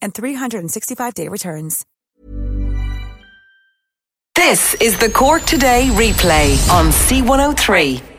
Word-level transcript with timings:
and 0.00 0.14
365-day 0.14 1.28
returns. 1.28 1.84
This 4.34 4.74
is 4.74 4.96
the 4.98 5.10
Cork 5.10 5.42
Today 5.42 5.88
replay 5.90 6.56
on 6.70 6.86
C103. 6.92 8.17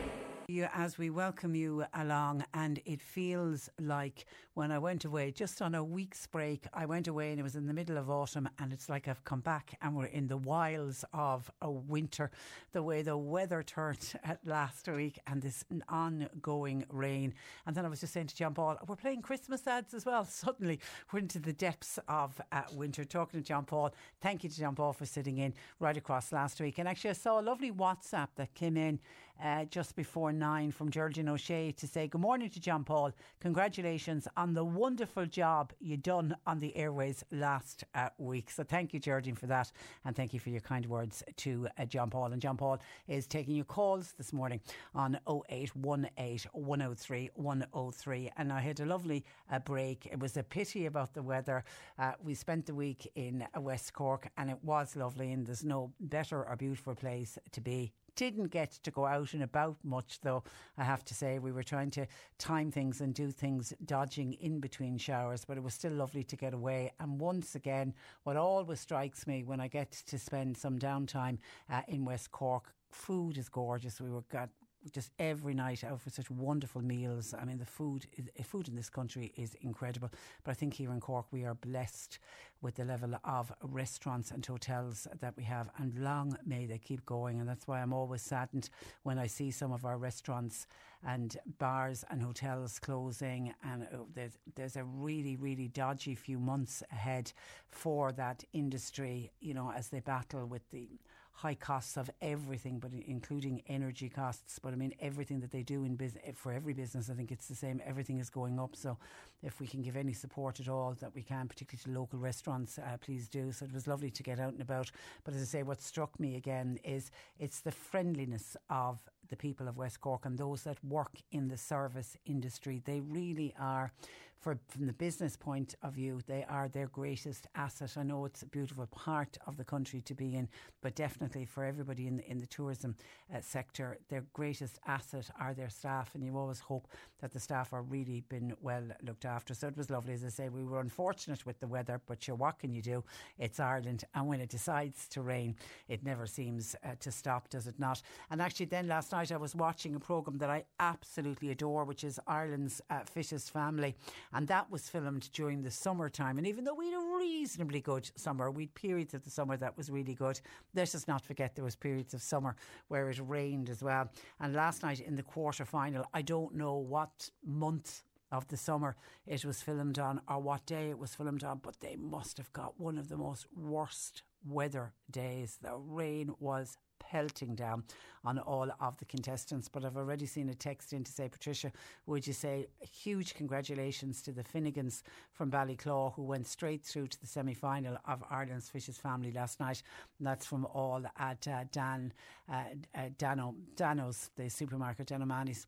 You, 0.50 0.68
as 0.74 0.98
we 0.98 1.10
welcome 1.10 1.54
you 1.54 1.84
along, 1.94 2.44
and 2.52 2.80
it 2.84 3.00
feels 3.00 3.70
like 3.80 4.26
when 4.54 4.72
I 4.72 4.80
went 4.80 5.04
away, 5.04 5.30
just 5.30 5.62
on 5.62 5.76
a 5.76 5.84
week's 5.84 6.26
break, 6.26 6.66
I 6.74 6.86
went 6.86 7.06
away 7.06 7.30
and 7.30 7.38
it 7.38 7.44
was 7.44 7.54
in 7.54 7.68
the 7.68 7.72
middle 7.72 7.96
of 7.96 8.10
autumn, 8.10 8.48
and 8.58 8.72
it's 8.72 8.88
like 8.88 9.06
I've 9.06 9.22
come 9.24 9.40
back 9.40 9.78
and 9.80 9.94
we're 9.94 10.06
in 10.06 10.26
the 10.26 10.36
wilds 10.36 11.04
of 11.12 11.52
a 11.62 11.70
winter. 11.70 12.32
The 12.72 12.82
way 12.82 13.02
the 13.02 13.16
weather 13.16 13.62
turned 13.62 14.12
at 14.24 14.44
last 14.44 14.88
week, 14.88 15.20
and 15.28 15.40
this 15.40 15.64
ongoing 15.88 16.84
rain. 16.88 17.32
And 17.64 17.76
then 17.76 17.84
I 17.84 17.88
was 17.88 18.00
just 18.00 18.12
saying 18.12 18.26
to 18.26 18.36
John 18.36 18.52
Paul, 18.52 18.76
we're 18.88 18.96
playing 18.96 19.22
Christmas 19.22 19.64
ads 19.68 19.94
as 19.94 20.04
well. 20.04 20.24
Suddenly, 20.28 20.80
we're 21.12 21.20
into 21.20 21.38
the 21.38 21.52
depths 21.52 22.00
of 22.08 22.40
uh, 22.50 22.62
winter. 22.74 23.04
Talking 23.04 23.40
to 23.40 23.46
John 23.46 23.66
Paul, 23.66 23.94
thank 24.20 24.42
you 24.42 24.50
to 24.50 24.58
John 24.58 24.74
Paul 24.74 24.94
for 24.94 25.06
sitting 25.06 25.38
in 25.38 25.54
right 25.78 25.96
across 25.96 26.32
last 26.32 26.60
week. 26.60 26.78
And 26.78 26.88
actually, 26.88 27.10
I 27.10 27.14
saw 27.14 27.40
a 27.40 27.42
lovely 27.42 27.70
WhatsApp 27.70 28.28
that 28.34 28.52
came 28.54 28.76
in 28.76 28.98
uh, 29.42 29.64
just 29.64 29.96
before 29.96 30.32
nine 30.32 30.70
from 30.70 30.90
Georgian 30.90 31.28
O'Shea 31.28 31.72
to 31.72 31.86
say, 31.86 32.08
Good 32.08 32.20
morning 32.20 32.50
to 32.50 32.60
John 32.60 32.84
Paul. 32.84 33.12
Congratulations 33.40 34.28
on 34.36 34.54
the 34.54 34.64
wonderful 34.64 35.26
job 35.26 35.72
you 35.80 35.96
done 35.96 36.36
on 36.46 36.58
the 36.58 36.76
airways 36.76 37.24
last 37.30 37.84
uh, 37.94 38.08
week. 38.18 38.50
So 38.50 38.62
thank 38.62 38.92
you, 38.92 39.00
Georgian, 39.00 39.34
for 39.34 39.46
that. 39.46 39.72
And 40.04 40.14
thank 40.14 40.34
you 40.34 40.40
for 40.40 40.50
your 40.50 40.60
kind 40.60 40.86
words 40.86 41.22
to 41.38 41.68
uh, 41.78 41.84
John 41.84 42.10
Paul. 42.10 42.32
And 42.32 42.40
John 42.40 42.56
Paul 42.56 42.78
is 43.08 43.26
taking 43.26 43.54
your 43.54 43.64
calls 43.64 44.14
this 44.18 44.32
morning 44.32 44.60
on 44.94 45.18
0818 45.28 46.50
103 46.52 47.30
103. 47.34 48.30
And 48.36 48.52
I 48.52 48.60
had 48.60 48.80
a 48.80 48.86
lovely 48.86 49.24
uh, 49.50 49.58
break. 49.58 50.06
It 50.10 50.18
was 50.18 50.36
a 50.36 50.42
pity 50.42 50.86
about 50.86 51.14
the 51.14 51.22
weather. 51.22 51.64
Uh, 51.98 52.12
we 52.22 52.34
spent 52.34 52.66
the 52.66 52.74
week 52.74 53.10
in 53.14 53.46
uh, 53.56 53.60
West 53.60 53.92
Cork 53.92 54.28
and 54.36 54.50
it 54.50 54.58
was 54.62 54.96
lovely, 54.96 55.32
and 55.32 55.46
there's 55.46 55.64
no 55.64 55.92
better 56.00 56.44
or 56.44 56.56
beautiful 56.56 56.94
place 56.94 57.38
to 57.52 57.60
be 57.60 57.92
didn't 58.16 58.48
get 58.48 58.70
to 58.82 58.90
go 58.90 59.06
out 59.06 59.34
and 59.34 59.42
about 59.42 59.76
much, 59.82 60.20
though, 60.22 60.42
I 60.76 60.84
have 60.84 61.04
to 61.06 61.14
say. 61.14 61.38
We 61.38 61.52
were 61.52 61.62
trying 61.62 61.90
to 61.92 62.06
time 62.38 62.70
things 62.70 63.00
and 63.00 63.14
do 63.14 63.30
things 63.30 63.72
dodging 63.84 64.34
in 64.34 64.60
between 64.60 64.98
showers, 64.98 65.44
but 65.44 65.56
it 65.56 65.62
was 65.62 65.74
still 65.74 65.92
lovely 65.92 66.24
to 66.24 66.36
get 66.36 66.54
away. 66.54 66.92
And 67.00 67.20
once 67.20 67.54
again, 67.54 67.94
what 68.24 68.36
always 68.36 68.80
strikes 68.80 69.26
me 69.26 69.44
when 69.44 69.60
I 69.60 69.68
get 69.68 69.92
to 69.92 70.18
spend 70.18 70.56
some 70.56 70.78
downtime 70.78 71.38
uh, 71.70 71.82
in 71.88 72.04
West 72.04 72.30
Cork, 72.32 72.74
food 72.90 73.38
is 73.38 73.48
gorgeous. 73.48 74.00
We 74.00 74.10
were 74.10 74.22
got 74.30 74.50
just 74.92 75.10
every 75.18 75.54
night 75.54 75.84
out 75.84 76.00
for 76.00 76.10
such 76.10 76.30
wonderful 76.30 76.82
meals. 76.82 77.34
I 77.38 77.44
mean, 77.44 77.58
the 77.58 77.66
food 77.66 78.06
is, 78.16 78.28
food 78.46 78.68
in 78.68 78.76
this 78.76 78.90
country 78.90 79.32
is 79.36 79.54
incredible. 79.60 80.10
But 80.44 80.52
I 80.52 80.54
think 80.54 80.74
here 80.74 80.92
in 80.92 81.00
Cork 81.00 81.26
we 81.30 81.44
are 81.44 81.54
blessed 81.54 82.18
with 82.62 82.76
the 82.76 82.84
level 82.84 83.14
of 83.24 83.52
restaurants 83.62 84.30
and 84.30 84.44
hotels 84.44 85.06
that 85.20 85.34
we 85.36 85.44
have, 85.44 85.70
and 85.78 85.98
long 85.98 86.36
may 86.44 86.66
they 86.66 86.78
keep 86.78 87.04
going. 87.06 87.40
And 87.40 87.48
that's 87.48 87.66
why 87.66 87.80
I'm 87.80 87.92
always 87.92 88.22
saddened 88.22 88.68
when 89.02 89.18
I 89.18 89.26
see 89.26 89.50
some 89.50 89.72
of 89.72 89.84
our 89.84 89.96
restaurants 89.98 90.66
and 91.06 91.36
bars 91.58 92.04
and 92.10 92.22
hotels 92.22 92.78
closing. 92.78 93.54
And 93.62 93.84
uh, 93.84 94.04
there's 94.14 94.38
there's 94.56 94.76
a 94.76 94.84
really 94.84 95.36
really 95.36 95.68
dodgy 95.68 96.14
few 96.14 96.38
months 96.38 96.82
ahead 96.92 97.32
for 97.68 98.12
that 98.12 98.44
industry. 98.52 99.32
You 99.40 99.54
know, 99.54 99.72
as 99.74 99.88
they 99.88 100.00
battle 100.00 100.46
with 100.46 100.68
the 100.70 100.88
high 101.32 101.54
costs 101.54 101.96
of 101.96 102.10
everything, 102.20 102.78
but 102.78 102.90
including 103.06 103.62
energy 103.68 104.08
costs. 104.08 104.58
But 104.58 104.72
I 104.72 104.76
mean, 104.76 104.92
everything 105.00 105.40
that 105.40 105.50
they 105.50 105.62
do 105.62 105.84
in 105.84 105.96
business 105.96 106.22
for 106.34 106.52
every 106.52 106.74
business, 106.74 107.08
I 107.10 107.14
think 107.14 107.32
it's 107.32 107.48
the 107.48 107.54
same. 107.54 107.80
Everything 107.84 108.18
is 108.18 108.30
going 108.30 108.58
up. 108.58 108.76
So, 108.76 108.98
if 109.42 109.58
we 109.60 109.66
can 109.66 109.80
give 109.82 109.96
any 109.96 110.12
support 110.12 110.60
at 110.60 110.68
all 110.68 110.94
that 111.00 111.14
we 111.14 111.22
can, 111.22 111.48
particularly 111.48 111.82
to 111.84 111.98
local 111.98 112.18
restaurants, 112.18 112.78
uh, 112.78 112.96
please 113.00 113.26
do. 113.26 113.52
So 113.52 113.64
it 113.64 113.72
was 113.72 113.86
lovely 113.86 114.10
to 114.10 114.22
get 114.22 114.38
out 114.38 114.52
and 114.52 114.60
about. 114.60 114.90
But 115.24 115.34
as 115.34 115.42
I 115.42 115.46
say, 115.46 115.62
what 115.62 115.80
struck 115.80 116.18
me 116.20 116.36
again 116.36 116.78
is 116.84 117.10
it's 117.38 117.60
the 117.60 117.72
friendliness 117.72 118.56
of 118.68 118.98
the 119.28 119.36
people 119.36 119.68
of 119.68 119.78
West 119.78 120.00
Cork 120.00 120.26
and 120.26 120.36
those 120.36 120.64
that 120.64 120.84
work 120.84 121.12
in 121.32 121.48
the 121.48 121.56
service 121.56 122.16
industry. 122.26 122.82
They 122.84 123.00
really 123.00 123.54
are 123.58 123.92
for 124.40 124.58
from 124.68 124.86
the 124.86 124.92
business 124.94 125.36
point 125.36 125.74
of 125.82 125.94
view, 125.94 126.20
they 126.26 126.44
are 126.48 126.68
their 126.68 126.86
greatest 126.86 127.46
asset. 127.54 127.92
I 127.96 128.02
know 128.02 128.24
it's 128.24 128.42
a 128.42 128.46
beautiful 128.46 128.86
part 128.86 129.36
of 129.46 129.58
the 129.58 129.64
country 129.64 130.00
to 130.00 130.14
be 130.14 130.34
in, 130.34 130.48
but 130.80 130.94
definitely 130.94 131.44
for 131.44 131.62
everybody 131.62 132.06
in 132.06 132.16
the, 132.16 132.30
in 132.30 132.38
the 132.38 132.46
tourism 132.46 132.96
uh, 133.34 133.40
sector, 133.42 133.98
their 134.08 134.24
greatest 134.32 134.78
asset 134.86 135.30
are 135.38 135.52
their 135.52 135.68
staff, 135.68 136.14
and 136.14 136.24
you 136.24 136.36
always 136.38 136.60
hope 136.60 136.88
that 137.20 137.32
the 137.32 137.40
staff 137.40 137.74
are 137.74 137.82
really 137.82 138.24
been 138.28 138.54
well 138.62 138.82
looked 139.02 139.26
after. 139.26 139.52
So 139.52 139.68
it 139.68 139.76
was 139.76 139.90
lovely, 139.90 140.14
as 140.14 140.24
I 140.24 140.28
say. 140.28 140.48
We 140.48 140.64
were 140.64 140.80
unfortunate 140.80 141.44
with 141.44 141.60
the 141.60 141.68
weather, 141.68 142.00
but 142.06 142.22
sure, 142.22 142.34
what 142.34 142.58
can 142.58 142.72
you 142.72 142.80
do? 142.80 143.04
It's 143.38 143.60
Ireland, 143.60 144.04
and 144.14 144.26
when 144.26 144.40
it 144.40 144.48
decides 144.48 145.06
to 145.08 145.20
rain, 145.20 145.54
it 145.88 146.02
never 146.02 146.26
seems 146.26 146.74
uh, 146.82 146.94
to 147.00 147.12
stop, 147.12 147.50
does 147.50 147.66
it 147.66 147.78
not? 147.78 148.00
And 148.30 148.40
actually, 148.40 148.66
then 148.66 148.88
last 148.88 149.12
night 149.12 149.32
I 149.32 149.36
was 149.36 149.54
watching 149.54 149.94
a 149.94 150.00
program 150.00 150.38
that 150.38 150.48
I 150.48 150.64
absolutely 150.78 151.50
adore, 151.50 151.84
which 151.84 152.04
is 152.04 152.18
Ireland's 152.26 152.80
uh, 152.88 153.00
Fittest 153.04 153.50
Family 153.50 153.94
and 154.32 154.46
that 154.48 154.70
was 154.70 154.88
filmed 154.88 155.30
during 155.32 155.62
the 155.62 155.70
summertime. 155.70 156.38
And 156.38 156.46
even 156.46 156.64
though 156.64 156.74
we 156.74 156.90
had 156.90 157.00
a 157.00 157.16
reasonably 157.18 157.80
good 157.80 158.10
summer, 158.16 158.50
we 158.50 158.64
had 158.64 158.74
periods 158.74 159.14
of 159.14 159.24
the 159.24 159.30
summer 159.30 159.56
that 159.56 159.76
was 159.76 159.90
really 159.90 160.14
good. 160.14 160.40
Let's 160.74 160.92
just 160.92 161.08
not 161.08 161.24
forget 161.24 161.54
there 161.54 161.64
was 161.64 161.76
periods 161.76 162.14
of 162.14 162.22
summer 162.22 162.56
where 162.88 163.10
it 163.10 163.20
rained 163.24 163.70
as 163.70 163.82
well. 163.82 164.10
And 164.38 164.54
last 164.54 164.82
night 164.82 165.00
in 165.00 165.16
the 165.16 165.22
quarter 165.22 165.64
final, 165.64 166.04
I 166.14 166.22
don't 166.22 166.54
know 166.54 166.76
what 166.76 167.30
month 167.44 168.02
of 168.32 168.46
the 168.48 168.56
summer 168.56 168.96
it 169.26 169.44
was 169.44 169.62
filmed 169.62 169.98
on 169.98 170.20
or 170.28 170.40
what 170.40 170.66
day 170.66 170.90
it 170.90 170.98
was 170.98 171.14
filmed 171.14 171.44
on, 171.44 171.60
but 171.62 171.80
they 171.80 171.96
must 171.96 172.38
have 172.38 172.52
got 172.52 172.78
one 172.78 172.98
of 172.98 173.08
the 173.08 173.16
most 173.16 173.46
worst 173.56 174.22
weather 174.46 174.92
days. 175.10 175.58
The 175.60 175.76
rain 175.76 176.34
was 176.38 176.76
pelting 177.10 177.54
down 177.54 177.82
on 178.24 178.38
all 178.38 178.70
of 178.80 178.96
the 178.98 179.04
contestants. 179.04 179.68
But 179.68 179.84
I've 179.84 179.96
already 179.96 180.26
seen 180.26 180.48
a 180.48 180.54
text 180.54 180.92
in 180.92 181.04
to 181.04 181.12
say, 181.12 181.28
Patricia, 181.28 181.72
would 182.06 182.26
you 182.26 182.32
say 182.32 182.66
huge 182.80 183.34
congratulations 183.34 184.22
to 184.22 184.32
the 184.32 184.44
Finnegans 184.44 185.02
from 185.32 185.50
Ballyclough 185.50 186.14
who 186.14 186.22
went 186.22 186.46
straight 186.46 186.84
through 186.84 187.08
to 187.08 187.20
the 187.20 187.26
semi 187.26 187.54
final 187.54 187.96
of 188.06 188.22
Ireland's 188.30 188.68
Fittest 188.68 189.00
Family 189.00 189.32
last 189.32 189.58
night? 189.60 189.82
And 190.18 190.26
that's 190.26 190.46
from 190.46 190.66
all 190.66 191.02
at 191.18 191.46
uh, 191.48 191.64
Dan, 191.72 192.12
uh, 192.48 192.64
uh, 192.94 193.08
Dano, 193.18 193.54
Dano's, 193.76 194.30
the 194.36 194.48
supermarket, 194.48 195.08
Dano 195.08 195.26
Manny's. 195.26 195.66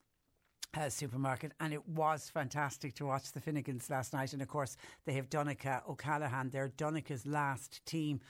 Uh, 0.75 0.89
supermarket, 0.89 1.53
and 1.61 1.75
it 1.75 1.87
was 1.87 2.31
fantastic 2.31 2.95
to 2.95 3.05
watch 3.05 3.31
the 3.33 3.41
Finnegans 3.41 3.91
last 3.91 4.15
night. 4.15 4.33
And 4.33 4.41
of 4.41 4.49
course, 4.49 4.79
they 5.05 5.13
have 5.13 5.29
Donncha 5.29 5.87
O'Callaghan. 5.87 6.49
They're 6.49 6.73
Donncha's 6.79 7.27
last 7.27 7.85
team 7.85 8.21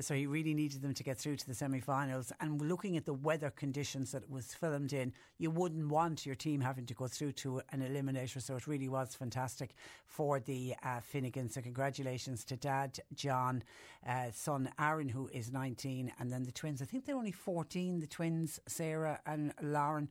so 0.00 0.14
he 0.14 0.26
really 0.26 0.54
needed 0.54 0.82
them 0.82 0.94
to 0.94 1.02
get 1.02 1.18
through 1.18 1.36
to 1.36 1.46
the 1.46 1.54
semi 1.54 1.80
finals. 1.80 2.32
And 2.40 2.60
looking 2.60 2.96
at 2.96 3.04
the 3.04 3.12
weather 3.12 3.50
conditions 3.50 4.12
that 4.12 4.22
it 4.22 4.30
was 4.30 4.54
filmed 4.54 4.92
in, 4.92 5.12
you 5.38 5.50
wouldn't 5.50 5.88
want 5.88 6.26
your 6.26 6.34
team 6.34 6.60
having 6.60 6.86
to 6.86 6.94
go 6.94 7.06
through 7.06 7.32
to 7.32 7.60
an 7.70 7.80
eliminator. 7.80 8.40
So 8.40 8.56
it 8.56 8.66
really 8.66 8.88
was 8.88 9.14
fantastic 9.14 9.74
for 10.06 10.40
the 10.40 10.74
uh, 10.82 11.00
Finnegan. 11.00 11.48
So 11.48 11.60
congratulations 11.60 12.44
to 12.46 12.56
dad, 12.56 12.98
John, 13.14 13.62
uh, 14.08 14.26
son 14.32 14.70
Aaron, 14.78 15.08
who 15.08 15.28
is 15.32 15.52
19, 15.52 16.12
and 16.18 16.32
then 16.32 16.44
the 16.44 16.52
twins. 16.52 16.82
I 16.82 16.84
think 16.84 17.04
they're 17.04 17.16
only 17.16 17.32
14, 17.32 18.00
the 18.00 18.06
twins, 18.06 18.60
Sarah 18.66 19.20
and 19.26 19.52
Lauren. 19.62 20.08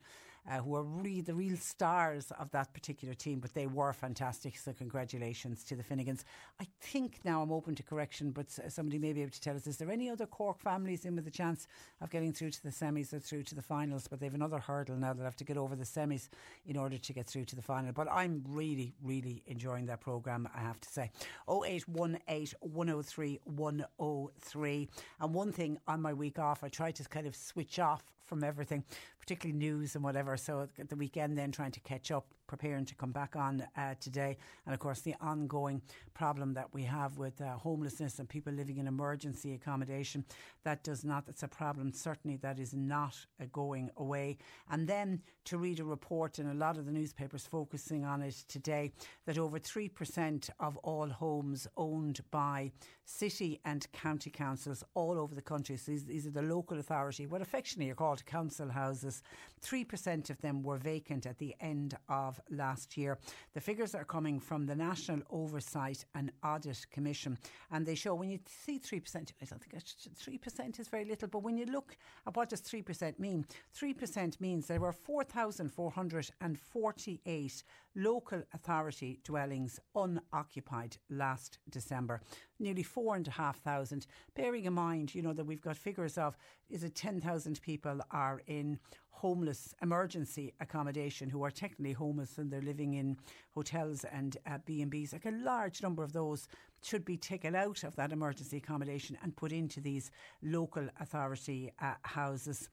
Uh, 0.49 0.57
who 0.57 0.75
are 0.75 0.83
really 0.83 1.21
the 1.21 1.33
real 1.33 1.57
stars 1.57 2.31
of 2.39 2.51
that 2.51 2.73
particular 2.73 3.13
team, 3.13 3.39
but 3.39 3.53
they 3.53 3.67
were 3.67 3.93
fantastic. 3.93 4.57
So 4.57 4.73
congratulations 4.73 5.63
to 5.65 5.75
the 5.75 5.83
Finnegans. 5.83 6.23
I 6.59 6.67
think 6.81 7.19
now 7.23 7.41
I'm 7.41 7.51
open 7.51 7.75
to 7.75 7.83
correction, 7.83 8.31
but 8.31 8.51
somebody 8.51 8.99
may 8.99 9.13
be 9.13 9.21
able 9.21 9.31
to 9.31 9.41
tell 9.41 9.55
us: 9.55 9.67
is 9.67 9.77
there 9.77 9.91
any 9.91 10.09
other 10.09 10.25
Cork 10.25 10.59
families 10.59 11.05
in 11.05 11.15
with 11.15 11.27
a 11.27 11.31
chance 11.31 11.67
of 12.01 12.09
getting 12.09 12.33
through 12.33 12.51
to 12.51 12.63
the 12.63 12.69
semis 12.69 13.13
or 13.13 13.19
through 13.19 13.43
to 13.43 13.55
the 13.55 13.61
finals? 13.61 14.07
But 14.07 14.19
they've 14.19 14.33
another 14.33 14.59
hurdle 14.59 14.95
now. 14.95 15.13
They'll 15.13 15.25
have 15.25 15.35
to 15.37 15.43
get 15.43 15.57
over 15.57 15.75
the 15.75 15.85
semis 15.85 16.29
in 16.65 16.77
order 16.77 16.97
to 16.97 17.13
get 17.13 17.27
through 17.27 17.45
to 17.45 17.55
the 17.55 17.61
final. 17.61 17.93
But 17.93 18.11
I'm 18.11 18.43
really, 18.47 18.93
really 19.03 19.43
enjoying 19.47 19.85
that 19.87 20.01
programme. 20.01 20.47
I 20.55 20.61
have 20.61 20.79
to 20.81 20.89
say. 20.89 21.11
0818 21.49 22.57
103 22.59 23.39
103. 23.45 24.89
And 25.19 25.33
one 25.33 25.51
thing 25.51 25.77
on 25.87 26.01
my 26.01 26.13
week 26.13 26.39
off, 26.39 26.63
I 26.63 26.69
try 26.69 26.91
to 26.91 27.03
kind 27.03 27.27
of 27.27 27.35
switch 27.35 27.79
off 27.79 28.03
from 28.25 28.43
everything, 28.43 28.83
particularly 29.23 29.57
news 29.57 29.95
and 29.95 30.03
whatever. 30.03 30.35
So 30.35 30.67
at 30.77 30.89
the 30.89 30.97
weekend, 30.97 31.37
then 31.37 31.51
trying 31.53 31.71
to 31.71 31.79
catch 31.79 32.11
up, 32.11 32.25
preparing 32.53 32.85
to 32.85 32.93
come 32.93 33.11
back 33.11 33.35
on 33.35 33.65
uh, 33.75 33.95
today. 33.99 34.37
And 34.67 34.75
of 34.75 34.79
course, 34.79 35.01
the 35.01 35.15
ongoing 35.19 35.81
problem 36.13 36.53
that 36.53 36.71
we 36.71 36.83
have 36.83 37.17
with 37.17 37.41
uh, 37.41 37.57
homelessness 37.57 38.19
and 38.19 38.29
people 38.29 38.53
living 38.53 38.77
in 38.77 38.85
emergency 38.85 39.55
accommodation. 39.55 40.23
That 40.63 40.83
does 40.83 41.03
not, 41.03 41.23
it's 41.27 41.41
a 41.41 41.47
problem 41.47 41.91
certainly 41.91 42.37
that 42.43 42.59
is 42.59 42.75
not 42.75 43.15
uh, 43.41 43.45
going 43.51 43.89
away. 43.97 44.37
And 44.69 44.87
then 44.87 45.23
to 45.45 45.57
read 45.57 45.79
a 45.79 45.83
report 45.83 46.37
in 46.37 46.47
a 46.47 46.53
lot 46.53 46.77
of 46.77 46.85
the 46.85 46.91
newspapers 46.91 47.47
focusing 47.47 48.05
on 48.05 48.21
it 48.21 48.35
today 48.47 48.91
that 49.25 49.39
over 49.39 49.57
3% 49.57 50.49
of 50.59 50.77
all 50.77 51.09
homes 51.09 51.67
owned 51.75 52.21
by 52.29 52.71
city 53.05 53.59
and 53.65 53.91
county 53.91 54.29
councils 54.29 54.83
all 54.93 55.17
over 55.19 55.33
the 55.33 55.41
country, 55.41 55.75
so 55.75 55.91
these, 55.91 56.05
these 56.05 56.27
are 56.27 56.31
the 56.31 56.41
local 56.43 56.77
authority, 56.77 57.25
what 57.25 57.41
affectionately 57.41 57.91
are 57.91 57.95
called 57.95 58.23
council 58.27 58.69
houses, 58.69 59.23
3% 59.65 60.29
of 60.29 60.39
them 60.41 60.61
were 60.61 60.77
vacant 60.77 61.25
at 61.25 61.39
the 61.39 61.55
end 61.59 61.97
of 62.07 62.39
last 62.49 62.97
year. 62.97 63.19
The 63.53 63.61
figures 63.61 63.95
are 63.95 64.03
coming 64.03 64.39
from 64.39 64.65
the 64.65 64.75
National 64.75 65.21
Oversight 65.29 66.05
and 66.15 66.31
Audit 66.43 66.85
Commission, 66.91 67.37
and 67.71 67.85
they 67.85 67.95
show 67.95 68.15
when 68.15 68.29
you 68.29 68.39
see 68.45 68.79
3%, 68.79 69.31
I 69.41 69.45
don't 69.45 69.61
think 69.61 69.83
3% 69.83 70.79
is 70.79 70.87
very 70.87 71.05
little, 71.05 71.27
but 71.27 71.43
when 71.43 71.57
you 71.57 71.65
look 71.65 71.97
at 72.27 72.35
what 72.35 72.49
does 72.49 72.61
3% 72.61 73.19
mean, 73.19 73.45
3% 73.77 74.41
means 74.41 74.67
there 74.67 74.79
were 74.79 74.91
4,448 74.91 77.63
local 77.95 78.41
authority 78.53 79.19
dwellings 79.23 79.79
unoccupied 79.95 80.97
last 81.09 81.59
December. 81.69 82.21
Nearly 82.59 82.83
four 82.83 83.15
and 83.15 83.27
a 83.27 83.31
half 83.31 83.59
thousand. 83.59 84.07
Bearing 84.35 84.65
in 84.65 84.73
mind, 84.73 85.13
you 85.13 85.21
know, 85.21 85.33
that 85.33 85.45
we've 85.45 85.61
got 85.61 85.77
figures 85.77 86.17
of 86.17 86.37
is 86.69 86.83
it 86.83 86.95
10,000 86.95 87.61
people 87.61 87.99
are 88.11 88.41
in 88.47 88.79
homeless 89.13 89.73
emergency 89.81 90.53
accommodation 90.59 91.29
who 91.29 91.43
are 91.43 91.51
technically 91.51 91.93
homeless 91.93 92.37
and 92.37 92.51
they're 92.51 92.61
living 92.61 92.95
in 92.95 93.15
hotels 93.53 94.03
and 94.11 94.37
uh, 94.45 94.57
B&Bs. 94.65 95.13
Like 95.13 95.25
a 95.25 95.31
large 95.31 95.81
number 95.81 96.03
of 96.03 96.11
those 96.11 96.47
should 96.83 97.05
be 97.05 97.15
taken 97.15 97.55
out 97.55 97.83
of 97.83 97.95
that 97.95 98.11
emergency 98.11 98.57
accommodation 98.57 99.17
and 99.23 99.35
put 99.35 99.51
into 99.51 99.79
these 99.79 100.11
local 100.41 100.87
authority 100.99 101.71
uh, 101.81 101.93
houses. 102.01 102.69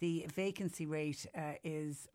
The 0.00 0.26
vacancy 0.34 0.86
rate 0.86 1.24
uh, 1.36 1.52
is 1.62 2.08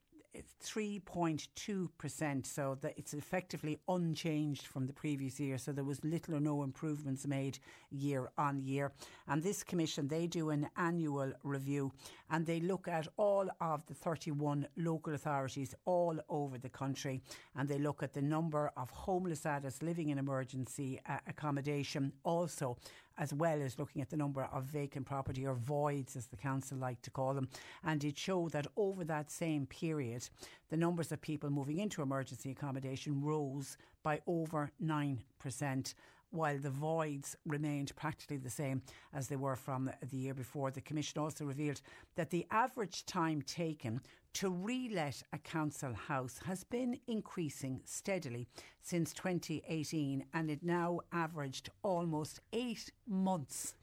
3.2%, 0.63 2.45
so 2.45 2.77
that 2.81 2.93
it's 2.97 3.13
effectively 3.13 3.79
unchanged 3.87 4.67
from 4.67 4.85
the 4.85 4.93
previous 4.93 5.39
year. 5.39 5.57
So 5.57 5.71
there 5.71 5.83
was 5.83 6.03
little 6.03 6.35
or 6.35 6.39
no 6.39 6.63
improvements 6.63 7.25
made 7.25 7.59
year 7.89 8.29
on 8.37 8.61
year. 8.61 8.91
And 9.27 9.41
this 9.41 9.63
commission, 9.63 10.07
they 10.07 10.27
do 10.27 10.49
an 10.49 10.69
annual 10.77 11.31
review 11.43 11.91
and 12.29 12.45
they 12.45 12.59
look 12.59 12.87
at 12.87 13.07
all 13.17 13.49
of 13.61 13.85
the 13.87 13.93
31 13.93 14.67
local 14.77 15.13
authorities 15.13 15.73
all 15.85 16.19
over 16.29 16.57
the 16.57 16.69
country 16.69 17.21
and 17.55 17.67
they 17.67 17.79
look 17.79 18.03
at 18.03 18.13
the 18.13 18.21
number 18.21 18.71
of 18.77 18.89
homeless 18.89 19.45
adults 19.45 19.81
living 19.81 20.09
in 20.09 20.17
emergency 20.17 20.99
uh, 21.07 21.17
accommodation, 21.27 22.11
also 22.23 22.77
as 23.17 23.33
well 23.33 23.61
as 23.61 23.79
looking 23.79 24.01
at 24.01 24.09
the 24.09 24.17
number 24.17 24.47
of 24.51 24.63
vacant 24.63 25.05
property 25.05 25.45
or 25.45 25.55
voids, 25.55 26.15
as 26.15 26.27
the 26.27 26.37
council 26.37 26.77
like 26.77 27.01
to 27.01 27.11
call 27.11 27.33
them. 27.33 27.49
And 27.83 28.03
it 28.03 28.17
showed 28.17 28.51
that 28.51 28.67
over 28.75 29.03
that 29.05 29.31
same 29.31 29.65
period, 29.65 30.29
the 30.69 30.77
numbers 30.77 31.11
of 31.11 31.21
people 31.21 31.49
moving 31.49 31.79
into 31.79 32.01
emergency 32.01 32.51
accommodation 32.51 33.21
rose 33.21 33.77
by 34.03 34.21
over 34.27 34.71
9% 34.83 35.93
while 36.31 36.57
the 36.57 36.69
voids 36.69 37.35
remained 37.45 37.95
practically 37.95 38.37
the 38.37 38.49
same 38.49 38.81
as 39.13 39.27
they 39.27 39.35
were 39.35 39.55
from 39.55 39.89
the 40.09 40.17
year 40.17 40.33
before. 40.33 40.71
The 40.71 40.81
Commission 40.81 41.21
also 41.21 41.45
revealed 41.45 41.81
that 42.15 42.29
the 42.29 42.45
average 42.51 43.05
time 43.05 43.41
taken 43.41 44.01
to 44.33 44.51
relet 44.51 45.23
a 45.33 45.37
council 45.39 45.93
house 45.93 46.39
has 46.45 46.63
been 46.63 46.99
increasing 47.07 47.81
steadily 47.85 48.47
since 48.81 49.13
2018 49.13 50.25
and 50.33 50.51
it 50.51 50.63
now 50.63 50.99
averaged 51.11 51.69
almost 51.81 52.41
eight 52.53 52.91
months 53.07 53.73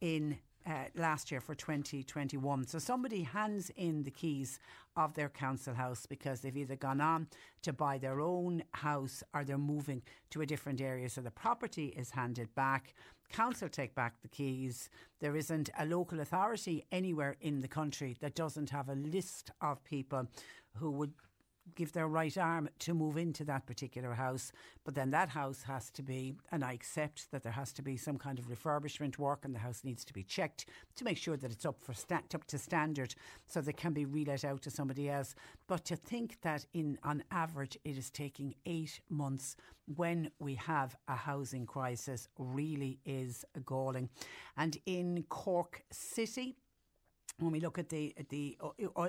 in 0.00 0.38
uh, 0.66 0.84
last 0.94 1.30
year 1.30 1.40
for 1.40 1.54
2021. 1.54 2.66
So 2.66 2.78
somebody 2.78 3.22
hands 3.22 3.70
in 3.76 4.02
the 4.02 4.10
keys 4.10 4.58
of 4.96 5.14
their 5.14 5.28
council 5.28 5.74
house 5.74 6.06
because 6.06 6.40
they've 6.40 6.56
either 6.56 6.76
gone 6.76 7.00
on 7.00 7.28
to 7.62 7.72
buy 7.72 7.98
their 7.98 8.20
own 8.20 8.62
house 8.72 9.22
or 9.34 9.44
they're 9.44 9.58
moving 9.58 10.02
to 10.30 10.40
a 10.40 10.46
different 10.46 10.80
area. 10.80 11.08
So 11.08 11.20
the 11.20 11.30
property 11.30 11.88
is 11.96 12.10
handed 12.10 12.54
back. 12.54 12.94
Council 13.32 13.68
take 13.68 13.94
back 13.94 14.22
the 14.22 14.28
keys. 14.28 14.88
There 15.20 15.36
isn't 15.36 15.70
a 15.78 15.86
local 15.86 16.20
authority 16.20 16.86
anywhere 16.92 17.36
in 17.40 17.60
the 17.60 17.68
country 17.68 18.16
that 18.20 18.34
doesn't 18.34 18.70
have 18.70 18.88
a 18.88 18.94
list 18.94 19.50
of 19.60 19.82
people 19.84 20.28
who 20.76 20.90
would 20.92 21.12
give 21.74 21.92
their 21.92 22.08
right 22.08 22.36
arm 22.38 22.68
to 22.80 22.94
move 22.94 23.16
into 23.16 23.44
that 23.44 23.66
particular 23.66 24.14
house. 24.14 24.52
But 24.84 24.94
then 24.94 25.10
that 25.10 25.28
house 25.28 25.62
has 25.64 25.90
to 25.92 26.02
be, 26.02 26.34
and 26.52 26.64
I 26.64 26.72
accept 26.72 27.30
that 27.32 27.42
there 27.42 27.52
has 27.52 27.72
to 27.74 27.82
be 27.82 27.96
some 27.96 28.18
kind 28.18 28.38
of 28.38 28.48
refurbishment 28.48 29.18
work, 29.18 29.44
and 29.44 29.54
the 29.54 29.58
house 29.58 29.82
needs 29.84 30.04
to 30.04 30.12
be 30.12 30.22
checked 30.22 30.66
to 30.96 31.04
make 31.04 31.18
sure 31.18 31.36
that 31.36 31.50
it's 31.50 31.66
up 31.66 31.82
for 31.82 31.94
up 32.34 32.44
to 32.46 32.58
standard, 32.58 33.14
so 33.46 33.60
that 33.60 33.76
can 33.76 33.92
be 33.92 34.04
relet 34.04 34.44
out 34.44 34.62
to 34.62 34.70
somebody 34.70 35.08
else. 35.10 35.34
But 35.66 35.84
to 35.86 35.96
think 35.96 36.40
that 36.42 36.64
in 36.72 36.98
on 37.02 37.24
average 37.30 37.76
it 37.84 37.96
is 37.98 38.10
taking 38.10 38.54
eight 38.64 39.00
months 39.08 39.56
when 39.94 40.30
we 40.38 40.54
have 40.54 40.96
a 41.08 41.14
housing 41.14 41.66
crisis 41.66 42.28
really 42.38 42.98
is 43.04 43.44
galling. 43.64 44.08
And 44.56 44.76
in 44.86 45.24
Cork 45.28 45.82
City 45.90 46.56
when 47.38 47.52
we 47.52 47.60
look 47.60 47.78
at 47.78 47.88
the 47.88 48.14
at 48.18 48.28
the 48.28 48.56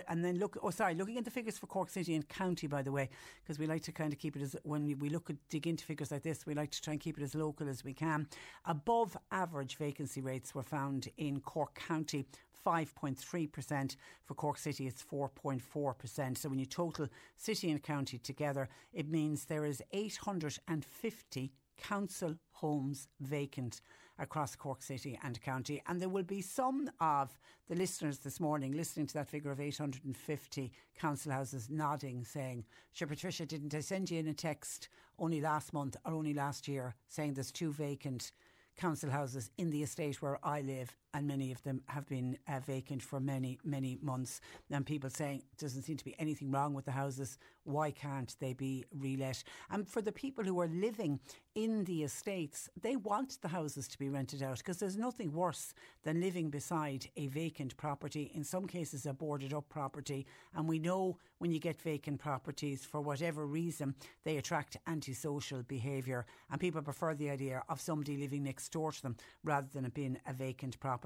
and 0.07 0.23
then 0.23 0.37
look 0.37 0.57
oh 0.61 0.69
sorry 0.69 0.93
looking 0.95 1.17
at 1.17 1.25
the 1.25 1.31
figures 1.31 1.57
for 1.57 1.67
Cork 1.67 1.89
City 1.89 2.13
and 2.15 2.27
County 2.27 2.67
by 2.67 2.81
the 2.81 2.91
way 2.91 3.09
because 3.41 3.57
we 3.57 3.67
like 3.67 3.83
to 3.83 3.91
kind 3.91 4.11
of 4.11 4.19
keep 4.19 4.35
it 4.35 4.41
as 4.41 4.55
when 4.63 4.85
we 4.99 5.09
look 5.09 5.29
at 5.29 5.37
dig 5.49 5.67
into 5.67 5.85
figures 5.85 6.11
like 6.11 6.23
this 6.23 6.45
we 6.45 6.53
like 6.53 6.71
to 6.71 6.81
try 6.81 6.93
and 6.93 7.01
keep 7.01 7.17
it 7.17 7.23
as 7.23 7.35
local 7.35 7.69
as 7.69 7.83
we 7.83 7.93
can. 7.93 8.27
Above 8.65 9.15
average 9.31 9.77
vacancy 9.77 10.21
rates 10.21 10.53
were 10.53 10.63
found 10.63 11.07
in 11.17 11.39
Cork 11.39 11.75
County 11.75 12.25
5.3% 12.65 13.95
for 14.25 14.33
Cork 14.33 14.57
City 14.57 14.87
it's 14.87 15.03
4.4% 15.03 16.37
so 16.37 16.49
when 16.49 16.59
you 16.59 16.65
total 16.65 17.07
city 17.37 17.71
and 17.71 17.81
county 17.81 18.17
together 18.17 18.67
it 18.93 19.09
means 19.09 19.45
there 19.45 19.65
is 19.65 19.81
850 19.93 21.51
council 21.77 22.35
homes 22.51 23.07
vacant 23.21 23.79
across 24.19 24.55
Cork 24.55 24.81
City 24.81 25.19
and 25.23 25.41
County. 25.41 25.81
And 25.87 26.01
there 26.01 26.09
will 26.09 26.23
be 26.23 26.41
some 26.41 26.89
of 26.99 27.37
the 27.67 27.75
listeners 27.75 28.19
this 28.19 28.39
morning 28.39 28.71
listening 28.71 29.07
to 29.07 29.13
that 29.15 29.29
figure 29.29 29.51
of 29.51 29.59
850 29.59 30.71
council 30.97 31.31
houses 31.31 31.69
nodding, 31.69 32.23
saying, 32.23 32.65
Sure, 32.93 33.07
Patricia, 33.07 33.45
didn't 33.45 33.75
I 33.75 33.81
send 33.81 34.09
you 34.09 34.19
in 34.19 34.27
a 34.27 34.33
text 34.33 34.89
only 35.19 35.41
last 35.41 35.73
month 35.73 35.95
or 36.05 36.13
only 36.13 36.33
last 36.33 36.67
year 36.67 36.95
saying 37.07 37.33
there's 37.33 37.51
two 37.51 37.71
vacant 37.71 38.31
council 38.77 39.09
houses 39.09 39.49
in 39.57 39.71
the 39.71 39.83
estate 39.83 40.21
where 40.21 40.39
I 40.43 40.61
live 40.61 40.95
and 41.13 41.27
many 41.27 41.51
of 41.51 41.63
them 41.63 41.81
have 41.87 42.07
been 42.07 42.37
uh, 42.47 42.59
vacant 42.59 43.01
for 43.01 43.19
many, 43.19 43.57
many 43.63 43.97
months. 44.01 44.41
And 44.69 44.85
people 44.85 45.09
saying 45.09 45.43
doesn't 45.57 45.83
seem 45.83 45.97
to 45.97 46.05
be 46.05 46.15
anything 46.19 46.51
wrong 46.51 46.73
with 46.73 46.85
the 46.85 46.91
houses. 46.91 47.37
Why 47.63 47.91
can't 47.91 48.35
they 48.39 48.53
be 48.53 48.85
relet? 48.97 49.43
And 49.69 49.87
for 49.87 50.01
the 50.01 50.11
people 50.11 50.43
who 50.43 50.59
are 50.61 50.67
living 50.67 51.19
in 51.55 51.85
the 51.85 52.03
estates, 52.03 52.69
they 52.79 52.95
want 52.95 53.41
the 53.41 53.47
houses 53.47 53.87
to 53.87 53.97
be 53.97 54.09
rented 54.09 54.43
out 54.43 54.59
because 54.59 54.77
there's 54.77 54.97
nothing 54.97 55.33
worse 55.33 55.73
than 56.03 56.21
living 56.21 56.49
beside 56.49 57.07
a 57.17 57.27
vacant 57.27 57.75
property. 57.77 58.31
In 58.35 58.43
some 58.43 58.67
cases, 58.67 59.05
a 59.05 59.13
boarded 59.13 59.53
up 59.53 59.67
property. 59.69 60.27
And 60.55 60.67
we 60.67 60.79
know 60.79 61.17
when 61.39 61.51
you 61.51 61.59
get 61.59 61.81
vacant 61.81 62.19
properties, 62.19 62.85
for 62.85 63.01
whatever 63.01 63.45
reason, 63.45 63.95
they 64.23 64.37
attract 64.37 64.77
antisocial 64.87 65.63
behaviour. 65.63 66.25
And 66.51 66.59
people 66.59 66.81
prefer 66.81 67.15
the 67.15 67.29
idea 67.29 67.63
of 67.69 67.81
somebody 67.81 68.17
living 68.17 68.43
next 68.43 68.69
door 68.69 68.91
to 68.91 69.01
them 69.01 69.17
rather 69.43 69.67
than 69.73 69.85
it 69.85 69.93
being 69.93 70.17
a 70.27 70.33
vacant 70.33 70.79
property. 70.79 70.96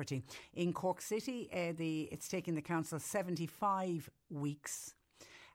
In 0.54 0.74
Cork 0.74 1.02
City, 1.02 1.50
uh, 1.54 1.74
the 1.78 2.10
it's 2.12 2.28
taking 2.28 2.56
the 2.56 2.62
council 2.62 3.00
75 3.00 4.10
weeks 4.30 4.96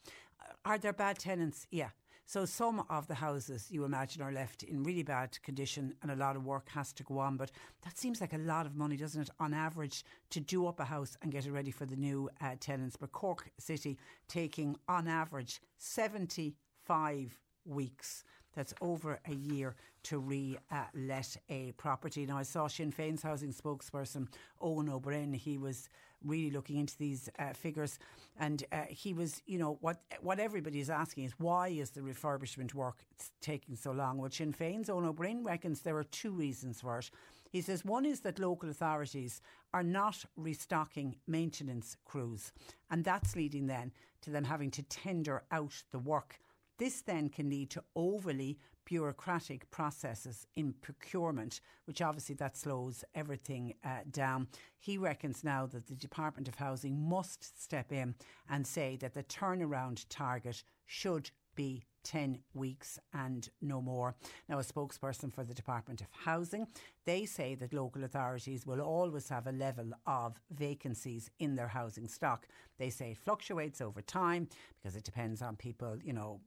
are 0.64 0.78
there 0.78 0.94
bad 0.94 1.20
tenants? 1.20 1.68
Yeah. 1.72 1.90
So 2.28 2.44
some 2.46 2.84
of 2.90 3.08
the 3.08 3.14
houses 3.14 3.68
you 3.70 3.86
imagine 3.86 4.24
are 4.24 4.32
left 4.32 4.64
in 4.64 4.84
really 4.84 5.04
bad 5.04 5.40
condition 5.44 5.94
and 6.02 6.10
a 6.10 6.16
lot 6.16 6.36
of 6.36 6.44
work 6.44 6.70
has 6.70 6.92
to 6.94 7.04
go 7.04 7.20
on. 7.20 7.38
But 7.38 7.52
that 7.84 7.98
seems 7.98 8.20
like 8.20 8.34
a 8.34 8.40
lot 8.40 8.66
of 8.66 8.76
money, 8.76 8.98
doesn't 8.98 9.22
it, 9.22 9.30
on 9.40 9.54
average, 9.54 10.04
to 10.32 10.40
do 10.40 10.66
up 10.66 10.80
a 10.80 10.86
house 10.86 11.16
and 11.22 11.32
get 11.32 11.46
it 11.46 11.52
ready 11.52 11.70
for 11.70 11.86
the 11.86 11.96
new 11.96 12.30
uh, 12.42 12.56
tenants. 12.60 12.98
But 12.98 13.12
Cork 13.12 13.52
City 13.60 14.00
taking 14.28 14.76
on 14.88 15.08
average 15.08 15.62
75 15.78 17.40
weeks. 17.64 18.24
That's 18.56 18.74
over 18.82 19.20
a 19.28 19.34
year 19.34 19.76
to 20.04 20.18
re 20.18 20.58
let 20.96 21.38
a 21.50 21.74
property. 21.74 22.26
Now, 22.26 22.38
I 22.38 22.44
saw 22.44 22.68
Sinn 22.68 22.92
Féin's 22.92 23.22
housing 23.22 23.54
spokesperson, 23.54 24.30
Eoin 24.62 24.90
Ó 24.90 25.00
Broin. 25.00 25.34
He 25.34 25.58
was 25.58 25.90
really 26.26 26.52
looking 26.52 26.78
into 26.78 26.98
these 26.98 27.30
uh, 27.40 27.54
figures, 27.54 28.00
and 28.40 28.64
uh, 28.72 28.82
he 28.90 29.14
was, 29.14 29.42
you 29.46 29.58
know, 29.58 29.78
what 29.82 30.02
what 30.22 30.40
everybody 30.40 30.80
is 30.80 30.90
asking 30.90 31.26
is 31.26 31.34
why 31.38 31.70
is 31.70 31.92
the 31.92 32.02
refurbishment 32.02 32.74
work 32.74 33.06
taking 33.42 33.76
so 33.76 33.92
long? 33.92 34.18
Well, 34.18 34.32
Sinn 34.32 34.54
Féin's 34.54 34.90
Eoin 34.90 35.08
Ó 35.08 35.16
Broin 35.16 35.44
reckons 35.44 35.82
there 35.82 35.98
are 35.98 36.04
two 36.04 36.32
reasons 36.32 36.82
for 36.82 37.00
it. 37.00 37.10
He 37.50 37.62
says 37.62 37.86
one 37.86 38.06
is 38.06 38.22
that 38.22 38.40
local 38.40 38.70
authorities 38.70 39.42
are 39.74 39.84
not 39.84 40.26
restocking 40.36 41.16
maintenance 41.28 41.96
crews, 42.06 42.52
and 42.90 43.04
that's 43.04 43.36
leading 43.36 43.68
then 43.68 43.92
to 44.22 44.30
them 44.30 44.44
having 44.44 44.72
to 44.72 44.84
tender 44.84 45.44
out 45.52 45.84
the 45.92 46.00
work. 46.00 46.40
This 46.78 47.02
then 47.02 47.30
can 47.30 47.50
lead 47.50 47.70
to 47.72 47.84
overly 47.96 48.58
bureaucratic 48.86 49.70
processes 49.72 50.48
in 50.56 50.74
procurement, 50.82 51.62
which 51.86 52.02
obviously 52.02 52.36
that 52.36 52.58
slows 52.58 53.04
everything 53.14 53.74
uh, 53.84 54.00
down. 54.12 54.48
He 54.80 54.98
reckons 54.98 55.44
now 55.44 55.66
that 55.68 55.88
the 55.88 55.96
Department 55.96 56.48
of 56.48 56.56
Housing 56.56 57.10
must 57.10 57.62
step 57.62 57.92
in 57.92 58.16
and 58.50 58.66
say 58.66 58.96
that 58.98 59.14
the 59.14 59.24
turnaround 59.24 60.06
target 60.10 60.64
should 60.86 61.32
be 61.56 61.84
10 62.04 62.40
weeks 62.54 63.00
and 63.14 63.50
no 63.62 63.82
more. 63.82 64.16
Now, 64.48 64.60
a 64.60 64.64
spokesperson 64.64 65.34
for 65.34 65.44
the 65.44 65.54
Department 65.54 66.02
of 66.02 66.08
Housing, 66.12 66.68
they 67.06 67.26
say 67.26 67.56
that 67.56 67.74
local 67.74 68.04
authorities 68.04 68.66
will 68.66 68.82
always 68.82 69.28
have 69.30 69.48
a 69.48 69.52
level 69.52 69.92
of 70.06 70.40
vacancies 70.52 71.30
in 71.40 71.56
their 71.56 71.68
housing 71.68 72.08
stock. 72.08 72.48
They 72.78 72.92
say 72.92 73.12
it 73.12 73.18
fluctuates 73.18 73.82
over 73.82 74.02
time 74.02 74.48
because 74.82 74.96
it 74.96 75.04
depends 75.04 75.42
on 75.42 75.56
people, 75.56 75.98
you 76.04 76.14
know, 76.14 76.42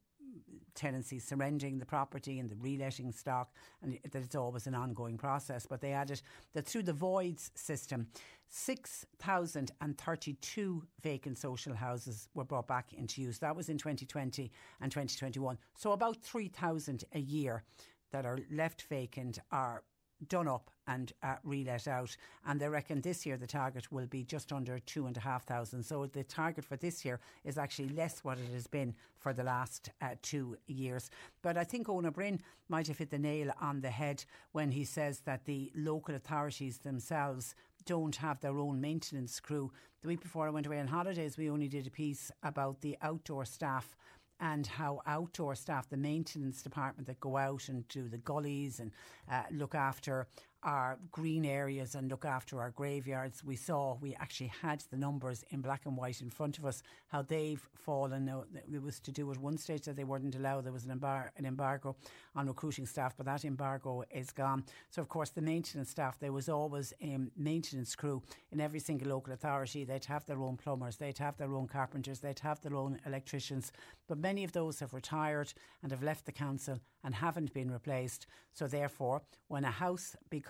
tenancies 0.79 1.25
surrendering 1.25 1.79
the 1.79 1.85
property 1.85 2.39
and 2.39 2.49
the 2.49 2.55
reletting 2.55 3.13
stock, 3.13 3.53
and 3.83 3.99
that 4.11 4.23
it's 4.23 4.35
always 4.35 4.67
an 4.67 4.75
ongoing 4.75 5.19
process. 5.19 5.67
But 5.67 5.83
they 5.83 5.93
added 5.93 6.23
that 6.55 6.65
through 6.65 6.85
the 6.85 6.95
voids 6.95 7.51
system, 7.55 8.07
6,032 8.49 10.87
vacant 11.03 11.37
social 11.37 11.75
houses 11.75 12.31
were 12.35 12.45
brought 12.45 12.67
back 12.67 12.95
into 12.95 13.21
use. 13.21 13.37
That 13.39 13.57
was 13.57 13.69
in 13.69 13.77
2020 13.77 14.51
and 14.81 14.91
2021. 14.91 15.59
So 15.75 15.93
about 15.93 16.23
3,000 16.23 17.05
a 17.13 17.19
year 17.19 17.65
that 18.11 18.25
are 18.25 18.39
left 18.51 18.87
vacant 18.89 19.39
are 19.53 19.83
done 20.29 20.49
up 20.49 20.71
and 20.87 21.13
uh, 21.23 21.37
relet 21.47 21.87
out. 21.87 22.17
And 22.47 22.59
they 22.59 22.69
reckon 22.69 23.01
this 23.01 23.25
year 23.27 23.37
the 23.37 23.47
target 23.47 23.93
will 23.93 24.07
be 24.07 24.25
just 24.25 24.53
under 24.53 24.79
two 24.79 25.07
and 25.07 25.17
a 25.17 25.21
half 25.21 25.45
thousand. 25.45 25.83
So 25.85 26.07
the 26.07 26.25
target 26.25 26.65
for 26.65 26.77
this 26.77 27.05
year 27.05 27.21
is 27.45 27.59
actually 27.59 27.91
less 27.91 28.25
what 28.25 28.39
it 28.39 28.53
has 28.53 28.67
been 28.67 28.95
for 29.19 29.33
the 29.33 29.45
last 29.45 29.91
uh, 30.01 30.15
two 30.23 30.57
years. 30.67 31.11
But 31.43 31.57
I 31.57 31.65
think 31.65 31.87
Eoin 31.87 32.07
Ó 32.07 32.13
Broin 32.13 32.41
might 32.69 32.89
have 32.89 32.99
hit 32.99 33.11
the 33.11 33.19
nail 33.19 33.53
on 33.61 33.81
the 33.81 33.91
head 33.91 34.25
when 34.53 34.71
he 34.71 34.85
says 34.85 35.21
that 35.21 35.45
the 35.45 35.71
local 35.75 36.15
authorities 36.15 36.79
themselves 36.79 37.55
don't 37.85 38.17
have 38.17 38.41
their 38.41 38.59
own 38.59 38.81
maintenance 38.81 39.41
crew. 39.41 39.73
The 40.03 40.09
week 40.09 40.21
before 40.21 40.47
I 40.47 40.51
went 40.51 40.67
away 40.67 40.79
on 40.79 40.87
holidays, 40.87 41.39
we 41.39 41.51
only 41.51 41.69
did 41.69 41.87
a 41.87 41.91
piece 41.91 42.31
about 42.43 42.81
the 42.81 42.97
outdoor 43.03 43.45
staff 43.45 43.97
and 44.41 44.67
how 44.67 45.01
outdoor 45.07 45.55
staff, 45.55 45.89
the 45.89 45.97
maintenance 45.97 46.63
department 46.63 47.07
that 47.07 47.21
go 47.21 47.37
out 47.37 47.69
and 47.69 47.87
do 47.89 48.09
the 48.09 48.19
gullies 48.19 48.81
and 48.81 48.93
uh, 49.31 49.43
look 49.51 49.75
after 49.75 50.27
our 50.63 50.99
green 51.13 51.45
areas 51.45 51.95
and 51.95 52.11
look 52.11 52.25
after 52.25 52.61
our 52.61 52.71
graveyards. 52.71 53.45
We 53.45 53.57
saw, 53.57 53.97
we 54.01 54.15
actually 54.17 54.53
had 54.61 54.83
the 54.91 54.97
numbers 54.97 55.45
in 55.51 55.61
black 55.61 55.87
and 55.87 55.97
white 55.97 56.21
in 56.21 56.31
front 56.31 56.59
of 56.59 56.67
us, 56.67 56.83
how 57.07 57.23
they've 57.23 57.65
fallen. 57.75 58.29
It 58.73 58.83
was 58.83 58.99
to 59.01 59.13
do 59.13 59.31
at 59.31 59.39
one 59.39 59.57
stage 59.57 59.83
that 59.83 59.97
they 59.97 60.05
weren't 60.05 60.35
allowed. 60.35 60.65
There 60.65 60.73
was 60.73 60.85
an, 60.85 60.99
embar- 60.99 61.31
an 61.37 61.47
embargo 61.47 61.97
on 62.35 62.49
recruiting 62.49 62.87
staff, 62.87 63.17
but 63.17 63.27
that 63.27 63.45
embargo 63.45 64.03
is 64.11 64.31
gone. 64.31 64.65
So, 64.91 65.01
of 65.01 65.09
course, 65.09 65.31
the 65.31 65.43
maintenance 65.43 65.91
staff, 65.91 66.19
there 66.19 66.33
was 66.33 66.49
always 66.49 66.93
a 67.01 67.19
maintenance 67.37 67.95
crew 67.95 68.23
in 68.51 68.61
every 68.61 68.81
single 68.81 69.09
local 69.09 69.33
authority. 69.33 69.85
They'd 69.85 70.05
have 70.07 70.27
their 70.27 70.43
own 70.43 70.57
plumbers, 70.57 70.97
they'd 70.97 71.19
have 71.19 71.37
their 71.37 71.55
own 71.55 71.69
carpenters, 71.69 72.19
they'd 72.19 72.41
have 72.41 72.61
their 72.63 72.75
own 72.75 72.99
electricians. 73.07 73.71
But 74.09 74.19
many 74.19 74.43
of 74.43 74.53
those 74.53 74.81
have 74.81 74.93
retired 74.93 75.53
and 75.83 75.93
have 75.93 76.03
left 76.03 76.27
the 76.27 76.33
council 76.33 76.81
and 77.05 77.15
haven't 77.15 77.55
been 77.55 77.71
replaced. 77.71 78.27
So, 78.53 78.67
therefore, 78.67 79.23
when 79.47 79.65
a 79.65 79.71
house 79.71 80.17
becomes 80.31 80.48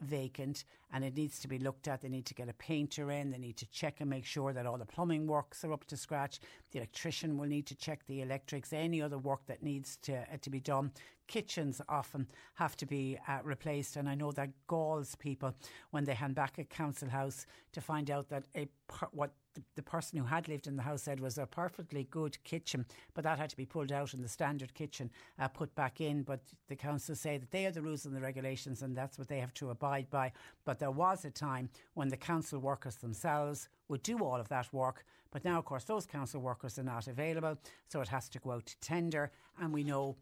vacant 0.00 0.64
and 0.92 1.04
it 1.04 1.16
needs 1.16 1.38
to 1.40 1.48
be 1.48 1.58
looked 1.58 1.88
at, 1.88 2.00
they 2.00 2.08
need 2.08 2.26
to 2.26 2.34
get 2.34 2.48
a 2.48 2.52
painter 2.54 3.10
in, 3.10 3.30
they 3.30 3.38
need 3.38 3.56
to 3.56 3.66
check 3.70 4.00
and 4.00 4.10
make 4.10 4.24
sure 4.24 4.52
that 4.52 4.66
all 4.66 4.78
the 4.78 4.84
plumbing 4.84 5.26
works 5.26 5.64
are 5.64 5.72
up 5.72 5.84
to 5.86 5.96
scratch. 5.96 6.40
The 6.72 6.78
electrician 6.78 7.38
will 7.38 7.46
need 7.48 7.66
to 7.66 7.74
check 7.74 8.06
the 8.06 8.22
electrics, 8.22 8.72
any 8.72 9.00
other 9.00 9.18
work 9.18 9.46
that 9.46 9.62
needs 9.62 9.96
to, 10.02 10.18
uh, 10.18 10.36
to 10.40 10.50
be 10.50 10.60
done. 10.60 10.92
Kitchens 11.26 11.80
often 11.88 12.26
have 12.54 12.76
to 12.78 12.86
be 12.86 13.18
uh, 13.28 13.38
replaced, 13.44 13.96
and 13.96 14.08
I 14.08 14.14
know 14.14 14.32
that 14.32 14.50
galls 14.66 15.14
people 15.14 15.54
when 15.90 16.04
they 16.04 16.14
hand 16.14 16.34
back 16.34 16.58
a 16.58 16.64
council 16.64 17.08
house 17.08 17.46
to 17.72 17.80
find 17.80 18.10
out 18.10 18.28
that 18.30 18.44
a 18.56 18.68
what 19.12 19.32
the, 19.74 19.82
person 19.82 20.18
who 20.18 20.24
had 20.24 20.48
lived 20.48 20.66
in 20.66 20.76
the 20.76 20.82
house 20.82 21.02
said 21.02 21.20
was 21.20 21.38
a 21.38 21.46
perfectly 21.46 22.06
good 22.10 22.42
kitchen, 22.44 22.86
but 23.14 23.24
that 23.24 23.38
had 23.38 23.50
to 23.50 23.56
be 23.56 23.66
pulled 23.66 23.92
out 23.92 24.14
and 24.14 24.22
the 24.22 24.28
standard 24.28 24.74
kitchen 24.74 25.10
uh, 25.38 25.48
put 25.48 25.74
back 25.74 26.00
in. 26.00 26.22
But 26.22 26.40
the 26.68 26.76
council 26.76 27.14
say 27.14 27.38
that 27.38 27.50
they 27.50 27.66
are 27.66 27.70
the 27.72 27.82
rules 27.82 28.04
and 28.04 28.14
the 28.14 28.20
regulations 28.20 28.82
and 28.82 28.96
that's 28.96 29.18
what 29.18 29.28
they 29.28 29.40
have 29.40 29.54
to 29.54 29.70
abide 29.70 30.08
by. 30.10 30.32
But 30.64 30.78
there 30.78 30.90
was 30.90 31.24
a 31.24 31.30
time 31.30 31.70
when 31.94 32.08
the 32.08 32.16
council 32.16 32.60
workers 32.60 32.96
themselves 32.96 33.68
would 33.88 34.02
do 34.02 34.18
all 34.18 34.40
of 34.40 34.48
that 34.48 34.72
work. 34.72 35.04
But 35.30 35.44
now, 35.44 35.58
of 35.58 35.64
course, 35.64 35.84
those 35.84 36.06
council 36.06 36.40
workers 36.40 36.78
are 36.78 36.84
not 36.84 37.06
available, 37.06 37.58
so 37.88 38.00
it 38.00 38.08
has 38.08 38.28
to 38.30 38.38
go 38.38 38.52
out 38.52 38.66
to 38.66 38.78
tender. 38.80 39.30
And 39.60 39.72
we 39.72 39.84
know 39.84 40.16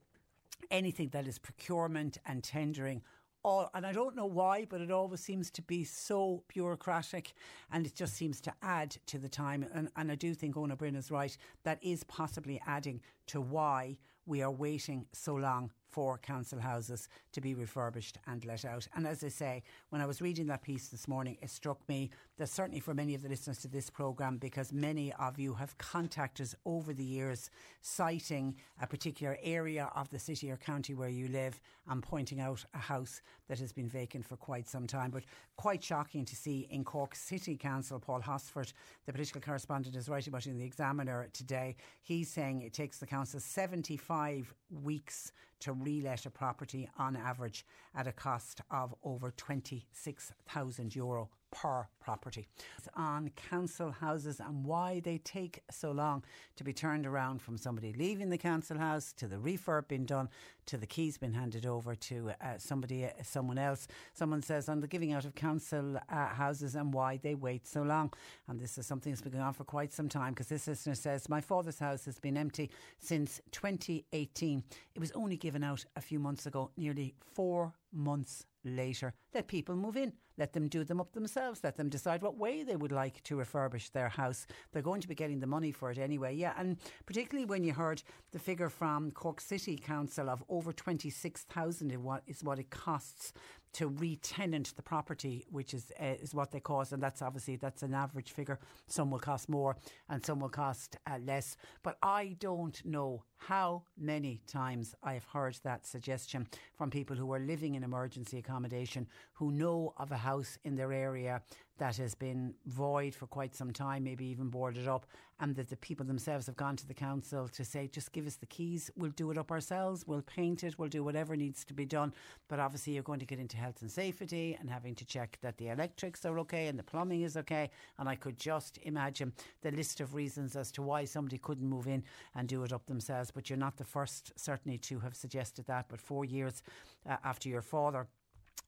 anything 0.70 1.08
that 1.10 1.26
is 1.26 1.38
procurement 1.38 2.18
and 2.26 2.42
tendering 2.42 3.02
all, 3.42 3.70
and 3.74 3.86
I 3.86 3.92
don't 3.92 4.16
know 4.16 4.26
why, 4.26 4.66
but 4.68 4.80
it 4.80 4.90
always 4.90 5.20
seems 5.20 5.50
to 5.52 5.62
be 5.62 5.84
so 5.84 6.42
bureaucratic 6.48 7.34
and 7.72 7.86
it 7.86 7.94
just 7.94 8.14
seems 8.14 8.40
to 8.42 8.52
add 8.62 8.96
to 9.06 9.18
the 9.18 9.28
time. 9.28 9.66
And, 9.72 9.88
and 9.96 10.10
I 10.10 10.14
do 10.14 10.34
think 10.34 10.54
Eoin 10.54 10.72
Ó 10.72 10.76
Broin 10.76 10.96
is 10.96 11.10
right. 11.10 11.36
That 11.64 11.78
is 11.82 12.04
possibly 12.04 12.60
adding 12.66 13.00
to 13.28 13.40
why 13.40 13.98
we 14.26 14.42
are 14.42 14.50
waiting 14.50 15.06
so 15.12 15.34
long 15.34 15.70
for 15.90 16.18
council 16.18 16.60
houses 16.60 17.08
to 17.32 17.40
be 17.40 17.54
refurbished 17.54 18.18
and 18.26 18.44
let 18.44 18.64
out. 18.64 18.86
And 18.94 19.06
as 19.06 19.24
I 19.24 19.28
say, 19.28 19.62
when 19.90 20.00
I 20.00 20.06
was 20.06 20.20
reading 20.20 20.46
that 20.48 20.62
piece 20.62 20.88
this 20.88 21.08
morning, 21.08 21.36
it 21.40 21.50
struck 21.50 21.86
me 21.88 22.10
that 22.36 22.48
certainly 22.48 22.80
for 22.80 22.94
many 22.94 23.14
of 23.14 23.22
the 23.22 23.28
listeners 23.28 23.58
to 23.58 23.68
this 23.68 23.90
programme, 23.90 24.36
because 24.38 24.72
many 24.72 25.12
of 25.14 25.38
you 25.38 25.54
have 25.54 25.76
contacted 25.78 26.44
us 26.44 26.54
over 26.64 26.92
the 26.92 27.04
years 27.04 27.50
citing 27.80 28.54
a 28.80 28.86
particular 28.86 29.38
area 29.42 29.90
of 29.94 30.08
the 30.10 30.18
city 30.18 30.50
or 30.50 30.56
county 30.56 30.94
where 30.94 31.08
you 31.08 31.28
live 31.28 31.60
and 31.88 32.02
pointing 32.02 32.40
out 32.40 32.64
a 32.74 32.78
house 32.78 33.22
that 33.48 33.58
has 33.58 33.72
been 33.72 33.88
vacant 33.88 34.24
for 34.24 34.36
quite 34.36 34.68
some 34.68 34.86
time. 34.86 35.10
But 35.10 35.24
quite 35.56 35.82
shocking 35.82 36.24
to 36.26 36.36
see 36.36 36.68
in 36.70 36.84
Cork 36.84 37.14
City 37.14 37.56
Council, 37.56 37.98
Paul 37.98 38.20
Hosford, 38.20 38.72
the 39.06 39.12
political 39.12 39.40
correspondent, 39.40 39.96
is 39.96 40.08
writing 40.08 40.32
about 40.32 40.46
in 40.46 40.58
the 40.58 40.64
Examiner 40.64 41.28
today. 41.32 41.76
He's 42.02 42.30
saying 42.30 42.62
it 42.62 42.72
takes 42.72 42.98
the 42.98 43.06
council 43.06 43.40
75 43.40 44.54
weeks 44.82 45.32
to 45.60 45.72
relet 45.72 46.26
a 46.26 46.30
property 46.30 46.88
on 46.98 47.16
average 47.16 47.64
at 47.94 48.06
a 48.06 48.12
cost 48.12 48.60
of 48.70 48.94
over 49.02 49.32
26,000 49.32 50.94
euro 50.94 51.28
per 51.50 51.88
property. 52.00 52.46
On 52.94 53.30
council 53.30 53.90
houses 53.90 54.40
and 54.40 54.64
why 54.64 55.00
they 55.00 55.18
take 55.18 55.62
so 55.70 55.90
long 55.92 56.22
to 56.56 56.64
be 56.64 56.72
turned 56.72 57.06
around 57.06 57.40
from 57.40 57.56
somebody 57.56 57.92
leaving 57.92 58.30
the 58.30 58.38
council 58.38 58.78
house 58.78 59.12
to 59.14 59.26
the 59.26 59.36
refurb 59.36 59.88
being 59.88 60.04
done 60.04 60.28
to 60.68 60.76
the 60.76 60.86
keys 60.86 61.16
been 61.16 61.32
handed 61.32 61.66
over 61.66 61.94
to 61.94 62.30
uh, 62.40 62.58
somebody, 62.58 63.06
uh, 63.06 63.10
someone 63.22 63.58
else. 63.58 63.88
Someone 64.12 64.42
says 64.42 64.68
on 64.68 64.80
the 64.80 64.86
giving 64.86 65.12
out 65.12 65.24
of 65.24 65.34
council 65.34 65.98
uh, 66.08 66.26
houses 66.26 66.74
and 66.74 66.92
why 66.92 67.18
they 67.22 67.34
wait 67.34 67.66
so 67.66 67.82
long. 67.82 68.12
And 68.48 68.60
this 68.60 68.76
is 68.78 68.86
something 68.86 69.10
that's 69.10 69.22
been 69.22 69.32
going 69.32 69.44
on 69.44 69.54
for 69.54 69.64
quite 69.64 69.92
some 69.92 70.08
time 70.08 70.34
because 70.34 70.48
this 70.48 70.66
listener 70.66 70.94
says, 70.94 71.28
My 71.28 71.40
father's 71.40 71.78
house 71.78 72.04
has 72.04 72.18
been 72.18 72.36
empty 72.36 72.70
since 72.98 73.40
2018. 73.52 74.62
It 74.94 75.00
was 75.00 75.12
only 75.12 75.36
given 75.36 75.64
out 75.64 75.84
a 75.96 76.00
few 76.00 76.18
months 76.18 76.46
ago, 76.46 76.70
nearly 76.76 77.14
four 77.34 77.72
months 77.92 78.44
later. 78.64 79.14
Let 79.34 79.48
people 79.48 79.76
move 79.76 79.96
in. 79.96 80.12
Let 80.36 80.52
them 80.52 80.68
do 80.68 80.84
them 80.84 81.00
up 81.00 81.12
themselves. 81.12 81.60
Let 81.64 81.76
them 81.76 81.88
decide 81.88 82.22
what 82.22 82.38
way 82.38 82.62
they 82.62 82.76
would 82.76 82.92
like 82.92 83.22
to 83.24 83.36
refurbish 83.36 83.90
their 83.90 84.08
house. 84.08 84.46
They're 84.72 84.82
going 84.82 85.00
to 85.00 85.08
be 85.08 85.14
getting 85.14 85.40
the 85.40 85.46
money 85.46 85.72
for 85.72 85.90
it 85.90 85.98
anyway. 85.98 86.34
Yeah, 86.34 86.52
and 86.56 86.76
particularly 87.06 87.44
when 87.44 87.64
you 87.64 87.72
heard 87.72 88.02
the 88.30 88.38
figure 88.38 88.68
from 88.68 89.10
Cork 89.10 89.40
City 89.40 89.76
Council 89.76 90.30
of 90.30 90.44
over 90.58 90.72
26,000 90.72 91.92
is 92.26 92.42
what 92.42 92.58
it 92.58 92.68
costs 92.68 93.32
to 93.74 93.86
re-tenant 93.86 94.74
the 94.74 94.82
property, 94.82 95.46
which 95.50 95.72
is 95.72 95.92
uh, 96.00 96.16
is 96.20 96.34
what 96.34 96.50
they 96.50 96.58
cost, 96.58 96.92
and 96.92 97.00
that's 97.00 97.22
obviously 97.22 97.54
that's 97.54 97.84
an 97.84 97.94
average 97.94 98.32
figure. 98.32 98.58
Some 98.88 99.10
will 99.10 99.20
cost 99.20 99.48
more, 99.48 99.76
and 100.08 100.24
some 100.24 100.40
will 100.40 100.48
cost 100.48 100.96
uh, 101.06 101.18
less. 101.24 101.56
But 101.84 101.96
I 102.02 102.36
don't 102.40 102.84
know 102.84 103.22
how 103.36 103.84
many 103.96 104.40
times 104.48 104.96
I've 105.04 105.26
heard 105.26 105.56
that 105.62 105.86
suggestion 105.86 106.48
from 106.76 106.90
people 106.90 107.14
who 107.14 107.32
are 107.32 107.38
living 107.38 107.76
in 107.76 107.84
emergency 107.84 108.38
accommodation, 108.38 109.06
who 109.34 109.52
know 109.52 109.94
of 109.96 110.10
a 110.10 110.16
house 110.16 110.58
in 110.64 110.74
their 110.74 110.92
area 110.92 111.42
that 111.78 111.96
has 111.96 112.14
been 112.14 112.54
void 112.66 113.14
for 113.14 113.26
quite 113.26 113.54
some 113.54 113.72
time, 113.72 114.04
maybe 114.04 114.26
even 114.26 114.48
boarded 114.48 114.86
up, 114.86 115.06
and 115.40 115.54
that 115.54 115.68
the 115.68 115.76
people 115.76 116.04
themselves 116.04 116.46
have 116.46 116.56
gone 116.56 116.76
to 116.76 116.86
the 116.86 116.94
council 116.94 117.48
to 117.48 117.64
say, 117.64 117.86
just 117.86 118.12
give 118.12 118.26
us 118.26 118.36
the 118.36 118.46
keys, 118.46 118.90
we'll 118.96 119.12
do 119.12 119.30
it 119.30 119.38
up 119.38 119.52
ourselves, 119.52 120.06
we'll 120.06 120.22
paint 120.22 120.64
it, 120.64 120.78
we'll 120.78 120.88
do 120.88 121.04
whatever 121.04 121.36
needs 121.36 121.64
to 121.64 121.72
be 121.72 121.84
done. 121.84 122.12
But 122.48 122.58
obviously, 122.58 122.94
you're 122.94 123.04
going 123.04 123.20
to 123.20 123.26
get 123.26 123.38
into 123.38 123.56
health 123.56 123.80
and 123.80 123.90
safety 123.90 124.56
and 124.58 124.68
having 124.68 124.94
to 124.96 125.04
check 125.04 125.38
that 125.42 125.56
the 125.56 125.68
electrics 125.68 126.24
are 126.24 126.38
okay 126.40 126.66
and 126.66 126.78
the 126.78 126.82
plumbing 126.82 127.22
is 127.22 127.36
okay. 127.36 127.70
And 127.98 128.08
I 128.08 128.16
could 128.16 128.38
just 128.38 128.78
imagine 128.82 129.32
the 129.62 129.70
list 129.70 130.00
of 130.00 130.14
reasons 130.14 130.56
as 130.56 130.72
to 130.72 130.82
why 130.82 131.04
somebody 131.04 131.38
couldn't 131.38 131.68
move 131.68 131.86
in 131.86 132.02
and 132.34 132.48
do 132.48 132.64
it 132.64 132.72
up 132.72 132.86
themselves. 132.86 133.30
But 133.30 133.48
you're 133.48 133.56
not 133.58 133.76
the 133.76 133.84
first, 133.84 134.32
certainly, 134.36 134.78
to 134.78 134.98
have 135.00 135.14
suggested 135.14 135.66
that. 135.66 135.86
But 135.88 136.00
four 136.00 136.24
years 136.24 136.62
uh, 137.08 137.16
after 137.24 137.48
your 137.48 137.62
father 137.62 138.08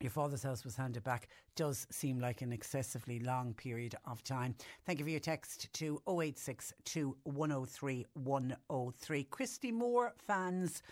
your 0.00 0.10
father's 0.10 0.42
house 0.42 0.64
was 0.64 0.76
handed 0.76 1.02
back 1.02 1.28
does 1.56 1.86
seem 1.90 2.20
like 2.20 2.42
an 2.42 2.52
excessively 2.52 3.20
long 3.20 3.52
period 3.54 3.94
of 4.06 4.22
time. 4.22 4.54
Thank 4.86 4.98
you 4.98 5.04
for 5.04 5.10
your 5.10 5.20
text 5.20 5.72
to 5.74 6.00
0862 6.08 7.16
103 7.24 8.06
103. 8.14 9.24
Christy 9.24 9.72
Moore 9.72 10.14
fans, 10.16 10.82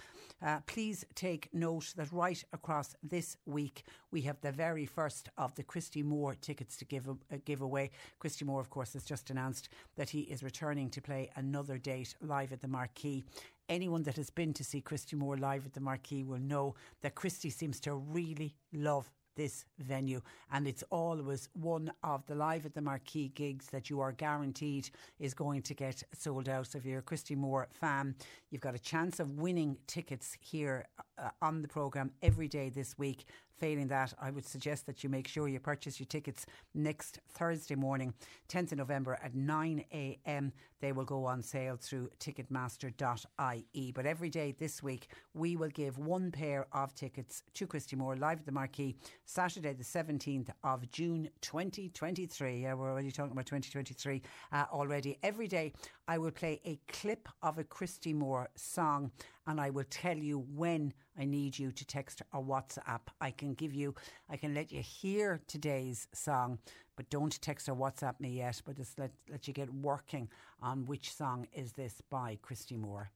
uh, 0.44 0.60
please 0.66 1.04
take 1.14 1.48
note 1.52 1.94
that 1.96 2.12
right 2.12 2.42
across 2.52 2.94
this 3.02 3.36
week 3.46 3.84
we 4.10 4.20
have 4.22 4.40
the 4.40 4.52
very 4.52 4.86
first 4.86 5.28
of 5.38 5.54
the 5.54 5.62
Christy 5.62 6.02
Moore 6.02 6.34
tickets 6.34 6.76
to 6.76 6.84
give, 6.84 7.08
uh, 7.08 7.14
give 7.44 7.62
away. 7.62 7.90
Christy 8.18 8.44
Moore, 8.44 8.60
of 8.60 8.70
course, 8.70 8.92
has 8.92 9.04
just 9.04 9.30
announced 9.30 9.68
that 9.96 10.10
he 10.10 10.20
is 10.20 10.42
returning 10.42 10.90
to 10.90 11.00
play 11.00 11.30
another 11.36 11.78
date 11.78 12.14
live 12.20 12.52
at 12.52 12.60
the 12.60 12.68
Marquee 12.68 13.24
anyone 13.68 14.02
that 14.04 14.16
has 14.16 14.30
been 14.30 14.52
to 14.54 14.64
see 14.64 14.80
Christy 14.80 15.16
Moore 15.16 15.36
live 15.36 15.66
at 15.66 15.72
the 15.72 15.80
Marquee 15.80 16.24
will 16.24 16.38
know 16.38 16.74
that 17.02 17.14
Christy 17.14 17.50
seems 17.50 17.80
to 17.80 17.94
really 17.94 18.54
love 18.72 19.10
this 19.38 19.64
venue. 19.78 20.20
And 20.52 20.66
it's 20.66 20.84
always 20.90 21.48
one 21.54 21.90
of 22.02 22.26
the 22.26 22.34
live 22.34 22.66
at 22.66 22.74
the 22.74 22.82
marquee 22.82 23.28
gigs 23.34 23.66
that 23.68 23.88
you 23.88 24.00
are 24.00 24.12
guaranteed 24.12 24.90
is 25.20 25.32
going 25.32 25.62
to 25.62 25.74
get 25.74 26.02
sold 26.12 26.48
out. 26.48 26.66
So 26.66 26.78
if 26.78 26.84
you're 26.84 26.98
a 26.98 27.02
Christy 27.02 27.36
Moore 27.36 27.68
fan, 27.72 28.16
you've 28.50 28.60
got 28.60 28.74
a 28.74 28.80
chance 28.80 29.20
of 29.20 29.38
winning 29.38 29.78
tickets 29.86 30.36
here 30.40 30.86
uh, 31.16 31.30
on 31.40 31.62
the 31.62 31.68
programme 31.68 32.10
every 32.20 32.48
day 32.48 32.68
this 32.68 32.98
week. 32.98 33.26
Failing 33.58 33.88
that, 33.88 34.14
I 34.20 34.30
would 34.30 34.46
suggest 34.46 34.86
that 34.86 35.02
you 35.02 35.10
make 35.10 35.26
sure 35.26 35.48
you 35.48 35.58
purchase 35.58 35.98
your 35.98 36.06
tickets 36.06 36.46
next 36.74 37.18
Thursday 37.28 37.74
morning, 37.74 38.14
10th 38.48 38.72
of 38.72 38.78
November 38.78 39.18
at 39.22 39.34
9 39.34 39.84
a.m. 39.92 40.52
They 40.80 40.92
will 40.92 41.04
go 41.04 41.24
on 41.24 41.42
sale 41.42 41.76
through 41.76 42.10
ticketmaster.ie. 42.20 43.92
But 43.92 44.06
every 44.06 44.30
day 44.30 44.54
this 44.56 44.80
week, 44.80 45.08
we 45.34 45.56
will 45.56 45.70
give 45.70 45.98
one 45.98 46.30
pair 46.30 46.68
of 46.72 46.94
tickets 46.94 47.42
to 47.54 47.66
Christy 47.66 47.96
Moore 47.96 48.16
live 48.16 48.38
at 48.38 48.46
the 48.46 48.52
Marquee, 48.52 48.96
Saturday, 49.24 49.72
the 49.72 49.82
17th 49.82 50.50
of 50.62 50.88
June 50.92 51.28
2023. 51.40 52.62
Yeah, 52.62 52.74
we're 52.74 52.92
already 52.92 53.10
talking 53.10 53.32
about 53.32 53.46
2023 53.46 54.22
uh, 54.52 54.64
already. 54.72 55.18
Every 55.24 55.48
day, 55.48 55.72
I 56.10 56.16
will 56.16 56.30
play 56.30 56.58
a 56.64 56.80
clip 56.90 57.28
of 57.42 57.58
a 57.58 57.64
Christy 57.64 58.14
Moore 58.14 58.48
song 58.54 59.10
and 59.46 59.60
I 59.60 59.68
will 59.68 59.84
tell 59.90 60.16
you 60.16 60.46
when 60.54 60.94
I 61.18 61.26
need 61.26 61.58
you 61.58 61.70
to 61.70 61.84
text 61.84 62.22
or 62.32 62.42
WhatsApp. 62.42 63.00
I 63.20 63.30
can 63.30 63.52
give 63.52 63.74
you, 63.74 63.94
I 64.30 64.38
can 64.38 64.54
let 64.54 64.72
you 64.72 64.80
hear 64.80 65.42
today's 65.46 66.08
song, 66.14 66.60
but 66.96 67.10
don't 67.10 67.38
text 67.42 67.68
or 67.68 67.74
WhatsApp 67.74 68.20
me 68.20 68.30
yet. 68.30 68.62
But 68.64 68.78
just 68.78 68.98
let 68.98 69.10
let 69.30 69.46
you 69.46 69.52
get 69.52 69.70
working 69.74 70.30
on 70.62 70.86
which 70.86 71.12
song 71.12 71.46
is 71.52 71.72
this 71.72 72.00
by 72.08 72.38
Christy 72.40 72.78
Moore. 72.78 73.10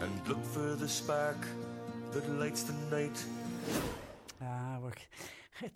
And 0.00 0.28
look 0.28 0.44
for 0.44 0.76
the 0.76 0.88
spark 0.88 1.44
that 2.12 2.30
lights 2.38 2.62
the 2.62 2.74
night. 2.96 3.24
Ah, 4.40 4.78
we're 4.80 4.92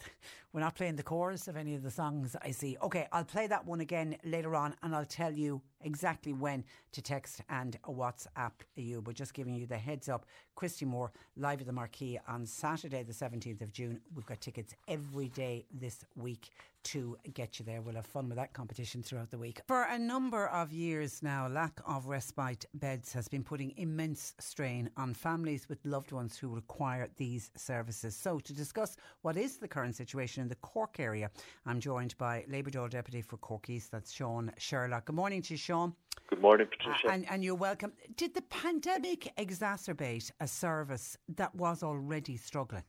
we're 0.55 0.61
not 0.61 0.77
playing 0.77 0.95
the 0.95 1.03
chorus 1.03 1.49
of 1.49 1.57
any 1.57 1.75
of 1.75 1.83
the 1.83 1.91
songs 1.91 2.37
I 2.41 2.53
see. 2.53 2.77
Okay, 2.81 3.09
I'll 3.11 3.25
play 3.25 3.49
that 3.49 3.67
one 3.67 3.81
again 3.81 4.17
later 4.23 4.55
on, 4.55 4.77
and 4.85 4.95
I'll 4.95 5.05
tell 5.05 5.33
you 5.33 5.61
exactly 5.81 6.33
when 6.33 6.63
to 6.93 7.03
text 7.03 7.41
and 7.49 7.77
WhatsApp 7.83 8.53
you. 8.77 9.03
But 9.03 9.17
just 9.17 9.35
giving 9.35 9.57
you 9.57 9.67
the 9.67 9.77
heads 9.77 10.09
up, 10.09 10.27
Christy 10.55 10.85
Moore 10.85 11.13
live 11.37 11.61
at 11.61 11.67
the 11.67 11.73
Marquee 11.73 12.19
on 12.29 12.47
Saturday, 12.47 13.03
the 13.03 13.13
17th 13.13 13.61
of 13.63 13.73
June. 13.73 14.01
We've 14.15 14.27
got 14.27 14.41
tickets 14.41 14.75
every 14.89 15.29
day 15.29 15.67
this 15.73 16.05
week 16.17 16.51
to 16.85 17.17
get 17.33 17.59
you 17.59 17.65
there. 17.65 17.81
We'll 17.81 17.95
have 17.95 18.07
fun 18.07 18.29
with 18.29 18.37
that 18.37 18.53
competition 18.53 19.03
throughout 19.03 19.31
the 19.31 19.39
week. 19.39 19.61
For 19.67 19.85
a 19.85 19.99
number 19.99 20.47
of 20.49 20.73
years 20.73 21.23
now, 21.23 21.49
lack 21.49 21.81
of 21.87 22.07
respite 22.07 22.67
beds 22.75 23.13
has 23.13 23.27
been 23.27 23.43
putting 23.43 23.73
immense 23.77 24.35
strain 24.39 24.91
on 24.97 25.15
families 25.15 25.69
with 25.69 25.79
loved 25.85 26.13
ones 26.13 26.37
who 26.37 26.49
require 26.55 27.09
these 27.17 27.51
services. 27.57 28.15
So, 28.15 28.39
to 28.39 28.53
discuss 28.53 28.97
what 29.23 29.37
is 29.37 29.57
the 29.57 29.69
current 29.69 29.97
situation 29.97 30.43
in 30.43 30.49
the 30.49 30.57
Cork 30.57 31.01
area, 31.01 31.31
I'm 31.67 31.81
joined 31.81 32.17
by 32.19 32.45
Labour 32.49 32.71
Deputy 32.71 33.23
for 33.23 33.39
Cork 33.39 33.71
East, 33.71 33.91
that's 33.91 34.13
Sean 34.13 34.53
Sherlock. 34.59 35.07
Good 35.07 35.17
morning 35.17 35.43
to 35.43 35.55
you, 35.55 35.59
Sean. 35.59 35.95
Good 36.29 36.41
morning, 36.41 36.67
Patricia. 36.67 37.11
And, 37.11 37.27
and 37.31 37.45
you're 37.45 37.55
welcome. 37.55 37.93
Did 38.17 38.35
the 38.35 38.43
pandemic 38.43 39.33
exacerbate 39.37 40.31
a 40.45 40.47
service 40.47 41.17
that 41.37 41.55
was 41.55 41.83
already 41.83 42.37
struggling? 42.37 42.85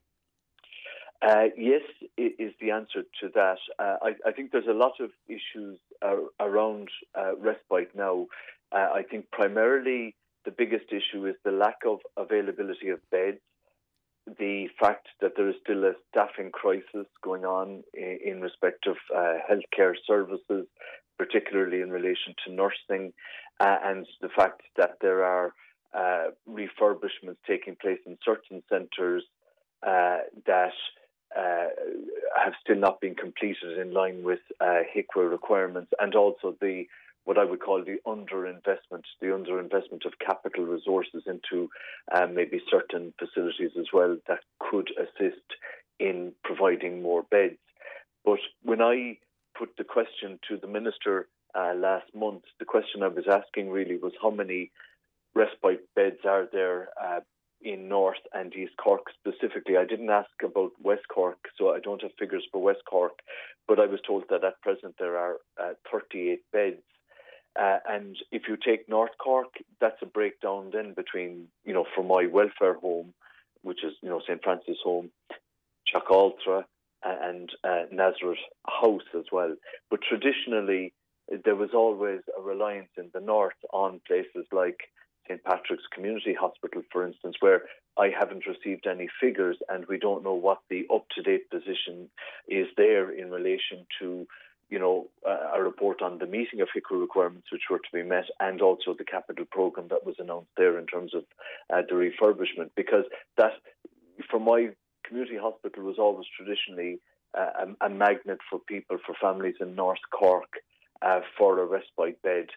Uh, 1.21 1.45
yes, 1.57 1.81
is 2.17 2.53
the 2.59 2.71
answer 2.71 3.01
to 3.21 3.29
that. 3.33 3.57
Uh, 3.79 3.95
I, 4.03 4.09
I, 4.27 4.31
think 4.33 4.51
there's 4.51 4.67
a 4.69 4.73
lot 4.85 4.95
of 4.99 5.09
issues 5.27 5.79
uh, 6.05 6.17
around 6.39 6.89
uh, 7.17 7.35
respite 7.37 7.95
now. 7.95 8.27
Uh, 8.71 8.89
I 8.99 9.03
think 9.09 9.31
primarily 9.31 10.13
the 10.43 10.51
biggest 10.51 10.87
issue 10.91 11.25
is 11.25 11.35
the 11.45 11.51
lack 11.51 11.79
of 11.87 11.99
availability 12.17 12.89
of 12.89 12.99
beds, 13.09 13.39
the 14.27 14.67
fact 14.77 15.07
that 15.21 15.31
there 15.37 15.49
is 15.49 15.55
still 15.63 15.85
a 15.85 15.93
staffing 16.09 16.51
crisis 16.51 17.07
going 17.23 17.45
on 17.45 17.83
in, 17.93 18.19
in 18.23 18.41
respect 18.41 18.85
of 18.85 18.97
uh, 19.15 19.35
healthcare 19.49 19.93
services, 20.05 20.67
particularly 21.17 21.79
in 21.81 21.89
relation 21.89 22.35
to 22.45 22.51
nursing, 22.51 23.13
and 23.61 24.05
the 24.21 24.29
fact 24.35 24.61
that 24.75 24.97
there 25.01 25.23
are 25.23 25.53
refurbishments 26.49 27.37
taking 27.47 27.75
place 27.75 27.99
in 28.05 28.17
certain 28.23 28.63
centres 28.69 29.23
that 29.83 30.73
uh, 31.35 31.67
have 32.41 32.53
still 32.61 32.77
not 32.77 33.01
been 33.01 33.15
completed 33.15 33.77
in 33.77 33.93
line 33.93 34.23
with 34.23 34.39
uh, 34.61 34.81
HIQA 34.95 35.29
requirements, 35.29 35.91
and 35.99 36.15
also 36.15 36.55
the 36.61 36.85
what 37.25 37.39
I 37.39 37.43
would 37.43 37.59
call 37.59 37.83
the 37.83 37.97
underinvestment, 38.05 39.03
the 39.19 39.27
underinvestment 39.27 40.05
of 40.05 40.13
capital 40.23 40.63
resources 40.63 41.23
into 41.25 41.69
um, 42.13 42.35
maybe 42.35 42.61
certain 42.69 43.13
facilities 43.17 43.71
as 43.79 43.87
well 43.91 44.17
that 44.27 44.41
could 44.59 44.91
assist 44.97 45.41
in 45.99 46.33
providing 46.43 47.01
more 47.01 47.23
beds. 47.23 47.57
But 48.23 48.39
when 48.61 48.81
I 48.81 49.17
put 49.57 49.75
the 49.77 49.83
question 49.83 50.39
to 50.49 50.57
the 50.57 50.67
minister 50.67 51.27
uh, 51.55 51.73
last 51.75 52.13
month, 52.13 52.43
the 52.59 52.65
question 52.65 53.01
I 53.01 53.07
was 53.07 53.25
asking 53.27 53.71
really 53.71 53.97
was 53.97 54.13
how 54.21 54.29
many 54.29 54.71
respite 55.35 55.81
beds 55.95 56.19
are 56.25 56.47
there 56.51 56.89
uh, 57.01 57.19
in 57.61 57.87
North 57.87 58.21
and 58.33 58.55
East 58.55 58.73
Cork 58.81 59.01
specifically. 59.19 59.77
I 59.77 59.85
didn't 59.85 60.09
ask 60.09 60.29
about 60.43 60.71
West 60.81 61.07
Cork, 61.13 61.37
so 61.57 61.71
I 61.73 61.79
don't 61.79 62.01
have 62.01 62.11
figures 62.17 62.45
for 62.51 62.61
West 62.61 62.81
Cork, 62.89 63.19
but 63.67 63.79
I 63.79 63.85
was 63.85 63.99
told 64.05 64.23
that 64.29 64.43
at 64.43 64.61
present 64.61 64.95
there 64.99 65.17
are 65.17 65.37
uh, 65.61 65.73
38 65.91 66.39
beds. 66.53 66.81
Uh, 67.59 67.77
and 67.87 68.17
if 68.31 68.43
you 68.47 68.57
take 68.57 68.89
North 68.89 69.17
Cork, 69.17 69.47
that's 69.79 70.01
a 70.01 70.05
breakdown 70.05 70.71
then 70.73 70.93
between, 70.93 71.47
you 71.63 71.73
know, 71.73 71.85
Fermoy 71.97 72.29
welfare 72.29 72.75
home, 72.75 73.13
which 73.61 73.83
is, 73.83 73.93
you 74.01 74.09
know, 74.09 74.21
St. 74.27 74.43
Francis 74.43 74.77
Home, 74.83 75.09
Chacaltra, 75.87 76.65
and 77.03 77.49
uh, 77.63 77.83
Nazareth 77.91 78.39
House 78.67 79.07
as 79.17 79.25
well. 79.31 79.55
But 79.89 80.01
traditionally, 80.07 80.93
there 81.43 81.55
was 81.55 81.69
always 81.73 82.21
a 82.37 82.41
reliance 82.41 82.89
in 82.97 83.09
the 83.13 83.19
north 83.19 83.53
on 83.71 84.01
places 84.05 84.45
like 84.51 84.79
St 85.27 85.43
Patrick's 85.43 85.83
Community 85.93 86.33
Hospital, 86.33 86.81
for 86.91 87.05
instance, 87.05 87.35
where 87.39 87.63
I 87.97 88.09
haven't 88.17 88.45
received 88.45 88.87
any 88.87 89.07
figures 89.21 89.57
and 89.69 89.85
we 89.87 89.97
don't 89.97 90.23
know 90.23 90.33
what 90.33 90.59
the 90.69 90.85
up 90.93 91.05
to 91.15 91.21
date 91.21 91.49
position 91.49 92.09
is 92.47 92.67
there 92.77 93.09
in 93.09 93.31
relation 93.31 93.85
to, 93.99 94.27
you 94.69 94.79
know, 94.79 95.07
a 95.25 95.61
report 95.61 96.01
on 96.01 96.17
the 96.17 96.25
meeting 96.25 96.61
of 96.61 96.67
HIQA 96.75 96.99
requirements 96.99 97.47
which 97.51 97.63
were 97.69 97.79
to 97.79 97.91
be 97.93 98.03
met 98.03 98.25
and 98.39 98.61
also 98.61 98.93
the 98.93 99.05
capital 99.05 99.45
programme 99.49 99.87
that 99.89 100.05
was 100.05 100.15
announced 100.19 100.51
there 100.57 100.77
in 100.77 100.85
terms 100.85 101.13
of 101.13 101.23
uh, 101.73 101.81
the 101.87 101.95
refurbishment. 101.95 102.71
Because 102.75 103.05
that, 103.37 103.53
Fermoy 104.31 104.73
community 105.05 105.37
hospital 105.37 105.83
was 105.83 105.97
always 105.99 106.25
traditionally 106.35 106.99
uh, 107.37 107.65
a, 107.81 107.85
a, 107.85 107.89
magnet 107.89 108.39
for 108.49 108.59
people, 108.59 108.97
for 109.05 109.15
families 109.21 109.55
in 109.59 109.75
North 109.75 109.99
Cork, 110.11 110.53
uh, 111.01 111.19
for 111.37 111.59
a 111.59 111.65
respite 111.65 112.21
bed. 112.21 112.47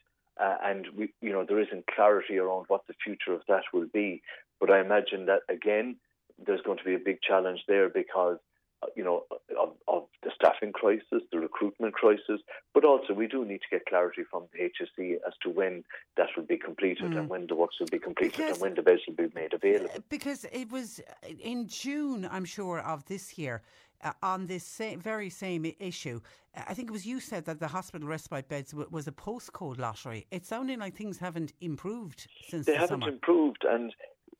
Uh, 0.40 0.56
and 0.62 0.86
we, 0.96 1.12
you 1.20 1.32
know, 1.32 1.44
there 1.46 1.60
isn't 1.60 1.84
clarity 1.94 2.38
around 2.38 2.66
what 2.68 2.86
the 2.86 2.94
future 3.04 3.32
of 3.32 3.42
that 3.48 3.64
will 3.72 3.88
be. 3.92 4.22
But 4.60 4.70
I 4.70 4.80
imagine 4.80 5.26
that 5.26 5.40
again, 5.48 5.96
there's 6.44 6.60
going 6.62 6.78
to 6.78 6.84
be 6.84 6.94
a 6.94 6.98
big 6.98 7.20
challenge 7.22 7.60
there 7.66 7.88
because 7.88 8.38
uh, 8.80 8.86
you 8.94 9.02
know, 9.02 9.24
of, 9.60 9.70
of, 9.88 10.04
the 10.22 10.30
staffing 10.34 10.72
crisis, 10.72 11.22
the 11.32 11.38
recruitment 11.38 11.94
crisis, 11.94 12.40
but 12.74 12.84
also 12.84 13.12
we 13.12 13.26
do 13.26 13.44
need 13.44 13.58
to 13.58 13.66
get 13.70 13.86
clarity 13.86 14.22
from 14.30 14.44
the 14.52 14.58
HSE 14.58 15.14
as 15.26 15.32
to 15.42 15.48
when 15.50 15.82
that 16.16 16.28
will 16.36 16.44
be 16.44 16.56
completed 16.56 17.10
mm. 17.10 17.18
and 17.18 17.28
when 17.28 17.46
the 17.48 17.56
works 17.56 17.76
will 17.80 17.88
be 17.88 17.98
completed 17.98 18.36
because, 18.36 18.52
and 18.52 18.60
when 18.60 18.74
the 18.74 18.82
beds 18.82 19.00
will 19.06 19.14
be 19.14 19.32
made 19.34 19.52
available. 19.52 19.90
Because 20.08 20.44
it 20.52 20.70
was 20.70 21.00
in 21.40 21.66
June, 21.66 22.28
I'm 22.30 22.44
sure, 22.44 22.80
of 22.80 23.04
this 23.06 23.38
year. 23.38 23.62
Uh, 24.04 24.12
on 24.22 24.46
this 24.46 24.62
same, 24.62 25.00
very 25.00 25.28
same 25.28 25.72
issue, 25.80 26.20
I 26.54 26.72
think 26.74 26.88
it 26.88 26.92
was 26.92 27.04
you 27.04 27.18
said 27.18 27.44
that 27.46 27.58
the 27.58 27.66
hospital 27.66 28.08
respite 28.08 28.48
beds 28.48 28.70
w- 28.70 28.88
was 28.92 29.08
a 29.08 29.12
postcode 29.12 29.78
lottery. 29.78 30.26
It's 30.30 30.48
sounding 30.48 30.78
like 30.78 30.94
things 30.94 31.18
haven't 31.18 31.52
improved 31.60 32.28
since 32.48 32.66
they 32.66 32.72
the 32.74 32.78
haven't 32.78 33.00
summer. 33.00 33.12
improved, 33.12 33.64
and 33.68 33.92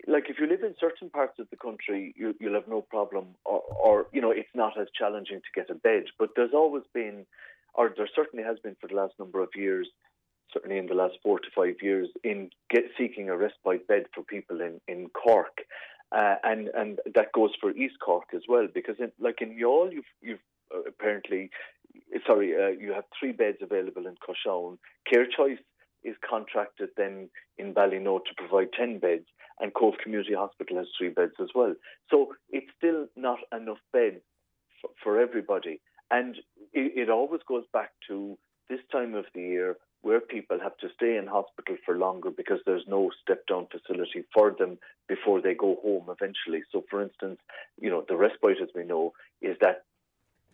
like 0.06 0.30
if 0.30 0.38
you 0.38 0.46
live 0.46 0.62
in 0.62 0.74
certain 0.78 1.10
parts 1.10 1.38
of 1.38 1.50
the 1.50 1.56
country, 1.56 2.14
you, 2.16 2.34
will 2.40 2.54
have 2.54 2.68
no 2.68 2.82
problem, 2.82 3.34
or, 3.44 3.60
or, 3.60 4.06
you 4.12 4.20
know 4.20 4.30
it's 4.30 4.48
not 4.54 4.78
as 4.80 4.86
challenging 4.96 5.40
to 5.40 5.60
get 5.60 5.70
a 5.70 5.74
bed. 5.74 6.04
But 6.18 6.30
there's 6.36 6.54
always 6.54 6.84
been, 6.94 7.26
or 7.74 7.92
there 7.96 8.08
certainly 8.14 8.44
has 8.44 8.58
been 8.60 8.76
for 8.80 8.86
the 8.86 8.94
last 8.94 9.14
number 9.18 9.42
of 9.42 9.50
years, 9.56 9.88
certainly 10.52 10.78
in 10.78 10.86
the 10.86 10.94
last 10.94 11.16
four 11.22 11.40
to 11.40 11.48
five 11.54 11.76
years, 11.82 12.08
in 12.24 12.50
get, 12.70 12.84
seeking 12.96 13.28
a 13.28 13.36
respite 13.36 13.86
bed 13.86 14.06
for 14.14 14.22
people 14.22 14.60
in 14.60 14.80
in 14.86 15.08
Cork, 15.08 15.58
uh, 16.12 16.36
and 16.42 16.68
and 16.68 17.00
that 17.14 17.32
goes 17.32 17.50
for 17.60 17.70
East 17.70 17.96
Cork 18.04 18.28
as 18.34 18.42
well, 18.48 18.66
because 18.72 18.96
in, 18.98 19.12
like 19.18 19.40
in 19.40 19.50
Youghal, 19.50 19.92
you've 19.92 20.12
you've 20.20 20.40
uh, 20.74 20.80
apparently, 20.86 21.50
sorry, 22.26 22.54
uh, 22.54 22.68
you 22.68 22.92
have 22.92 23.04
three 23.18 23.32
beds 23.32 23.58
available 23.62 24.06
in 24.06 24.14
Coshown. 24.16 24.78
Care 25.10 25.26
Choice 25.26 25.58
is 26.04 26.16
contracted 26.28 26.90
then 26.96 27.28
in 27.56 27.74
Ballynoe 27.74 28.24
to 28.24 28.34
provide 28.36 28.72
10 28.72 28.98
beds, 28.98 29.26
and 29.60 29.74
Cobh 29.74 29.94
Community 30.02 30.34
Hospital 30.34 30.78
has 30.78 30.86
three 30.96 31.08
beds 31.08 31.32
as 31.40 31.48
well. 31.54 31.74
So 32.10 32.34
it's 32.50 32.70
still 32.76 33.06
not 33.16 33.38
enough 33.52 33.78
beds 33.92 34.22
for, 34.80 34.90
for 35.02 35.20
everybody. 35.20 35.80
And 36.10 36.36
it, 36.72 37.08
it 37.08 37.10
always 37.10 37.40
goes 37.46 37.64
back 37.72 37.90
to 38.08 38.38
this 38.70 38.80
time 38.92 39.14
of 39.14 39.24
the 39.34 39.40
year 39.40 39.76
where 40.02 40.20
people 40.20 40.58
have 40.62 40.76
to 40.78 40.88
stay 40.94 41.16
in 41.16 41.26
hospital 41.26 41.76
for 41.84 41.96
longer 41.96 42.30
because 42.30 42.60
there's 42.64 42.84
no 42.86 43.10
step 43.22 43.46
down 43.46 43.66
facility 43.66 44.24
for 44.32 44.54
them 44.58 44.78
before 45.08 45.40
they 45.40 45.54
go 45.54 45.76
home 45.82 46.04
eventually. 46.08 46.62
So, 46.72 46.84
for 46.88 47.02
instance, 47.02 47.40
you 47.80 47.90
know, 47.90 48.04
the 48.08 48.16
respite, 48.16 48.58
as 48.62 48.68
we 48.74 48.84
know, 48.84 49.12
is 49.42 49.56
that 49.60 49.84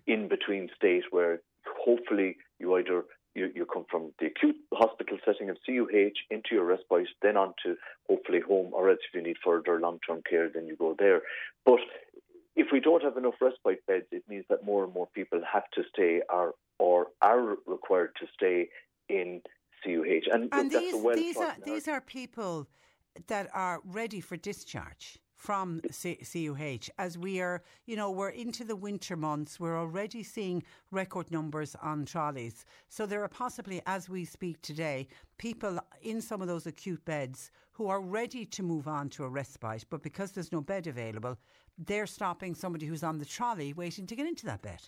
in 0.07 0.29
between 0.29 0.71
state 0.77 1.05
where 1.11 1.41
hopefully 1.85 2.37
you 2.59 2.77
either 2.77 3.05
you, 3.35 3.51
you 3.55 3.67
come 3.67 3.85
from 3.91 4.13
the 4.21 4.27
acute 4.27 4.57
hospital 4.73 5.19
setting 5.25 5.51
of 5.51 5.57
CUH 5.67 6.15
into 6.31 6.51
your 6.53 6.65
respite, 6.65 7.09
then 7.21 7.37
on 7.37 7.55
to 7.65 7.77
hopefully 8.09 8.41
home, 8.41 8.71
or 8.73 8.91
else 8.91 9.01
if 9.09 9.15
you 9.15 9.23
need 9.23 9.37
further 9.45 9.81
long 9.81 9.99
term 10.07 10.23
care, 10.29 10.49
then 10.49 10.67
you 10.67 10.77
go 10.77 10.95
there. 10.99 11.23
But 11.67 11.81
if 12.57 12.69
we 12.73 12.81
don't 12.81 13.03
have 13.03 13.17
enough 13.17 13.35
respite 13.41 13.85
beds, 13.87 14.07
it 14.13 14.23
means 14.29 14.45
that 14.49 14.65
more 14.65 14.85
and 14.85 14.95
more 14.95 15.09
people 15.15 15.41
have 15.53 15.69
to 15.75 15.83
stay 15.93 16.23
or, 16.33 16.55
or 16.79 17.09
are 17.21 17.57
required 17.67 18.11
to 18.21 18.27
stay 18.35 18.69
in 19.09 19.43
CUH. 19.83 20.33
And, 20.33 20.49
and 20.53 20.71
these, 20.71 20.95
these, 21.15 21.37
are, 21.37 21.57
these 21.65 21.89
are 21.89 22.01
people 22.01 22.67
that 23.27 23.49
are 23.53 23.81
ready 23.85 24.21
for 24.21 24.37
discharge 24.37 25.19
from 25.35 25.83
C- 25.91 26.19
CUH 26.25 26.89
as 26.99 27.19
we 27.19 27.41
are, 27.41 27.63
you 27.85 27.97
know, 27.97 28.11
we're 28.11 28.31
into 28.31 28.65
the 28.65 28.77
winter 28.77 29.15
months. 29.15 29.61
We're 29.61 29.79
already 29.79 30.23
seeing 30.23 30.63
record 30.91 31.31
numbers 31.31 31.77
on 31.83 32.07
trolleys. 32.07 32.65
So 32.89 33.05
there 33.05 33.23
are 33.23 33.29
possibly, 33.29 33.83
as 33.85 34.09
we 34.09 34.25
speak 34.25 34.63
today, 34.63 35.07
people 35.37 35.79
in 36.01 36.23
some 36.23 36.41
of 36.41 36.49
those 36.49 36.67
acute 36.67 37.05
beds 37.05 37.51
who 37.73 37.89
are 37.89 38.01
ready 38.01 38.47
to 38.47 38.63
move 38.63 38.89
on 38.89 39.11
to 39.11 39.25
a 39.25 39.29
respite, 39.29 39.85
but 39.91 40.03
because 40.03 40.33
there's 40.33 40.53
no 40.53 40.63
bed 40.63 40.87
available, 40.87 41.37
they're 41.77 42.07
stopping 42.07 42.55
somebody 42.55 42.87
who's 42.87 43.03
on 43.03 43.19
the 43.19 43.25
trolley 43.25 43.75
waiting 43.75 44.07
to 44.07 44.17
get 44.17 44.27
into 44.27 44.47
that 44.47 44.63
bed. 44.63 44.81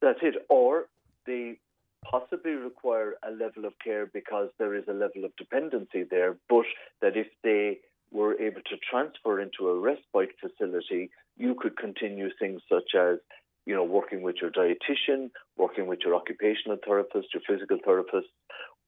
That's 0.00 0.18
it. 0.22 0.34
Or 0.48 0.86
they 1.26 1.60
possibly 2.08 2.52
require 2.52 3.14
a 3.26 3.30
level 3.30 3.64
of 3.64 3.72
care 3.82 4.06
because 4.06 4.48
there 4.58 4.74
is 4.74 4.84
a 4.88 4.92
level 4.92 5.24
of 5.24 5.34
dependency 5.36 6.04
there, 6.08 6.36
but 6.48 6.64
that 7.00 7.16
if 7.16 7.28
they 7.42 7.78
were 8.10 8.40
able 8.40 8.60
to 8.62 8.76
transfer 8.90 9.40
into 9.40 9.68
a 9.68 9.78
respite 9.78 10.34
facility, 10.40 11.10
you 11.36 11.54
could 11.54 11.76
continue 11.76 12.28
things 12.38 12.60
such 12.70 12.94
as, 12.98 13.18
you 13.66 13.74
know, 13.74 13.84
working 13.84 14.22
with 14.22 14.36
your 14.40 14.50
dietitian, 14.50 15.30
working 15.56 15.86
with 15.86 16.00
your 16.04 16.14
occupational 16.14 16.76
therapist, 16.84 17.28
your 17.32 17.42
physical 17.48 17.78
therapist, 17.84 18.28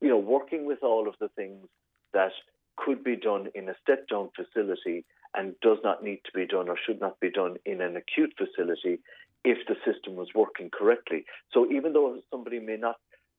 you 0.01 0.09
know, 0.09 0.19
working 0.19 0.67
with 0.67 0.83
all 0.83 1.09
of 1.09 1.15
the 1.21 1.29
things 1.29 1.67
that 2.13 2.33
could 2.77 3.03
be 3.03 3.17
done 3.17 3.49
in 3.55 3.69
a 3.69 3.75
step 3.83 4.07
down 4.09 4.29
facility 4.37 5.05
and 5.35 5.55
does 5.63 5.79
not 5.83 6.03
need 6.03 6.21
to 6.25 6.33
be 6.35 6.47
done 6.47 6.69
or 6.69 6.77
should 6.87 7.01
not 7.01 7.19
be 7.21 7.31
done 7.31 7.57
in 7.65 7.81
an 7.81 7.97
acute 7.97 8.33
facility 8.37 8.99
if 9.45 9.59
the 9.69 9.77
system 9.85 10.17
was 10.17 10.29
working 10.35 10.71
correctly. 10.71 11.25
So 11.53 11.71
even 11.71 11.93
though 11.93 12.19
somebody 12.31 12.61
may 12.61 12.77
not 12.77 12.97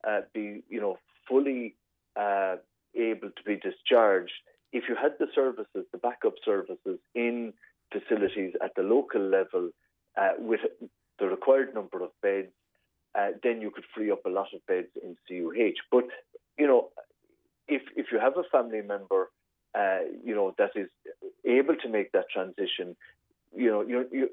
uh, 0.07 0.21
be, 0.33 0.63
you 0.69 0.79
know, 0.79 0.97
fully 1.27 1.75
uh, 2.15 2.57
able 2.95 3.29
to 3.29 3.43
be 3.45 3.55
discharged, 3.55 4.33
if 4.71 4.83
you 4.87 4.95
had 4.95 5.13
the 5.19 5.27
services, 5.33 5.85
the 5.91 5.97
backup 5.97 6.35
services 6.43 6.99
in 7.15 7.53
facilities 7.91 8.53
at 8.63 8.75
the 8.75 8.83
local 8.83 9.21
level 9.21 9.69
uh, 10.19 10.33
with 10.37 10.59
the 11.19 11.27
required 11.27 11.73
number 11.73 12.03
of 12.03 12.09
beds, 12.21 12.51
uh, 13.17 13.29
then 13.41 13.61
you 13.61 13.71
could 13.71 13.85
free 13.95 14.11
up 14.11 14.25
a 14.25 14.29
lot 14.29 14.47
of 14.53 14.65
beds 14.67 14.89
in 15.01 15.15
CUH. 15.27 15.79
But 15.91 16.05
you 16.57 16.67
know, 16.67 16.89
if 17.67 17.81
if 17.95 18.07
you 18.11 18.19
have 18.19 18.37
a 18.37 18.43
family 18.51 18.81
member, 18.81 19.31
uh, 19.73 19.99
you 20.23 20.35
know 20.35 20.53
that 20.57 20.71
is 20.75 20.89
able 21.45 21.75
to 21.75 21.89
make 21.89 22.11
that 22.11 22.25
transition, 22.31 22.95
you 23.55 23.71
know 23.71 23.81
you 23.81 24.07
you 24.11 24.29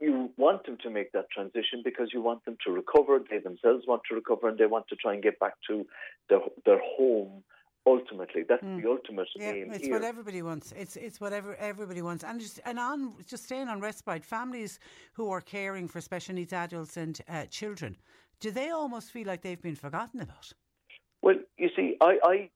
you 0.00 0.30
want 0.36 0.64
them 0.64 0.78
to 0.82 0.90
make 0.90 1.12
that 1.12 1.30
transition 1.30 1.82
because 1.84 2.10
you 2.12 2.22
want 2.22 2.44
them 2.44 2.56
to 2.66 2.72
recover. 2.72 3.18
They 3.18 3.38
themselves 3.38 3.84
want 3.86 4.02
to 4.08 4.14
recover, 4.14 4.48
and 4.48 4.58
they 4.58 4.66
want 4.66 4.86
to 4.88 4.96
try 4.96 5.14
and 5.14 5.22
get 5.22 5.38
back 5.38 5.54
to 5.68 5.86
their 6.28 6.40
their 6.64 6.80
home 6.96 7.42
ultimately. 7.86 8.42
That's 8.48 8.62
mm. 8.62 8.82
the 8.82 8.88
ultimate 8.88 9.28
yeah, 9.34 9.50
aim 9.50 9.72
It's 9.72 9.84
here. 9.84 9.94
what 9.94 10.04
everybody 10.04 10.42
wants. 10.42 10.72
It's 10.76 10.96
it's 10.96 11.20
whatever 11.20 11.56
everybody 11.56 12.02
wants. 12.02 12.22
And 12.24 12.40
just 12.40 12.60
and 12.64 12.78
on 12.78 13.14
just 13.26 13.44
staying 13.44 13.68
on 13.68 13.80
respite, 13.80 14.24
families 14.24 14.78
who 15.14 15.30
are 15.30 15.40
caring 15.40 15.88
for 15.88 16.00
special 16.00 16.34
needs 16.34 16.52
adults 16.52 16.96
and 16.96 17.20
uh, 17.28 17.46
children, 17.46 17.96
do 18.40 18.50
they 18.50 18.70
almost 18.70 19.10
feel 19.10 19.26
like 19.26 19.42
they've 19.42 19.62
been 19.62 19.76
forgotten 19.76 20.20
about? 20.20 20.52
Well, 21.22 21.36
you 21.56 21.70
see, 21.74 21.96
I, 22.00 22.18
I 22.22 22.50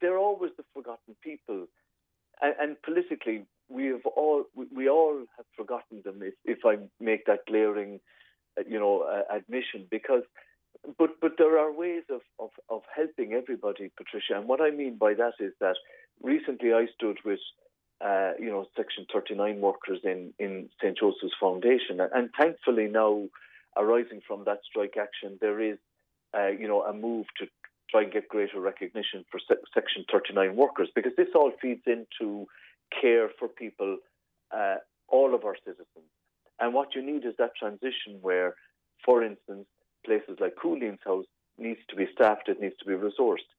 they're 0.00 0.18
always 0.18 0.52
the 0.56 0.64
forgotten 0.72 1.16
people, 1.22 1.66
and, 2.40 2.54
and 2.60 2.82
politically, 2.82 3.46
we 3.68 3.86
have 3.86 4.06
all 4.16 4.44
we, 4.54 4.88
all 4.88 5.24
have 5.36 5.46
forgotten 5.56 6.02
them. 6.04 6.20
If 6.22 6.34
if 6.44 6.58
I 6.64 6.76
make 7.00 7.26
that 7.26 7.46
glaring, 7.48 8.00
uh, 8.58 8.62
you 8.68 8.78
know, 8.78 9.02
uh, 9.02 9.34
admission, 9.34 9.86
because 9.90 10.22
but 10.98 11.10
but 11.20 11.32
there 11.38 11.58
are 11.58 11.72
ways 11.72 12.04
of, 12.10 12.20
of, 12.38 12.50
of 12.68 12.82
helping 12.94 13.32
everybody, 13.32 13.90
Patricia. 13.96 14.38
And 14.38 14.48
what 14.48 14.60
I 14.60 14.70
mean 14.70 14.96
by 14.96 15.14
that 15.14 15.34
is 15.40 15.52
that 15.60 15.76
recently 16.22 16.72
I 16.72 16.86
stood 16.94 17.18
with 17.24 17.40
uh, 18.04 18.32
you 18.38 18.50
know 18.50 18.66
Section 18.76 19.06
39 19.12 19.60
workers 19.60 20.00
in 20.04 20.32
in 20.38 20.68
St 20.82 20.96
Joseph's 20.98 21.34
Foundation, 21.40 22.00
and 22.00 22.30
thankfully 22.38 22.88
now 22.88 23.28
arising 23.76 24.20
from 24.26 24.44
that 24.44 24.60
strike 24.68 24.94
action, 25.00 25.38
there 25.40 25.60
is 25.60 25.78
uh, 26.36 26.48
you 26.48 26.68
know 26.68 26.82
a 26.82 26.92
move 26.92 27.26
to 27.38 27.46
try 27.90 28.02
and 28.02 28.12
get 28.12 28.28
greater 28.28 28.60
recognition 28.60 29.24
for 29.30 29.38
se- 29.38 29.62
Section 29.72 30.04
39 30.10 30.56
workers 30.56 30.88
because 30.94 31.12
this 31.16 31.28
all 31.34 31.52
feeds 31.60 31.82
into 31.86 32.46
care 33.00 33.28
for 33.38 33.48
people, 33.48 33.98
uh, 34.50 34.76
all 35.08 35.34
of 35.34 35.44
our 35.44 35.56
citizens. 35.64 36.10
And 36.60 36.72
what 36.74 36.94
you 36.94 37.02
need 37.04 37.24
is 37.24 37.34
that 37.38 37.56
transition 37.58 38.18
where, 38.20 38.54
for 39.04 39.22
instance, 39.22 39.66
places 40.04 40.38
like 40.40 40.54
Cooleen's 40.56 41.00
house 41.04 41.26
needs 41.58 41.80
to 41.88 41.96
be 41.96 42.06
staffed, 42.14 42.48
it 42.48 42.60
needs 42.60 42.76
to 42.78 42.84
be 42.84 42.92
resourced. 42.92 43.50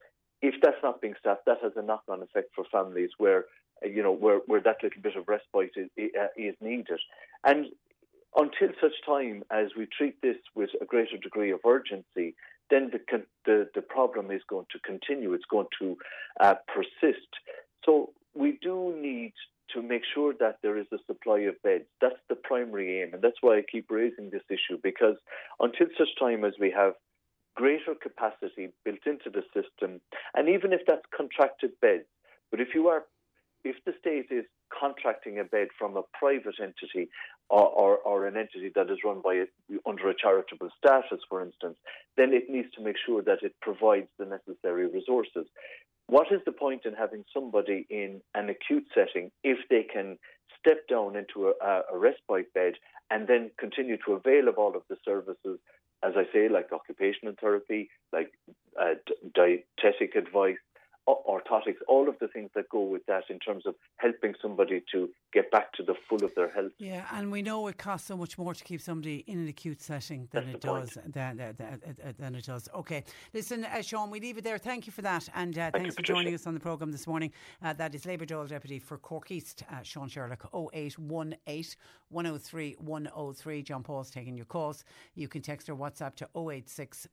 If 0.42 0.54
that's 0.62 0.82
not 0.82 1.00
being 1.00 1.14
staffed, 1.18 1.46
that 1.46 1.58
has 1.62 1.72
a 1.76 1.82
knock-on 1.82 2.22
effect 2.22 2.50
for 2.54 2.64
families 2.70 3.10
where 3.18 3.46
uh, 3.84 3.88
you 3.88 4.02
know 4.02 4.12
where, 4.12 4.40
where 4.46 4.60
that 4.60 4.82
little 4.82 5.02
bit 5.02 5.16
of 5.16 5.28
respite 5.28 5.72
is, 5.76 5.88
uh, 5.98 6.26
is 6.36 6.54
needed. 6.60 7.00
And 7.44 7.66
until 8.36 8.68
such 8.80 8.92
time 9.04 9.44
as 9.50 9.68
we 9.76 9.86
treat 9.86 10.20
this 10.22 10.36
with 10.54 10.70
a 10.80 10.84
greater 10.84 11.16
degree 11.16 11.52
of 11.52 11.60
urgency, 11.66 12.34
then 12.70 12.90
the 12.92 13.24
the, 13.44 13.68
the 13.74 13.82
problem 13.82 14.30
is 14.30 14.42
going 14.48 14.66
to 14.72 14.78
continue. 14.80 15.32
It's 15.32 15.44
going 15.50 15.68
to 15.80 15.96
uh, 16.40 16.54
persist. 16.68 17.28
So 17.84 18.10
we 18.36 18.58
do 18.62 18.94
need 19.00 19.32
to 19.74 19.82
make 19.82 20.02
sure 20.14 20.34
that 20.38 20.58
there 20.62 20.78
is 20.78 20.86
a 20.92 20.98
supply 21.06 21.40
of 21.40 21.60
beds. 21.62 21.84
That's 22.00 22.20
the 22.28 22.36
primary 22.36 23.02
aim, 23.02 23.14
and 23.14 23.22
that's 23.22 23.38
why 23.40 23.58
I 23.58 23.62
keep 23.70 23.90
raising 23.90 24.30
this 24.30 24.42
issue 24.48 24.78
because 24.82 25.16
until 25.60 25.86
such 25.98 26.08
time 26.18 26.44
as 26.44 26.52
we 26.60 26.70
have 26.70 26.94
greater 27.56 27.94
capacity 28.00 28.68
built 28.84 29.06
into 29.06 29.30
the 29.30 29.42
system, 29.54 30.00
and 30.34 30.48
even 30.48 30.72
if 30.72 30.80
that's 30.86 31.02
contracted 31.16 31.72
beds, 31.80 32.04
but 32.50 32.60
if 32.60 32.68
you 32.74 32.88
are, 32.88 33.04
if 33.64 33.76
the 33.84 33.92
state 33.98 34.26
is 34.30 34.44
contracting 34.78 35.38
a 35.38 35.44
bed 35.44 35.68
from 35.78 35.96
a 35.96 36.02
private 36.12 36.56
entity 36.60 37.08
or, 37.48 37.66
or, 37.66 37.96
or, 37.98 38.26
an 38.26 38.36
entity 38.36 38.70
that 38.74 38.90
is 38.90 38.98
run 39.04 39.20
by 39.24 39.34
a, 39.34 39.46
under 39.86 40.10
a 40.10 40.14
charitable 40.14 40.68
status, 40.76 41.20
for 41.28 41.42
instance, 41.42 41.76
then 42.16 42.32
it 42.32 42.50
needs 42.50 42.68
to 42.76 42.82
make 42.82 42.96
sure 43.04 43.22
that 43.22 43.38
it 43.42 43.54
provides 43.62 44.08
the 44.18 44.26
necessary 44.26 44.88
resources. 44.88 45.46
What 46.08 46.28
is 46.30 46.40
the 46.46 46.52
point 46.52 46.82
in 46.84 46.94
having 46.94 47.24
somebody 47.34 47.86
in 47.90 48.20
an 48.34 48.48
acute 48.48 48.86
setting 48.94 49.30
if 49.42 49.58
they 49.68 49.82
can 49.82 50.18
step 50.58 50.86
down 50.88 51.16
into 51.16 51.48
a, 51.48 51.82
a 51.92 51.98
respite 51.98 52.52
bed 52.54 52.74
and 53.10 53.26
then 53.28 53.50
continue 53.58 53.96
to 54.06 54.12
avail 54.14 54.48
of 54.48 54.58
all 54.58 54.76
of 54.76 54.82
the 54.88 54.96
services, 55.04 55.58
as 56.02 56.14
I 56.16 56.24
say, 56.32 56.48
like 56.48 56.72
occupational 56.72 57.34
therapy, 57.40 57.88
like 58.12 58.30
uh, 58.80 58.94
dietetic 59.34 60.14
advice, 60.16 60.56
orthotics, 61.06 61.76
all 61.88 62.08
of 62.08 62.18
the 62.18 62.28
things 62.28 62.50
that 62.54 62.68
go 62.68 62.82
with 62.82 63.04
that 63.06 63.24
in 63.30 63.38
terms 63.38 63.66
of 63.66 63.74
helping 63.96 64.34
somebody 64.40 64.82
to 64.92 65.08
get 65.32 65.50
back 65.50 65.72
to 65.74 65.82
the 65.82 65.94
full 66.08 66.24
of 66.24 66.34
their 66.34 66.50
health. 66.50 66.72
Yeah, 66.78 67.04
and 67.12 67.30
we 67.30 67.42
know 67.42 67.66
it 67.68 67.78
costs 67.78 68.08
so 68.08 68.16
much 68.16 68.38
more 68.38 68.54
to 68.54 68.64
keep 68.64 68.80
somebody 68.80 69.24
in 69.26 69.38
an 69.38 69.48
acute 69.48 69.80
setting 69.80 70.28
than 70.32 70.46
That's 70.46 70.56
it 70.56 70.60
does 70.60 70.98
than, 71.06 71.36
than, 71.36 71.56
than, 72.18 72.34
it 72.34 72.46
does. 72.46 72.68
Okay, 72.74 73.04
listen, 73.34 73.64
uh, 73.64 73.82
Sean, 73.82 74.10
we 74.10 74.20
leave 74.20 74.38
it 74.38 74.44
there. 74.44 74.58
Thank 74.58 74.86
you 74.86 74.92
for 74.92 75.02
that, 75.02 75.28
and 75.34 75.56
uh, 75.58 75.70
thanks 75.70 75.86
you, 75.86 75.90
for 75.92 75.96
Patricia. 75.96 76.12
joining 76.12 76.34
us 76.34 76.46
on 76.46 76.54
the 76.54 76.60
programme 76.60 76.92
this 76.92 77.06
morning. 77.06 77.32
Uh, 77.62 77.72
that 77.74 77.94
is 77.94 78.06
Labour 78.06 78.26
Dáil 78.26 78.48
Deputy 78.48 78.78
for 78.78 78.98
Cork 78.98 79.30
East, 79.30 79.62
uh, 79.70 79.82
Sean 79.82 80.08
Sherlock, 80.08 80.48
0818 80.54 81.76
103 82.10 82.76
103. 82.78 83.62
John 83.62 83.82
Paul's 83.82 84.10
taking 84.10 84.36
your 84.36 84.46
calls. 84.46 84.84
You 85.14 85.28
can 85.28 85.42
text 85.42 85.68
or 85.68 85.76
WhatsApp 85.76 86.14
to 86.16 86.28
086 86.36 87.08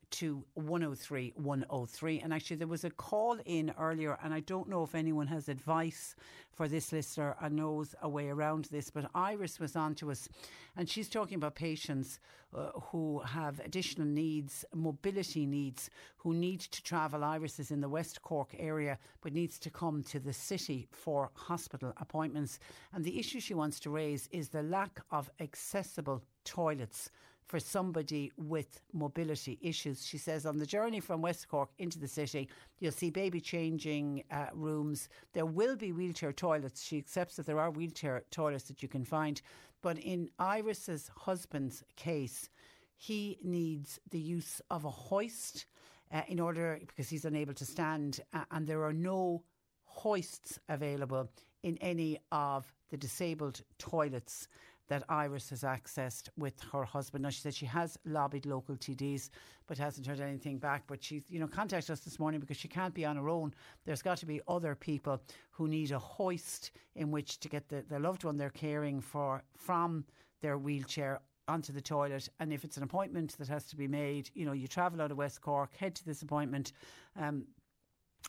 103 0.54 1.32
103. 1.36 2.20
And 2.20 2.32
actually, 2.32 2.56
there 2.56 2.68
was 2.68 2.84
a 2.84 2.90
call 2.90 3.38
in 3.44 3.72
earlier, 3.90 4.18
and 4.22 4.32
I 4.32 4.40
don't 4.40 4.68
know 4.68 4.82
if 4.82 4.94
anyone 4.94 5.26
has 5.28 5.48
advice 5.48 6.16
for 6.52 6.68
this 6.68 6.92
listener 6.92 7.36
and 7.40 7.56
knows 7.56 7.94
a 8.02 8.08
way 8.08 8.28
around 8.28 8.66
this, 8.66 8.90
but 8.90 9.10
Iris 9.14 9.60
was 9.60 9.76
on 9.76 9.94
to 9.96 10.10
us, 10.10 10.28
and 10.76 10.88
she's 10.88 11.08
talking 11.08 11.36
about 11.36 11.54
patients 11.54 12.20
uh, 12.54 12.70
who 12.90 13.20
have 13.20 13.60
additional 13.60 14.06
needs, 14.06 14.64
mobility 14.72 15.44
needs, 15.46 15.90
who 16.16 16.32
need 16.32 16.60
to 16.60 16.82
travel. 16.82 17.24
Iris 17.24 17.58
is 17.58 17.70
in 17.70 17.80
the 17.80 17.88
West 17.88 18.22
Cork 18.22 18.54
area, 18.58 18.98
but 19.20 19.32
needs 19.32 19.58
to 19.58 19.70
come 19.70 20.02
to 20.04 20.20
the 20.20 20.32
city 20.32 20.86
for 20.92 21.30
hospital 21.34 21.92
appointments. 21.96 22.58
And 22.92 23.04
the 23.04 23.18
issue 23.18 23.40
she 23.40 23.54
wants 23.54 23.80
to 23.80 23.90
raise 23.90 24.28
is 24.30 24.48
the 24.48 24.62
lack 24.62 25.00
of 25.10 25.30
accessible 25.40 26.22
toilets 26.44 27.10
for 27.46 27.60
somebody 27.60 28.32
with 28.36 28.80
mobility 28.92 29.58
issues. 29.60 30.06
She 30.06 30.18
says 30.18 30.46
on 30.46 30.56
the 30.56 30.66
journey 30.66 31.00
from 31.00 31.22
West 31.22 31.48
Cork 31.48 31.70
into 31.78 31.98
the 31.98 32.08
city, 32.08 32.48
you'll 32.78 32.92
see 32.92 33.10
baby 33.10 33.40
changing 33.40 34.24
uh, 34.30 34.46
rooms. 34.54 35.08
There 35.32 35.46
will 35.46 35.76
be 35.76 35.92
wheelchair 35.92 36.32
toilets. 36.32 36.82
She 36.82 36.98
accepts 36.98 37.36
that 37.36 37.46
there 37.46 37.60
are 37.60 37.70
wheelchair 37.70 38.24
toilets 38.30 38.64
that 38.64 38.82
you 38.82 38.88
can 38.88 39.04
find. 39.04 39.40
But 39.82 39.98
in 39.98 40.30
Iris's 40.38 41.10
husband's 41.14 41.84
case, 41.96 42.48
he 42.96 43.38
needs 43.42 44.00
the 44.10 44.18
use 44.18 44.62
of 44.70 44.84
a 44.84 44.90
hoist 44.90 45.66
uh, 46.12 46.22
in 46.28 46.40
order 46.40 46.78
because 46.86 47.08
he's 47.08 47.24
unable 47.24 47.54
to 47.54 47.64
stand, 47.64 48.20
uh, 48.32 48.44
and 48.50 48.66
there 48.66 48.84
are 48.84 48.92
no 48.92 49.42
hoists 49.84 50.58
available 50.68 51.28
in 51.62 51.76
any 51.78 52.18
of 52.32 52.72
the 52.90 52.96
disabled 52.96 53.60
toilets 53.78 54.48
that 54.88 55.02
Iris 55.08 55.50
has 55.50 55.62
accessed 55.62 56.28
with 56.36 56.60
her 56.72 56.84
husband. 56.84 57.22
Now, 57.22 57.30
she 57.30 57.40
said 57.40 57.54
she 57.54 57.66
has 57.66 57.98
lobbied 58.04 58.46
local 58.46 58.76
TDs, 58.76 59.30
but 59.66 59.78
hasn't 59.78 60.06
heard 60.06 60.20
anything 60.20 60.58
back. 60.58 60.84
But 60.86 61.02
she's, 61.02 61.24
you 61.28 61.40
know, 61.40 61.46
contacted 61.46 61.90
us 61.90 62.00
this 62.00 62.18
morning 62.18 62.40
because 62.40 62.56
she 62.56 62.68
can't 62.68 62.94
be 62.94 63.04
on 63.04 63.16
her 63.16 63.28
own. 63.28 63.54
There's 63.84 64.02
got 64.02 64.18
to 64.18 64.26
be 64.26 64.40
other 64.46 64.74
people 64.74 65.20
who 65.50 65.68
need 65.68 65.90
a 65.90 65.98
hoist 65.98 66.72
in 66.96 67.10
which 67.10 67.40
to 67.40 67.48
get 67.48 67.68
the, 67.68 67.84
the 67.88 67.98
loved 67.98 68.24
one 68.24 68.36
they're 68.36 68.50
caring 68.50 69.00
for 69.00 69.42
from 69.56 70.04
their 70.42 70.58
wheelchair 70.58 71.20
onto 71.48 71.72
the 71.72 71.80
toilet. 71.80 72.28
And 72.40 72.52
if 72.52 72.64
it's 72.64 72.76
an 72.76 72.82
appointment 72.82 73.36
that 73.38 73.48
has 73.48 73.64
to 73.66 73.76
be 73.76 73.88
made, 73.88 74.30
you 74.34 74.44
know, 74.44 74.52
you 74.52 74.68
travel 74.68 75.00
out 75.00 75.10
of 75.10 75.16
West 75.16 75.40
Cork, 75.40 75.74
head 75.76 75.94
to 75.96 76.04
this 76.04 76.22
appointment. 76.22 76.72
Um, 77.18 77.46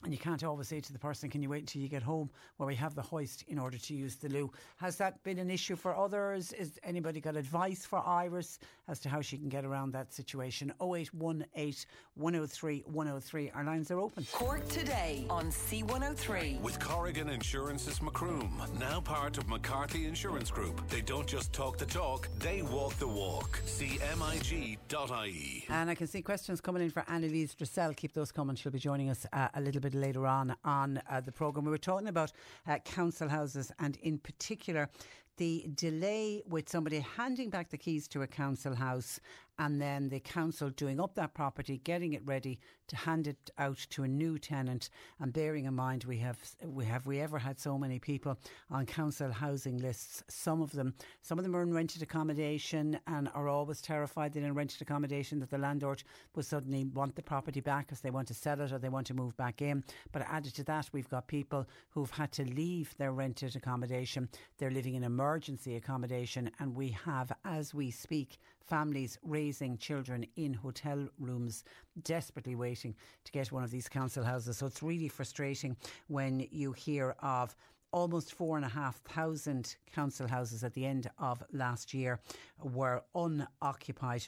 and 0.04 0.14
you 0.14 0.20
can't 0.20 0.44
always 0.44 0.68
say 0.68 0.80
to 0.80 0.94
the 0.94 1.00
person, 1.00 1.30
can 1.30 1.42
you 1.42 1.50
wait 1.50 1.62
until 1.62 1.82
you 1.82 1.88
get 1.88 2.04
home 2.04 2.30
where 2.58 2.68
we 2.68 2.76
have 2.76 2.96
the 2.96 3.02
hoist 3.02 3.44
in 3.48 3.58
order 3.58 3.78
to 3.78 3.94
use 3.94 4.16
the 4.16 4.30
loo? 4.30 4.52
Has 4.78 4.98
that 4.98 5.24
been 5.24 5.40
an 5.40 5.50
issue 5.50 5.76
for 5.76 5.96
others? 5.96 6.52
Is 6.54 6.80
anybody 6.84 7.22
got 7.22 7.36
advice 7.36 7.86
for 7.86 8.06
Iris 8.06 8.60
as 8.88 9.00
to 9.00 9.10
how 9.10 9.22
she 9.22 9.38
can 9.38 9.50
get 9.50 9.66
around 9.66 9.92
that 9.94 10.14
situation? 10.14 10.72
0818 10.82 11.86
103 12.16 12.84
103. 12.86 13.52
Our 13.52 13.64
lines 13.64 13.92
are 13.92 14.00
open. 14.00 14.26
Cork 14.32 14.68
today 14.70 15.26
on 15.30 15.48
C103. 15.48 16.62
With 16.62 16.80
Corrigan 16.80 17.30
Insurance's 17.30 18.02
Macroom, 18.02 18.62
now 18.80 19.02
part 19.02 19.38
of 19.38 19.48
McCarthy 19.50 20.06
Insurance 20.06 20.52
Group. 20.52 20.88
They 20.90 21.02
don't 21.02 21.28
just 21.28 21.54
talk 21.54 21.78
the 21.78 21.86
talk, 21.86 22.30
they 22.40 22.62
walk 22.62 22.94
the 22.96 23.08
walk. 23.08 23.62
CMIG.ie. 23.66 25.66
And 25.70 25.90
I 25.90 25.96
can 25.96 26.08
see 26.08 26.22
questions 26.22 26.62
coming 26.62 26.84
in 26.84 26.90
for 26.90 27.04
Annalise 27.08 27.56
Dressel. 27.56 27.94
Keep 27.94 28.14
those 28.14 28.32
coming. 28.32 28.56
She'll 28.56 28.72
be 28.72 28.80
joining 28.80 29.10
us 29.10 29.26
uh, 29.34 29.50
a 29.54 29.62
little 29.62 29.82
bit 29.82 29.94
later 29.94 30.28
on 30.28 30.56
on 30.64 31.02
uh, 31.10 31.22
the 31.22 31.32
programme. 31.32 31.66
We 31.66 31.72
were 31.72 31.78
talking 31.78 32.08
about 32.08 32.32
uh, 32.68 32.78
council 32.80 33.28
houses 33.28 33.72
and, 33.80 33.98
in 33.98 34.18
particular, 34.18 34.90
the 35.38 35.68
delay 35.76 36.42
with 36.48 36.70
somebody 36.70 37.00
handing 37.00 37.50
back 37.50 37.70
the 37.70 37.78
keys 37.78 38.08
to 38.10 38.22
a 38.22 38.28
council 38.28 38.76
house 38.76 39.20
and 39.58 39.82
then 39.82 40.10
the 40.10 40.20
council 40.20 40.70
doing 40.70 41.00
up 41.00 41.16
that 41.16 41.34
property, 41.34 41.80
getting 41.84 42.14
it 42.14 42.22
ready 42.26 42.60
to 42.88 42.96
hand 42.96 43.28
it 43.28 43.50
out 43.58 43.78
to 43.90 44.04
a 44.04 44.08
new 44.08 44.38
tenant. 44.38 44.90
And 45.20 45.34
bearing 45.34 45.66
in 45.66 45.74
mind, 45.76 46.04
we 46.04 46.18
have 46.20 46.38
we 46.64 46.86
have 46.86 47.06
we 47.06 47.20
ever 47.20 47.40
had 47.40 47.60
so 47.60 47.78
many 47.78 48.00
people 48.00 48.38
on 48.70 48.86
council 48.86 49.32
housing 49.32 49.78
lists. 49.78 50.24
Some 50.30 50.62
of 50.62 50.72
them, 50.72 50.94
some 51.22 51.40
of 51.40 51.44
them 51.44 51.56
are 51.56 51.64
in 51.64 51.74
rented 51.74 52.02
accommodation 52.02 53.00
and 53.08 53.30
are 53.34 53.48
always 53.48 53.82
terrified 53.82 54.34
that 54.34 54.44
in 54.44 54.54
rented 54.54 54.82
accommodation 54.82 55.40
that 55.40 55.50
the 55.50 55.58
landlord 55.58 56.04
will 56.36 56.44
suddenly 56.44 56.86
want 56.86 57.16
the 57.16 57.24
property 57.24 57.62
back 57.62 57.88
because 57.88 58.02
they 58.02 58.12
want 58.12 58.28
to 58.28 58.34
sell 58.34 58.62
it 58.62 58.72
or 58.72 58.78
they 58.78 58.90
want 58.90 59.08
to 59.08 59.14
move 59.14 59.36
back 59.38 59.62
in. 59.62 59.84
But 60.12 60.24
added 60.30 60.54
to 60.56 60.64
that, 60.66 60.90
we've 60.92 61.10
got 61.10 61.28
people 61.28 61.68
who've 61.90 62.12
had 62.12 62.32
to 62.34 62.44
leave 62.44 62.96
their 62.98 63.12
rented 63.12 63.56
accommodation. 63.56 64.30
They're 64.58 64.72
living 64.72 64.96
in 64.96 65.04
emergency 65.04 65.76
accommodation, 65.76 66.52
and 66.60 66.76
we 66.76 66.90
have, 67.06 67.32
as 67.44 67.74
we 67.74 67.92
speak, 67.92 68.38
families 68.68 69.18
raising 69.24 69.78
children 69.78 70.26
in 70.36 70.54
hotel 70.54 71.08
rooms, 71.20 71.64
desperately 72.04 72.56
waiting 72.56 72.96
to 73.24 73.32
get 73.32 73.52
one 73.52 73.64
of 73.64 73.72
these 73.72 73.88
council 73.88 74.24
houses. 74.24 74.58
So 74.58 74.66
it's 74.66 74.84
really 74.84 75.08
frustrating 75.08 75.76
when 76.08 76.48
you 76.52 76.72
hear 76.72 77.16
of 77.20 77.56
almost 77.92 78.34
four 78.34 78.58
and 78.58 78.66
a 78.66 78.70
half 78.70 78.98
thousand 78.98 79.76
council 79.94 80.28
houses 80.28 80.64
at 80.64 80.74
the 80.74 80.86
end 80.86 81.10
of 81.18 81.42
last 81.54 81.94
year 81.94 82.20
were 82.62 83.02
unoccupied. 83.16 84.28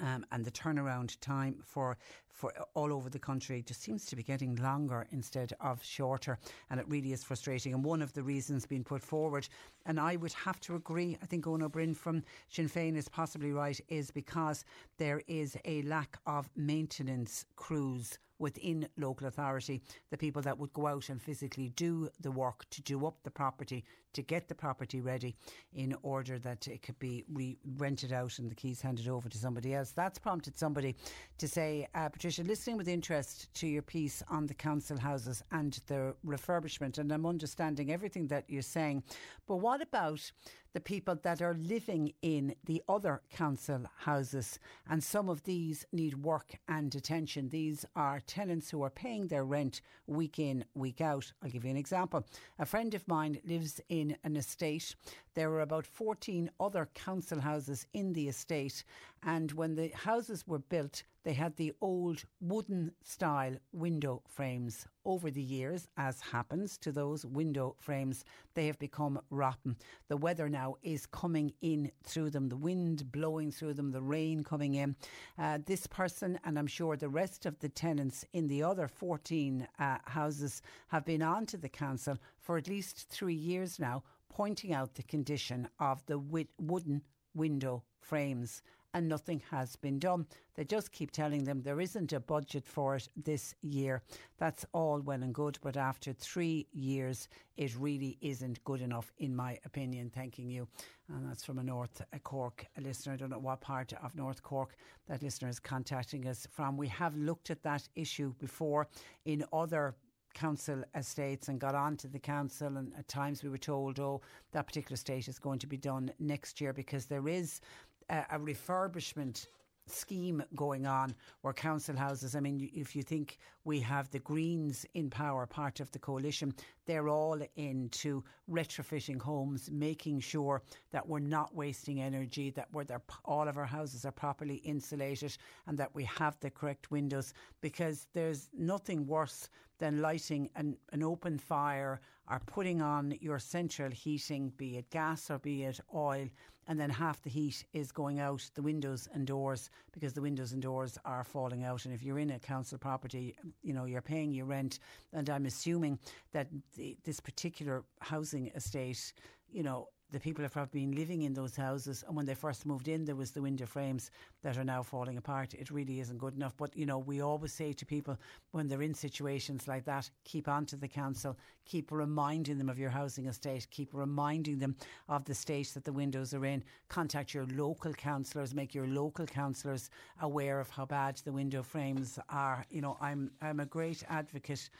Um, 0.00 0.24
and 0.30 0.44
the 0.44 0.50
turnaround 0.50 1.18
time 1.20 1.56
for 1.64 1.96
for 2.38 2.52
all 2.74 2.92
over 2.92 3.10
the 3.10 3.18
country 3.18 3.62
just 3.62 3.82
seems 3.82 4.04
to 4.04 4.14
be 4.14 4.22
getting 4.22 4.54
longer 4.56 5.08
instead 5.10 5.52
of 5.60 5.82
shorter, 5.82 6.38
and 6.70 6.78
it 6.78 6.86
really 6.88 7.12
is 7.12 7.24
frustrating. 7.24 7.74
And 7.74 7.84
one 7.84 8.00
of 8.00 8.12
the 8.12 8.22
reasons 8.22 8.64
being 8.64 8.84
put 8.84 9.02
forward, 9.02 9.48
and 9.86 9.98
I 9.98 10.14
would 10.14 10.32
have 10.34 10.60
to 10.60 10.76
agree, 10.76 11.18
I 11.20 11.26
think 11.26 11.46
Eoin 11.46 11.64
Ó 11.64 11.68
Broin 11.68 11.94
from 11.94 12.22
Sinn 12.48 12.68
Féin 12.68 12.96
is 12.96 13.08
possibly 13.08 13.50
right, 13.50 13.80
is 13.88 14.12
because 14.12 14.64
there 14.98 15.20
is 15.26 15.56
a 15.64 15.82
lack 15.82 16.16
of 16.26 16.48
maintenance 16.54 17.44
crews 17.56 18.18
within 18.38 18.88
local 18.96 19.26
authority, 19.26 19.80
the 20.10 20.18
people 20.18 20.42
that 20.42 20.58
would 20.58 20.72
go 20.72 20.86
out 20.86 21.08
and 21.08 21.20
physically 21.20 21.70
do 21.70 22.08
the 22.20 22.30
work 22.30 22.68
to 22.70 22.82
do 22.82 23.06
up 23.06 23.22
the 23.22 23.30
property, 23.30 23.84
to 24.12 24.22
get 24.22 24.48
the 24.48 24.54
property 24.54 25.00
ready 25.00 25.36
in 25.72 25.94
order 26.02 26.38
that 26.38 26.66
it 26.66 26.82
could 26.82 26.98
be 26.98 27.24
re- 27.32 27.58
rented 27.76 28.12
out 28.12 28.38
and 28.38 28.50
the 28.50 28.54
keys 28.54 28.80
handed 28.80 29.08
over 29.08 29.28
to 29.28 29.38
somebody 29.38 29.74
else. 29.74 29.92
That's 29.92 30.18
prompted 30.18 30.58
somebody 30.58 30.96
to 31.38 31.48
say, 31.48 31.88
uh, 31.94 32.08
Patricia, 32.08 32.42
listening 32.42 32.76
with 32.76 32.88
interest 32.88 33.52
to 33.54 33.66
your 33.66 33.82
piece 33.82 34.22
on 34.28 34.46
the 34.46 34.54
council 34.54 34.98
houses 34.98 35.42
and 35.52 35.78
the 35.86 36.14
refurbishment, 36.26 36.98
and 36.98 37.12
I'm 37.12 37.26
understanding 37.26 37.92
everything 37.92 38.28
that 38.28 38.44
you're 38.48 38.62
saying, 38.62 39.02
but 39.46 39.56
what 39.56 39.82
about 39.82 40.30
the 40.72 40.80
people 40.80 41.16
that 41.22 41.40
are 41.42 41.54
living 41.54 42.12
in 42.22 42.54
the 42.64 42.82
other 42.88 43.22
council 43.30 43.84
houses. 43.98 44.58
And 44.88 45.02
some 45.02 45.28
of 45.28 45.42
these 45.44 45.86
need 45.92 46.22
work 46.22 46.58
and 46.68 46.94
attention. 46.94 47.48
These 47.48 47.84
are 47.96 48.20
tenants 48.20 48.70
who 48.70 48.82
are 48.82 48.90
paying 48.90 49.28
their 49.28 49.44
rent 49.44 49.80
week 50.06 50.38
in, 50.38 50.64
week 50.74 51.00
out. 51.00 51.32
I'll 51.42 51.50
give 51.50 51.64
you 51.64 51.70
an 51.70 51.76
example. 51.76 52.26
A 52.58 52.66
friend 52.66 52.94
of 52.94 53.06
mine 53.08 53.40
lives 53.44 53.80
in 53.88 54.16
an 54.24 54.36
estate. 54.36 54.94
There 55.38 55.50
were 55.50 55.60
about 55.60 55.86
14 55.86 56.50
other 56.58 56.88
council 56.94 57.40
houses 57.40 57.86
in 57.92 58.12
the 58.12 58.26
estate. 58.26 58.82
And 59.22 59.52
when 59.52 59.76
the 59.76 59.92
houses 59.94 60.44
were 60.48 60.58
built, 60.58 61.04
They 61.28 61.34
had 61.34 61.56
the 61.56 61.74
old 61.82 62.24
wooden 62.40 62.92
style 63.02 63.56
window 63.70 64.22
frames. 64.26 64.86
Over 65.04 65.30
the 65.30 65.42
years, 65.42 65.86
as 65.98 66.20
happens 66.20 66.78
to 66.78 66.90
those 66.90 67.26
window 67.26 67.76
frames, 67.78 68.24
they 68.54 68.66
have 68.66 68.78
become 68.78 69.20
rotten. 69.28 69.76
The 70.08 70.16
weather 70.16 70.48
now 70.48 70.76
is 70.82 71.04
coming 71.04 71.52
in 71.60 71.90
through 72.02 72.30
them, 72.30 72.48
the 72.48 72.56
wind 72.56 73.12
blowing 73.12 73.52
through 73.52 73.74
them, 73.74 73.90
the 73.90 74.00
rain 74.00 74.42
coming 74.42 74.72
in. 74.74 74.96
Uh, 75.38 75.58
this 75.66 75.86
person, 75.86 76.38
and 76.44 76.58
I'm 76.58 76.66
sure 76.66 76.96
the 76.96 77.10
rest 77.10 77.44
of 77.44 77.58
the 77.58 77.68
tenants 77.68 78.24
in 78.32 78.46
the 78.46 78.62
other 78.62 78.88
14 78.88 79.68
uh, 79.78 79.98
houses, 80.06 80.62
have 80.88 81.04
been 81.04 81.22
on 81.22 81.44
to 81.46 81.58
the 81.58 81.68
council 81.68 82.16
for 82.38 82.56
at 82.56 82.68
least 82.68 83.10
three 83.10 83.34
years 83.34 83.78
now, 83.78 84.02
pointing 84.28 84.72
out 84.72 84.94
the 84.94 85.02
condition 85.02 85.68
of 85.78 86.04
the 86.06 86.18
wooden 86.58 87.02
window 87.34 87.82
frames 88.00 88.62
and 88.94 89.08
nothing 89.08 89.42
has 89.50 89.76
been 89.76 89.98
done. 89.98 90.26
They 90.54 90.64
just 90.64 90.92
keep 90.92 91.10
telling 91.10 91.44
them 91.44 91.62
there 91.62 91.80
isn't 91.80 92.12
a 92.12 92.20
budget 92.20 92.66
for 92.66 92.96
it 92.96 93.08
this 93.16 93.54
year. 93.60 94.02
That's 94.38 94.64
all 94.72 95.00
well 95.00 95.22
and 95.22 95.34
good, 95.34 95.58
but 95.62 95.76
after 95.76 96.12
three 96.12 96.66
years, 96.72 97.28
it 97.56 97.76
really 97.76 98.16
isn't 98.20 98.62
good 98.64 98.80
enough, 98.80 99.12
in 99.18 99.36
my 99.36 99.58
opinion. 99.64 100.10
Thanking 100.10 100.48
you. 100.48 100.66
And 101.08 101.28
that's 101.28 101.44
from 101.44 101.58
a 101.58 101.62
North 101.62 102.02
Cork 102.24 102.66
listener. 102.80 103.12
I 103.12 103.16
don't 103.16 103.30
know 103.30 103.38
what 103.38 103.60
part 103.60 103.92
of 104.02 104.16
North 104.16 104.42
Cork 104.42 104.74
that 105.06 105.22
listener 105.22 105.48
is 105.48 105.60
contacting 105.60 106.26
us 106.26 106.46
from. 106.50 106.76
We 106.76 106.88
have 106.88 107.16
looked 107.16 107.50
at 107.50 107.62
that 107.62 107.88
issue 107.94 108.32
before 108.38 108.88
in 109.26 109.44
other 109.52 109.94
council 110.38 110.84
estates 110.94 111.48
and 111.48 111.58
got 111.58 111.74
on 111.74 111.96
to 111.96 112.06
the 112.06 112.18
council 112.18 112.76
and 112.76 112.92
at 112.96 113.08
times 113.08 113.42
we 113.42 113.48
were 113.48 113.58
told 113.58 113.98
oh 113.98 114.20
that 114.52 114.66
particular 114.66 114.94
estate 114.94 115.26
is 115.26 115.38
going 115.38 115.58
to 115.58 115.66
be 115.66 115.76
done 115.76 116.12
next 116.20 116.60
year 116.60 116.72
because 116.72 117.06
there 117.06 117.26
is 117.26 117.60
a, 118.08 118.24
a 118.30 118.38
refurbishment 118.38 119.48
scheme 119.90 120.42
going 120.54 120.86
on 120.86 121.14
where 121.42 121.52
council 121.52 121.96
houses, 121.96 122.34
I 122.34 122.40
mean, 122.40 122.70
if 122.74 122.94
you 122.94 123.02
think 123.02 123.38
we 123.64 123.80
have 123.80 124.10
the 124.10 124.18
Greens 124.18 124.86
in 124.94 125.10
power, 125.10 125.46
part 125.46 125.80
of 125.80 125.90
the 125.92 125.98
coalition, 125.98 126.54
they're 126.86 127.08
all 127.08 127.40
into 127.56 128.24
retrofitting 128.50 129.20
homes, 129.20 129.70
making 129.70 130.20
sure 130.20 130.62
that 130.90 131.06
we're 131.06 131.18
not 131.18 131.54
wasting 131.54 132.00
energy, 132.00 132.50
that 132.50 132.68
we're 132.72 132.84
there, 132.84 133.02
all 133.24 133.48
of 133.48 133.58
our 133.58 133.66
houses 133.66 134.04
are 134.04 134.12
properly 134.12 134.56
insulated 134.56 135.36
and 135.66 135.78
that 135.78 135.94
we 135.94 136.04
have 136.04 136.38
the 136.40 136.50
correct 136.50 136.90
windows 136.90 137.34
because 137.60 138.06
there's 138.14 138.48
nothing 138.56 139.06
worse 139.06 139.48
than 139.78 140.00
lighting 140.00 140.48
an, 140.56 140.76
an 140.92 141.02
open 141.02 141.38
fire 141.38 142.00
or 142.30 142.40
putting 142.46 142.82
on 142.82 143.14
your 143.20 143.38
central 143.38 143.90
heating, 143.90 144.52
be 144.56 144.76
it 144.76 144.90
gas 144.90 145.30
or 145.30 145.38
be 145.38 145.64
it 145.64 145.80
oil, 145.94 146.28
and 146.68 146.78
then 146.78 146.90
half 146.90 147.22
the 147.22 147.30
heat 147.30 147.64
is 147.72 147.90
going 147.90 148.20
out 148.20 148.48
the 148.54 148.62
windows 148.62 149.08
and 149.14 149.26
doors 149.26 149.70
because 149.92 150.12
the 150.12 150.20
windows 150.20 150.52
and 150.52 150.62
doors 150.62 150.98
are 151.04 151.24
falling 151.24 151.64
out. 151.64 151.86
And 151.86 151.94
if 151.94 152.02
you're 152.02 152.18
in 152.18 152.30
a 152.30 152.38
council 152.38 152.78
property, 152.78 153.34
you 153.62 153.72
know, 153.72 153.86
you're 153.86 154.02
paying 154.02 154.32
your 154.32 154.44
rent. 154.44 154.78
And 155.14 155.28
I'm 155.30 155.46
assuming 155.46 155.98
that 156.32 156.48
the, 156.76 156.96
this 157.04 157.20
particular 157.20 157.84
housing 158.00 158.48
estate, 158.48 159.14
you 159.50 159.62
know, 159.62 159.88
the 160.10 160.20
people 160.20 160.42
have 160.42 160.52
probably 160.52 160.80
been 160.80 160.96
living 160.96 161.22
in 161.22 161.34
those 161.34 161.54
houses 161.56 162.04
and 162.06 162.16
when 162.16 162.26
they 162.26 162.34
first 162.34 162.64
moved 162.64 162.88
in 162.88 163.04
there 163.04 163.14
was 163.14 163.30
the 163.30 163.42
window 163.42 163.66
frames 163.66 164.10
that 164.42 164.56
are 164.56 164.64
now 164.64 164.82
falling 164.82 165.18
apart. 165.18 165.54
It 165.54 165.70
really 165.70 166.00
isn't 166.00 166.18
good 166.18 166.34
enough. 166.34 166.56
But 166.56 166.76
you 166.76 166.86
know 166.86 166.98
we 166.98 167.20
always 167.20 167.52
say 167.52 167.72
to 167.72 167.86
people 167.86 168.18
when 168.52 168.68
they're 168.68 168.82
in 168.82 168.94
situations 168.94 169.68
like 169.68 169.84
that 169.84 170.10
keep 170.24 170.48
on 170.48 170.66
to 170.66 170.76
the 170.76 170.88
council 170.88 171.36
keep 171.64 171.92
reminding 171.92 172.56
them 172.58 172.70
of 172.70 172.78
your 172.78 172.90
housing 172.90 173.26
estate 173.26 173.66
keep 173.70 173.90
reminding 173.92 174.58
them 174.58 174.74
of 175.08 175.24
the 175.24 175.34
state 175.34 175.68
that 175.74 175.84
the 175.84 175.92
windows 175.92 176.32
are 176.32 176.44
in. 176.44 176.62
Contact 176.88 177.34
your 177.34 177.46
local 177.46 177.92
councillors 177.92 178.54
make 178.54 178.74
your 178.74 178.86
local 178.86 179.26
councillors 179.26 179.90
aware 180.22 180.60
of 180.60 180.70
how 180.70 180.86
bad 180.86 181.16
the 181.24 181.32
window 181.32 181.62
frames 181.62 182.18
are. 182.30 182.64
You 182.70 182.80
know 182.80 182.96
I'm 183.00 183.30
I'm 183.42 183.60
a 183.60 183.66
great 183.66 184.02
advocate 184.08 184.70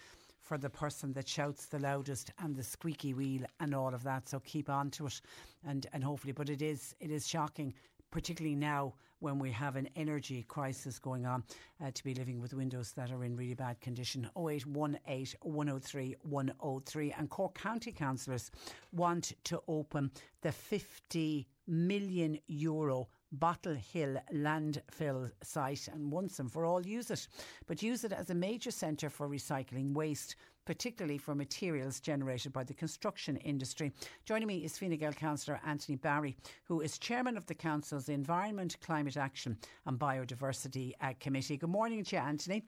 for 0.49 0.57
the 0.57 0.71
person 0.71 1.13
that 1.13 1.29
shouts 1.29 1.67
the 1.67 1.79
loudest 1.79 2.33
and 2.39 2.57
the 2.57 2.63
squeaky 2.63 3.13
wheel 3.13 3.43
and 3.61 3.75
all 3.75 3.95
of 3.95 4.03
that. 4.03 4.27
So 4.31 4.41
keep 4.41 4.71
on 4.71 4.91
to 4.93 5.07
it, 5.07 5.21
and 5.67 5.87
and 5.93 6.03
hopefully, 6.03 6.33
but 6.33 6.49
it 6.49 6.63
is 6.63 6.95
it 7.01 7.11
is 7.11 7.29
shocking. 7.29 7.75
Particularly 8.11 8.57
now 8.57 8.95
when 9.21 9.39
we 9.39 9.51
have 9.51 9.77
an 9.77 9.87
energy 9.95 10.45
crisis 10.49 10.99
going 10.99 11.27
on, 11.27 11.45
uh, 11.85 11.91
to 11.93 12.03
be 12.03 12.15
living 12.15 12.41
with 12.41 12.55
windows 12.55 12.93
that 12.93 13.11
are 13.11 13.25
in 13.25 13.37
really 13.37 13.55
bad 13.55 13.79
condition. 13.81 14.31
0818 14.35 15.37
103 15.43 16.17
103. 16.23 17.13
And 17.19 17.29
Cork 17.29 17.55
County 17.55 17.93
councillors 17.93 18.51
want 18.93 19.35
to 19.45 19.61
open 19.69 20.11
the 20.41 20.53
50 20.53 21.47
million 21.67 22.39
euro 22.47 23.09
Bottle 23.33 23.75
Hill 23.75 24.17
landfill 24.33 25.31
site 25.43 25.89
and 25.89 26.11
once 26.11 26.39
and 26.39 26.51
for 26.51 26.65
all 26.65 26.87
use 26.87 27.11
it. 27.11 27.29
But 27.67 27.83
use 27.83 28.05
it 28.05 28.13
as 28.13 28.31
a 28.31 28.35
major 28.35 28.71
centre 28.71 29.11
for 29.11 29.29
recycling 29.29 29.93
waste, 29.93 30.37
particularly 30.65 31.19
for 31.19 31.35
materials 31.35 32.01
generated 32.01 32.53
by 32.53 32.65
the 32.65 32.75
construction 32.75 33.37
industry. 33.39 33.93
Joining 34.25 34.49
me 34.49 34.65
is 34.65 34.79
Fine 34.79 34.97
Gael 34.97 35.13
Councillor 35.13 35.61
Anthony 35.67 35.97
Barry, 35.97 36.37
who 36.65 36.81
is 36.81 36.99
Chairman 36.99 37.37
of 37.37 37.47
the 37.47 37.55
Council's 37.55 38.09
Environment, 38.09 38.77
Climate 38.81 39.17
Action 39.17 39.59
and 39.87 39.99
Biodiversity 39.99 40.93
uh, 41.01 41.13
Committee. 41.21 41.57
Good 41.57 41.71
morning 41.71 42.05
to 42.05 42.17
you, 42.17 42.23
Anthony. 42.23 42.65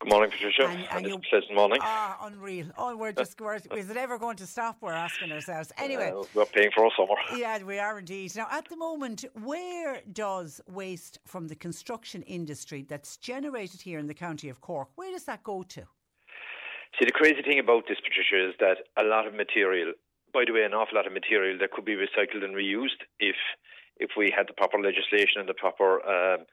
Good 0.00 0.10
morning, 0.10 0.30
Patricia. 0.30 0.66
And, 0.66 0.86
and, 0.92 1.06
and 1.06 1.22
pleasant 1.24 1.54
morning. 1.54 1.78
Ah, 1.82 2.18
unreal. 2.22 2.66
Oh, 2.78 2.96
we're 2.96 3.12
just, 3.12 3.38
we're, 3.38 3.56
is 3.76 3.90
it 3.90 3.96
ever 3.98 4.18
going 4.18 4.36
to 4.36 4.46
stop? 4.46 4.78
We're 4.80 4.92
asking 4.92 5.30
ourselves. 5.30 5.72
Anyway. 5.76 6.10
Uh, 6.10 6.24
we're 6.34 6.46
paying 6.46 6.70
for 6.74 6.86
our 6.86 6.90
summer. 6.96 7.14
Yeah, 7.38 7.62
we 7.62 7.78
are 7.78 7.98
indeed. 7.98 8.34
Now, 8.34 8.46
at 8.50 8.66
the 8.68 8.76
moment, 8.76 9.26
where 9.42 10.00
does 10.12 10.60
waste 10.66 11.18
from 11.26 11.48
the 11.48 11.54
construction 11.54 12.22
industry 12.22 12.86
that's 12.88 13.18
generated 13.18 13.82
here 13.82 13.98
in 13.98 14.06
the 14.06 14.14
county 14.14 14.48
of 14.48 14.62
Cork, 14.62 14.88
where 14.94 15.12
does 15.12 15.24
that 15.24 15.42
go 15.42 15.62
to? 15.64 15.82
See, 16.98 17.04
the 17.04 17.12
crazy 17.12 17.42
thing 17.42 17.58
about 17.58 17.84
this, 17.86 17.98
Patricia, 18.00 18.48
is 18.48 18.54
that 18.58 18.78
a 18.96 19.04
lot 19.06 19.26
of 19.26 19.34
material, 19.34 19.92
by 20.32 20.44
the 20.46 20.52
way, 20.52 20.64
an 20.64 20.72
awful 20.72 20.96
lot 20.96 21.06
of 21.06 21.12
material 21.12 21.58
that 21.60 21.72
could 21.72 21.84
be 21.84 21.94
recycled 21.94 22.42
and 22.42 22.54
reused 22.54 23.04
if 23.18 23.36
if 24.00 24.10
we 24.16 24.32
had 24.34 24.48
the 24.48 24.54
proper 24.54 24.78
legislation 24.80 25.44
and 25.44 25.48
the 25.48 25.54
proper, 25.54 26.00
um, 26.00 26.46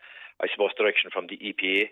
I 0.44 0.48
suppose, 0.52 0.72
direction 0.78 1.10
from 1.12 1.28
the 1.28 1.38
EPA. 1.38 1.88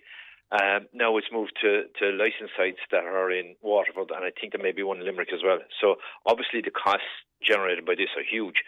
Um, 0.51 0.85
now 0.93 1.17
it's 1.17 1.33
moved 1.33 1.57
to, 1.61 1.89
to 1.99 2.15
licensed 2.15 2.53
sites 2.55 2.81
that 2.91 3.03
are 3.03 3.31
in 3.31 3.55
Waterford, 3.61 4.11
and 4.13 4.23
I 4.23 4.29
think 4.29 4.53
there 4.53 4.61
may 4.61 4.71
be 4.71 4.83
one 4.83 4.99
in 4.99 5.05
Limerick 5.05 5.33
as 5.33 5.41
well. 5.43 5.59
So 5.81 5.95
obviously 6.25 6.61
the 6.61 6.71
costs 6.71 7.09
generated 7.41 7.85
by 7.85 7.95
this 7.95 8.13
are 8.15 8.23
huge. 8.23 8.61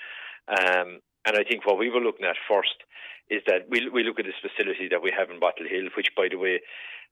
Um, 0.50 1.00
and 1.26 1.38
I 1.38 1.44
think 1.44 1.66
what 1.66 1.78
we 1.78 1.90
were 1.90 2.02
looking 2.02 2.26
at 2.26 2.40
first 2.50 2.82
is 3.30 3.44
that 3.48 3.68
we, 3.70 3.90
we 3.90 4.04
look 4.04 4.20
at 4.20 4.26
this 4.26 4.40
facility 4.42 4.88
that 4.90 5.04
we 5.04 5.12
have 5.12 5.30
in 5.30 5.40
Bottle 5.40 5.68
Hill, 5.68 5.92
which, 5.96 6.10
by 6.16 6.28
the 6.32 6.40
way, 6.40 6.64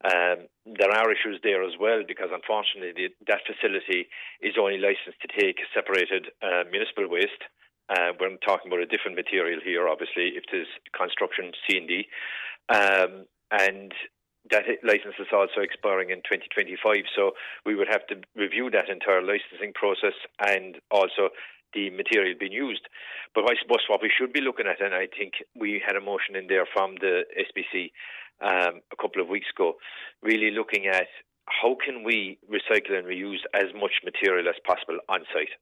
um, 0.04 0.47
there 0.65 0.91
are 0.91 1.12
issues 1.12 1.39
there 1.43 1.63
as 1.63 1.75
well 1.80 2.04
because 2.08 2.30
unfortunately 2.32 3.15
that 3.28 3.47
facility 3.47 4.08
is 4.41 4.56
only 4.60 4.78
licensed 4.78 5.19
to 5.21 5.30
take 5.32 5.60
separated 5.73 6.32
uh, 6.41 6.63
municipal 6.71 7.08
waste. 7.08 7.43
Uh, 7.88 8.12
we're 8.19 8.36
talking 8.41 8.71
about 8.71 8.82
a 8.82 8.89
different 8.89 9.15
material 9.15 9.60
here, 9.63 9.88
obviously, 9.88 10.34
if 10.36 10.43
there's 10.51 10.71
construction 10.91 11.51
C 11.67 11.78
and 11.78 11.88
D. 11.88 12.08
Um, 12.67 13.12
and 13.51 13.93
that 14.52 14.66
license 14.84 15.16
is 15.20 15.32
also 15.34 15.62
expiring 15.62 16.10
in 16.10 16.22
2025. 16.26 17.06
So 17.16 17.32
we 17.66 17.76
would 17.76 17.88
have 17.90 18.06
to 18.08 18.22
review 18.36 18.70
that 18.72 18.90
entire 18.90 19.22
licensing 19.22 19.74
process 19.74 20.14
and 20.40 20.78
also 20.92 21.30
the 21.74 21.90
material 21.90 22.36
being 22.40 22.54
used. 22.54 22.88
But 23.34 23.46
I 23.50 23.56
suppose 23.62 23.84
what 23.90 24.02
we 24.02 24.12
should 24.12 24.32
be 24.32 24.42
looking 24.42 24.66
at, 24.68 24.82
and 24.82 24.94
I 24.94 25.08
think 25.08 25.34
we 25.56 25.82
had 25.86 25.96
a 25.96 26.02
motion 26.02 26.36
in 26.36 26.48
there 26.48 26.66
from 26.72 26.96
the 27.02 27.24
SPC 27.36 27.92
um, 28.42 28.82
a 28.92 28.98
couple 29.00 29.22
of 29.22 29.28
weeks 29.28 29.48
ago, 29.54 29.76
really 30.22 30.52
looking 30.52 30.88
at 30.88 31.08
how 31.48 31.76
can 31.84 32.04
we 32.04 32.40
recycle 32.50 32.98
and 32.98 33.06
reuse 33.06 33.44
as 33.54 33.70
much 33.76 34.02
material 34.04 34.48
as 34.48 34.56
possible 34.66 34.98
on 35.10 35.22
site 35.34 35.54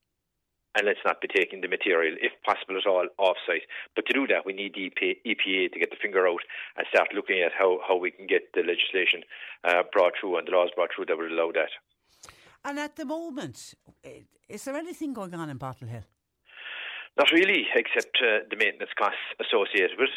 and 0.76 0.86
let's 0.86 1.00
not 1.06 1.22
be 1.22 1.28
taking 1.28 1.62
the 1.62 1.68
material, 1.68 2.16
if 2.20 2.32
possible 2.44 2.78
at 2.78 2.88
all, 2.88 3.08
off-site. 3.18 3.64
But 3.96 4.06
to 4.08 4.14
do 4.14 4.28
that, 4.28 4.46
we 4.46 4.54
need 4.54 4.74
the 4.74 4.90
EPA 5.26 5.72
to 5.72 5.80
get 5.80 5.92
the 5.92 6.02
finger 6.02 6.28
out 6.28 6.42
and 6.78 6.88
start 6.90 7.14
looking 7.14 7.42
at 7.42 7.52
how, 7.58 7.80
how 7.88 7.96
we 7.96 8.12
can 8.12 8.26
get 8.28 8.54
the 8.54 8.62
legislation 8.62 9.22
uh, 9.64 9.84
brought 9.92 10.14
through 10.20 10.38
and 10.38 10.48
the 10.48 10.52
laws 10.52 10.70
brought 10.76 10.90
through 10.96 11.06
that 11.06 11.18
would 11.18 11.32
allow 11.32 11.52
that. 11.52 11.70
And 12.66 12.80
at 12.80 12.96
the 12.96 13.06
moment, 13.06 13.76
is 14.50 14.64
there 14.64 14.76
anything 14.76 15.14
going 15.14 15.36
on 15.36 15.50
in 15.50 15.58
Bottle 15.58 15.88
Hill? 15.88 16.04
Not 17.18 17.32
really, 17.32 17.68
except 17.76 18.18
uh, 18.18 18.48
the 18.50 18.56
maintenance 18.58 18.92
costs 18.98 19.22
associated 19.40 20.00
with 20.00 20.10
it. 20.10 20.16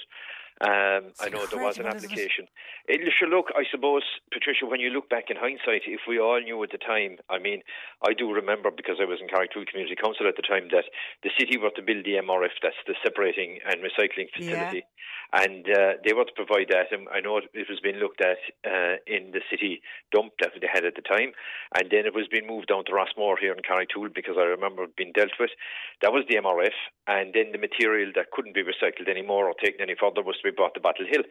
Um, 0.65 1.13
I 1.21 1.29
know 1.29 1.45
there 1.45 1.61
was 1.61 1.77
an 1.77 1.85
application. 1.85 2.49
It? 2.89 3.05
It, 3.05 3.13
sure, 3.13 3.29
look, 3.29 3.53
I 3.53 3.65
suppose, 3.71 4.05
Patricia, 4.33 4.65
when 4.65 4.81
you 4.81 4.89
look 4.89 5.11
back 5.11 5.29
in 5.29 5.37
hindsight, 5.37 5.85
if 5.85 6.09
we 6.09 6.19
all 6.19 6.41
knew 6.41 6.63
at 6.65 6.73
the 6.73 6.81
time, 6.81 7.19
I 7.29 7.39
mean, 7.39 7.61
I 8.01 8.15
do 8.17 8.33
remember 8.33 8.71
because 8.73 8.97
I 8.97 9.05
was 9.05 9.21
in 9.21 9.29
Carrigtwohill 9.29 9.69
Community 9.69 10.01
Council 10.01 10.25
at 10.25 10.37
the 10.37 10.47
time 10.49 10.73
that 10.73 10.89
the 11.23 11.29
city 11.39 11.59
were 11.61 11.77
to 11.77 11.83
build 11.85 12.07
the 12.09 12.17
MRF, 12.25 12.57
that's 12.63 12.81
the 12.89 12.97
separating 13.05 13.61
and 13.69 13.85
recycling 13.85 14.33
facility, 14.33 14.81
yeah. 14.81 15.45
and 15.45 15.69
uh, 15.69 15.93
they 16.01 16.17
were 16.17 16.25
to 16.25 16.33
provide 16.33 16.73
that. 16.73 16.89
And 16.89 17.05
I 17.13 17.21
know 17.21 17.37
it 17.37 17.69
was 17.69 17.85
being 17.85 18.01
looked 18.01 18.25
at 18.25 18.41
uh, 18.65 18.97
in 19.05 19.37
the 19.37 19.45
city 19.53 19.85
dump 20.09 20.41
that 20.41 20.57
they 20.57 20.73
had 20.73 20.89
at 20.89 20.97
the 20.97 21.05
time, 21.05 21.37
and 21.77 21.93
then 21.93 22.09
it 22.09 22.17
was 22.17 22.33
being 22.33 22.49
moved 22.49 22.73
down 22.73 22.89
to 22.89 22.97
Rossmore 22.97 23.37
here 23.37 23.53
in 23.53 23.61
Carrigtwohill 23.61 24.17
because 24.17 24.41
I 24.41 24.49
remember 24.49 24.89
it 24.89 24.97
being 24.97 25.13
dealt 25.13 25.37
with. 25.37 25.53
That 26.01 26.17
was 26.17 26.25
the 26.33 26.41
MRF, 26.41 26.77
and 27.13 27.37
then 27.37 27.53
the 27.53 27.61
material 27.61 28.13
that 28.17 28.33
couldn't 28.33 28.57
be 28.57 28.65
recycled 28.65 29.13
anymore 29.13 29.53
or 29.53 29.55
taken 29.61 29.85
any 29.85 30.01
further 30.01 30.25
was 30.25 30.41
be 30.47 30.55
brought 30.55 30.75
the 30.75 30.81
Bottle 30.81 31.07
Hill. 31.11 31.27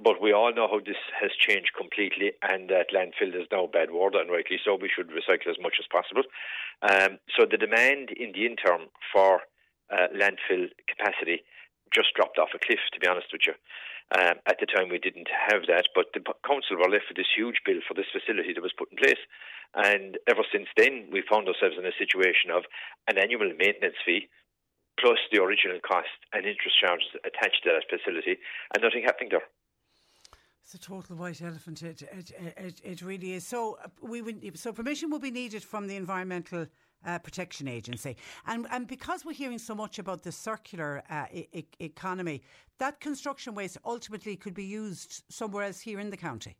But 0.00 0.20
we 0.20 0.32
all 0.32 0.52
know 0.54 0.68
how 0.68 0.80
this 0.80 1.00
has 1.20 1.32
changed 1.36 1.76
completely, 1.76 2.32
and 2.40 2.70
that 2.72 2.88
landfill 2.88 3.36
is 3.36 3.48
now 3.52 3.68
bad 3.68 3.92
word, 3.92 4.14
and 4.14 4.30
rightly 4.30 4.56
so. 4.64 4.76
We 4.76 4.88
should 4.88 5.12
recycle 5.12 5.52
as 5.52 5.60
much 5.60 5.76
as 5.76 5.92
possible. 5.92 6.24
Um, 6.80 7.20
so 7.36 7.44
the 7.44 7.60
demand 7.60 8.08
in 8.16 8.32
the 8.32 8.48
interim 8.48 8.88
for 9.12 9.44
uh, 9.92 10.08
landfill 10.16 10.72
capacity 10.88 11.44
just 11.92 12.14
dropped 12.16 12.38
off 12.38 12.56
a 12.56 12.64
cliff, 12.64 12.80
to 12.94 13.00
be 13.00 13.08
honest 13.08 13.28
with 13.32 13.44
you. 13.44 13.54
Um, 14.16 14.40
at 14.46 14.58
the 14.58 14.66
time, 14.66 14.88
we 14.88 14.98
didn't 14.98 15.28
have 15.28 15.68
that, 15.68 15.86
but 15.94 16.10
the 16.14 16.24
council 16.42 16.80
were 16.80 16.90
left 16.90 17.12
with 17.12 17.20
this 17.20 17.30
huge 17.36 17.60
bill 17.66 17.84
for 17.86 17.94
this 17.94 18.10
facility 18.10 18.54
that 18.54 18.64
was 18.64 18.74
put 18.74 18.90
in 18.90 18.98
place. 18.98 19.20
And 19.74 20.18
ever 20.26 20.42
since 20.50 20.66
then, 20.80 21.12
we 21.12 21.22
found 21.22 21.46
ourselves 21.46 21.76
in 21.78 21.86
a 21.86 21.94
situation 21.94 22.50
of 22.50 22.64
an 23.06 23.18
annual 23.18 23.52
maintenance 23.54 24.00
fee 24.02 24.26
plus 25.00 25.18
the 25.32 25.42
original 25.42 25.78
cost 25.80 26.08
and 26.32 26.44
interest 26.44 26.76
charges 26.80 27.08
attached 27.24 27.62
to 27.64 27.70
that 27.70 27.84
facility, 27.88 28.38
and 28.74 28.82
nothing 28.82 29.02
happening 29.04 29.30
there. 29.30 29.42
It's 30.62 30.74
a 30.74 30.78
total 30.78 31.16
white 31.16 31.42
elephant. 31.42 31.82
It 31.82 32.02
it, 32.02 32.32
it, 32.56 32.80
it 32.84 33.02
really 33.02 33.32
is. 33.34 33.46
So 33.46 33.78
uh, 33.82 33.88
we 34.02 34.22
would, 34.22 34.58
so 34.58 34.72
permission 34.72 35.10
will 35.10 35.18
be 35.18 35.30
needed 35.30 35.64
from 35.64 35.86
the 35.86 35.96
environmental. 35.96 36.66
Uh, 37.02 37.18
protection 37.18 37.66
agency 37.66 38.14
and 38.46 38.66
and 38.70 38.86
because 38.86 39.24
we're 39.24 39.32
hearing 39.32 39.56
so 39.58 39.74
much 39.74 39.98
about 39.98 40.22
the 40.22 40.30
circular 40.30 41.02
uh, 41.08 41.24
e- 41.32 41.64
economy 41.78 42.42
that 42.76 43.00
construction 43.00 43.54
waste 43.54 43.78
ultimately 43.86 44.36
could 44.36 44.52
be 44.52 44.64
used 44.64 45.22
somewhere 45.30 45.64
else 45.64 45.80
here 45.80 45.98
in 45.98 46.10
the 46.10 46.16
county 46.18 46.54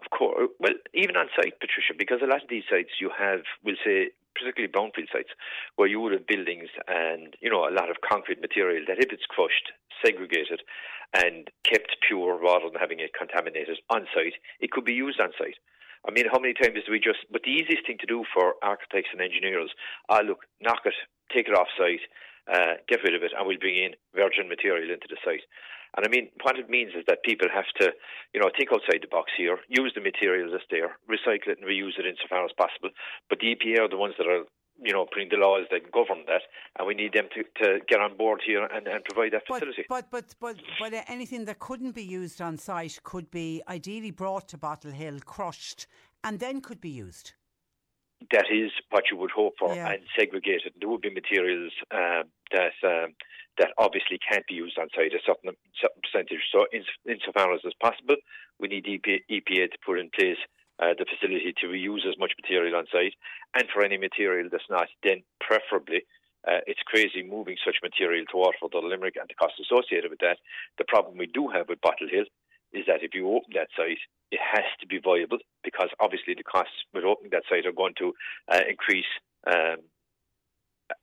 of 0.00 0.08
course 0.16 0.48
well 0.60 0.74
even 0.94 1.16
on 1.16 1.26
site 1.34 1.58
patricia 1.58 1.92
because 1.98 2.20
a 2.22 2.26
lot 2.26 2.40
of 2.40 2.48
these 2.48 2.62
sites 2.70 2.90
you 3.00 3.10
have 3.18 3.40
we'll 3.64 3.74
say 3.84 4.10
particularly 4.34 4.72
brownfield 4.72 5.12
sites, 5.12 5.30
where 5.76 5.88
you 5.88 6.00
would 6.00 6.12
have 6.12 6.26
buildings 6.26 6.68
and 6.86 7.36
you 7.40 7.50
know 7.50 7.68
a 7.68 7.74
lot 7.74 7.90
of 7.90 8.02
concrete 8.02 8.40
material 8.40 8.84
that 8.88 8.98
if 8.98 9.12
it's 9.12 9.26
crushed, 9.28 9.72
segregated, 10.04 10.62
and 11.14 11.48
kept 11.64 11.96
pure 12.06 12.38
rather 12.38 12.68
than 12.70 12.80
having 12.80 13.00
it 13.00 13.16
contaminated 13.16 13.78
on 13.90 14.06
site, 14.14 14.34
it 14.60 14.70
could 14.70 14.84
be 14.84 14.92
used 14.92 15.20
on 15.20 15.30
site. 15.38 15.56
I 16.06 16.12
mean, 16.12 16.26
how 16.30 16.38
many 16.38 16.54
times 16.54 16.78
do 16.86 16.92
we 16.92 17.00
just? 17.00 17.26
But 17.30 17.42
the 17.42 17.50
easiest 17.50 17.86
thing 17.86 17.98
to 18.00 18.06
do 18.06 18.24
for 18.32 18.54
architects 18.62 19.10
and 19.12 19.20
engineers, 19.20 19.70
ah, 20.08 20.22
look, 20.24 20.46
knock 20.60 20.84
it, 20.84 20.94
take 21.34 21.48
it 21.48 21.58
off 21.58 21.68
site, 21.76 22.04
uh, 22.46 22.80
get 22.88 23.02
rid 23.02 23.14
of 23.14 23.22
it, 23.22 23.32
and 23.36 23.46
we'll 23.46 23.58
bring 23.58 23.76
in 23.76 23.92
virgin 24.14 24.48
material 24.48 24.90
into 24.90 25.08
the 25.10 25.18
site. 25.24 25.42
And 25.96 26.06
I 26.06 26.08
mean, 26.08 26.28
what 26.42 26.58
it 26.58 26.68
means 26.68 26.92
is 26.94 27.04
that 27.08 27.22
people 27.22 27.48
have 27.52 27.68
to, 27.80 27.92
you 28.34 28.40
know, 28.40 28.50
think 28.56 28.70
outside 28.72 29.00
the 29.02 29.08
box 29.08 29.32
here, 29.36 29.58
use 29.68 29.92
the 29.94 30.00
material 30.00 30.50
that's 30.50 30.68
there, 30.70 30.96
recycle 31.08 31.54
it 31.54 31.58
and 31.58 31.66
reuse 31.66 31.98
it 31.98 32.06
insofar 32.06 32.44
as 32.44 32.52
possible. 32.56 32.90
But 33.28 33.40
the 33.40 33.54
EPA 33.54 33.86
are 33.86 33.88
the 33.88 33.96
ones 33.96 34.14
that 34.18 34.26
are 34.26 34.44
you 34.80 34.92
know, 34.92 35.06
putting 35.12 35.28
the 35.28 35.36
laws 35.36 35.66
that 35.70 35.90
govern 35.90 36.24
that, 36.26 36.42
and 36.78 36.86
we 36.86 36.94
need 36.94 37.12
them 37.12 37.28
to, 37.34 37.42
to 37.62 37.80
get 37.88 38.00
on 38.00 38.16
board 38.16 38.40
here 38.46 38.64
and, 38.64 38.86
and 38.86 39.04
provide 39.04 39.32
that 39.32 39.46
facility. 39.46 39.84
But, 39.88 40.10
but, 40.10 40.34
but, 40.40 40.56
but, 40.78 40.92
but 40.92 41.04
anything 41.08 41.46
that 41.46 41.58
couldn't 41.58 41.92
be 41.92 42.04
used 42.04 42.40
on 42.40 42.56
site 42.56 43.00
could 43.02 43.30
be 43.30 43.62
ideally 43.68 44.12
brought 44.12 44.48
to 44.50 44.58
Bottle 44.58 44.92
Hill, 44.92 45.18
crushed, 45.24 45.86
and 46.22 46.38
then 46.38 46.60
could 46.60 46.80
be 46.80 46.90
used. 46.90 47.32
That 48.32 48.46
is 48.50 48.70
what 48.90 49.04
you 49.10 49.16
would 49.16 49.30
hope 49.30 49.54
for, 49.58 49.74
yeah. 49.74 49.92
and 49.92 50.02
segregated. 50.18 50.74
There 50.80 50.88
would 50.88 51.00
be 51.00 51.10
materials 51.10 51.72
uh, 51.90 52.24
that 52.52 52.74
um, 52.84 53.14
that 53.58 53.70
obviously 53.78 54.18
can't 54.18 54.46
be 54.46 54.54
used 54.54 54.78
on 54.78 54.88
site 54.94 55.12
a 55.12 55.22
certain, 55.26 55.54
certain 55.80 56.02
percentage. 56.02 56.42
So, 56.50 56.66
in, 56.72 56.82
insofar 57.06 57.52
as 57.52 57.60
is 57.64 57.74
possible, 57.80 58.16
we 58.58 58.68
need 58.68 58.86
EPA, 58.86 59.22
EPA 59.30 59.70
to 59.70 59.78
put 59.84 59.98
in 59.98 60.10
place 60.10 60.38
uh, 60.78 60.94
the 60.98 61.06
facility 61.06 61.52
to 61.60 61.66
reuse 61.66 62.06
as 62.06 62.18
much 62.18 62.32
material 62.38 62.76
on 62.76 62.86
site, 62.90 63.14
and 63.54 63.66
for 63.72 63.82
any 63.82 63.98
material 63.98 64.48
that's 64.50 64.70
not, 64.70 64.88
then 65.02 65.22
preferably. 65.40 66.02
Uh, 66.46 66.62
it's 66.66 66.80
crazy 66.86 67.22
moving 67.22 67.56
such 67.66 67.82
material 67.82 68.24
to 68.30 68.38
Waterford 68.38 68.72
or 68.72 68.82
Limerick 68.82 69.16
and 69.18 69.28
the 69.28 69.34
costs 69.34 69.58
associated 69.58 70.08
with 70.08 70.20
that. 70.20 70.38
The 70.78 70.86
problem 70.86 71.18
we 71.18 71.26
do 71.26 71.48
have 71.48 71.68
with 71.68 71.80
Bottle 71.80 72.08
Hill 72.08 72.24
is 72.72 72.84
that 72.86 73.02
if 73.02 73.14
you 73.14 73.28
open 73.28 73.52
that 73.54 73.68
site, 73.76 73.98
it 74.30 74.40
has 74.40 74.64
to 74.80 74.86
be 74.86 75.00
viable 75.02 75.38
because 75.64 75.88
obviously 76.00 76.34
the 76.34 76.42
costs 76.42 76.84
with 76.92 77.04
opening 77.04 77.30
that 77.32 77.44
site 77.48 77.66
are 77.66 77.72
going 77.72 77.94
to 77.98 78.12
uh, 78.52 78.60
increase 78.68 79.08
um, 79.46 79.78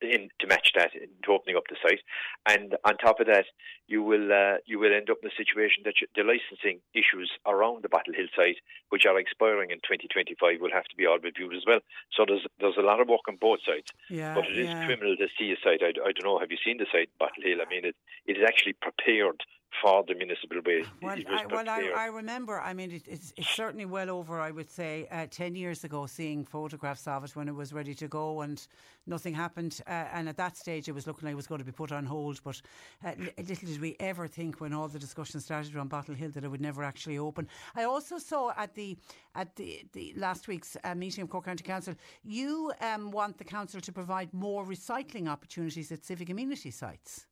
in, 0.01 0.29
to 0.39 0.47
match 0.47 0.71
that 0.75 0.91
to 0.93 1.31
opening 1.31 1.55
up 1.55 1.63
the 1.69 1.77
site. 1.81 2.01
And 2.47 2.75
on 2.85 2.97
top 2.97 3.19
of 3.19 3.27
that, 3.27 3.45
you 3.87 4.01
will 4.01 4.31
uh, 4.31 4.57
you 4.65 4.79
will 4.79 4.93
end 4.93 5.09
up 5.09 5.17
in 5.21 5.29
a 5.29 5.37
situation 5.37 5.83
that 5.85 6.01
you, 6.01 6.07
the 6.15 6.23
licensing 6.23 6.81
issues 6.93 7.31
around 7.45 7.83
the 7.83 7.89
Bottle 7.89 8.13
Hill 8.13 8.29
site, 8.35 8.57
which 8.89 9.05
are 9.05 9.19
expiring 9.19 9.71
in 9.71 9.77
2025, 9.85 10.61
will 10.61 10.73
have 10.73 10.89
to 10.89 10.95
be 10.95 11.05
all 11.05 11.19
reviewed 11.19 11.55
as 11.55 11.65
well. 11.65 11.79
So 12.13 12.25
there's 12.27 12.45
there's 12.59 12.77
a 12.77 12.85
lot 12.85 12.99
of 12.99 13.07
work 13.07 13.25
on 13.27 13.37
both 13.39 13.59
sides. 13.65 13.89
Yeah, 14.09 14.33
but 14.33 14.45
it 14.49 14.57
is 14.57 14.69
yeah. 14.69 14.85
criminal 14.85 15.15
to 15.17 15.27
see 15.37 15.53
a 15.53 15.57
site. 15.61 15.81
I, 15.81 15.93
I 16.01 16.11
don't 16.13 16.25
know. 16.25 16.39
Have 16.39 16.51
you 16.51 16.61
seen 16.63 16.77
the 16.77 16.89
site 16.91 17.09
Bottle 17.19 17.43
Hill? 17.43 17.61
I 17.61 17.69
mean, 17.69 17.85
it 17.85 17.95
it 18.25 18.37
is 18.37 18.43
actually 18.45 18.73
prepared 18.73 19.41
for 19.81 20.03
the 20.07 20.15
municipal 20.15 20.59
waste. 20.65 20.89
Well, 21.01 21.17
I, 21.27 21.45
well 21.45 21.69
I, 21.69 21.91
I, 21.95 22.05
remember, 22.07 22.59
I 22.59 22.73
mean, 22.73 22.91
it, 22.91 23.03
it's, 23.07 23.33
it's, 23.37 23.49
certainly 23.49 23.85
well 23.85 24.09
over, 24.09 24.39
I 24.39 24.51
would 24.51 24.69
say, 24.69 25.07
uh, 25.11 25.27
10 25.29 25.55
years 25.55 25.83
ago, 25.83 26.05
seeing 26.05 26.45
photographs 26.45 27.07
of 27.07 27.23
it 27.23 27.35
when 27.35 27.47
it 27.47 27.55
was 27.55 27.73
ready 27.73 27.93
to 27.95 28.07
go 28.07 28.41
and 28.41 28.65
nothing 29.07 29.33
happened. 29.33 29.81
Uh, 29.87 30.05
and 30.13 30.29
at 30.29 30.37
that 30.37 30.57
stage, 30.57 30.87
it 30.87 30.93
was 30.93 31.07
looking 31.07 31.25
like 31.25 31.33
it 31.33 31.35
was 31.35 31.47
going 31.47 31.59
to 31.59 31.65
be 31.65 31.71
put 31.71 31.91
on 31.91 32.05
hold. 32.05 32.41
But 32.43 32.61
uh, 33.03 33.11
little 33.37 33.67
did 33.67 33.81
we 33.81 33.95
ever 33.99 34.27
think 34.27 34.61
when 34.61 34.73
all 34.73 34.87
the 34.87 34.99
discussion 34.99 35.39
started 35.39 35.75
around 35.75 35.89
Bottle 35.89 36.15
Hill 36.15 36.31
that 36.31 36.43
it 36.43 36.49
would 36.49 36.61
never 36.61 36.83
actually 36.83 37.17
open. 37.17 37.47
I 37.75 37.83
also 37.83 38.17
saw 38.17 38.53
at 38.57 38.73
the 38.75 38.97
at 39.35 39.55
the, 39.55 39.85
the 39.93 40.13
last 40.15 40.47
week's 40.47 40.77
uh, 40.83 40.95
meeting 40.95 41.23
of 41.23 41.29
Cork 41.29 41.45
County 41.45 41.63
Council, 41.63 41.93
you 42.23 42.71
um, 42.81 43.11
want 43.11 43.37
the 43.37 43.43
council 43.43 43.81
to 43.81 43.91
provide 43.91 44.33
more 44.33 44.65
recycling 44.65 45.27
opportunities 45.27 45.91
at 45.91 46.05
civic 46.05 46.29
amenity 46.29 46.71
sites. 46.71 47.27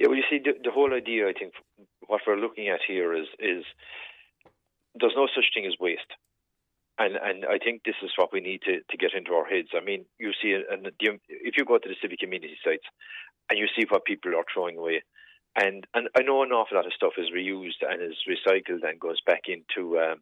Yeah, 0.00 0.06
well, 0.08 0.16
you 0.16 0.24
see, 0.30 0.40
the, 0.42 0.52
the 0.64 0.70
whole 0.70 0.94
idea, 0.94 1.28
I 1.28 1.34
think, 1.38 1.52
what 2.06 2.22
we're 2.26 2.40
looking 2.40 2.68
at 2.68 2.80
here 2.88 3.14
is 3.14 3.26
is 3.38 3.64
there's 4.98 5.12
no 5.14 5.28
such 5.28 5.52
thing 5.52 5.66
as 5.66 5.76
waste. 5.78 6.10
And 6.98 7.16
and 7.16 7.44
I 7.44 7.58
think 7.58 7.82
this 7.84 8.00
is 8.02 8.10
what 8.16 8.32
we 8.32 8.40
need 8.40 8.62
to, 8.62 8.80
to 8.80 8.96
get 8.96 9.12
into 9.14 9.32
our 9.32 9.44
heads. 9.44 9.68
I 9.76 9.84
mean, 9.84 10.06
you 10.18 10.32
see, 10.42 10.54
and 10.54 10.86
if 11.28 11.54
you 11.58 11.66
go 11.66 11.76
to 11.76 11.88
the 11.88 11.96
civic 12.00 12.18
community 12.18 12.56
sites 12.64 12.84
and 13.50 13.58
you 13.58 13.68
see 13.76 13.84
what 13.90 14.06
people 14.06 14.34
are 14.34 14.44
throwing 14.52 14.78
away, 14.78 15.02
and 15.54 15.86
and 15.92 16.08
I 16.16 16.22
know 16.22 16.42
an 16.42 16.52
awful 16.52 16.78
lot 16.78 16.86
of 16.86 16.94
stuff 16.94 17.12
is 17.18 17.28
reused 17.36 17.84
and 17.86 18.00
is 18.00 18.16
recycled 18.26 18.88
and 18.88 18.98
goes 18.98 19.20
back 19.26 19.42
into 19.48 19.98
um, 19.98 20.20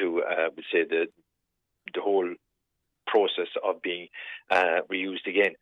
to 0.00 0.22
uh, 0.22 0.48
would 0.56 0.64
say 0.72 0.84
the 0.88 1.06
the 1.94 2.00
whole 2.00 2.32
process 3.06 3.52
of 3.62 3.82
being 3.82 4.08
uh, 4.50 4.80
reused 4.90 5.26
again. 5.28 5.52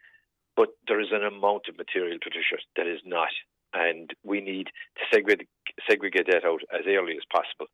But 0.57 0.71
there 0.87 1.01
is 1.01 1.09
an 1.13 1.25
amount 1.25 1.69
of 1.69 1.79
material, 1.79 2.19
Patricia, 2.23 2.63
that 2.77 2.87
is 2.87 3.01
not. 3.05 3.31
And 3.73 4.11
we 4.23 4.41
need 4.41 4.67
to 4.67 5.03
segregate, 5.13 5.49
segregate 5.89 6.27
that 6.31 6.45
out 6.45 6.63
as 6.73 6.87
early 6.87 7.17
as 7.19 7.27
possible 7.33 7.67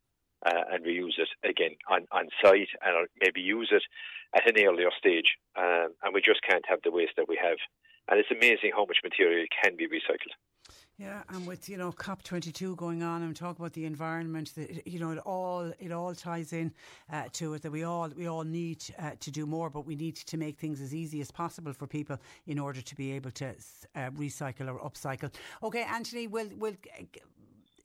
uh, 0.45 0.73
and 0.73 0.83
reuse 0.83 1.19
it 1.21 1.29
again 1.47 1.77
on, 1.89 2.07
on 2.11 2.29
site 2.41 2.73
and 2.81 3.07
maybe 3.21 3.41
use 3.41 3.69
it 3.71 3.83
at 4.35 4.49
an 4.49 4.65
earlier 4.65 4.89
stage. 4.97 5.37
Um, 5.55 5.93
and 6.01 6.13
we 6.13 6.21
just 6.21 6.41
can't 6.41 6.65
have 6.67 6.79
the 6.83 6.91
waste 6.91 7.13
that 7.17 7.29
we 7.29 7.37
have. 7.41 7.57
And 8.09 8.19
it's 8.19 8.31
amazing 8.31 8.71
how 8.73 8.85
much 8.85 8.97
material 9.03 9.45
can 9.63 9.77
be 9.77 9.87
recycled. 9.87 10.33
Yeah, 11.01 11.23
and 11.29 11.47
with 11.47 11.67
you 11.67 11.77
know 11.77 11.91
COP 11.91 12.21
twenty 12.21 12.51
two 12.51 12.75
going 12.75 13.01
on 13.01 13.23
and 13.23 13.35
talk 13.35 13.57
about 13.57 13.73
the 13.73 13.85
environment, 13.85 14.53
that 14.53 14.87
you 14.87 14.99
know 14.99 15.09
it 15.09 15.17
all 15.17 15.73
it 15.79 15.91
all 15.91 16.13
ties 16.13 16.53
in 16.53 16.71
uh, 17.11 17.23
to 17.33 17.55
it 17.55 17.63
that 17.63 17.71
we 17.71 17.83
all 17.83 18.09
we 18.15 18.27
all 18.27 18.43
need 18.43 18.83
uh, 18.99 19.11
to 19.19 19.31
do 19.31 19.47
more, 19.47 19.71
but 19.71 19.87
we 19.87 19.95
need 19.95 20.15
to 20.15 20.37
make 20.37 20.59
things 20.59 20.79
as 20.79 20.93
easy 20.93 21.19
as 21.19 21.31
possible 21.31 21.73
for 21.73 21.87
people 21.87 22.19
in 22.45 22.59
order 22.59 22.81
to 22.81 22.95
be 22.95 23.13
able 23.13 23.31
to 23.31 23.47
uh, 23.95 24.11
recycle 24.11 24.71
or 24.71 24.77
upcycle. 24.87 25.33
Okay, 25.63 25.81
Anthony, 25.81 26.27
we'll 26.27 26.49
we'll 26.55 26.75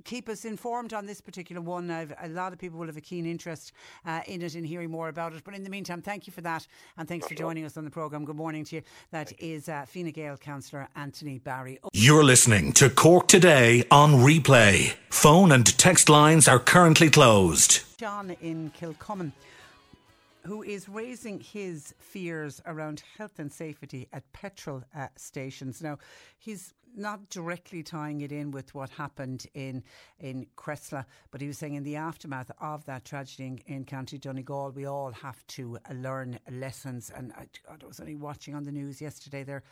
keep 0.06 0.28
us 0.28 0.44
informed 0.44 0.94
on 0.94 1.04
this 1.04 1.20
particular 1.20 1.60
one. 1.60 1.90
I've, 1.90 2.14
a 2.22 2.28
lot 2.28 2.52
of 2.52 2.58
people 2.58 2.78
will 2.78 2.86
have 2.86 2.96
a 2.96 3.02
keen 3.02 3.26
interest 3.26 3.72
uh, 4.06 4.20
in 4.26 4.40
it 4.40 4.54
and 4.54 4.64
hearing 4.64 4.90
more 4.90 5.08
about 5.08 5.34
it. 5.34 5.42
But 5.44 5.54
in 5.54 5.64
the 5.64 5.70
meantime, 5.70 6.00
thank 6.00 6.26
you 6.26 6.32
for 6.32 6.40
that 6.42 6.66
and 6.96 7.06
thanks 7.06 7.26
for 7.26 7.34
joining 7.34 7.64
us 7.64 7.76
on 7.76 7.84
the 7.84 7.90
programme. 7.90 8.24
Good 8.24 8.36
morning 8.36 8.64
to 8.66 8.76
you. 8.76 8.82
That 9.10 9.32
is 9.38 9.68
uh, 9.68 9.84
Fine 9.86 10.10
Gael 10.12 10.36
Councillor 10.36 10.88
Anthony 10.96 11.38
Barry. 11.38 11.78
You're 11.92 12.24
listening 12.24 12.72
to 12.74 12.88
Cork 12.88 13.26
Today 13.26 13.84
on 13.90 14.12
replay. 14.12 14.94
Phone 15.10 15.52
and 15.52 15.66
text 15.76 16.08
lines 16.08 16.46
are 16.48 16.60
currently 16.60 17.10
closed. 17.10 17.82
John 17.98 18.36
in 18.40 18.70
Kilcommon 18.70 19.32
who 20.44 20.62
is 20.62 20.88
raising 20.88 21.40
his 21.40 21.92
fears 21.98 22.62
around 22.66 23.02
health 23.18 23.38
and 23.38 23.52
safety 23.52 24.06
at 24.12 24.32
petrol 24.32 24.84
uh, 24.96 25.08
stations. 25.16 25.82
Now, 25.82 25.98
he's 26.38 26.72
not 26.96 27.28
directly 27.28 27.82
tying 27.82 28.22
it 28.22 28.32
in 28.32 28.50
with 28.50 28.74
what 28.74 28.90
happened 28.90 29.46
in 29.54 29.82
in 30.18 30.46
Creeslough, 30.56 31.04
but 31.30 31.40
he 31.40 31.46
was 31.46 31.58
saying 31.58 31.74
in 31.74 31.82
the 31.82 31.96
aftermath 31.96 32.50
of 32.60 32.84
that 32.86 33.04
tragedy 33.04 33.46
in, 33.46 33.58
in 33.66 33.84
County 33.84 34.16
Donegal, 34.16 34.72
we 34.74 34.86
all 34.86 35.12
have 35.12 35.46
to 35.48 35.78
uh, 35.88 35.92
learn 35.94 36.38
lessons. 36.50 37.12
And 37.14 37.32
I, 37.34 37.46
I, 37.70 37.86
was 37.86 38.00
only 38.00 38.14
watching 38.14 38.54
on 38.54 38.64
the 38.64 38.72
news 38.72 39.00
yesterday. 39.00 39.44
They're 39.44 39.62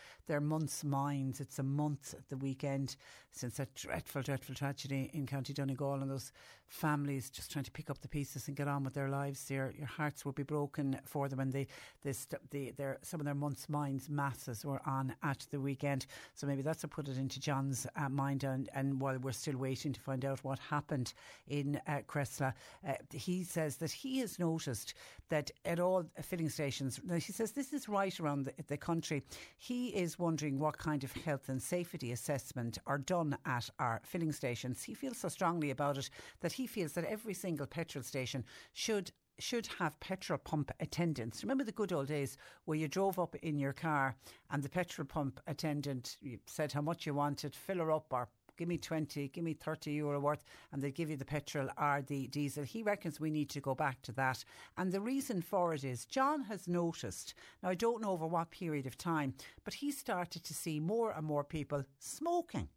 months' 0.40 0.84
minds. 0.84 1.40
It's 1.40 1.58
a 1.58 1.62
month 1.62 2.14
at 2.16 2.28
the 2.28 2.36
weekend 2.36 2.96
since 3.32 3.56
that 3.56 3.74
dreadful, 3.74 4.22
dreadful 4.22 4.54
tragedy 4.54 5.10
in 5.12 5.26
County 5.26 5.52
Donegal, 5.52 5.94
and 5.94 6.10
those 6.10 6.30
families 6.68 7.30
just 7.30 7.50
trying 7.50 7.64
to 7.64 7.70
pick 7.70 7.90
up 7.90 8.00
the 8.00 8.08
pieces 8.08 8.48
and 8.48 8.56
get 8.56 8.68
on 8.68 8.84
with 8.84 8.94
their 8.94 9.08
lives. 9.08 9.50
Your 9.50 9.72
your 9.76 9.86
hearts 9.86 10.24
will 10.24 10.32
be 10.32 10.42
broken 10.42 11.00
for 11.04 11.28
them, 11.28 11.40
and 11.40 11.52
they 11.52 11.66
this 12.02 12.26
the 12.50 12.70
their 12.72 12.98
some 13.02 13.20
of 13.20 13.26
their 13.26 13.34
months' 13.34 13.68
minds 13.68 14.08
masses 14.08 14.64
were 14.64 14.80
on 14.86 15.14
at 15.22 15.46
the 15.50 15.60
weekend. 15.60 16.06
So 16.34 16.46
maybe 16.46 16.62
that's 16.62 16.84
a 16.84 16.88
put 16.88 17.08
it 17.08 17.13
into 17.18 17.40
John's 17.40 17.86
uh, 17.96 18.08
mind, 18.08 18.44
and, 18.44 18.68
and 18.74 19.00
while 19.00 19.18
we're 19.18 19.32
still 19.32 19.56
waiting 19.56 19.92
to 19.92 20.00
find 20.00 20.24
out 20.24 20.42
what 20.44 20.58
happened 20.58 21.14
in 21.48 21.80
uh, 21.86 22.00
Creeslough, 22.06 22.54
uh, 22.86 22.92
he 23.12 23.44
says 23.44 23.76
that 23.76 23.90
he 23.90 24.18
has 24.18 24.38
noticed 24.38 24.94
that 25.28 25.50
at 25.64 25.80
all 25.80 26.04
filling 26.22 26.48
stations, 26.48 27.00
now 27.04 27.14
he 27.14 27.32
says 27.32 27.52
this 27.52 27.72
is 27.72 27.88
right 27.88 28.18
around 28.20 28.44
the, 28.44 28.52
the 28.68 28.76
country. 28.76 29.22
He 29.56 29.88
is 29.88 30.18
wondering 30.18 30.58
what 30.58 30.78
kind 30.78 31.04
of 31.04 31.12
health 31.12 31.48
and 31.48 31.62
safety 31.62 32.12
assessment 32.12 32.78
are 32.86 32.98
done 32.98 33.36
at 33.46 33.68
our 33.78 34.00
filling 34.04 34.32
stations. 34.32 34.82
He 34.82 34.94
feels 34.94 35.18
so 35.18 35.28
strongly 35.28 35.70
about 35.70 35.98
it 35.98 36.10
that 36.40 36.52
he 36.52 36.66
feels 36.66 36.92
that 36.92 37.04
every 37.04 37.34
single 37.34 37.66
petrol 37.66 38.04
station 38.04 38.44
should 38.72 39.12
should 39.38 39.66
have 39.78 39.98
petrol 40.00 40.38
pump 40.38 40.70
attendants. 40.80 41.42
Remember 41.42 41.64
the 41.64 41.72
good 41.72 41.92
old 41.92 42.08
days 42.08 42.36
where 42.64 42.78
you 42.78 42.88
drove 42.88 43.18
up 43.18 43.34
in 43.36 43.58
your 43.58 43.72
car 43.72 44.16
and 44.50 44.62
the 44.62 44.68
petrol 44.68 45.06
pump 45.06 45.40
attendant 45.46 46.16
said 46.46 46.72
how 46.72 46.80
much 46.80 47.06
you 47.06 47.14
wanted, 47.14 47.54
fill 47.54 47.78
her 47.78 47.90
up 47.90 48.06
or 48.10 48.28
give 48.56 48.68
me 48.68 48.78
20, 48.78 49.28
give 49.28 49.42
me 49.42 49.52
30 49.52 49.90
euro 49.92 50.20
worth, 50.20 50.44
and 50.72 50.80
they'd 50.80 50.94
give 50.94 51.10
you 51.10 51.16
the 51.16 51.24
petrol 51.24 51.68
or 51.76 52.02
the 52.06 52.28
diesel. 52.28 52.62
He 52.62 52.82
reckons 52.84 53.18
we 53.18 53.30
need 53.30 53.50
to 53.50 53.60
go 53.60 53.74
back 53.74 54.00
to 54.02 54.12
that. 54.12 54.44
And 54.78 54.92
the 54.92 55.00
reason 55.00 55.42
for 55.42 55.74
it 55.74 55.82
is 55.82 56.04
John 56.04 56.42
has 56.44 56.68
noticed, 56.68 57.34
now 57.62 57.70
I 57.70 57.74
don't 57.74 58.02
know 58.02 58.12
over 58.12 58.26
what 58.26 58.52
period 58.52 58.86
of 58.86 58.96
time, 58.96 59.34
but 59.64 59.74
he 59.74 59.90
started 59.90 60.44
to 60.44 60.54
see 60.54 60.78
more 60.78 61.10
and 61.10 61.26
more 61.26 61.44
people 61.44 61.84
smoking 61.98 62.68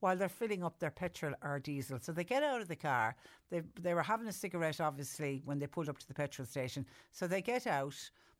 while 0.00 0.16
they're 0.16 0.28
filling 0.28 0.64
up 0.64 0.78
their 0.78 0.90
petrol 0.90 1.34
or 1.42 1.58
diesel. 1.58 1.98
So 2.00 2.12
they 2.12 2.24
get 2.24 2.42
out 2.42 2.60
of 2.60 2.68
the 2.68 2.76
car. 2.76 3.14
They 3.50 3.62
they 3.80 3.94
were 3.94 4.02
having 4.02 4.26
a 4.26 4.32
cigarette, 4.32 4.80
obviously, 4.80 5.42
when 5.44 5.58
they 5.58 5.66
pulled 5.66 5.88
up 5.88 5.98
to 5.98 6.08
the 6.08 6.14
petrol 6.14 6.46
station. 6.46 6.86
So 7.12 7.26
they 7.26 7.42
get 7.42 7.66
out, 7.66 7.96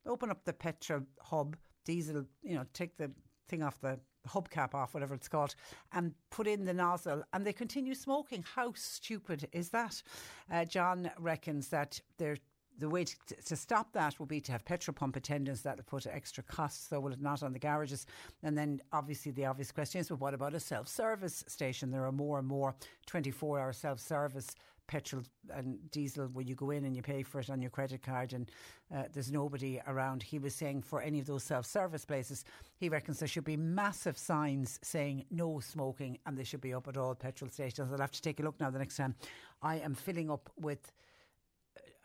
open 0.06 0.30
up 0.30 0.44
the 0.44 0.52
petrol 0.52 1.02
hub, 1.20 1.56
diesel, 1.84 2.24
you 2.42 2.54
know, 2.54 2.64
take 2.72 2.96
the 2.96 3.10
thing 3.48 3.62
off 3.62 3.80
the 3.80 3.98
hubcap 4.28 4.74
off, 4.74 4.94
whatever 4.94 5.14
it's 5.14 5.28
called, 5.28 5.54
and 5.92 6.12
put 6.30 6.46
in 6.46 6.64
the 6.64 6.74
nozzle, 6.74 7.22
and 7.32 7.46
they 7.46 7.52
continue 7.52 7.94
smoking. 7.94 8.44
How 8.54 8.72
stupid 8.74 9.48
is 9.52 9.70
that? 9.70 10.02
Uh, 10.50 10.64
John 10.64 11.10
reckons 11.18 11.68
that 11.68 12.00
they're 12.18 12.36
the 12.80 12.88
way 12.88 13.04
to, 13.04 13.16
to, 13.46 13.56
stop 13.56 13.92
that 13.92 14.18
will 14.18 14.26
be 14.26 14.40
to 14.40 14.52
have 14.52 14.64
petrol 14.64 14.94
pump 14.94 15.16
attendants 15.16 15.60
that 15.62 15.76
will 15.76 15.84
put 15.84 16.06
extra 16.06 16.42
costs, 16.42 16.88
so 16.88 16.98
will 16.98 17.12
it 17.12 17.20
not 17.20 17.42
on 17.42 17.52
the 17.52 17.58
garages? 17.58 18.06
And 18.42 18.56
then 18.56 18.80
obviously 18.92 19.32
the 19.32 19.46
obvious 19.46 19.70
question 19.70 20.00
is, 20.00 20.08
but 20.08 20.20
what 20.20 20.34
about 20.34 20.54
a 20.54 20.60
self 20.60 20.88
service 20.88 21.44
station? 21.46 21.90
There 21.90 22.06
are 22.06 22.12
more 22.12 22.38
and 22.38 22.48
more 22.48 22.74
24 23.06 23.60
hour 23.60 23.72
self 23.72 24.00
service 24.00 24.56
petrol 24.90 25.22
and 25.54 25.78
diesel 25.92 26.26
where 26.32 26.44
you 26.44 26.56
go 26.56 26.70
in 26.70 26.84
and 26.84 26.96
you 26.96 27.02
pay 27.02 27.22
for 27.22 27.38
it 27.38 27.48
on 27.48 27.62
your 27.62 27.70
credit 27.70 28.02
card 28.02 28.32
and 28.32 28.50
uh, 28.92 29.04
there's 29.12 29.30
nobody 29.30 29.80
around. 29.86 30.20
He 30.20 30.40
was 30.40 30.52
saying 30.52 30.82
for 30.82 31.00
any 31.00 31.20
of 31.20 31.26
those 31.26 31.44
self 31.44 31.64
service 31.64 32.04
places, 32.04 32.44
he 32.76 32.88
reckons 32.88 33.20
there 33.20 33.28
should 33.28 33.44
be 33.44 33.56
massive 33.56 34.18
signs 34.18 34.80
saying 34.82 35.26
no 35.30 35.60
smoking 35.60 36.18
and 36.26 36.36
they 36.36 36.42
should 36.42 36.60
be 36.60 36.74
up 36.74 36.88
at 36.88 36.96
all 36.96 37.14
petrol 37.14 37.48
stations. 37.50 37.92
I'll 37.92 38.00
have 38.00 38.10
to 38.10 38.22
take 38.22 38.40
a 38.40 38.42
look 38.42 38.58
now 38.58 38.70
the 38.70 38.80
next 38.80 38.96
time 38.96 39.14
I 39.62 39.76
am 39.76 39.94
filling 39.94 40.28
up 40.28 40.50
with 40.58 40.90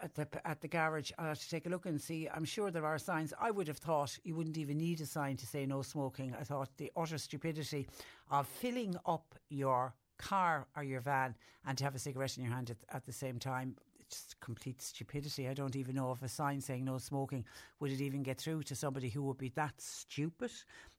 at 0.01 0.13
the 0.15 0.27
at 0.47 0.61
the 0.61 0.67
garage. 0.67 1.11
I'll 1.17 1.27
have 1.27 1.39
to 1.39 1.49
take 1.49 1.65
a 1.65 1.69
look 1.69 1.85
and 1.85 2.01
see. 2.01 2.27
I'm 2.33 2.45
sure 2.45 2.71
there 2.71 2.85
are 2.85 2.97
signs. 2.97 3.33
I 3.39 3.51
would 3.51 3.67
have 3.67 3.77
thought 3.77 4.17
you 4.23 4.35
wouldn't 4.35 4.57
even 4.57 4.77
need 4.77 5.01
a 5.01 5.05
sign 5.05 5.37
to 5.37 5.45
say 5.47 5.65
no 5.65 5.81
smoking. 5.81 6.35
I 6.39 6.43
thought 6.43 6.69
the 6.77 6.91
utter 6.95 7.17
stupidity 7.17 7.87
of 8.29 8.47
filling 8.47 8.95
up 9.05 9.35
your 9.49 9.93
car 10.17 10.67
or 10.75 10.83
your 10.83 11.01
van 11.01 11.35
and 11.65 11.77
to 11.77 11.83
have 11.83 11.95
a 11.95 11.99
cigarette 11.99 12.37
in 12.37 12.43
your 12.43 12.53
hand 12.53 12.69
at, 12.69 12.77
at 12.95 13.05
the 13.05 13.11
same 13.11 13.37
time 13.39 13.75
It's 13.99 14.15
just 14.15 14.39
complete 14.39 14.81
stupidity. 14.81 15.47
I 15.49 15.53
don't 15.53 15.75
even 15.75 15.95
know 15.95 16.11
if 16.11 16.21
a 16.21 16.29
sign 16.29 16.61
saying 16.61 16.85
no 16.85 16.97
smoking 16.99 17.45
would 17.79 17.91
it 17.91 18.01
even 18.01 18.23
get 18.23 18.37
through 18.39 18.63
to 18.63 18.75
somebody 18.75 19.09
who 19.09 19.23
would 19.23 19.37
be 19.37 19.49
that 19.55 19.73
stupid. 19.81 20.51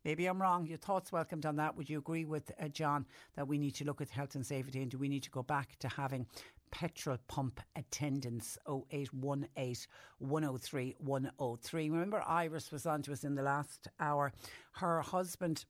Maybe 0.05 0.27
I'm 0.27 0.41
wrong. 0.43 0.67
Your 0.67 0.79
thoughts 0.79 1.13
welcomed 1.13 1.47
on 1.47 1.57
that. 1.57 1.77
Would 1.77 1.89
you 1.91 1.99
agree 1.99 2.25
with 2.25 2.51
uh, 2.61 2.69
John 2.69 3.07
that 3.37 3.49
we 3.49 3.59
need 3.59 3.75
to 3.77 3.85
look 3.85 4.01
at 4.01 4.11
health 4.11 4.35
and 4.35 4.45
safety 4.47 4.83
and 4.83 4.91
do 4.91 4.99
we 4.99 5.09
need 5.09 5.23
to 5.25 5.31
go 5.31 5.43
back 5.43 5.79
to 5.81 5.89
having 5.89 6.27
petrol 6.71 7.19
pump 7.29 7.61
attendants 7.77 8.59
0818 8.69 9.87
103 10.19 10.97
103. 10.99 11.91
Remember, 11.91 12.23
Iris 12.27 12.71
was 12.73 12.87
on 12.87 13.03
to 13.03 13.12
us 13.12 13.25
in 13.25 13.35
the 13.35 13.43
last 13.43 13.89
hour. 14.01 14.33
Her 14.73 15.01
husband 15.01 15.64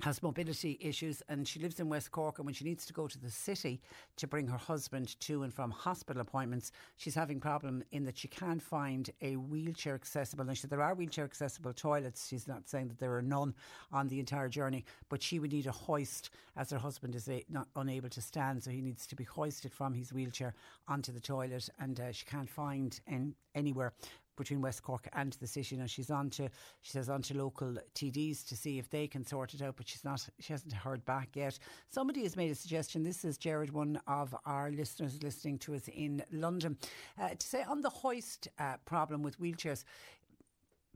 has 0.00 0.22
mobility 0.22 0.78
issues 0.80 1.22
and 1.28 1.48
she 1.48 1.58
lives 1.58 1.80
in 1.80 1.88
West 1.88 2.10
Cork 2.10 2.38
and 2.38 2.44
when 2.46 2.54
she 2.54 2.64
needs 2.64 2.84
to 2.86 2.92
go 2.92 3.06
to 3.06 3.18
the 3.18 3.30
city 3.30 3.80
to 4.16 4.26
bring 4.26 4.46
her 4.46 4.58
husband 4.58 5.18
to 5.20 5.42
and 5.42 5.52
from 5.52 5.70
hospital 5.70 6.20
appointments 6.20 6.70
she's 6.96 7.14
having 7.14 7.40
problem 7.40 7.82
in 7.92 8.04
that 8.04 8.18
she 8.18 8.28
can't 8.28 8.62
find 8.62 9.10
a 9.22 9.36
wheelchair 9.36 9.94
accessible. 9.94 10.46
And 10.46 10.56
she, 10.56 10.66
there 10.66 10.82
are 10.82 10.94
wheelchair 10.94 11.24
accessible 11.24 11.72
toilets. 11.72 12.28
She's 12.28 12.46
not 12.46 12.68
saying 12.68 12.88
that 12.88 12.98
there 12.98 13.14
are 13.16 13.22
none 13.22 13.54
on 13.90 14.08
the 14.08 14.20
entire 14.20 14.48
journey 14.48 14.84
but 15.08 15.22
she 15.22 15.38
would 15.38 15.52
need 15.52 15.66
a 15.66 15.72
hoist 15.72 16.30
as 16.56 16.70
her 16.70 16.78
husband 16.78 17.14
is 17.14 17.28
a, 17.28 17.42
not 17.48 17.68
unable 17.76 18.10
to 18.10 18.20
stand 18.20 18.62
so 18.62 18.70
he 18.70 18.82
needs 18.82 19.06
to 19.06 19.16
be 19.16 19.24
hoisted 19.24 19.72
from 19.72 19.94
his 19.94 20.12
wheelchair 20.12 20.54
onto 20.88 21.10
the 21.10 21.20
toilet 21.20 21.68
and 21.78 22.00
uh, 22.00 22.12
she 22.12 22.26
can't 22.26 22.50
find 22.50 23.00
in, 23.06 23.34
anywhere 23.54 23.92
between 24.36 24.60
West 24.60 24.82
Cork 24.82 25.08
and 25.12 25.32
the 25.34 25.46
city. 25.46 25.76
Now 25.76 25.86
she's 25.86 26.10
on 26.10 26.30
to 26.30 26.48
she 26.82 26.92
says 26.92 27.08
on 27.08 27.22
to 27.22 27.36
local 27.36 27.76
TDs 27.94 28.46
to 28.48 28.56
see 28.56 28.78
if 28.78 28.90
they 28.90 29.06
can 29.06 29.24
sort 29.24 29.54
it 29.54 29.62
out, 29.62 29.76
but 29.76 29.88
she's 29.88 30.04
not 30.04 30.26
she 30.38 30.52
hasn't 30.52 30.72
heard 30.72 31.04
back 31.04 31.30
yet. 31.34 31.58
Somebody 31.88 32.22
has 32.22 32.36
made 32.36 32.50
a 32.50 32.54
suggestion. 32.54 33.02
This 33.02 33.24
is 33.24 33.38
Jared, 33.38 33.72
one 33.72 34.00
of 34.06 34.34
our 34.44 34.70
listeners 34.70 35.22
listening 35.22 35.58
to 35.60 35.74
us 35.74 35.88
in 35.88 36.22
London, 36.30 36.76
uh, 37.20 37.30
to 37.30 37.46
say 37.46 37.62
on 37.62 37.80
the 37.80 37.90
hoist 37.90 38.48
uh, 38.58 38.76
problem 38.84 39.22
with 39.22 39.40
wheelchairs. 39.40 39.84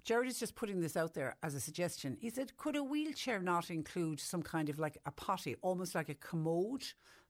Jared 0.05 0.29
is 0.29 0.39
just 0.39 0.55
putting 0.55 0.81
this 0.81 0.97
out 0.97 1.15
there 1.15 1.37
as 1.43 1.55
a 1.55 1.61
suggestion. 1.61 2.17
He 2.21 2.31
said, 2.31 2.57
could 2.57 2.77
a 2.77 2.83
wheelchair 2.83 3.41
not 3.41 3.71
include 3.71 4.21
some 4.21 4.43
kind 4.43 4.69
of 4.69 4.79
like 4.79 4.99
a 5.07 5.11
potty, 5.11 5.57
almost 5.63 5.95
like 5.95 6.09
a 6.09 6.15
commode 6.15 6.85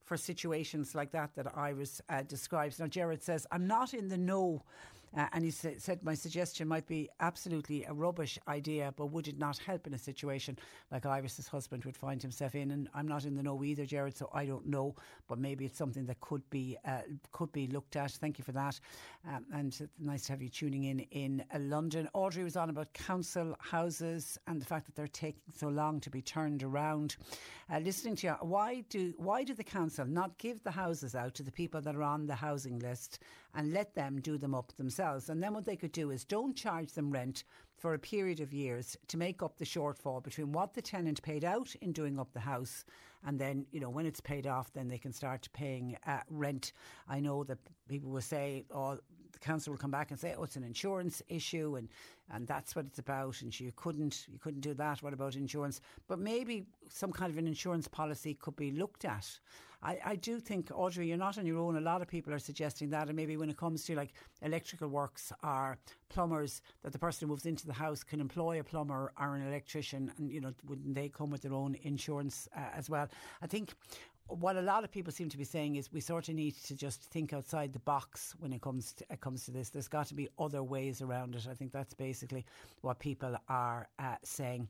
for 0.04 0.16
situations 0.16 0.94
like 0.94 1.10
that 1.12 1.34
that 1.34 1.56
Iris 1.56 2.00
uh, 2.08 2.22
describes? 2.22 2.78
Now, 2.78 2.86
Jared 2.86 3.22
says, 3.22 3.46
I'm 3.50 3.66
not 3.66 3.92
in 3.92 4.08
the 4.08 4.16
know 4.16 4.62
uh, 5.16 5.26
and 5.32 5.44
he 5.44 5.50
sa- 5.50 5.70
said, 5.78 6.02
My 6.02 6.14
suggestion 6.14 6.68
might 6.68 6.86
be 6.86 7.08
absolutely 7.20 7.84
a 7.84 7.92
rubbish 7.92 8.38
idea, 8.46 8.94
but 8.96 9.06
would 9.06 9.26
it 9.28 9.38
not 9.38 9.58
help 9.58 9.86
in 9.86 9.94
a 9.94 9.98
situation 9.98 10.56
like 10.92 11.06
Iris's 11.06 11.48
husband 11.48 11.84
would 11.84 11.96
find 11.96 12.22
himself 12.22 12.54
in? 12.54 12.70
And 12.70 12.88
I'm 12.94 13.08
not 13.08 13.24
in 13.24 13.34
the 13.34 13.42
know 13.42 13.62
either, 13.64 13.84
Jared, 13.84 14.16
so 14.16 14.30
I 14.32 14.46
don't 14.46 14.66
know, 14.66 14.94
but 15.28 15.38
maybe 15.38 15.64
it's 15.64 15.78
something 15.78 16.06
that 16.06 16.20
could 16.20 16.48
be 16.50 16.76
uh, 16.84 17.00
could 17.32 17.50
be 17.52 17.66
looked 17.66 17.96
at. 17.96 18.12
Thank 18.12 18.38
you 18.38 18.44
for 18.44 18.52
that. 18.52 18.78
Um, 19.28 19.44
and 19.52 19.88
nice 19.98 20.24
to 20.26 20.32
have 20.32 20.42
you 20.42 20.48
tuning 20.48 20.84
in 20.84 21.00
in 21.10 21.44
uh, 21.52 21.58
London. 21.58 22.08
Audrey 22.12 22.44
was 22.44 22.56
on 22.56 22.70
about 22.70 22.92
council 22.92 23.56
houses 23.58 24.38
and 24.46 24.60
the 24.60 24.66
fact 24.66 24.86
that 24.86 24.94
they're 24.94 25.08
taking 25.08 25.40
so 25.56 25.68
long 25.68 26.00
to 26.00 26.10
be 26.10 26.22
turned 26.22 26.62
around. 26.62 27.16
Uh, 27.72 27.78
listening 27.78 28.16
to 28.16 28.28
you, 28.28 28.32
why 28.40 28.84
do 28.88 29.12
why 29.16 29.42
do 29.42 29.54
the 29.54 29.64
council 29.64 30.04
not 30.06 30.36
give 30.38 30.62
the 30.62 30.70
houses 30.70 31.14
out 31.14 31.34
to 31.34 31.42
the 31.42 31.52
people 31.52 31.80
that 31.80 31.96
are 31.96 32.02
on 32.02 32.26
the 32.26 32.34
housing 32.34 32.78
list 32.78 33.18
and 33.54 33.72
let 33.72 33.94
them 33.94 34.20
do 34.20 34.38
them 34.38 34.54
up 34.54 34.72
themselves. 34.76 35.28
And 35.28 35.42
then 35.42 35.54
what 35.54 35.64
they 35.64 35.76
could 35.76 35.92
do 35.92 36.10
is 36.10 36.24
don't 36.24 36.56
charge 36.56 36.92
them 36.92 37.10
rent 37.10 37.44
for 37.76 37.94
a 37.94 37.98
period 37.98 38.40
of 38.40 38.52
years 38.52 38.96
to 39.08 39.16
make 39.16 39.42
up 39.42 39.58
the 39.58 39.64
shortfall 39.64 40.22
between 40.22 40.52
what 40.52 40.74
the 40.74 40.82
tenant 40.82 41.22
paid 41.22 41.44
out 41.44 41.74
in 41.80 41.92
doing 41.92 42.18
up 42.18 42.32
the 42.32 42.40
house 42.40 42.84
and 43.24 43.38
then 43.38 43.66
you 43.72 43.80
know 43.80 43.88
when 43.88 44.06
it's 44.06 44.20
paid 44.20 44.46
off 44.46 44.72
then 44.72 44.88
they 44.88 44.98
can 44.98 45.12
start 45.12 45.48
paying 45.52 45.96
uh, 46.06 46.18
rent 46.28 46.72
i 47.08 47.18
know 47.18 47.42
that 47.42 47.58
people 47.88 48.10
will 48.10 48.20
say 48.20 48.64
oh 48.74 48.98
council 49.40 49.72
will 49.72 49.78
come 49.78 49.90
back 49.90 50.10
and 50.10 50.20
say 50.20 50.34
oh 50.36 50.44
it's 50.44 50.56
an 50.56 50.64
insurance 50.64 51.22
issue 51.28 51.76
and 51.76 51.88
and 52.32 52.46
that's 52.46 52.76
what 52.76 52.86
it's 52.86 52.98
about 52.98 53.40
and 53.42 53.58
you 53.58 53.72
couldn't 53.74 54.26
you 54.30 54.38
couldn't 54.38 54.60
do 54.60 54.74
that. 54.74 55.02
What 55.02 55.12
about 55.12 55.34
insurance? 55.34 55.80
But 56.08 56.18
maybe 56.18 56.66
some 56.88 57.12
kind 57.12 57.30
of 57.30 57.38
an 57.38 57.46
insurance 57.46 57.88
policy 57.88 58.34
could 58.34 58.56
be 58.56 58.70
looked 58.70 59.04
at. 59.04 59.26
I, 59.82 59.98
I 60.04 60.16
do 60.16 60.40
think 60.40 60.70
Audrey 60.74 61.08
you're 61.08 61.16
not 61.16 61.38
on 61.38 61.46
your 61.46 61.58
own. 61.58 61.76
A 61.76 61.80
lot 61.80 62.02
of 62.02 62.08
people 62.08 62.32
are 62.32 62.38
suggesting 62.38 62.90
that 62.90 63.08
and 63.08 63.16
maybe 63.16 63.36
when 63.36 63.50
it 63.50 63.56
comes 63.56 63.84
to 63.86 63.96
like 63.96 64.12
electrical 64.42 64.88
works 64.88 65.32
or 65.42 65.78
plumbers 66.08 66.62
that 66.82 66.92
the 66.92 66.98
person 66.98 67.26
who 67.26 67.32
moves 67.32 67.46
into 67.46 67.66
the 67.66 67.72
house 67.72 68.02
can 68.02 68.20
employ 68.20 68.60
a 68.60 68.64
plumber 68.64 69.12
or 69.18 69.34
an 69.34 69.46
electrician 69.46 70.12
and 70.18 70.30
you 70.30 70.40
know 70.40 70.52
wouldn't 70.68 70.94
they 70.94 71.08
come 71.08 71.30
with 71.30 71.42
their 71.42 71.54
own 71.54 71.76
insurance 71.82 72.48
uh, 72.56 72.60
as 72.74 72.88
well? 72.88 73.08
I 73.42 73.46
think 73.46 73.74
what 74.30 74.56
a 74.56 74.62
lot 74.62 74.84
of 74.84 74.90
people 74.90 75.12
seem 75.12 75.28
to 75.28 75.38
be 75.38 75.44
saying 75.44 75.76
is 75.76 75.92
we 75.92 76.00
sort 76.00 76.28
of 76.28 76.34
need 76.34 76.56
to 76.64 76.74
just 76.74 77.02
think 77.04 77.32
outside 77.32 77.72
the 77.72 77.80
box 77.80 78.34
when 78.38 78.52
it 78.52 78.62
comes 78.62 78.92
to, 78.94 79.04
it 79.10 79.20
comes 79.20 79.44
to 79.44 79.50
this. 79.50 79.70
There's 79.70 79.88
got 79.88 80.06
to 80.08 80.14
be 80.14 80.28
other 80.38 80.62
ways 80.62 81.02
around 81.02 81.34
it. 81.34 81.46
I 81.50 81.54
think 81.54 81.72
that's 81.72 81.94
basically 81.94 82.44
what 82.82 82.98
people 82.98 83.36
are 83.48 83.88
uh, 83.98 84.16
saying. 84.22 84.68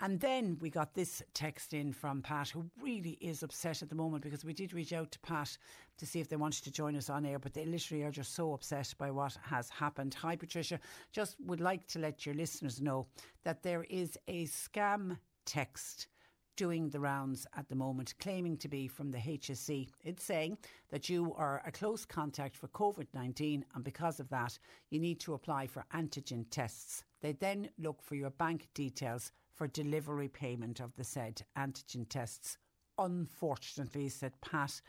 And 0.00 0.18
then 0.20 0.58
we 0.60 0.70
got 0.70 0.94
this 0.94 1.22
text 1.34 1.74
in 1.74 1.92
from 1.92 2.22
Pat, 2.22 2.48
who 2.48 2.64
really 2.80 3.18
is 3.20 3.42
upset 3.42 3.82
at 3.82 3.88
the 3.88 3.94
moment 3.94 4.22
because 4.22 4.44
we 4.44 4.52
did 4.52 4.72
reach 4.72 4.92
out 4.92 5.12
to 5.12 5.18
Pat 5.20 5.56
to 5.98 6.06
see 6.06 6.20
if 6.20 6.28
they 6.28 6.36
wanted 6.36 6.64
to 6.64 6.72
join 6.72 6.96
us 6.96 7.10
on 7.10 7.24
air, 7.24 7.38
but 7.38 7.54
they 7.54 7.64
literally 7.64 8.02
are 8.02 8.10
just 8.10 8.34
so 8.34 8.52
upset 8.52 8.92
by 8.98 9.10
what 9.10 9.36
has 9.42 9.68
happened. 9.68 10.14
Hi, 10.14 10.36
Patricia. 10.36 10.80
Just 11.12 11.36
would 11.46 11.60
like 11.60 11.86
to 11.88 11.98
let 11.98 12.26
your 12.26 12.34
listeners 12.34 12.80
know 12.80 13.06
that 13.44 13.62
there 13.62 13.84
is 13.84 14.18
a 14.26 14.46
scam 14.46 15.18
text 15.44 16.08
doing 16.56 16.90
the 16.90 17.00
rounds 17.00 17.46
at 17.56 17.68
the 17.68 17.74
moment, 17.74 18.14
claiming 18.18 18.56
to 18.58 18.68
be 18.68 18.88
from 18.88 19.10
the 19.10 19.18
HSE. 19.18 19.88
It's 20.04 20.24
saying 20.24 20.58
that 20.90 21.08
you 21.08 21.34
are 21.36 21.62
a 21.66 21.72
close 21.72 22.04
contact 22.04 22.56
for 22.56 22.68
COVID 22.68 23.06
19, 23.14 23.64
and 23.74 23.84
because 23.84 24.20
of 24.20 24.28
that, 24.30 24.58
you 24.90 24.98
need 24.98 25.20
to 25.20 25.34
apply 25.34 25.66
for 25.66 25.84
antigen 25.94 26.44
tests. 26.50 27.04
They 27.20 27.32
then 27.32 27.68
look 27.78 28.02
for 28.02 28.14
your 28.14 28.30
bank 28.30 28.68
details 28.74 29.32
for 29.54 29.66
delivery 29.66 30.28
payment 30.28 30.80
of 30.80 30.94
the 30.96 31.04
said 31.04 31.42
antigen 31.56 32.08
tests. 32.08 32.58
Unfortunately, 32.98 34.08
said 34.08 34.32
Pat, 34.40 34.80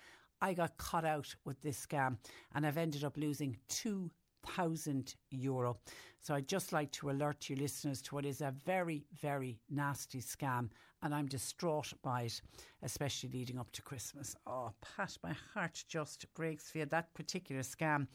I 0.41 0.53
got 0.53 0.77
caught 0.77 1.05
out 1.05 1.33
with 1.45 1.61
this 1.61 1.85
scam 1.85 2.17
and 2.53 2.65
I've 2.65 2.77
ended 2.77 3.03
up 3.03 3.15
losing 3.17 3.57
two 3.69 4.11
thousand 4.45 5.15
euro. 5.31 5.77
So 6.19 6.33
I'd 6.35 6.47
just 6.47 6.71
like 6.71 6.91
to 6.93 7.09
alert 7.09 7.49
you 7.49 7.55
listeners 7.55 8.01
to 8.03 8.15
what 8.15 8.25
is 8.25 8.41
a 8.41 8.53
very, 8.65 9.05
very 9.21 9.59
nasty 9.69 10.21
scam 10.21 10.69
and 11.01 11.13
I'm 11.13 11.27
distraught 11.27 11.93
by 12.01 12.23
it, 12.23 12.41
especially 12.81 13.29
leading 13.33 13.59
up 13.59 13.71
to 13.73 13.81
Christmas. 13.81 14.35
Oh, 14.47 14.71
Pat, 14.81 15.17
my 15.21 15.35
heart 15.53 15.83
just 15.87 16.25
breaks 16.33 16.71
for 16.71 16.77
you. 16.77 16.85
That 16.85 17.13
particular 17.13 17.61
scam 17.61 18.07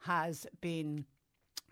has 0.00 0.46
been 0.60 1.04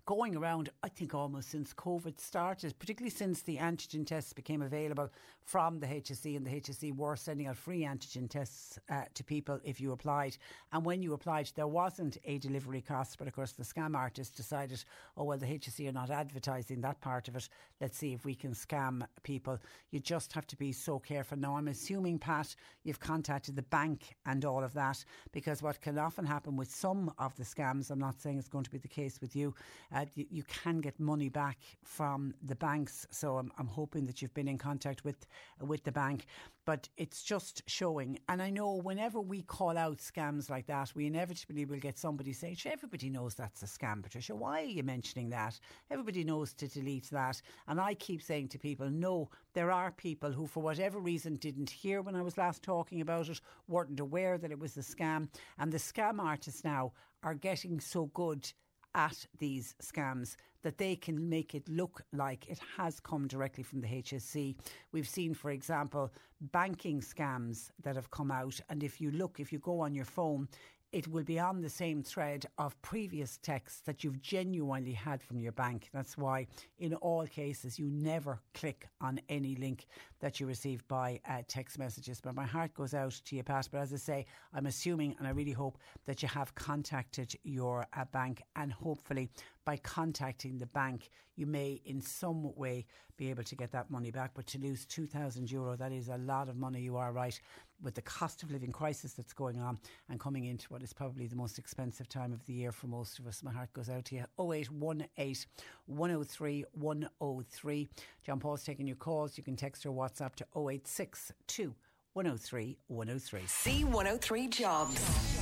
going 0.06 0.36
around, 0.36 0.70
I 0.82 0.88
think, 0.88 1.14
almost 1.14 1.50
since 1.50 1.72
COVID 1.74 2.20
started, 2.20 2.78
particularly 2.78 3.10
since 3.10 3.42
the 3.42 3.56
antigen 3.56 4.06
tests 4.06 4.32
became 4.32 4.62
available 4.62 5.10
from 5.42 5.80
the 5.80 5.86
HSE, 5.86 6.36
and 6.36 6.46
the 6.46 6.60
HSE 6.60 6.96
were 6.96 7.16
sending 7.16 7.46
out 7.46 7.56
free 7.56 7.82
antigen 7.82 8.28
tests 8.28 8.78
uh, 8.88 9.02
to 9.14 9.24
people 9.24 9.58
if 9.64 9.80
you 9.80 9.92
applied. 9.92 10.36
And 10.72 10.84
when 10.84 11.02
you 11.02 11.12
applied, 11.12 11.50
there 11.56 11.66
wasn't 11.66 12.18
a 12.24 12.38
delivery 12.38 12.80
cost, 12.80 13.18
but 13.18 13.26
of 13.26 13.34
course, 13.34 13.52
the 13.52 13.64
scam 13.64 13.96
artist 13.96 14.36
decided, 14.36 14.84
oh, 15.16 15.24
well, 15.24 15.38
the 15.38 15.46
HSE 15.46 15.88
are 15.88 15.92
not 15.92 16.10
advertising 16.10 16.80
that 16.82 17.00
part 17.00 17.28
of 17.28 17.36
it. 17.36 17.48
Let's 17.80 17.98
see 17.98 18.12
if 18.12 18.24
we 18.24 18.34
can 18.34 18.52
scam 18.52 19.06
people. 19.22 19.58
You 19.90 20.00
just 20.00 20.32
have 20.32 20.46
to 20.48 20.56
be 20.56 20.72
so 20.72 20.98
careful. 20.98 21.38
Now, 21.38 21.56
I'm 21.56 21.68
assuming, 21.68 22.18
Pat, 22.18 22.54
you've 22.84 23.00
contacted 23.00 23.56
the 23.56 23.62
bank 23.62 24.16
and 24.26 24.44
all 24.44 24.62
of 24.62 24.74
that, 24.74 25.04
because 25.32 25.62
what 25.62 25.80
can 25.80 25.98
often 25.98 26.24
happen 26.24 26.56
with 26.56 26.70
some 26.70 27.12
of 27.18 27.34
the 27.36 27.44
scams, 27.44 27.90
I'm 27.90 27.98
not 27.98 28.20
saying 28.20 28.38
it's 28.38 28.48
going 28.48 28.64
to 28.64 28.70
be 28.70 28.78
the 28.78 28.88
case 28.88 29.20
with 29.20 29.34
you. 29.34 29.54
Uh, 29.94 30.04
you, 30.14 30.26
you, 30.30 30.42
can 30.44 30.80
get 30.80 30.98
money 31.00 31.28
back 31.28 31.58
from 31.82 32.34
the 32.42 32.54
banks. 32.54 33.06
So 33.10 33.38
I'm, 33.38 33.50
I'm 33.58 33.66
hoping 33.66 34.06
that 34.06 34.22
you've 34.22 34.34
been 34.34 34.48
in 34.48 34.58
contact 34.58 35.04
with 35.04 35.26
with 35.60 35.84
the 35.84 35.92
bank. 35.92 36.26
But 36.64 36.88
it's 36.96 37.22
just 37.22 37.62
showing. 37.66 38.18
And 38.28 38.40
I 38.40 38.50
know 38.50 38.76
whenever 38.76 39.20
we 39.20 39.42
call 39.42 39.76
out 39.76 39.98
scams 39.98 40.50
like 40.50 40.66
that, 40.66 40.92
we 40.94 41.06
inevitably 41.06 41.64
will 41.64 41.78
get 41.78 41.98
somebody 41.98 42.32
saying, 42.32 42.58
everybody 42.66 43.10
knows 43.10 43.34
that's 43.34 43.62
a 43.62 43.66
scam, 43.66 44.02
Patricia. 44.02 44.36
Why 44.36 44.62
are 44.62 44.66
you 44.66 44.82
mentioning 44.82 45.30
that? 45.30 45.58
Everybody 45.90 46.22
knows 46.22 46.52
to 46.54 46.68
delete 46.68 47.10
that. 47.10 47.40
And 47.66 47.80
I 47.80 47.94
keep 47.94 48.22
saying 48.22 48.48
to 48.48 48.58
people, 48.58 48.90
no, 48.90 49.30
there 49.54 49.72
are 49.72 49.90
people 49.90 50.30
who, 50.30 50.46
for 50.46 50.62
whatever 50.62 51.00
reason, 51.00 51.36
didn't 51.36 51.70
hear 51.70 52.02
when 52.02 52.14
I 52.14 52.22
was 52.22 52.38
last 52.38 52.62
talking 52.62 53.00
about 53.00 53.28
it, 53.28 53.40
weren't 53.66 53.98
aware 53.98 54.38
that 54.38 54.52
it 54.52 54.58
was 54.58 54.76
a 54.76 54.80
scam. 54.80 55.28
And 55.58 55.72
the 55.72 55.78
scam 55.78 56.20
artists 56.20 56.64
now 56.64 56.92
are 57.22 57.34
getting 57.34 57.80
so 57.80 58.06
good 58.14 58.52
at 58.94 59.26
these 59.38 59.74
scams 59.82 60.36
that 60.62 60.78
they 60.78 60.96
can 60.96 61.28
make 61.28 61.54
it 61.54 61.68
look 61.68 62.02
like 62.12 62.48
it 62.48 62.60
has 62.76 63.00
come 63.00 63.26
directly 63.26 63.62
from 63.62 63.80
the 63.80 63.88
HSE. 63.88 64.56
We've 64.92 65.08
seen, 65.08 65.34
for 65.34 65.50
example, 65.50 66.12
banking 66.40 67.00
scams 67.00 67.70
that 67.82 67.96
have 67.96 68.10
come 68.10 68.30
out. 68.30 68.60
And 68.68 68.82
if 68.82 69.00
you 69.00 69.10
look, 69.10 69.40
if 69.40 69.52
you 69.52 69.58
go 69.58 69.80
on 69.80 69.94
your 69.94 70.04
phone, 70.04 70.48
it 70.92 71.06
will 71.06 71.22
be 71.22 71.38
on 71.38 71.60
the 71.60 71.68
same 71.68 72.02
thread 72.02 72.46
of 72.58 72.80
previous 72.82 73.38
texts 73.38 73.80
that 73.86 74.02
you've 74.02 74.20
genuinely 74.20 74.92
had 74.92 75.22
from 75.22 75.38
your 75.38 75.52
bank. 75.52 75.88
That's 75.92 76.18
why, 76.18 76.48
in 76.78 76.94
all 76.94 77.26
cases, 77.26 77.78
you 77.78 77.86
never 77.90 78.40
click 78.54 78.88
on 79.00 79.20
any 79.28 79.54
link 79.54 79.86
that 80.18 80.40
you 80.40 80.46
receive 80.46 80.86
by 80.88 81.20
uh, 81.28 81.42
text 81.46 81.78
messages. 81.78 82.20
But 82.20 82.34
my 82.34 82.44
heart 82.44 82.74
goes 82.74 82.92
out 82.92 83.20
to 83.26 83.36
you, 83.36 83.42
Pat. 83.44 83.68
But 83.70 83.82
as 83.82 83.92
I 83.92 83.96
say, 83.96 84.26
I'm 84.52 84.66
assuming 84.66 85.14
and 85.18 85.28
I 85.28 85.30
really 85.30 85.52
hope 85.52 85.78
that 86.06 86.22
you 86.22 86.28
have 86.28 86.54
contacted 86.56 87.36
your 87.44 87.86
uh, 87.96 88.04
bank 88.12 88.42
and 88.56 88.72
hopefully 88.72 89.30
by 89.64 89.76
contacting 89.76 90.58
the 90.58 90.66
bank, 90.66 91.10
you 91.36 91.46
may 91.46 91.80
in 91.84 92.00
some 92.00 92.54
way 92.56 92.86
be 93.16 93.30
able 93.30 93.44
to 93.44 93.54
get 93.54 93.70
that 93.70 93.90
money 93.90 94.10
back. 94.10 94.32
But 94.34 94.46
to 94.48 94.58
lose 94.58 94.86
2,000 94.86 95.50
euro, 95.50 95.76
that 95.76 95.92
is 95.92 96.08
a 96.08 96.16
lot 96.16 96.48
of 96.48 96.56
money, 96.56 96.80
you 96.80 96.96
are 96.96 97.12
right, 97.12 97.38
with 97.82 97.94
the 97.94 98.02
cost 98.02 98.42
of 98.42 98.50
living 98.50 98.72
crisis 98.72 99.12
that's 99.12 99.32
going 99.32 99.60
on 99.60 99.78
and 100.08 100.20
coming 100.20 100.44
into 100.44 100.66
what 100.68 100.82
is 100.82 100.92
probably 100.92 101.26
the 101.26 101.36
most 101.36 101.58
expensive 101.58 102.08
time 102.08 102.32
of 102.32 102.44
the 102.46 102.52
year 102.52 102.72
for 102.72 102.86
most 102.86 103.18
of 103.18 103.26
us. 103.26 103.42
My 103.42 103.52
heart 103.52 103.72
goes 103.72 103.88
out 103.88 104.04
to 104.06 104.16
you. 104.16 104.24
0818 104.38 105.46
103 105.86 106.64
103. 106.72 107.88
John 108.24 108.40
Paul's 108.40 108.64
taking 108.64 108.86
your 108.86 108.96
calls. 108.96 109.36
You 109.36 109.44
can 109.44 109.56
text 109.56 109.86
or 109.86 109.90
WhatsApp 109.90 110.34
to 110.36 110.46
0862 110.54 111.74
103 112.12 112.76
103. 112.88 113.40
C103 113.40 114.50
Jobs. 114.50 115.40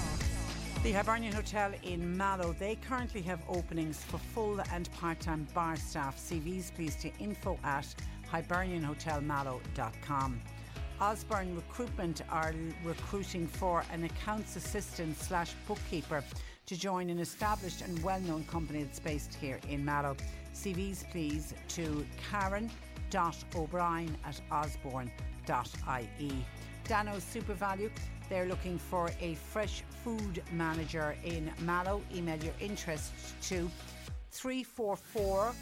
The 0.84 0.92
Hibernian 0.92 1.32
Hotel 1.32 1.72
in 1.82 2.16
Mallow, 2.16 2.54
they 2.56 2.76
currently 2.76 3.20
have 3.22 3.42
openings 3.48 4.04
for 4.04 4.18
full 4.18 4.60
and 4.72 4.88
part-time 4.92 5.48
bar 5.52 5.74
staff. 5.74 6.16
CVs 6.16 6.72
please 6.72 6.94
to 6.96 7.10
info 7.18 7.58
at 7.64 7.92
hibernianhotelmallow.com. 8.30 10.40
Osborne 11.00 11.54
Recruitment 11.54 12.22
are 12.30 12.52
recruiting 12.84 13.46
for 13.46 13.84
an 13.92 14.04
accounts 14.04 14.56
assistant 14.56 15.16
slash 15.16 15.52
bookkeeper 15.66 16.24
to 16.66 16.76
join 16.76 17.08
an 17.10 17.18
established 17.20 17.82
and 17.82 18.02
well-known 18.02 18.44
company 18.44 18.82
that's 18.82 18.98
based 18.98 19.34
here 19.34 19.58
in 19.68 19.84
Mallow. 19.84 20.16
CVs 20.54 21.08
please 21.10 21.54
to 21.68 22.04
karen.o'brien 22.30 24.16
at 24.24 24.40
osborne.ie. 24.50 26.32
Dano's 26.84 27.24
SuperValu 27.24 27.90
they're 28.28 28.46
looking 28.46 28.78
for 28.78 29.10
a 29.20 29.34
fresh 29.34 29.82
food 30.04 30.42
manager 30.52 31.16
in 31.24 31.50
Mallow. 31.60 32.02
Email 32.14 32.38
your 32.44 32.52
interest 32.60 33.12
to 33.42 33.70
344 34.30 35.52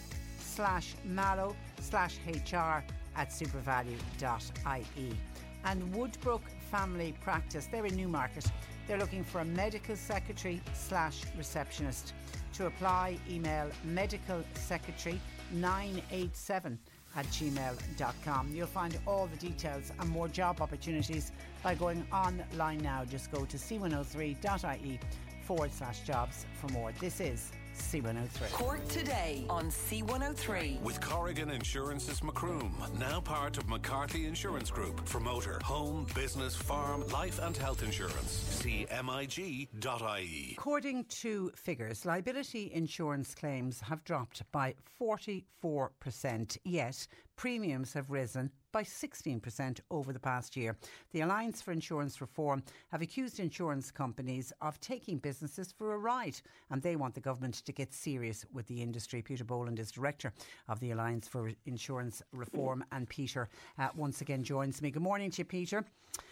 slash 0.40 0.94
mallow 1.04 1.54
slash 1.80 2.18
hr 2.26 2.82
at 3.16 3.30
supervalu.ie. 3.30 5.16
And 5.64 5.94
Woodbrook 5.94 6.42
Family 6.70 7.14
Practice, 7.20 7.68
they're 7.70 7.86
in 7.86 7.96
Newmarket. 7.96 8.46
They're 8.86 8.98
looking 8.98 9.24
for 9.24 9.40
a 9.40 9.44
medical 9.44 9.96
secretary 9.96 10.60
slash 10.74 11.22
receptionist. 11.36 12.14
To 12.54 12.66
apply, 12.66 13.18
email 13.28 13.70
medical 13.84 14.42
secretary 14.54 15.20
987 15.52 16.78
at 17.16 17.26
gmail.com. 17.26 18.50
You'll 18.52 18.66
find 18.66 18.98
all 19.06 19.26
the 19.26 19.36
details 19.36 19.92
and 19.98 20.08
more 20.08 20.28
job 20.28 20.60
opportunities 20.60 21.32
by 21.62 21.74
going 21.74 22.06
online 22.12 22.78
now. 22.78 23.04
Just 23.04 23.32
go 23.32 23.44
to 23.44 23.56
c103.ie 23.56 25.00
forward 25.44 25.72
slash 25.72 26.00
jobs 26.00 26.46
for 26.60 26.68
more. 26.68 26.92
This 27.00 27.20
is 27.20 27.52
C103. 27.76 28.52
Cork 28.52 28.88
today 28.88 29.44
on 29.48 29.66
C103. 29.70 30.80
With 30.82 31.00
Corrigan 31.00 31.50
Insurance's 31.50 32.22
Macroom, 32.22 32.74
now 32.98 33.20
part 33.20 33.58
of 33.58 33.68
McCarthy 33.68 34.26
Insurance 34.26 34.70
Group. 34.70 35.06
For 35.08 35.20
motor, 35.20 35.60
home, 35.62 36.06
business, 36.14 36.56
farm, 36.56 37.06
life 37.08 37.38
and 37.42 37.56
health 37.56 37.82
insurance. 37.82 38.62
CMIG.ie. 38.62 40.54
According 40.58 41.04
to 41.04 41.52
figures, 41.54 42.04
liability 42.04 42.70
insurance 42.72 43.34
claims 43.34 43.80
have 43.80 44.04
dropped 44.04 44.42
by 44.52 44.74
44%, 45.00 46.58
yet 46.64 47.06
premiums 47.36 47.92
have 47.92 48.10
risen 48.10 48.50
by 48.72 48.82
16% 48.82 49.80
over 49.90 50.12
the 50.12 50.18
past 50.18 50.56
year. 50.56 50.76
The 51.12 51.20
Alliance 51.20 51.62
for 51.62 51.72
Insurance 51.72 52.20
Reform 52.20 52.62
have 52.90 53.02
accused 53.02 53.40
insurance 53.40 53.90
companies 53.90 54.52
of 54.60 54.80
taking 54.80 55.18
businesses 55.18 55.72
for 55.72 55.94
a 55.94 55.98
ride, 55.98 56.40
and 56.70 56.82
they 56.82 56.96
want 56.96 57.14
the 57.14 57.20
government 57.20 57.54
to 57.54 57.72
get 57.72 57.92
serious 57.92 58.44
with 58.52 58.66
the 58.66 58.82
industry. 58.82 59.22
Peter 59.22 59.44
Boland 59.44 59.78
is 59.78 59.90
director 59.90 60.32
of 60.68 60.80
the 60.80 60.90
Alliance 60.90 61.28
for 61.28 61.50
Insurance 61.66 62.22
Reform, 62.32 62.84
and 62.92 63.08
Peter 63.08 63.48
uh, 63.78 63.88
once 63.94 64.20
again 64.20 64.42
joins 64.42 64.82
me. 64.82 64.90
Good 64.90 65.02
morning 65.02 65.30
to 65.30 65.38
you, 65.38 65.44
Peter. 65.44 65.84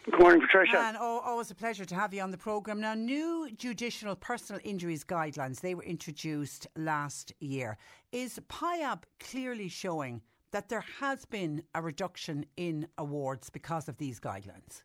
Good 0.04 0.20
morning, 0.20 0.40
Patricia. 0.40 0.78
And 0.78 0.96
oh, 1.00 1.20
always 1.24 1.50
a 1.50 1.54
pleasure 1.54 1.84
to 1.84 1.94
have 1.94 2.12
you 2.12 2.22
on 2.22 2.30
the 2.30 2.38
programme. 2.38 2.80
Now, 2.80 2.94
new 2.94 3.50
judicial 3.56 4.14
personal 4.16 4.60
injuries 4.64 5.04
guidelines, 5.04 5.60
they 5.60 5.74
were 5.74 5.82
introduced 5.82 6.66
last 6.76 7.32
year. 7.40 7.76
Is 8.12 8.38
PIAB 8.48 9.02
clearly 9.18 9.68
showing 9.68 10.22
that 10.54 10.68
there 10.68 10.84
has 11.00 11.24
been 11.24 11.64
a 11.74 11.82
reduction 11.82 12.46
in 12.56 12.86
awards 12.96 13.50
because 13.50 13.88
of 13.88 13.98
these 13.98 14.20
guidelines. 14.20 14.84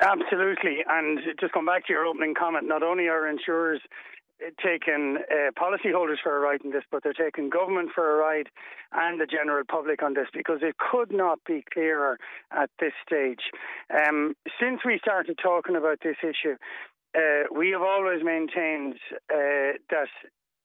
Absolutely. 0.00 0.84
And 0.88 1.18
just 1.40 1.52
going 1.52 1.66
back 1.66 1.88
to 1.88 1.92
your 1.92 2.06
opening 2.06 2.32
comment, 2.38 2.68
not 2.68 2.84
only 2.84 3.08
are 3.08 3.28
insurers 3.28 3.80
taking 4.62 5.18
uh, 5.18 5.50
policyholders 5.60 6.18
for 6.22 6.36
a 6.36 6.38
ride 6.38 6.60
in 6.64 6.70
this, 6.70 6.84
but 6.92 7.02
they're 7.02 7.12
taking 7.12 7.50
government 7.50 7.90
for 7.92 8.14
a 8.14 8.16
ride 8.16 8.48
and 8.92 9.20
the 9.20 9.26
general 9.26 9.64
public 9.68 10.00
on 10.00 10.14
this 10.14 10.28
because 10.32 10.58
it 10.62 10.76
could 10.78 11.10
not 11.10 11.40
be 11.44 11.64
clearer 11.72 12.16
at 12.52 12.70
this 12.78 12.92
stage. 13.04 13.50
Um, 13.92 14.36
since 14.60 14.80
we 14.84 15.00
started 15.02 15.38
talking 15.42 15.74
about 15.74 15.98
this 16.04 16.16
issue, 16.22 16.54
uh, 17.16 17.44
we 17.52 17.70
have 17.70 17.82
always 17.82 18.22
maintained 18.22 18.94
uh, 19.32 19.74
that 19.90 20.08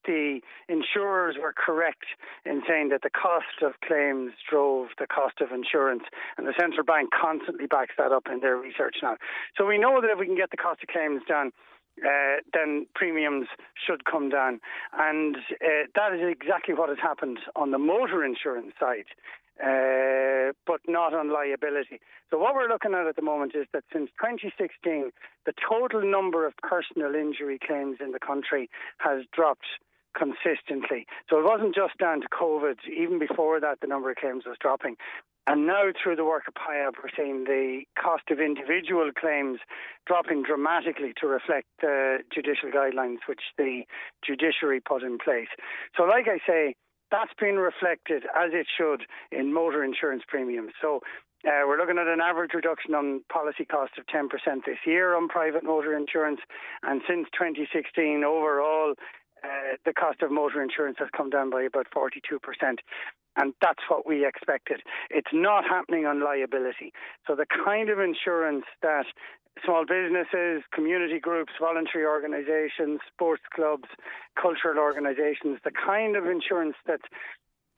the 0.05 0.41
insurers 0.67 1.35
were 1.39 1.53
correct 1.53 2.05
in 2.45 2.61
saying 2.67 2.89
that 2.89 3.01
the 3.01 3.09
cost 3.09 3.61
of 3.61 3.73
claims 3.85 4.33
drove 4.49 4.89
the 4.97 5.07
cost 5.07 5.41
of 5.41 5.51
insurance, 5.51 6.03
and 6.37 6.47
the 6.47 6.53
central 6.59 6.83
bank 6.83 7.09
constantly 7.11 7.67
backs 7.67 7.93
that 7.97 8.11
up 8.11 8.27
in 8.31 8.39
their 8.39 8.55
research 8.55 8.97
now. 9.01 9.17
So 9.57 9.65
we 9.65 9.77
know 9.77 10.01
that 10.01 10.09
if 10.09 10.19
we 10.19 10.25
can 10.25 10.35
get 10.35 10.51
the 10.51 10.57
cost 10.57 10.83
of 10.83 10.89
claims 10.89 11.21
down, 11.27 11.51
uh, 12.05 12.39
then 12.53 12.87
premiums 12.95 13.47
should 13.75 14.05
come 14.05 14.29
down. 14.29 14.61
And 14.97 15.35
uh, 15.35 15.87
that 15.95 16.13
is 16.13 16.21
exactly 16.23 16.73
what 16.73 16.89
has 16.89 16.99
happened 17.01 17.39
on 17.55 17.71
the 17.71 17.77
motor 17.77 18.23
insurance 18.23 18.73
side. 18.79 19.05
Uh, 19.59 20.53
but 20.65 20.79
not 20.87 21.13
on 21.13 21.33
liability. 21.33 21.99
So, 22.31 22.37
what 22.37 22.55
we're 22.55 22.69
looking 22.69 22.93
at 22.93 23.07
at 23.07 23.17
the 23.17 23.21
moment 23.21 23.55
is 23.55 23.67
that 23.73 23.83
since 23.91 24.09
2016, 24.15 25.11
the 25.45 25.51
total 25.59 26.01
number 26.01 26.47
of 26.47 26.53
personal 26.63 27.13
injury 27.13 27.59
claims 27.59 27.97
in 27.99 28.13
the 28.13 28.19
country 28.19 28.69
has 28.99 29.25
dropped 29.33 29.65
consistently. 30.17 31.05
So, 31.29 31.39
it 31.39 31.45
wasn't 31.45 31.75
just 31.75 31.97
down 31.97 32.21
to 32.21 32.27
COVID. 32.29 32.77
Even 32.89 33.19
before 33.19 33.59
that, 33.59 33.79
the 33.81 33.87
number 33.87 34.09
of 34.09 34.17
claims 34.17 34.43
was 34.45 34.57
dropping. 34.59 34.95
And 35.47 35.65
now, 35.65 35.83
through 36.01 36.15
the 36.15 36.25
work 36.25 36.43
of 36.47 36.53
PIAB, 36.53 36.93
we're 37.01 37.09
seeing 37.15 37.45
the 37.45 37.81
cost 37.97 38.23
of 38.29 38.39
individual 38.39 39.09
claims 39.17 39.59
dropping 40.05 40.43
dramatically 40.43 41.13
to 41.21 41.27
reflect 41.27 41.67
the 41.81 42.19
judicial 42.33 42.69
guidelines 42.69 43.17
which 43.27 43.41
the 43.57 43.81
judiciary 44.23 44.79
put 44.79 45.01
in 45.01 45.17
place. 45.17 45.49
So, 45.97 46.03
like 46.03 46.27
I 46.27 46.37
say, 46.45 46.75
that's 47.11 47.33
been 47.39 47.57
reflected 47.57 48.23
as 48.35 48.51
it 48.53 48.67
should 48.77 49.03
in 49.31 49.53
motor 49.53 49.83
insurance 49.83 50.23
premiums. 50.27 50.73
So 50.81 51.01
uh, 51.47 51.63
we're 51.65 51.77
looking 51.77 51.97
at 51.97 52.07
an 52.07 52.21
average 52.21 52.51
reduction 52.53 52.93
on 52.93 53.23
policy 53.31 53.65
cost 53.65 53.93
of 53.97 54.05
10% 54.05 54.29
this 54.65 54.77
year 54.85 55.15
on 55.15 55.27
private 55.27 55.63
motor 55.63 55.95
insurance, 55.95 56.41
and 56.83 57.01
since 57.07 57.27
2016 57.33 58.23
overall. 58.23 58.93
Uh, 59.43 59.77
the 59.85 59.93
cost 59.93 60.21
of 60.21 60.31
motor 60.31 60.61
insurance 60.61 60.97
has 60.99 61.09
come 61.15 61.29
down 61.29 61.49
by 61.49 61.63
about 61.63 61.87
42%, 61.95 62.11
and 63.37 63.53
that's 63.61 63.83
what 63.87 64.05
we 64.05 64.25
expected. 64.25 64.81
It's 65.09 65.31
not 65.33 65.63
happening 65.63 66.05
on 66.05 66.23
liability. 66.23 66.91
So, 67.25 67.35
the 67.35 67.45
kind 67.45 67.89
of 67.89 67.99
insurance 67.99 68.65
that 68.81 69.05
small 69.63 69.85
businesses, 69.85 70.63
community 70.73 71.19
groups, 71.19 71.53
voluntary 71.59 72.05
organisations, 72.05 72.99
sports 73.11 73.43
clubs, 73.53 73.89
cultural 74.39 74.79
organisations, 74.79 75.59
the 75.63 75.71
kind 75.71 76.15
of 76.15 76.25
insurance 76.25 76.75
that's 76.85 77.07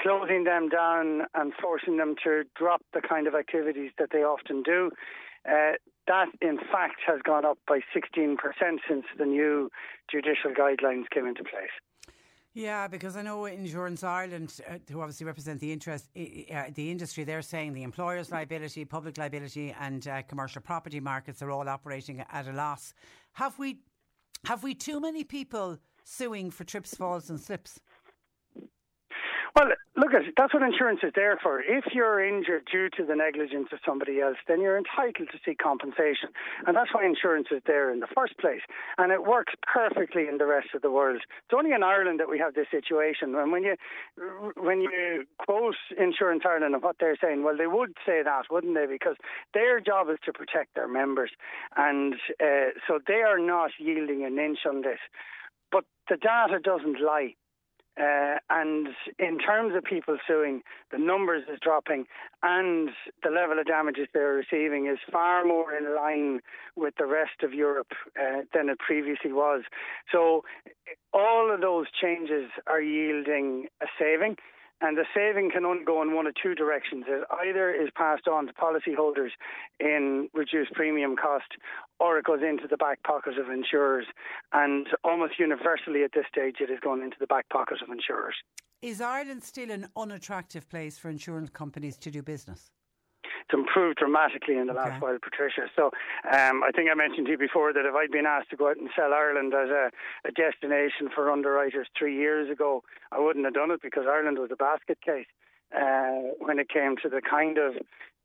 closing 0.02 0.44
them 0.44 0.70
down 0.70 1.24
and 1.36 1.54
forcing 1.62 1.98
them 1.98 2.16
to 2.24 2.44
drop 2.56 2.82
the 2.94 3.02
kind 3.02 3.28
of 3.28 3.36
activities 3.36 3.92
that 4.00 4.10
they 4.12 4.24
often 4.24 4.64
do. 4.64 4.92
Uh, 5.48 5.74
that, 6.08 6.28
in 6.42 6.58
fact, 6.58 7.02
has 7.06 7.22
gone 7.24 7.46
up 7.46 7.58
by 7.68 7.80
16% 7.96 8.38
since 8.88 9.06
the 9.18 9.26
new 9.26 9.70
judicial 10.10 10.52
guidelines 10.52 11.10
came 11.10 11.26
into 11.26 11.44
place. 11.44 11.70
Yeah, 12.54 12.90
because 12.90 13.16
I 13.16 13.22
know 13.22 13.46
Insurance 13.46 14.04
Ireland, 14.04 14.60
uh, 14.70 14.74
who 14.92 15.00
obviously 15.00 15.26
represent 15.26 15.62
the 15.62 15.72
interest, 15.72 16.10
uh, 16.18 16.64
the 16.74 16.92
industry, 16.92 17.24
they're 17.24 17.42
saying 17.42 17.74
the 17.74 17.84
employers' 17.84 18.30
liability, 18.30 18.84
public 18.84 19.18
liability, 19.18 19.74
and 19.80 20.06
uh, 20.06 20.22
commercial 20.24 20.62
property 20.62 21.00
markets 21.00 21.42
are 21.42 21.50
all 21.50 21.70
operating 21.70 22.26
at 22.30 22.48
a 22.48 22.52
loss. 22.52 22.94
Have 23.34 23.58
we, 23.58 23.80
have 24.44 24.64
we 24.64 24.74
too 24.74 25.00
many 25.00 25.24
people 25.24 25.78
suing 26.04 26.52
for 26.52 26.66
trips, 26.66 26.94
falls, 26.94 27.30
and 27.30 27.40
slips? 27.40 27.80
Well, 29.56 29.68
look, 29.98 30.12
that's 30.38 30.54
what 30.54 30.64
insurance 30.64 31.02
is 31.04 31.12
there 31.14 31.38
for. 31.42 31.62
If 31.62 31.94
you're 31.94 32.24
injured 32.24 32.68
due 32.72 32.90
to 32.98 33.06
the 33.06 33.16
negligence 33.16 33.68
of 33.74 33.80
somebody 33.86 34.22
else, 34.22 34.38
then 34.48 34.62
you're 34.62 34.78
entitled 34.78 35.28
to 35.30 35.40
seek 35.46 35.58
compensation, 35.58 36.30
and 36.66 36.76
that's 36.76 36.94
why 36.94 37.06
insurance 37.06 37.48
is 37.52 37.62
there 37.66 37.92
in 37.92 38.00
the 38.00 38.08
first 38.16 38.38
place. 38.38 38.62
And 38.98 39.12
it 39.12 39.26
works 39.26 39.54
perfectly 39.62 40.28
in 40.28 40.38
the 40.38 40.46
rest 40.46 40.70
of 40.74 40.82
the 40.82 40.92
world. 40.92 41.18
It's 41.18 41.54
only 41.58 41.74
in 41.74 41.84
Ireland 41.84 42.20
that 42.20 42.30
we 42.30 42.40
have 42.40 42.54
this 42.54 42.68
situation. 42.72 43.36
And 43.36 43.52
when 43.52 43.64
you 43.64 43.76
when 44.56 44.82
you 44.82 45.26
quote 45.38 45.76
Insurance 45.98 46.44
Ireland 46.48 46.74
and 46.74 46.84
what 46.84 46.98
they're 47.00 47.18
saying, 47.22 47.44
well, 47.44 47.58
they 47.58 47.68
would 47.68 47.94
say 48.06 48.24
that, 48.24 48.44
wouldn't 48.50 48.76
they? 48.76 48.86
Because 48.88 49.18
their 49.54 49.82
job 49.82 50.10
is 50.10 50.18
to 50.26 50.32
protect 50.32 50.76
their 50.76 50.88
members, 50.88 51.32
and 51.76 52.16
uh, 52.42 52.72
so 52.88 53.00
they 53.06 53.22
are 53.22 53.40
not 53.40 53.72
yielding 53.80 54.24
an 54.24 54.40
inch 54.40 54.60
on 54.68 54.82
this. 54.82 55.00
But 55.72 55.86
the 56.10 56.18
data 56.18 56.60
doesn't 56.60 57.02
lie. 57.02 57.36
Uh, 58.00 58.36
and 58.50 58.88
in 59.20 59.38
terms 59.38 59.76
of 59.76 59.84
people 59.84 60.18
suing, 60.26 60.62
the 60.92 60.98
numbers 60.98 61.44
is 61.52 61.60
dropping, 61.62 62.06
and 62.42 62.90
the 63.24 63.30
level 63.30 63.60
of 63.60 63.66
damages 63.66 64.08
they're 64.14 64.34
receiving 64.34 64.88
is 64.88 64.98
far 65.12 65.44
more 65.46 65.76
in 65.76 65.94
line 65.96 66.40
with 66.76 66.94
the 66.98 67.06
rest 67.06 67.44
of 67.44 67.54
Europe 67.54 67.92
uh, 68.20 68.42
than 68.54 68.70
it 68.70 68.80
previously 68.80 69.34
was. 69.34 69.64
So, 70.12 70.44
all 71.14 71.54
of 71.54 71.60
those 71.60 71.88
changes 72.02 72.50
are 72.66 72.82
yielding 72.82 73.68
a 73.82 73.88
saving. 74.00 74.38
And 74.82 74.98
the 74.98 75.06
saving 75.16 75.52
can 75.52 75.64
only 75.64 75.84
go 75.86 76.02
in 76.02 76.16
one 76.16 76.26
of 76.26 76.34
two 76.42 76.56
directions. 76.56 77.06
It 77.08 77.24
either 77.30 77.72
is 77.72 77.90
passed 77.96 78.28
on 78.28 78.48
to 78.48 78.54
policyholders 78.54 79.30
in 79.80 80.28
reduced 80.34 80.74
premium 80.74 81.16
cost, 81.16 81.54
or 82.00 82.18
it 82.18 82.26
goes 82.26 82.42
into 82.42 82.68
the 82.68 82.78
back 82.78 83.04
pocket 83.04 83.38
of 83.38 83.50
insurers. 83.50 84.08
And 84.54 84.88
almost 85.04 85.40
universally 85.40 86.04
at 86.04 86.14
this 86.14 86.26
stage, 86.32 86.56
it 86.60 86.72
is 86.72 86.80
going 86.82 87.04
into 87.04 87.18
the 87.20 87.28
back 87.28 87.48
pocket 87.50 87.78
of 87.84 87.90
insurers. 87.90 88.36
Is 88.82 89.00
Ireland 89.00 89.44
still 89.44 89.70
an 89.70 89.88
unattractive 89.96 90.68
place 90.68 90.98
for 90.98 91.10
insurance 91.10 91.52
companies 91.52 91.98
to 91.98 92.10
do 92.10 92.24
business? 92.24 92.72
It's 93.42 93.54
improved 93.54 93.98
dramatically 93.98 94.58
in 94.58 94.68
the 94.68 94.74
okay. 94.74 94.90
last 94.90 95.02
while, 95.02 95.18
Patricia. 95.22 95.70
So 95.76 95.92
um, 96.32 96.64
I 96.64 96.72
think 96.76 96.90
I 96.90 96.96
mentioned 96.96 97.26
to 97.28 97.32
you 97.34 97.38
before 97.38 97.74
that 97.74 97.86
if 97.86 97.94
I'd 97.94 98.12
been 98.12 98.26
asked 98.26 98.50
to 98.52 98.58
go 98.58 98.70
out 98.70 98.78
and 98.78 98.90
sell 98.96 99.14
Ireland 99.14 99.54
as 99.54 99.70
a, 99.70 99.92
a 100.26 100.32
destination 100.32 101.10
for 101.14 101.32
underwriters 101.32 101.88
three 101.98 102.16
years 102.16 102.50
ago, 102.50 102.84
I 103.12 103.20
wouldn't 103.20 103.46
have 103.46 103.54
done 103.54 103.72
it 103.72 103.82
because 103.82 104.06
Ireland 104.08 104.38
was 104.40 104.52
a 104.52 104.56
basket 104.56 105.00
case. 105.02 105.28
Uh, 105.72 106.36
when 106.40 106.60
it 106.60 106.68
came 106.68 106.98
to 107.02 107.08
the 107.08 107.22
kind 107.22 107.58
of 107.58 107.76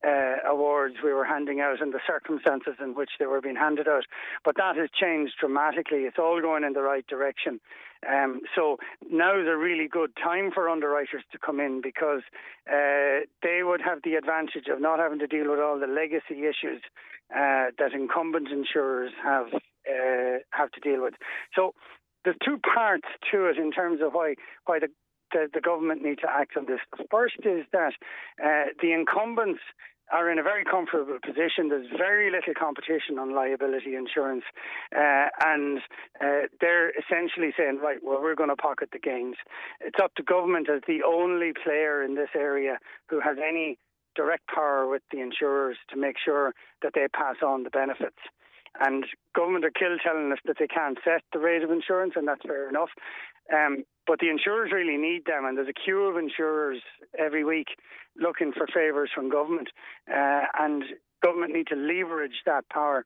uh, 0.06 0.36
awards 0.48 0.96
we 1.02 1.12
were 1.12 1.24
handing 1.24 1.60
out 1.60 1.80
and 1.80 1.92
the 1.92 2.00
circumstances 2.06 2.74
in 2.82 2.94
which 2.94 3.10
they 3.18 3.26
were 3.26 3.40
being 3.40 3.56
handed 3.56 3.88
out. 3.88 4.04
But 4.44 4.56
that 4.56 4.76
has 4.76 4.88
changed 4.90 5.34
dramatically. 5.40 6.00
It's 6.00 6.18
all 6.18 6.40
going 6.40 6.64
in 6.64 6.74
the 6.74 6.82
right 6.82 7.06
direction. 7.06 7.60
Um, 8.08 8.40
so 8.54 8.76
now 9.10 9.38
is 9.38 9.46
a 9.46 9.56
really 9.56 9.88
good 9.88 10.10
time 10.22 10.50
for 10.52 10.68
underwriters 10.68 11.24
to 11.32 11.38
come 11.38 11.60
in 11.60 11.80
because 11.82 12.22
uh, 12.70 13.26
they 13.42 13.60
would 13.62 13.80
have 13.80 13.98
the 14.04 14.14
advantage 14.14 14.68
of 14.70 14.80
not 14.80 14.98
having 14.98 15.18
to 15.20 15.26
deal 15.26 15.50
with 15.50 15.60
all 15.60 15.78
the 15.78 15.86
legacy 15.86 16.46
issues 16.46 16.82
uh, 17.34 17.74
that 17.78 17.92
incumbent 17.92 18.48
insurers 18.48 19.12
have 19.22 19.46
uh, 19.54 20.38
have 20.50 20.70
to 20.72 20.80
deal 20.80 21.02
with. 21.02 21.14
So 21.54 21.74
there's 22.24 22.36
two 22.44 22.58
parts 22.58 23.06
to 23.30 23.46
it 23.46 23.56
in 23.56 23.70
terms 23.72 24.00
of 24.02 24.12
why 24.12 24.34
why 24.64 24.78
the 24.78 24.88
the, 25.32 25.48
the 25.52 25.60
government 25.60 26.02
need 26.02 26.18
to 26.18 26.30
act 26.30 26.56
on 26.56 26.66
this. 26.66 26.80
The 26.96 27.04
first 27.10 27.36
is 27.44 27.66
that 27.72 27.94
uh, 28.42 28.70
the 28.80 28.92
incumbents 28.92 29.60
are 30.12 30.30
in 30.30 30.38
a 30.38 30.42
very 30.42 30.64
comfortable 30.64 31.18
position. 31.24 31.68
There's 31.68 31.88
very 31.96 32.30
little 32.30 32.54
competition 32.54 33.18
on 33.18 33.34
liability 33.34 33.96
insurance, 33.96 34.44
uh, 34.94 35.26
and 35.44 35.78
uh, 36.20 36.46
they're 36.60 36.90
essentially 36.90 37.52
saying, 37.56 37.80
right, 37.82 37.98
well, 38.02 38.20
we're 38.22 38.34
going 38.34 38.50
to 38.50 38.56
pocket 38.56 38.90
the 38.92 38.98
gains. 38.98 39.36
It's 39.80 39.98
up 40.02 40.14
to 40.14 40.22
government 40.22 40.68
as 40.70 40.82
the 40.86 41.00
only 41.06 41.52
player 41.52 42.02
in 42.02 42.14
this 42.14 42.30
area 42.34 42.78
who 43.08 43.20
has 43.20 43.36
any 43.38 43.78
direct 44.14 44.48
power 44.48 44.88
with 44.88 45.02
the 45.12 45.20
insurers 45.20 45.76
to 45.90 45.96
make 45.96 46.16
sure 46.22 46.54
that 46.82 46.92
they 46.94 47.06
pass 47.08 47.36
on 47.44 47.64
the 47.64 47.70
benefits. 47.70 48.18
And 48.80 49.04
government 49.34 49.64
are 49.64 49.70
kill 49.70 49.96
telling 50.04 50.32
us 50.32 50.38
that 50.44 50.56
they 50.58 50.66
can't 50.66 50.98
set 51.04 51.22
the 51.32 51.38
rate 51.38 51.62
of 51.62 51.70
insurance, 51.70 52.12
and 52.16 52.28
that's 52.28 52.42
fair 52.42 52.68
enough. 52.68 52.90
Um, 53.52 53.84
but 54.06 54.20
the 54.20 54.30
insurers 54.30 54.70
really 54.72 54.96
need 54.96 55.24
them, 55.26 55.44
and 55.44 55.56
there's 55.56 55.68
a 55.68 55.72
queue 55.72 56.04
of 56.04 56.16
insurers 56.16 56.80
every 57.18 57.44
week 57.44 57.68
looking 58.18 58.52
for 58.52 58.66
favours 58.66 59.10
from 59.14 59.28
government, 59.28 59.68
uh, 60.10 60.42
and 60.58 60.84
government 61.22 61.52
need 61.52 61.66
to 61.68 61.76
leverage 61.76 62.42
that 62.46 62.68
power 62.68 63.04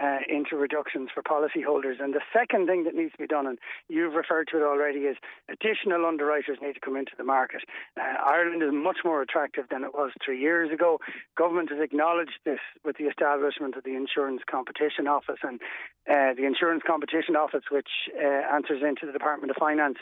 uh, 0.00 0.18
into 0.28 0.56
reductions 0.56 1.08
for 1.12 1.22
policyholders. 1.22 2.00
And 2.00 2.14
the 2.14 2.22
second 2.32 2.66
thing 2.66 2.84
that 2.84 2.94
needs 2.94 3.12
to 3.12 3.18
be 3.18 3.26
done, 3.26 3.46
and 3.46 3.58
you've 3.88 4.14
referred 4.14 4.48
to 4.52 4.58
it 4.58 4.62
already, 4.62 5.00
is 5.00 5.16
additional 5.48 6.06
underwriters 6.06 6.58
need 6.62 6.74
to 6.74 6.80
come 6.80 6.96
into 6.96 7.12
the 7.18 7.24
market. 7.24 7.62
Uh, 7.98 8.14
Ireland 8.24 8.62
is 8.62 8.70
much 8.72 8.98
more 9.04 9.20
attractive 9.20 9.64
than 9.70 9.82
it 9.82 9.92
was 9.92 10.12
three 10.24 10.40
years 10.40 10.72
ago. 10.72 10.98
Government 11.36 11.70
has 11.70 11.80
acknowledged 11.82 12.38
this 12.44 12.60
with 12.84 12.96
the 12.98 13.04
establishment 13.04 13.76
of 13.76 13.84
the 13.84 13.96
Insurance 13.96 14.42
Competition 14.48 15.08
Office 15.08 15.40
and 15.42 15.60
uh, 16.08 16.34
the 16.36 16.46
Insurance 16.46 16.82
Competition 16.86 17.34
Office, 17.34 17.64
which 17.70 17.90
uh, 18.16 18.54
answers 18.54 18.82
into 18.86 19.06
the 19.06 19.12
Department 19.12 19.50
of 19.50 19.56
Finance 19.56 19.98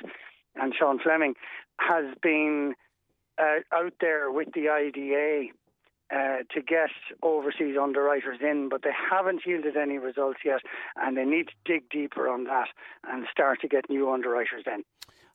and 0.57 0.75
Sean 0.79 0.99
Fleming, 0.99 1.35
has 1.79 2.07
been 2.23 2.75
uh, 3.39 3.61
out 3.73 3.95
there 4.01 4.31
with 4.31 4.49
the 4.55 4.69
IDA 4.69 5.53
uh, 6.11 6.43
to 6.55 6.63
get 6.63 6.91
overseas 7.23 7.77
underwriters 7.81 8.39
in, 8.41 8.69
but 8.69 8.83
they 8.83 8.95
haven't 9.11 9.43
yielded 9.47 9.77
any 9.77 9.99
results 9.99 10.41
yet, 10.45 10.61
and 10.97 11.17
they 11.17 11.25
need 11.25 11.49
to 11.49 11.55
dig 11.65 11.89
deeper 11.91 12.29
on 12.29 12.45
that 12.45 12.69
and 13.07 13.27
start 13.31 13.61
to 13.61 13.69
get 13.69 13.89
new 13.91 14.11
underwriters 14.11 14.65
in. 14.67 14.83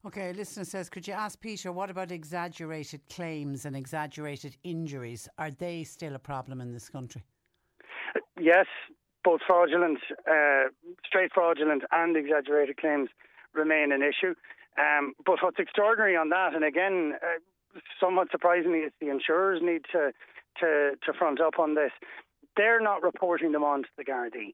Okay, 0.06 0.32
a 0.32 0.34
listener 0.34 0.66
says, 0.66 0.90
could 0.90 1.08
you 1.08 1.14
ask 1.14 1.40
Peter, 1.40 1.72
what 1.72 1.90
about 1.90 2.12
exaggerated 2.12 3.02
claims 3.10 3.66
and 3.66 3.76
exaggerated 3.76 4.58
injuries? 4.64 5.30
Are 5.38 5.52
they 5.52 5.86
still 5.86 6.16
a 6.16 6.20
problem 6.20 6.60
in 6.60 6.74
this 6.74 6.90
country? 6.90 7.24
Yes, 8.38 8.66
both 9.24 9.40
fraudulent, 9.48 10.00
uh, 10.30 10.64
straight 11.06 11.32
fraudulent 11.34 11.84
and 11.92 12.18
exaggerated 12.18 12.78
claims 12.78 13.10
remain 13.54 13.94
an 13.94 14.02
issue. 14.02 14.34
Um, 14.78 15.14
but 15.26 15.38
what's 15.42 15.60
extraordinary 15.60 16.16
on 16.16 16.30
that, 16.30 16.56
and 16.56 16.64
again, 16.64 17.14
uh, 17.22 17.80
somewhat 18.00 18.30
surprisingly, 18.32 18.80
is 18.80 18.92
the 19.00 19.10
insurers 19.10 19.62
need 19.62 19.84
to, 19.92 20.12
to, 20.60 20.92
to 21.06 21.14
front 21.18 21.40
up 21.42 21.60
on 21.60 21.76
this. 21.76 21.92
They're 22.56 22.82
not 22.82 23.04
reporting 23.04 23.52
them 23.52 23.64
on 23.64 23.84
to 23.84 23.90
the 23.98 24.04
Gardaí. 24.04 24.54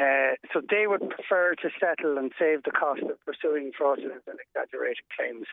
Uh, 0.00 0.34
so 0.52 0.62
they 0.70 0.86
would 0.86 1.10
prefer 1.10 1.54
to 1.54 1.68
settle 1.78 2.16
and 2.16 2.32
save 2.38 2.62
the 2.62 2.70
cost 2.70 3.02
of 3.02 3.20
pursuing 3.26 3.72
fraudulent 3.76 4.22
and 4.26 4.38
exaggerated 4.40 5.04
claims. 5.14 5.46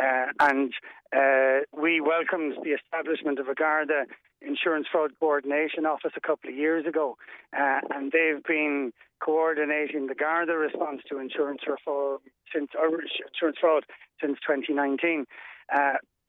Uh, 0.00 0.26
and 0.38 0.72
uh, 1.16 1.64
we 1.76 2.00
welcomed 2.00 2.54
the 2.62 2.70
establishment 2.70 3.38
of 3.40 3.48
a 3.48 3.54
Garda 3.54 4.04
Insurance 4.40 4.86
Fraud 4.90 5.12
Coordination 5.18 5.86
Office 5.86 6.12
a 6.16 6.20
couple 6.20 6.50
of 6.50 6.56
years 6.56 6.86
ago, 6.86 7.16
uh, 7.52 7.80
and 7.90 8.12
they've 8.12 8.42
been 8.44 8.92
coordinating 9.22 10.06
the 10.06 10.14
Garda 10.14 10.56
response 10.56 11.02
to 11.08 11.18
insurance 11.18 11.62
reform 11.68 12.20
since 12.54 12.70
insurance 12.74 13.58
fraud 13.60 13.84
since 14.20 14.38
2019. 14.46 15.26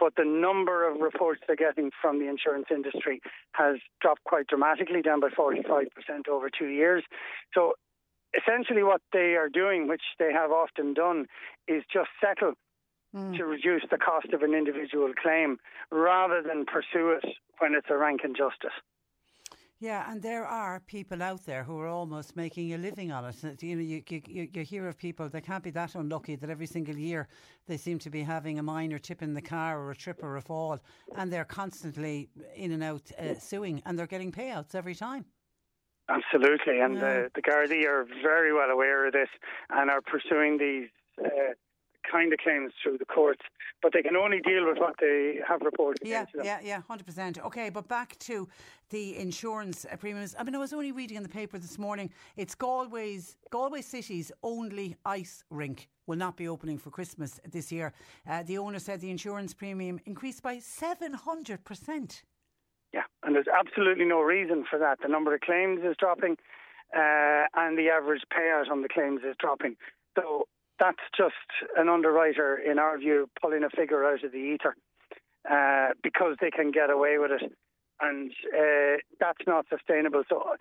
But 0.01 0.15
the 0.17 0.25
number 0.25 0.89
of 0.89 0.99
reports 0.99 1.41
they're 1.45 1.55
getting 1.55 1.91
from 2.01 2.17
the 2.17 2.27
insurance 2.27 2.65
industry 2.71 3.21
has 3.51 3.77
dropped 4.01 4.23
quite 4.23 4.47
dramatically, 4.47 5.03
down 5.03 5.19
by 5.19 5.29
45% 5.29 5.85
over 6.27 6.49
two 6.49 6.69
years. 6.69 7.03
So 7.53 7.73
essentially, 8.35 8.81
what 8.81 9.01
they 9.13 9.35
are 9.35 9.47
doing, 9.47 9.87
which 9.87 10.01
they 10.17 10.33
have 10.33 10.49
often 10.49 10.95
done, 10.95 11.27
is 11.67 11.83
just 11.93 12.09
settle 12.19 12.53
mm. 13.15 13.37
to 13.37 13.45
reduce 13.45 13.83
the 13.91 13.99
cost 13.99 14.33
of 14.33 14.41
an 14.41 14.55
individual 14.55 15.13
claim 15.21 15.57
rather 15.91 16.41
than 16.41 16.65
pursue 16.65 17.11
it 17.11 17.25
when 17.59 17.75
it's 17.75 17.87
a 17.91 17.97
rank 17.97 18.21
injustice. 18.23 18.73
Yeah, 19.81 20.05
and 20.11 20.21
there 20.21 20.45
are 20.45 20.79
people 20.79 21.23
out 21.23 21.43
there 21.47 21.63
who 21.63 21.79
are 21.79 21.87
almost 21.87 22.35
making 22.35 22.71
a 22.75 22.77
living 22.77 23.11
on 23.11 23.25
it. 23.25 23.63
You 23.63 23.75
know, 23.75 23.81
you, 23.81 24.03
you, 24.07 24.47
you 24.53 24.61
hear 24.61 24.87
of 24.87 24.95
people 24.95 25.27
that 25.29 25.43
can't 25.43 25.63
be 25.63 25.71
that 25.71 25.95
unlucky 25.95 26.35
that 26.35 26.51
every 26.51 26.67
single 26.67 26.95
year 26.95 27.27
they 27.65 27.77
seem 27.77 27.97
to 27.97 28.11
be 28.11 28.21
having 28.21 28.59
a 28.59 28.63
minor 28.63 28.99
tip 28.99 29.23
in 29.23 29.33
the 29.33 29.41
car 29.41 29.79
or 29.79 29.89
a 29.89 29.95
trip 29.95 30.21
or 30.21 30.37
a 30.37 30.41
fall, 30.41 30.77
and 31.15 31.33
they're 31.33 31.45
constantly 31.45 32.29
in 32.55 32.73
and 32.73 32.83
out 32.83 33.11
uh, 33.17 33.33
suing, 33.33 33.81
and 33.87 33.97
they're 33.97 34.05
getting 34.05 34.31
payouts 34.31 34.75
every 34.75 34.93
time. 34.93 35.25
Absolutely, 36.09 36.79
and 36.79 36.93
yeah. 36.93 37.01
the, 37.01 37.31
the 37.33 37.41
Gardaí 37.41 37.83
are 37.87 38.05
very 38.21 38.53
well 38.53 38.69
aware 38.69 39.07
of 39.07 39.13
this 39.13 39.29
and 39.71 39.89
are 39.89 40.01
pursuing 40.01 40.59
these 40.59 40.89
uh, 41.25 41.53
kind 42.11 42.33
of 42.33 42.39
claims 42.39 42.73
through 42.81 42.97
the 42.97 43.05
courts, 43.05 43.41
but 43.81 43.93
they 43.93 44.01
can 44.01 44.15
only 44.15 44.39
deal 44.41 44.67
with 44.67 44.77
what 44.77 44.95
they 44.99 45.39
have 45.47 45.61
reported. 45.61 46.07
Yeah, 46.07 46.25
yeah, 46.43 46.59
yeah, 46.63 46.81
hundred 46.81 47.05
percent. 47.05 47.39
Okay, 47.43 47.69
but 47.69 47.87
back 47.87 48.17
to 48.19 48.47
the 48.89 49.17
insurance 49.17 49.85
premiums. 49.99 50.35
I 50.37 50.43
mean, 50.43 50.55
I 50.55 50.57
was 50.57 50.73
only 50.73 50.91
reading 50.91 51.17
in 51.17 51.23
the 51.23 51.29
paper 51.29 51.57
this 51.57 51.77
morning. 51.77 52.09
It's 52.35 52.55
Galway's 52.55 53.37
Galway 53.49 53.81
City's 53.81 54.31
only 54.43 54.95
ice 55.05 55.43
rink 55.49 55.89
will 56.07 56.17
not 56.17 56.35
be 56.35 56.47
opening 56.47 56.77
for 56.77 56.89
Christmas 56.89 57.39
this 57.49 57.71
year. 57.71 57.93
Uh, 58.29 58.43
the 58.43 58.57
owner 58.57 58.79
said 58.79 58.99
the 58.99 59.09
insurance 59.09 59.53
premium 59.53 59.99
increased 60.05 60.43
by 60.43 60.59
seven 60.59 61.13
hundred 61.13 61.63
percent. 61.63 62.23
Yeah, 62.93 63.03
and 63.23 63.35
there's 63.35 63.47
absolutely 63.47 64.05
no 64.05 64.19
reason 64.19 64.65
for 64.69 64.77
that. 64.79 64.99
The 65.01 65.07
number 65.07 65.33
of 65.33 65.41
claims 65.41 65.79
is 65.83 65.95
dropping, 65.97 66.33
uh, 66.95 67.47
and 67.55 67.77
the 67.77 67.87
average 67.89 68.23
payout 68.33 68.69
on 68.69 68.81
the 68.81 68.89
claims 68.89 69.21
is 69.23 69.35
dropping. 69.39 69.77
So 70.17 70.47
that's 70.81 71.05
just 71.15 71.35
an 71.77 71.87
underwriter, 71.87 72.57
in 72.57 72.79
our 72.79 72.97
view, 72.97 73.29
pulling 73.39 73.63
a 73.63 73.69
figure 73.69 74.03
out 74.03 74.23
of 74.23 74.31
the 74.31 74.37
ether 74.37 74.75
uh, 75.49 75.93
because 76.01 76.35
they 76.41 76.49
can 76.49 76.71
get 76.71 76.89
away 76.89 77.19
with 77.19 77.31
it. 77.31 77.51
And 78.01 78.31
uh, 78.51 78.97
that's 79.19 79.45
not 79.45 79.67
sustainable. 79.69 80.23
So, 80.27 80.55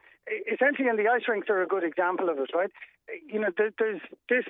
essentially, 0.52 0.88
and 0.88 0.98
the 0.98 1.08
ice 1.08 1.22
rinks 1.26 1.48
are 1.48 1.62
a 1.62 1.66
good 1.66 1.84
example 1.84 2.28
of 2.28 2.38
it, 2.38 2.50
right? 2.54 2.70
You 3.26 3.40
know, 3.40 3.48
there's 3.56 4.02
this 4.28 4.44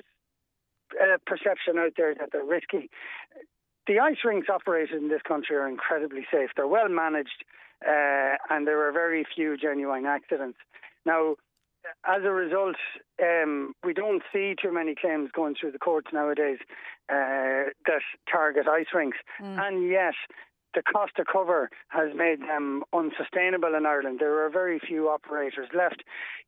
uh, 1.00 1.18
perception 1.24 1.78
out 1.78 1.92
there 1.96 2.16
that 2.16 2.30
they're 2.32 2.44
risky. 2.44 2.90
The 3.86 4.00
ice 4.00 4.18
rinks 4.24 4.48
operated 4.52 5.00
in 5.00 5.08
this 5.08 5.22
country 5.22 5.54
are 5.54 5.68
incredibly 5.68 6.26
safe. 6.32 6.50
They're 6.56 6.66
well 6.66 6.88
managed, 6.88 7.44
uh, 7.86 8.34
and 8.50 8.66
there 8.66 8.88
are 8.88 8.92
very 8.92 9.24
few 9.36 9.56
genuine 9.56 10.04
accidents. 10.04 10.58
Now, 11.06 11.36
as 12.06 12.22
a 12.24 12.30
result, 12.30 12.76
um, 13.22 13.72
we 13.84 13.92
don't 13.92 14.22
see 14.32 14.54
too 14.60 14.72
many 14.72 14.94
claims 14.94 15.30
going 15.34 15.54
through 15.58 15.72
the 15.72 15.78
courts 15.78 16.08
nowadays 16.12 16.58
uh, 17.10 17.70
that 17.86 18.02
target 18.30 18.66
ice 18.68 18.86
rinks. 18.94 19.18
Mm. 19.42 19.58
And 19.60 19.88
yet, 19.88 20.14
the 20.74 20.82
cost 20.82 21.12
to 21.16 21.24
cover 21.24 21.70
has 21.88 22.10
made 22.14 22.40
them 22.40 22.82
unsustainable 22.92 23.74
in 23.74 23.86
Ireland. 23.86 24.18
There 24.20 24.44
are 24.44 24.50
very 24.50 24.78
few 24.78 25.08
operators 25.08 25.68
left. 25.74 26.02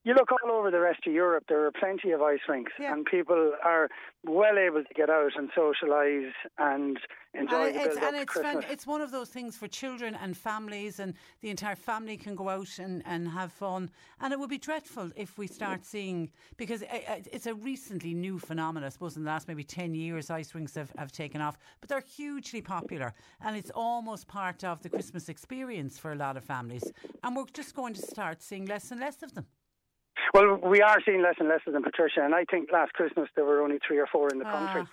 You 0.05 0.15
look 0.15 0.31
all 0.33 0.51
over 0.51 0.71
the 0.71 0.81
rest 0.81 1.07
of 1.07 1.13
Europe, 1.13 1.45
there 1.49 1.65
are 1.65 1.71
plenty 1.71 2.11
of 2.11 2.21
ice 2.23 2.41
rinks, 2.49 2.73
yeah. 2.79 2.93
and 2.93 3.05
people 3.07 3.53
are 3.65 3.89
well 4.25 4.59
able 4.59 4.83
to 4.83 4.95
get 4.95 5.11
out 5.11 5.33
and 5.37 5.51
socialise 5.53 6.33
and 6.59 6.99
enjoy 7.35 7.67
and 7.67 7.75
the 7.75 7.81
it's, 7.81 7.97
and 7.97 8.17
it's, 8.17 8.35
fun, 8.35 8.65
it's 8.69 8.87
one 8.87 9.01
of 9.01 9.11
those 9.11 9.29
things 9.29 9.57
for 9.57 9.69
children 9.69 10.17
and 10.21 10.37
families, 10.37 10.99
and 10.99 11.15
the 11.41 11.51
entire 11.51 11.77
family 11.77 12.17
can 12.17 12.35
go 12.35 12.49
out 12.49 12.79
and, 12.79 13.03
and 13.07 13.29
have 13.29 13.53
fun. 13.53 13.91
And 14.21 14.33
it 14.33 14.39
would 14.39 14.51
be 14.51 14.59
dreadful 14.59 15.11
if 15.15 15.39
we 15.39 15.47
start 15.47 15.85
seeing, 15.85 16.31
because 16.57 16.83
eh, 16.83 17.01
eh, 17.07 17.21
it's 17.33 17.47
a 17.47 17.55
recently 17.55 18.13
new 18.13 18.41
phenomenon, 18.41 18.87
I 18.87 18.91
suppose, 18.91 19.17
in 19.17 19.23
the 19.23 19.31
last 19.31 19.47
maybe 19.47 19.65
10 19.65 19.95
years, 19.95 20.31
ice 20.31 20.55
rinks 20.55 20.75
have, 20.75 20.93
have 20.99 21.13
taken 21.13 21.41
off, 21.41 21.57
but 21.81 21.89
they're 21.89 22.01
hugely 22.01 22.61
popular, 22.61 23.15
and 23.41 23.57
it's 23.57 23.71
almost 23.73 24.12
part 24.25 24.65
of 24.65 24.83
the 24.83 24.89
Christmas 24.89 25.29
experience 25.29 25.99
for 25.99 26.13
a 26.13 26.17
lot 26.17 26.37
of 26.37 26.45
families. 26.45 26.93
And 27.23 27.35
we're 27.35 27.47
just 27.53 27.75
going 27.75 27.95
to 27.95 28.03
start 28.03 28.43
seeing 28.43 28.67
less 28.67 28.91
and 28.91 29.01
less 29.01 29.23
of 29.23 29.35
them. 29.35 29.47
Well, 30.35 30.59
we 30.63 30.81
are 30.83 30.99
seeing 31.05 31.23
less 31.23 31.35
and 31.39 31.49
less 31.49 31.61
of 31.67 31.73
them, 31.73 31.83
Patricia, 31.83 32.23
and 32.23 32.35
I 32.35 32.45
think 32.51 32.71
last 32.73 32.93
Christmas 32.93 33.29
there 33.35 33.45
were 33.45 33.61
only 33.63 33.79
three 33.87 33.99
or 33.99 34.07
four 34.07 34.29
in 34.31 34.39
the 34.39 34.45
country. 34.45 34.85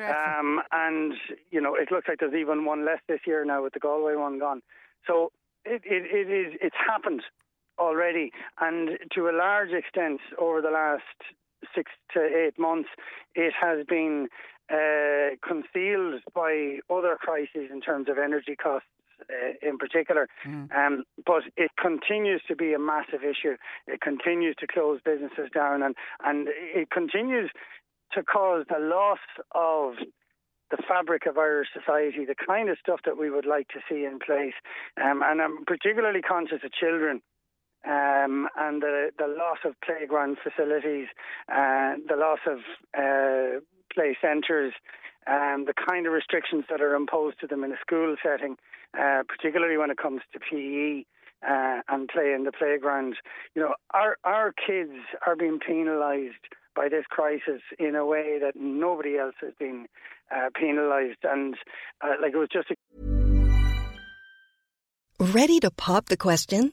Ah, 0.00 0.38
um, 0.38 0.60
and, 0.70 1.14
you 1.50 1.60
know, 1.60 1.74
it 1.74 1.90
looks 1.90 2.06
like 2.08 2.18
there's 2.20 2.34
even 2.34 2.64
one 2.64 2.84
less 2.84 3.00
this 3.08 3.20
year 3.26 3.44
now 3.44 3.62
with 3.62 3.72
the 3.74 3.80
Galway 3.80 4.14
one 4.14 4.38
gone. 4.38 4.62
So 5.06 5.32
it, 5.64 5.82
it, 5.84 6.04
it 6.06 6.30
is, 6.30 6.58
it's 6.60 6.76
happened 6.88 7.22
already. 7.78 8.30
And 8.60 8.98
to 9.14 9.28
a 9.28 9.34
large 9.36 9.70
extent, 9.70 10.20
over 10.38 10.60
the 10.60 10.70
last 10.70 11.02
six 11.74 11.90
to 12.14 12.20
eight 12.20 12.58
months, 12.58 12.88
it 13.34 13.52
has 13.60 13.84
been 13.88 14.28
uh, 14.72 15.36
concealed 15.46 16.22
by 16.34 16.78
other 16.90 17.16
crises 17.20 17.70
in 17.70 17.80
terms 17.80 18.08
of 18.08 18.18
energy 18.18 18.56
costs 18.56 18.88
uh, 19.30 19.68
in 19.68 19.78
particular. 19.78 20.28
Mm. 20.46 20.74
Um, 20.74 21.04
but 21.24 21.42
it 21.56 21.70
continues 21.80 22.42
to 22.48 22.56
be 22.56 22.72
a 22.72 22.78
massive 22.78 23.22
issue. 23.22 23.56
It 23.86 24.00
continues 24.00 24.56
to 24.60 24.66
close 24.66 25.00
businesses 25.04 25.50
down, 25.54 25.82
and 25.82 25.94
and 26.24 26.48
it 26.50 26.90
continues 26.90 27.50
to 28.12 28.22
cause 28.22 28.64
the 28.68 28.78
loss 28.78 29.20
of 29.54 29.94
the 30.70 30.82
fabric 30.88 31.26
of 31.26 31.36
Irish 31.36 31.68
society, 31.72 32.24
the 32.24 32.34
kind 32.34 32.68
of 32.68 32.78
stuff 32.78 33.00
that 33.04 33.18
we 33.18 33.30
would 33.30 33.46
like 33.46 33.68
to 33.68 33.80
see 33.88 34.04
in 34.04 34.18
place. 34.18 34.54
Um, 35.00 35.22
and 35.22 35.40
I'm 35.40 35.64
particularly 35.66 36.22
conscious 36.22 36.60
of 36.64 36.72
children. 36.72 37.20
Um, 37.84 38.48
and 38.56 38.80
the, 38.80 39.10
the 39.18 39.26
loss 39.26 39.58
of 39.64 39.74
playground 39.84 40.38
facilities, 40.42 41.08
uh, 41.48 41.94
the 42.08 42.16
loss 42.16 42.38
of 42.46 42.58
uh, 42.96 43.60
play 43.92 44.16
centres, 44.20 44.72
um, 45.26 45.66
the 45.66 45.74
kind 45.74 46.06
of 46.06 46.12
restrictions 46.12 46.64
that 46.70 46.80
are 46.80 46.94
imposed 46.94 47.40
to 47.40 47.46
them 47.46 47.64
in 47.64 47.72
a 47.72 47.78
school 47.80 48.16
setting, 48.22 48.56
uh, 48.98 49.22
particularly 49.28 49.76
when 49.76 49.90
it 49.90 49.98
comes 49.98 50.20
to 50.32 50.40
PE. 50.40 51.04
Uh, 51.44 51.80
and 51.88 52.08
play 52.08 52.32
in 52.32 52.44
the 52.44 52.52
playground. 52.52 53.16
You 53.56 53.62
know, 53.62 53.74
our 53.92 54.16
our 54.22 54.52
kids 54.52 54.92
are 55.26 55.34
being 55.34 55.58
penalised 55.58 56.46
by 56.76 56.88
this 56.88 57.04
crisis 57.10 57.60
in 57.80 57.96
a 57.96 58.06
way 58.06 58.38
that 58.40 58.54
nobody 58.54 59.18
else 59.18 59.34
has 59.40 59.52
been 59.58 59.86
uh, 60.30 60.50
penalised, 60.54 61.18
and 61.24 61.56
uh, 62.00 62.14
like 62.22 62.32
it 62.34 62.38
was 62.38 62.48
just. 62.52 62.70
A- 62.70 62.76
Ready 65.18 65.58
to 65.58 65.72
pop 65.72 66.06
the 66.06 66.16
question? 66.16 66.72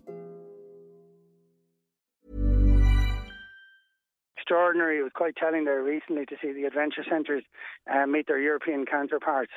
extraordinary. 4.51 4.99
It 4.99 5.03
was 5.03 5.11
quite 5.15 5.37
telling 5.37 5.63
there 5.63 5.81
recently 5.81 6.25
to 6.25 6.35
see 6.41 6.51
the 6.51 6.65
adventure 6.65 7.05
centres 7.09 7.43
uh, 7.89 8.05
meet 8.05 8.27
their 8.27 8.39
European 8.39 8.85
counterparts. 8.85 9.51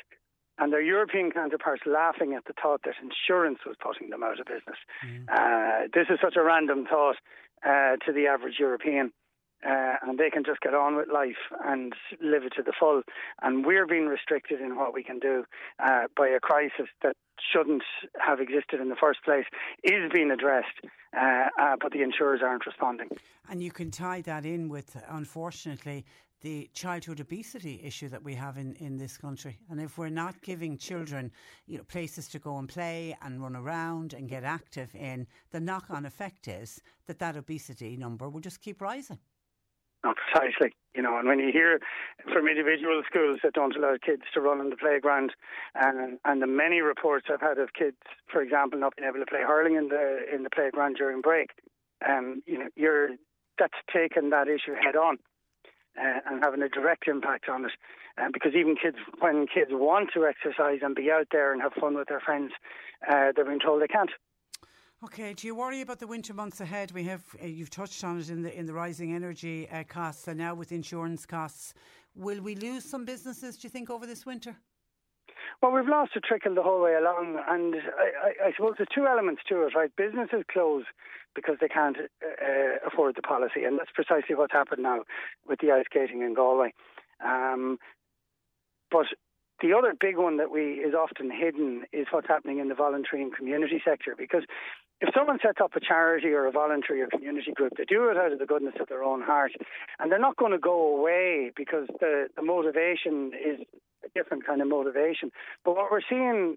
And 0.57 0.73
their 0.73 0.83
European 0.83 1.33
counterparts 1.33 1.83
laughing 1.85 2.35
at 2.35 2.45
the 2.45 2.53
thought 2.63 2.83
that 2.85 2.95
insurance 3.03 3.59
was 3.67 3.75
putting 3.83 4.11
them 4.11 4.23
out 4.23 4.39
of 4.39 4.47
business. 4.47 4.79
Mm. 5.05 5.27
Uh, 5.27 5.89
this 5.93 6.07
is 6.11 6.21
such 6.23 6.37
a 6.37 6.45
random 6.45 6.87
thought 6.87 7.17
uh, 7.67 7.97
to 8.07 8.13
the 8.13 8.29
average 8.29 8.55
European. 8.61 9.13
Uh, 9.67 9.95
and 10.03 10.19
they 10.19 10.31
can 10.31 10.45
just 10.45 10.61
get 10.61 10.75
on 10.75 10.97
with 10.97 11.09
life 11.13 11.41
and 11.65 11.95
live 12.21 12.45
it 12.45 12.53
to 12.57 12.63
the 12.63 12.73
full. 12.79 13.03
And 13.43 13.65
we're 13.65 13.87
being 13.87 14.07
restricted 14.07 14.61
in 14.61 14.77
what 14.77 14.93
we 14.93 15.03
can 15.03 15.19
do 15.19 15.45
uh, 15.83 16.03
by 16.17 16.29
a 16.29 16.41
crisis 16.41 16.89
that 17.03 17.17
shouldn't 17.53 17.83
have 18.21 18.41
existed 18.41 18.81
in 18.81 18.89
the 18.89 18.97
first 18.97 19.25
place, 19.25 19.47
is 19.83 20.11
being 20.13 20.31
addressed, 20.31 20.81
uh, 21.17 21.47
uh 21.61 21.77
but 21.81 21.93
the 21.93 22.03
insurers 22.03 22.41
aren't 22.45 22.67
responding. 22.67 23.09
And 23.49 23.63
you 23.63 23.71
can 23.71 23.91
tie 23.91 24.21
that 24.23 24.45
in 24.45 24.69
with, 24.69 24.97
unfortunately, 25.09 26.05
the 26.45 26.69
childhood 26.75 27.21
obesity 27.21 27.81
issue 27.83 28.09
that 28.11 28.23
we 28.23 28.35
have 28.35 28.59
in, 28.59 28.75
in 28.75 28.99
this 28.99 29.17
country. 29.17 29.59
And 29.71 29.81
if 29.81 29.97
we're 29.97 30.11
not 30.11 30.41
giving 30.43 30.77
children 30.77 31.33
you 31.67 31.79
know, 31.79 31.85
places 31.85 32.29
to 32.29 32.39
go 32.39 32.59
and 32.59 32.69
play 32.69 33.17
and 33.23 33.41
run 33.41 33.57
around 33.57 34.13
and 34.13 34.29
get 34.29 34.45
active 34.45 34.95
in, 34.95 35.27
the 35.53 35.61
knock 35.61 35.87
on 35.89 36.05
effect 36.05 36.47
is 36.47 36.83
that 37.07 37.19
that 37.19 37.37
obesity 37.37 37.97
number 37.97 38.29
will 38.29 38.41
just 38.41 38.61
keep 38.61 38.83
rising. 38.83 39.19
Not 40.05 40.17
precisely, 40.17 40.75
you 40.95 41.01
know, 41.01 41.19
and 41.19 41.27
when 41.27 41.39
you 41.39 41.51
hear 41.51 41.81
from 42.31 42.47
individual 42.47 43.03
schools 43.09 43.39
that 43.43 43.55
don't 43.55 43.75
allow 43.75 43.97
kids 44.05 44.23
to 44.35 44.41
run 44.41 44.61
on 44.61 44.69
the 44.69 44.77
playground, 44.77 45.33
and 45.75 46.19
and 46.27 46.43
the 46.43 46.47
many 46.47 46.81
reports 46.83 47.27
I've 47.33 47.41
had 47.41 47.59
of 47.59 47.73
kids, 47.73 47.97
for 48.31 48.43
example, 48.43 48.79
not 48.79 48.95
being 48.97 49.09
able 49.09 49.21
to 49.21 49.27
play 49.27 49.41
hurling 49.41 49.77
in 49.77 49.89
the 49.89 50.27
in 50.33 50.43
the 50.43 50.51
playground 50.51 50.97
during 50.97 51.23
break, 51.23 51.51
um, 52.07 52.43
you 52.47 52.59
know, 52.59 52.69
you're 52.77 53.17
that's 53.59 53.81
taken 53.93 54.31
that 54.31 54.47
issue 54.47 54.75
head 54.75 54.97
on. 54.97 55.17
Uh, 55.97 56.19
and 56.27 56.43
having 56.43 56.61
a 56.61 56.69
direct 56.69 57.07
impact 57.07 57.49
on 57.49 57.65
it. 57.65 57.71
Uh, 58.19 58.27
because 58.33 58.51
even 58.57 58.75
kids, 58.75 58.97
when 59.21 59.47
kids 59.47 59.71
want 59.71 60.11
to 60.13 60.27
exercise 60.27 60.81
and 60.83 60.97
be 60.97 61.09
out 61.09 61.29
there 61.31 61.53
and 61.53 61.63
have 61.63 61.73
fun 61.81 61.95
with 61.95 62.09
their 62.09 62.19
friends, 62.19 62.51
uh, 63.09 63.31
they're 63.31 63.45
being 63.45 63.61
told 63.61 63.81
they 63.81 63.87
can't. 63.87 64.11
Okay. 65.05 65.35
Do 65.35 65.47
you 65.47 65.55
worry 65.55 65.83
about 65.83 65.99
the 65.99 66.07
winter 66.07 66.33
months 66.33 66.63
ahead? 66.63 66.91
We 66.93 67.05
have 67.05 67.23
uh, 67.43 67.47
you've 67.47 67.69
touched 67.69 68.03
on 68.05 68.19
it 68.21 68.31
in 68.31 68.41
the 68.41 68.59
in 68.59 68.65
the 68.65 68.73
rising 68.73 69.15
energy 69.15 69.69
uh, 69.69 69.85
costs, 69.87 70.29
and 70.29 70.39
now 70.39 70.55
with 70.55 70.73
insurance 70.73 71.27
costs, 71.27 71.75
will 72.15 72.41
we 72.41 72.55
lose 72.55 72.87
some 72.87 73.05
businesses? 73.05 73.59
Do 73.59 73.67
you 73.67 73.71
think 73.71 73.91
over 73.91 74.07
this 74.07 74.25
winter? 74.25 74.57
Well, 75.61 75.73
we've 75.73 75.87
lost 75.87 76.13
a 76.17 76.21
trickle 76.21 76.55
the 76.55 76.63
whole 76.63 76.81
way 76.83 76.95
along, 76.95 77.39
and 77.47 77.75
I, 77.75 78.29
I, 78.29 78.47
I 78.47 78.53
suppose 78.57 78.77
there's 78.79 78.89
two 78.95 79.07
elements 79.07 79.43
to 79.51 79.67
it, 79.67 79.75
right? 79.75 79.91
Businesses 79.95 80.43
close 80.51 80.85
because 81.35 81.57
they 81.61 81.69
can't 81.69 81.99
uh, 81.99 82.87
afford 82.87 83.17
the 83.17 83.23
policy, 83.23 83.65
and 83.65 83.79
that's 83.79 83.93
precisely 83.93 84.35
what's 84.35 84.55
happened 84.55 84.83
now 84.83 85.01
with 85.47 85.59
the 85.61 85.71
ice 85.71 85.85
skating 85.85 86.23
in 86.23 86.33
Galway. 86.33 86.73
Um, 87.23 87.77
but 88.91 89.07
the 89.61 89.75
other 89.75 89.95
big 89.99 90.17
one 90.17 90.39
that 90.39 90.51
we 90.51 90.81
is 90.81 90.95
often 90.95 91.31
hidden 91.31 91.85
is 91.93 92.07
what's 92.11 92.27
happening 92.27 92.59
in 92.59 92.69
the 92.69 92.75
voluntary 92.75 93.23
and 93.23 93.35
community 93.35 93.81
sector 93.85 94.15
because 94.17 94.45
if 95.05 95.13
someone 95.15 95.39
sets 95.43 95.59
up 95.63 95.77
a 95.77 95.81
charity 95.81 96.29
or 96.29 96.47
a 96.47 96.51
voluntary 96.51 97.03
or 97.03 97.09
community 97.09 97.53
group, 97.53 97.75
they 97.77 97.85
do 97.85 98.09
it 98.09 98.17
out 98.17 98.33
of 98.33 98.39
the 98.39 98.47
goodness 98.47 98.75
of 98.81 98.89
their 98.89 99.05
own 99.05 99.21
heart, 99.21 99.53
and 99.99 100.11
they're 100.11 100.19
not 100.19 100.37
going 100.37 100.53
to 100.53 100.59
go 100.59 100.97
away 100.97 101.53
because 101.55 101.87
the, 102.01 102.29
the 102.37 102.43
motivation 102.43 103.33
is 103.35 103.61
a 104.03 104.09
different 104.15 104.47
kind 104.47 104.63
of 104.63 104.69
motivation. 104.69 105.31
But 105.63 105.77
what 105.77 105.93
we're 105.93 106.01
seeing 106.09 106.57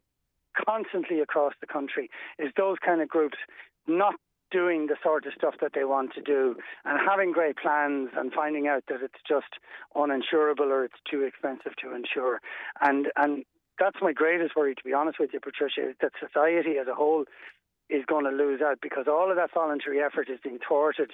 constantly 0.65 1.19
across 1.19 1.53
the 1.59 1.67
country 1.67 2.09
is 2.39 2.51
those 2.55 2.77
kind 2.83 3.01
of 3.01 3.09
groups 3.09 3.37
not 3.85 4.15
doing 4.49 4.87
the 4.87 4.95
sort 5.03 5.25
of 5.25 5.33
stuff 5.33 5.55
that 5.59 5.71
they 5.75 5.83
want 5.83 6.13
to 6.13 6.21
do 6.21 6.55
and 6.85 6.97
having 7.05 7.33
great 7.33 7.57
plans 7.57 8.09
and 8.15 8.31
finding 8.31 8.65
out 8.65 8.81
that 8.87 9.03
it's 9.03 9.21
just 9.27 9.59
uninsurable 9.93 10.71
or 10.71 10.85
it's 10.85 11.01
too 11.09 11.21
expensive 11.23 11.75
to 11.83 11.93
insure. 11.93 12.39
And 12.79 13.07
and 13.17 13.43
that's 13.79 13.97
my 14.01 14.13
greatest 14.13 14.55
worry, 14.55 14.73
to 14.73 14.83
be 14.83 14.93
honest 14.93 15.19
with 15.19 15.31
you, 15.33 15.39
Patricia, 15.39 15.89
is 15.89 15.95
that 16.01 16.11
society 16.19 16.77
as 16.81 16.87
a 16.87 16.95
whole 16.95 17.25
is 17.89 18.05
going 18.05 18.25
to 18.25 18.31
lose 18.31 18.61
out 18.61 18.79
because 18.81 19.05
all 19.07 19.29
of 19.29 19.37
that 19.37 19.53
voluntary 19.53 20.01
effort 20.01 20.29
is 20.29 20.39
being 20.43 20.59
thwarted 20.65 21.11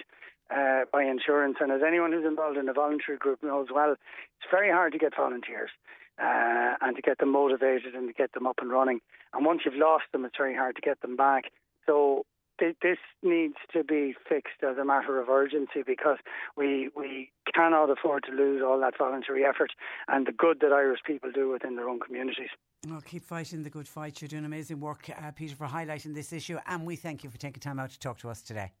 uh, 0.54 0.82
by 0.92 1.04
insurance. 1.04 1.56
And 1.60 1.70
as 1.72 1.80
anyone 1.86 2.12
who's 2.12 2.26
involved 2.26 2.58
in 2.58 2.68
a 2.68 2.72
voluntary 2.72 3.18
group 3.18 3.42
knows 3.42 3.68
well, 3.72 3.92
it's 3.92 4.50
very 4.50 4.70
hard 4.70 4.92
to 4.92 4.98
get 4.98 5.16
volunteers. 5.16 5.70
Uh, 6.16 6.74
and 6.80 6.94
to 6.94 7.02
get 7.02 7.18
them 7.18 7.32
motivated 7.32 7.96
and 7.96 8.06
to 8.06 8.14
get 8.14 8.32
them 8.34 8.46
up 8.46 8.60
and 8.62 8.70
running. 8.70 9.00
And 9.32 9.44
once 9.44 9.62
you've 9.64 9.74
lost 9.74 10.04
them, 10.12 10.24
it's 10.24 10.36
very 10.38 10.54
hard 10.54 10.76
to 10.76 10.80
get 10.80 11.00
them 11.00 11.16
back. 11.16 11.50
So 11.86 12.24
this 12.58 12.98
needs 13.22 13.56
to 13.72 13.84
be 13.84 14.14
fixed 14.28 14.62
as 14.62 14.76
a 14.78 14.84
matter 14.84 15.20
of 15.20 15.28
urgency 15.28 15.82
because 15.86 16.18
we 16.56 16.90
we 16.96 17.30
cannot 17.54 17.90
afford 17.90 18.24
to 18.24 18.32
lose 18.32 18.62
all 18.64 18.78
that 18.80 18.94
voluntary 18.96 19.44
effort 19.44 19.72
and 20.08 20.26
the 20.26 20.32
good 20.32 20.60
that 20.60 20.72
Irish 20.72 21.00
people 21.06 21.30
do 21.32 21.50
within 21.50 21.76
their 21.76 21.88
own 21.88 22.00
communities. 22.00 22.50
Well, 22.88 23.00
keep 23.00 23.24
fighting 23.24 23.62
the 23.62 23.70
good 23.70 23.88
fight. 23.88 24.20
You're 24.20 24.28
doing 24.28 24.44
amazing 24.44 24.80
work, 24.80 25.08
uh, 25.10 25.30
Peter, 25.30 25.56
for 25.56 25.66
highlighting 25.66 26.14
this 26.14 26.32
issue, 26.32 26.58
and 26.66 26.84
we 26.84 26.96
thank 26.96 27.24
you 27.24 27.30
for 27.30 27.38
taking 27.38 27.60
time 27.60 27.78
out 27.78 27.90
to 27.90 27.98
talk 27.98 28.18
to 28.18 28.28
us 28.28 28.42
today. 28.42 28.72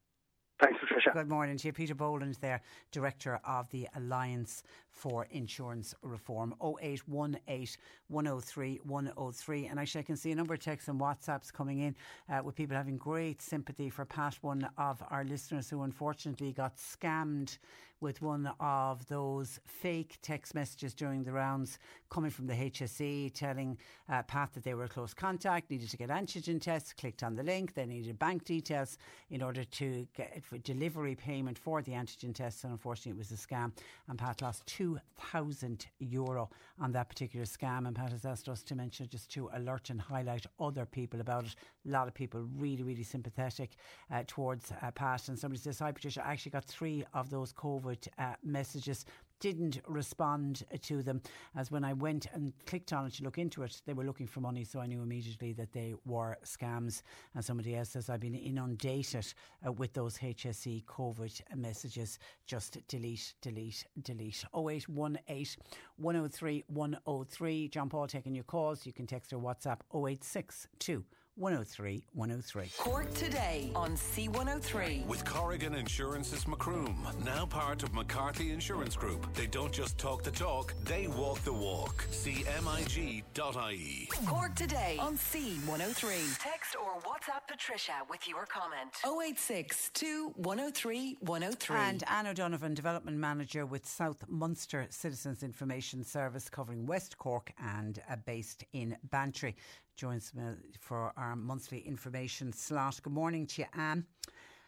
Thanks, 0.60 0.78
Patricia. 0.78 1.10
Good 1.12 1.28
morning 1.28 1.56
to 1.56 1.66
you. 1.66 1.72
Peter 1.72 1.96
Boland 1.96 2.38
there, 2.40 2.62
Director 2.92 3.40
of 3.44 3.68
the 3.70 3.88
Alliance 3.96 4.62
for 4.88 5.26
Insurance 5.32 5.96
Reform. 6.02 6.54
0818 6.62 7.76
103 8.08 8.80
103. 8.84 9.66
And 9.66 9.80
actually, 9.80 9.98
I 9.98 10.04
can 10.04 10.16
see 10.16 10.30
a 10.30 10.34
number 10.36 10.54
of 10.54 10.60
texts 10.60 10.88
and 10.88 11.00
WhatsApps 11.00 11.52
coming 11.52 11.80
in 11.80 11.96
uh, 12.30 12.40
with 12.44 12.54
people 12.54 12.76
having 12.76 12.96
great 12.96 13.42
sympathy 13.42 13.90
for 13.90 14.04
Pat, 14.04 14.38
one 14.42 14.68
of 14.78 15.02
our 15.10 15.24
listeners 15.24 15.68
who 15.68 15.82
unfortunately 15.82 16.52
got 16.52 16.76
scammed 16.76 17.58
with 18.04 18.20
one 18.20 18.52
of 18.60 19.06
those 19.06 19.58
fake 19.64 20.18
text 20.20 20.54
messages 20.54 20.92
during 20.92 21.24
the 21.24 21.32
rounds 21.32 21.78
coming 22.10 22.30
from 22.30 22.46
the 22.46 22.52
HSE 22.52 23.32
telling 23.32 23.78
uh, 24.10 24.22
Pat 24.24 24.52
that 24.52 24.62
they 24.62 24.74
were 24.74 24.84
a 24.84 24.88
close 24.88 25.14
contact, 25.14 25.70
needed 25.70 25.88
to 25.88 25.96
get 25.96 26.10
antigen 26.10 26.60
tests, 26.60 26.92
clicked 26.92 27.22
on 27.22 27.34
the 27.34 27.42
link, 27.42 27.72
they 27.72 27.86
needed 27.86 28.18
bank 28.18 28.44
details 28.44 28.98
in 29.30 29.42
order 29.42 29.64
to 29.64 30.06
get 30.14 30.36
delivery 30.62 31.14
payment 31.14 31.58
for 31.58 31.82
the 31.82 31.92
antigen 31.92 32.34
test, 32.34 32.64
And 32.64 32.72
unfortunately, 32.72 33.12
it 33.12 33.18
was 33.18 33.32
a 33.32 33.34
scam. 33.34 33.72
And 34.08 34.18
Pat 34.18 34.42
lost 34.42 34.66
2,000 34.66 35.86
euro 35.98 36.50
on 36.80 36.92
that 36.92 37.08
particular 37.08 37.44
scam. 37.44 37.86
And 37.86 37.94
Pat 37.94 38.12
has 38.12 38.24
asked 38.24 38.48
us 38.48 38.62
to 38.64 38.74
mention 38.74 39.08
just 39.08 39.30
to 39.32 39.50
alert 39.54 39.90
and 39.90 40.00
highlight 40.00 40.46
other 40.60 40.86
people 40.86 41.20
about 41.20 41.44
it. 41.44 41.54
A 41.86 41.90
lot 41.90 42.08
of 42.08 42.14
people 42.14 42.46
really, 42.56 42.82
really 42.82 43.02
sympathetic 43.02 43.76
uh, 44.10 44.22
towards 44.26 44.72
uh, 44.82 44.90
Pat. 44.90 45.28
And 45.28 45.38
somebody 45.38 45.60
says, 45.60 45.78
Hi, 45.78 45.92
Patricia, 45.92 46.26
I 46.26 46.32
actually 46.32 46.52
got 46.52 46.64
three 46.64 47.04
of 47.14 47.30
those 47.30 47.52
COVID 47.52 48.08
uh, 48.18 48.34
messages 48.42 49.06
didn't 49.40 49.80
respond 49.86 50.64
to 50.82 51.02
them 51.02 51.20
as 51.56 51.70
when 51.70 51.84
I 51.84 51.92
went 51.92 52.26
and 52.32 52.52
clicked 52.66 52.92
on 52.92 53.06
it 53.06 53.14
to 53.14 53.24
look 53.24 53.38
into 53.38 53.62
it, 53.62 53.80
they 53.86 53.92
were 53.92 54.04
looking 54.04 54.26
for 54.26 54.40
money, 54.40 54.64
so 54.64 54.80
I 54.80 54.86
knew 54.86 55.02
immediately 55.02 55.52
that 55.54 55.72
they 55.72 55.94
were 56.04 56.36
scams. 56.44 57.02
And 57.34 57.44
somebody 57.44 57.76
else 57.76 57.90
says, 57.90 58.08
I've 58.08 58.20
been 58.20 58.34
inundated 58.34 59.32
uh, 59.66 59.72
with 59.72 59.92
those 59.92 60.18
HSE 60.18 60.84
COVID 60.84 61.40
messages. 61.56 62.18
Just 62.46 62.78
delete, 62.88 63.34
delete, 63.42 63.84
delete. 64.02 64.44
0818 64.54 65.56
103 65.96 66.64
103. 66.68 67.68
John 67.68 67.88
Paul 67.88 68.06
taking 68.06 68.34
your 68.34 68.44
calls. 68.44 68.86
You 68.86 68.92
can 68.92 69.06
text 69.06 69.32
or 69.32 69.38
WhatsApp 69.38 69.80
0862 69.92 71.04
103 71.36 72.04
103. 72.12 72.70
Cork 72.78 73.12
today 73.14 73.72
on 73.74 73.96
C103. 73.96 75.04
With 75.06 75.24
Corrigan 75.24 75.74
Insurance's 75.74 76.46
Macroom, 76.46 77.06
now 77.24 77.44
part 77.44 77.82
of 77.82 77.92
McCarthy 77.92 78.52
Insurance 78.52 78.94
Group. 78.94 79.26
They 79.34 79.48
don't 79.48 79.72
just 79.72 79.98
talk 79.98 80.22
the 80.22 80.30
talk, 80.30 80.74
they 80.84 81.08
walk 81.08 81.40
the 81.40 81.52
walk. 81.52 82.06
CMIG.ie. 82.10 84.08
Cork 84.26 84.54
today 84.54 84.96
on 85.00 85.16
C103. 85.16 86.38
Text 86.38 86.76
or 86.76 87.00
WhatsApp 87.00 87.48
Patricia 87.48 87.94
with 88.08 88.28
your 88.28 88.46
comment. 88.46 88.92
086 89.04 89.90
103 90.36 91.16
103. 91.20 91.76
And 91.76 92.04
Anne 92.08 92.28
O'Donovan, 92.28 92.74
Development 92.74 93.16
Manager 93.16 93.66
with 93.66 93.84
South 93.86 94.24
Munster 94.28 94.86
Citizens 94.90 95.42
Information 95.42 96.04
Service, 96.04 96.48
covering 96.48 96.86
West 96.86 97.18
Cork 97.18 97.52
and 97.58 98.00
uh, 98.08 98.16
based 98.24 98.64
in 98.72 98.96
Bantry, 99.10 99.56
joins 99.96 100.34
me 100.34 100.42
for 100.80 101.12
our 101.16 101.36
monthly 101.36 101.80
information 101.80 102.52
slot. 102.52 103.00
Good 103.02 103.12
morning 103.12 103.46
to 103.48 103.62
you, 103.62 103.68
Anne. 103.74 104.04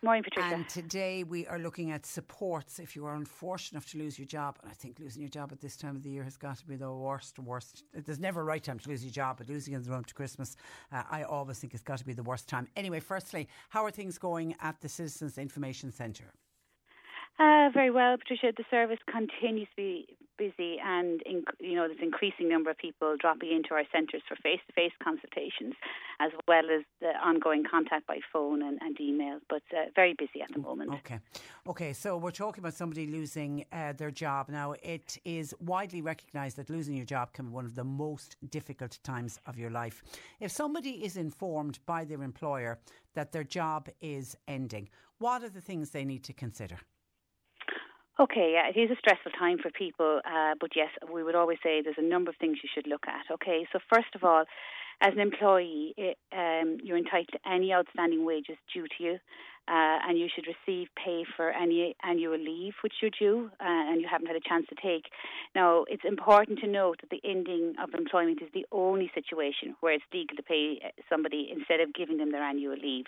Morning, 0.02 0.22
Patricia. 0.22 0.54
And 0.54 0.68
today 0.68 1.24
we 1.24 1.46
are 1.46 1.58
looking 1.58 1.90
at 1.90 2.04
supports 2.06 2.78
if 2.78 2.94
you 2.94 3.06
are 3.06 3.14
unfortunate 3.14 3.72
enough 3.72 3.90
to 3.90 3.98
lose 3.98 4.18
your 4.18 4.26
job. 4.26 4.58
And 4.62 4.70
I 4.70 4.74
think 4.74 5.00
losing 5.00 5.22
your 5.22 5.30
job 5.30 5.50
at 5.52 5.60
this 5.60 5.76
time 5.76 5.96
of 5.96 6.02
the 6.02 6.10
year 6.10 6.22
has 6.22 6.36
got 6.36 6.58
to 6.58 6.66
be 6.66 6.76
the 6.76 6.92
worst, 6.92 7.38
worst. 7.38 7.82
There's 7.92 8.20
never 8.20 8.42
a 8.42 8.44
right 8.44 8.62
time 8.62 8.78
to 8.78 8.88
lose 8.88 9.02
your 9.02 9.12
job, 9.12 9.38
but 9.38 9.48
losing 9.48 9.74
in 9.74 9.82
the 9.82 9.90
run 9.90 10.04
to 10.04 10.14
Christmas, 10.14 10.56
uh, 10.92 11.02
I 11.10 11.22
always 11.22 11.58
think 11.58 11.74
it's 11.74 11.82
got 11.82 11.98
to 11.98 12.04
be 12.04 12.12
the 12.12 12.22
worst 12.22 12.48
time. 12.48 12.68
Anyway, 12.76 13.00
firstly, 13.00 13.48
how 13.70 13.84
are 13.84 13.90
things 13.90 14.18
going 14.18 14.54
at 14.60 14.80
the 14.80 14.88
Citizens 14.88 15.38
Information 15.38 15.90
Centre? 15.90 16.34
Uh, 17.38 17.70
very 17.72 17.90
well, 17.90 18.16
Patricia. 18.16 18.52
The 18.56 18.64
service 18.70 18.98
continues 19.10 19.68
to 19.70 19.76
be 19.76 20.16
busy, 20.38 20.78
and 20.84 21.22
in, 21.22 21.44
you 21.60 21.74
know 21.74 21.86
there's 21.88 22.00
increasing 22.02 22.48
number 22.48 22.70
of 22.70 22.78
people 22.78 23.16
dropping 23.18 23.52
into 23.52 23.74
our 23.74 23.84
centres 23.92 24.22
for 24.28 24.36
face-to-face 24.36 24.92
consultations, 25.02 25.74
as 26.20 26.32
well 26.48 26.64
as 26.76 26.82
the 27.00 27.12
ongoing 27.24 27.64
contact 27.68 28.06
by 28.06 28.18
phone 28.32 28.62
and, 28.62 28.78
and 28.80 29.00
email. 29.00 29.38
But 29.48 29.62
uh, 29.72 29.86
very 29.94 30.14
busy 30.18 30.42
at 30.42 30.52
the 30.52 30.60
moment. 30.60 30.92
Okay, 30.94 31.18
okay. 31.66 31.92
So 31.92 32.16
we're 32.16 32.30
talking 32.30 32.62
about 32.62 32.74
somebody 32.74 33.06
losing 33.06 33.64
uh, 33.72 33.92
their 33.92 34.10
job. 34.10 34.48
Now, 34.48 34.74
it 34.82 35.18
is 35.24 35.54
widely 35.60 36.02
recognised 36.02 36.56
that 36.56 36.70
losing 36.70 36.96
your 36.96 37.06
job 37.06 37.32
can 37.32 37.46
be 37.46 37.52
one 37.52 37.64
of 37.64 37.74
the 37.74 37.84
most 37.84 38.36
difficult 38.50 38.98
times 39.02 39.38
of 39.46 39.58
your 39.58 39.70
life. 39.70 40.02
If 40.40 40.50
somebody 40.50 41.04
is 41.04 41.16
informed 41.16 41.78
by 41.86 42.04
their 42.04 42.22
employer 42.22 42.78
that 43.14 43.32
their 43.32 43.44
job 43.44 43.88
is 44.00 44.36
ending, 44.46 44.88
what 45.18 45.42
are 45.42 45.48
the 45.48 45.60
things 45.60 45.90
they 45.90 46.04
need 46.04 46.24
to 46.24 46.32
consider? 46.32 46.78
Okay, 48.18 48.54
yeah, 48.54 48.70
it 48.74 48.80
is 48.80 48.90
a 48.90 48.98
stressful 48.98 49.32
time 49.38 49.58
for 49.58 49.70
people, 49.70 50.22
uh, 50.24 50.54
but 50.58 50.70
yes, 50.74 50.88
we 51.12 51.22
would 51.22 51.34
always 51.34 51.58
say 51.62 51.82
there's 51.82 51.98
a 51.98 52.02
number 52.02 52.30
of 52.30 52.36
things 52.36 52.56
you 52.62 52.68
should 52.74 52.86
look 52.86 53.04
at. 53.06 53.30
Okay, 53.30 53.68
so 53.70 53.78
first 53.92 54.14
of 54.14 54.24
all, 54.24 54.44
as 55.02 55.12
an 55.12 55.20
employee, 55.20 55.92
it, 55.98 56.16
um, 56.32 56.78
you're 56.82 56.96
entitled 56.96 57.28
to 57.32 57.38
any 57.46 57.74
outstanding 57.74 58.24
wages 58.24 58.56
due 58.72 58.86
to 58.96 59.04
you, 59.04 59.12
uh, 59.68 59.98
and 60.08 60.18
you 60.18 60.28
should 60.34 60.46
receive 60.46 60.88
pay 60.96 61.24
for 61.36 61.50
any 61.50 61.94
annual 62.02 62.38
leave 62.38 62.72
which 62.82 62.94
you're 63.02 63.10
due 63.10 63.50
uh, 63.60 63.64
and 63.64 64.00
you 64.00 64.08
haven't 64.10 64.28
had 64.28 64.36
a 64.36 64.48
chance 64.48 64.64
to 64.70 64.76
take. 64.76 65.10
Now, 65.54 65.84
it's 65.86 66.04
important 66.06 66.60
to 66.60 66.66
note 66.66 67.00
that 67.02 67.10
the 67.10 67.20
ending 67.28 67.74
of 67.82 67.92
employment 67.92 68.40
is 68.40 68.48
the 68.54 68.64
only 68.72 69.10
situation 69.14 69.76
where 69.80 69.92
it's 69.92 70.04
legal 70.14 70.36
to 70.36 70.42
pay 70.42 70.80
somebody 71.10 71.50
instead 71.54 71.80
of 71.80 71.92
giving 71.92 72.16
them 72.16 72.32
their 72.32 72.42
annual 72.42 72.76
leave. 72.76 73.06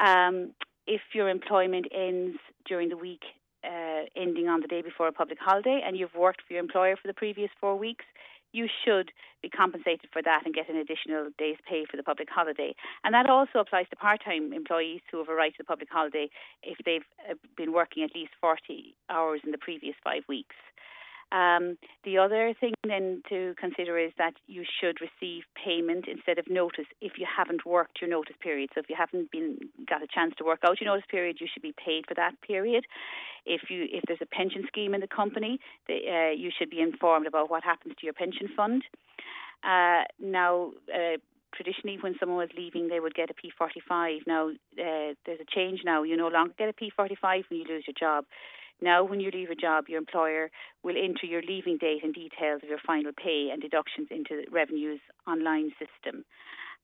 Um, 0.00 0.52
if 0.88 1.02
your 1.14 1.28
employment 1.28 1.86
ends 1.94 2.38
during 2.66 2.88
the 2.88 2.96
week 2.96 3.22
uh, 3.66 4.04
ending 4.16 4.48
on 4.48 4.60
the 4.60 4.68
day 4.68 4.82
before 4.82 5.08
a 5.08 5.12
public 5.12 5.38
holiday 5.40 5.82
and 5.84 5.96
you've 5.96 6.14
worked 6.14 6.42
for 6.46 6.54
your 6.54 6.62
employer 6.62 6.96
for 6.96 7.08
the 7.08 7.14
previous 7.14 7.50
four 7.60 7.76
weeks, 7.76 8.04
you 8.52 8.68
should 8.84 9.12
be 9.42 9.48
compensated 9.48 10.08
for 10.12 10.22
that 10.22 10.42
and 10.44 10.54
get 10.54 10.68
an 10.68 10.76
additional 10.76 11.28
day's 11.38 11.58
pay 11.68 11.84
for 11.84 11.96
the 11.96 12.02
public 12.02 12.28
holiday. 12.30 12.74
And 13.04 13.12
that 13.14 13.28
also 13.28 13.58
applies 13.58 13.86
to 13.90 13.96
part 13.96 14.24
time 14.24 14.52
employees 14.52 15.00
who 15.10 15.18
have 15.18 15.28
a 15.28 15.34
right 15.34 15.52
to 15.52 15.58
the 15.58 15.64
public 15.64 15.90
holiday 15.90 16.28
if 16.62 16.78
they've 16.84 17.04
uh, 17.28 17.34
been 17.56 17.72
working 17.72 18.02
at 18.02 18.14
least 18.14 18.32
40 18.40 18.94
hours 19.10 19.40
in 19.44 19.50
the 19.50 19.58
previous 19.58 19.94
five 20.02 20.22
weeks. 20.28 20.56
Um, 21.32 21.76
the 22.04 22.18
other 22.18 22.54
thing 22.60 22.72
then 22.86 23.22
to 23.28 23.54
consider 23.58 23.98
is 23.98 24.12
that 24.16 24.34
you 24.46 24.64
should 24.80 24.98
receive 25.00 25.42
payment 25.54 26.06
instead 26.06 26.38
of 26.38 26.48
notice 26.48 26.86
if 27.00 27.12
you 27.18 27.26
haven't 27.26 27.66
worked 27.66 28.00
your 28.00 28.10
notice 28.10 28.36
period. 28.40 28.70
So 28.74 28.80
if 28.80 28.88
you 28.88 28.94
haven't 28.96 29.32
been 29.32 29.58
got 29.88 30.02
a 30.02 30.06
chance 30.06 30.34
to 30.38 30.44
work 30.44 30.60
out 30.64 30.80
your 30.80 30.90
notice 30.90 31.06
period, 31.10 31.38
you 31.40 31.48
should 31.52 31.62
be 31.62 31.74
paid 31.84 32.04
for 32.06 32.14
that 32.14 32.40
period. 32.46 32.84
If 33.44 33.70
you 33.70 33.86
if 33.90 34.02
there's 34.06 34.22
a 34.22 34.26
pension 34.26 34.64
scheme 34.68 34.94
in 34.94 35.00
the 35.00 35.08
company, 35.08 35.58
uh, 35.90 36.30
you 36.30 36.50
should 36.56 36.70
be 36.70 36.80
informed 36.80 37.26
about 37.26 37.50
what 37.50 37.64
happens 37.64 37.94
to 37.98 38.06
your 38.06 38.14
pension 38.14 38.48
fund. 38.56 38.82
Uh, 39.64 40.04
now. 40.20 40.72
Uh, 40.92 41.18
traditionally 41.54 41.96
when 42.02 42.14
someone 42.20 42.36
was 42.36 42.50
leaving 42.54 42.88
they 42.88 43.00
would 43.00 43.14
get 43.14 43.30
a 43.30 43.34
P45. 43.34 44.26
Now 44.26 44.50
uh, 44.50 45.14
there's 45.24 45.40
a 45.40 45.54
change 45.54 45.80
now. 45.86 46.02
You 46.02 46.14
no 46.14 46.28
longer 46.28 46.52
get 46.58 46.68
a 46.68 46.72
P45 46.74 47.44
when 47.48 47.60
you 47.60 47.64
lose 47.66 47.84
your 47.86 47.94
job. 47.98 48.26
Now, 48.80 49.04
when 49.04 49.20
you 49.20 49.30
leave 49.32 49.50
a 49.50 49.54
job, 49.54 49.84
your 49.88 49.98
employer 49.98 50.50
will 50.82 50.96
enter 50.96 51.26
your 51.26 51.42
leaving 51.42 51.78
date 51.78 52.04
and 52.04 52.12
details 52.12 52.62
of 52.62 52.68
your 52.68 52.78
final 52.86 53.12
pay 53.16 53.48
and 53.52 53.60
deductions 53.60 54.08
into 54.10 54.42
the 54.42 54.50
Revenue's 54.50 55.00
online 55.26 55.70
system. 55.78 56.24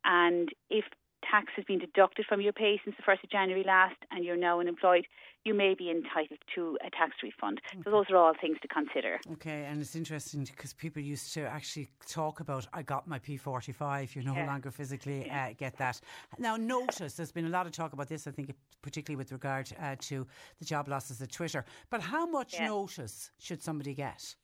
And 0.05 0.49
if 0.71 0.85
tax 1.29 1.53
has 1.57 1.65
been 1.65 1.79
deducted 1.79 2.27
from 2.27 2.41
your 2.41 2.53
pay 2.53 2.81
since 2.85 2.97
the 2.97 3.03
1st 3.03 3.25
of 3.25 3.31
January 3.31 3.65
last 3.65 3.97
and 4.11 4.25
you're 4.25 4.37
now 4.37 4.61
unemployed, 4.61 5.07
you 5.45 5.55
may 5.55 5.75
be 5.75 5.91
entitled 5.91 6.39
to 6.55 6.79
a 6.87 6.91
tax 6.91 7.17
refund. 7.23 7.61
Okay. 7.73 7.83
So 7.85 7.91
those 7.91 8.07
are 8.11 8.17
all 8.17 8.33
things 8.41 8.59
to 8.63 8.69
consider. 8.69 9.19
Okay, 9.33 9.65
and 9.65 9.81
it's 9.81 9.97
interesting 9.97 10.45
because 10.45 10.73
people 10.73 11.03
used 11.03 11.35
to 11.35 11.43
actually 11.43 11.89
talk 12.07 12.41
about, 12.41 12.67
I 12.73 12.83
got 12.83 13.09
my 13.09 13.19
P45, 13.19 14.15
you 14.15 14.23
no 14.23 14.35
yeah. 14.35 14.47
longer 14.47 14.71
physically 14.71 15.29
uh, 15.31 15.55
get 15.59 15.77
that. 15.79 16.01
Now, 16.39 16.57
notice, 16.57 17.15
there's 17.15 17.33
been 17.33 17.47
a 17.47 17.51
lot 17.51 17.67
of 17.67 17.73
talk 17.73 17.93
about 17.93 18.09
this, 18.09 18.27
I 18.27 18.31
think, 18.31 18.55
particularly 18.83 19.17
with 19.17 19.33
regard 19.33 19.69
uh, 19.81 19.97
to 20.01 20.27
the 20.59 20.65
job 20.65 20.89
losses 20.89 21.21
at 21.21 21.33
Twitter. 21.33 21.65
But 21.91 22.01
how 22.01 22.27
much 22.27 22.55
yeah. 22.55 22.69
notice 22.69 23.31
should 23.39 23.63
somebody 23.63 23.95
get? 23.95 24.35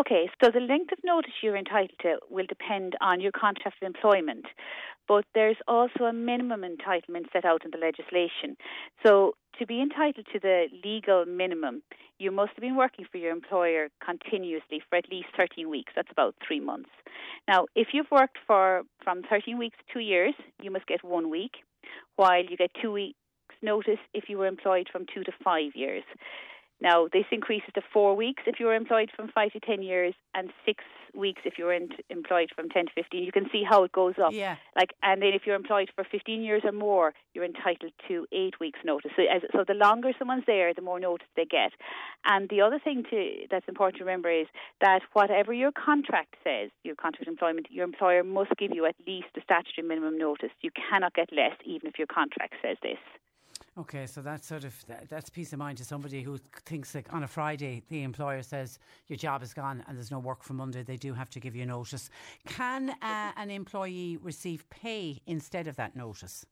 Okay, 0.00 0.28
so 0.42 0.50
the 0.50 0.60
length 0.60 0.90
of 0.90 0.98
notice 1.04 1.32
you're 1.40 1.56
entitled 1.56 1.98
to 2.02 2.16
will 2.28 2.46
depend 2.46 2.96
on 3.00 3.20
your 3.20 3.30
contract 3.30 3.76
of 3.80 3.86
employment, 3.86 4.44
but 5.06 5.24
there's 5.34 5.56
also 5.68 6.04
a 6.04 6.12
minimum 6.12 6.62
entitlement 6.62 7.32
set 7.32 7.44
out 7.44 7.64
in 7.64 7.70
the 7.70 7.78
legislation. 7.78 8.56
So 9.06 9.36
to 9.60 9.66
be 9.66 9.80
entitled 9.80 10.26
to 10.32 10.40
the 10.40 10.66
legal 10.84 11.24
minimum, 11.26 11.82
you 12.18 12.32
must 12.32 12.50
have 12.56 12.62
been 12.62 12.76
working 12.76 13.04
for 13.10 13.18
your 13.18 13.30
employer 13.30 13.88
continuously 14.04 14.82
for 14.90 14.96
at 14.96 15.08
least 15.12 15.28
13 15.36 15.70
weeks. 15.70 15.92
That's 15.94 16.10
about 16.10 16.34
three 16.44 16.60
months. 16.60 16.90
Now, 17.46 17.66
if 17.76 17.88
you've 17.92 18.10
worked 18.10 18.38
for 18.48 18.82
from 19.04 19.22
13 19.30 19.58
weeks 19.58 19.76
to 19.78 19.92
two 19.92 20.00
years, 20.00 20.34
you 20.60 20.72
must 20.72 20.88
get 20.88 21.04
one 21.04 21.30
week, 21.30 21.52
while 22.16 22.42
you 22.42 22.56
get 22.56 22.72
two 22.82 22.90
weeks 22.90 23.18
notice 23.62 23.98
if 24.12 24.24
you 24.28 24.38
were 24.38 24.46
employed 24.46 24.88
from 24.90 25.06
two 25.12 25.22
to 25.24 25.32
five 25.42 25.72
years. 25.74 26.02
Now, 26.80 27.08
this 27.12 27.24
increases 27.30 27.70
to 27.74 27.82
four 27.92 28.14
weeks 28.14 28.42
if 28.46 28.60
you 28.60 28.66
were 28.66 28.74
employed 28.74 29.10
from 29.14 29.28
five 29.28 29.52
to 29.52 29.60
10 29.60 29.82
years 29.82 30.14
and 30.34 30.50
six 30.66 30.84
weeks 31.14 31.42
if 31.44 31.54
you 31.58 31.64
were 31.64 31.72
in, 31.72 31.88
employed 32.10 32.50
from 32.54 32.68
10 32.68 32.86
to 32.86 32.92
15. 32.94 33.22
You 33.22 33.32
can 33.32 33.48
see 33.52 33.62
how 33.68 33.84
it 33.84 33.92
goes 33.92 34.14
up. 34.22 34.32
Yeah. 34.32 34.56
Like, 34.76 34.90
and 35.02 35.22
then 35.22 35.30
if 35.32 35.42
you're 35.46 35.56
employed 35.56 35.90
for 35.94 36.04
15 36.04 36.42
years 36.42 36.62
or 36.64 36.72
more, 36.72 37.14
you're 37.32 37.44
entitled 37.44 37.92
to 38.08 38.26
eight 38.32 38.58
weeks 38.60 38.80
notice. 38.84 39.12
So, 39.16 39.22
as, 39.22 39.42
so 39.52 39.64
the 39.66 39.74
longer 39.74 40.12
someone's 40.18 40.44
there, 40.46 40.74
the 40.74 40.82
more 40.82 40.98
notice 40.98 41.28
they 41.36 41.44
get. 41.44 41.72
And 42.24 42.48
the 42.48 42.60
other 42.60 42.80
thing 42.82 43.04
to, 43.10 43.46
that's 43.50 43.68
important 43.68 43.98
to 43.98 44.04
remember 44.04 44.30
is 44.30 44.46
that 44.80 45.00
whatever 45.12 45.52
your 45.52 45.72
contract 45.72 46.34
says, 46.42 46.70
your 46.82 46.96
contract 46.96 47.28
employment, 47.28 47.68
your 47.70 47.84
employer 47.84 48.24
must 48.24 48.50
give 48.58 48.72
you 48.74 48.84
at 48.86 48.96
least 49.06 49.28
the 49.34 49.40
statutory 49.42 49.86
minimum 49.86 50.18
notice. 50.18 50.50
You 50.60 50.70
cannot 50.90 51.14
get 51.14 51.30
less 51.32 51.56
even 51.64 51.88
if 51.88 51.98
your 51.98 52.08
contract 52.08 52.54
says 52.62 52.76
this. 52.82 52.98
Okay, 53.76 54.06
so 54.06 54.22
that's 54.22 54.46
sort 54.46 54.62
of 54.62 54.86
that, 54.86 55.08
that's 55.08 55.28
peace 55.28 55.52
of 55.52 55.58
mind 55.58 55.78
to 55.78 55.84
somebody 55.84 56.22
who 56.22 56.38
thinks 56.64 56.94
like 56.94 57.12
on 57.12 57.24
a 57.24 57.28
Friday 57.28 57.82
the 57.88 58.04
employer 58.04 58.40
says 58.40 58.78
your 59.08 59.16
job 59.16 59.42
is 59.42 59.52
gone 59.52 59.82
and 59.88 59.96
there's 59.96 60.12
no 60.12 60.20
work 60.20 60.44
for 60.44 60.52
Monday. 60.52 60.84
They 60.84 60.96
do 60.96 61.12
have 61.12 61.28
to 61.30 61.40
give 61.40 61.56
you 61.56 61.66
notice. 61.66 62.08
Can 62.46 62.90
uh, 63.02 63.32
an 63.36 63.50
employee 63.50 64.16
receive 64.22 64.68
pay 64.70 65.20
instead 65.26 65.66
of 65.66 65.74
that 65.76 65.96
notice? 65.96 66.46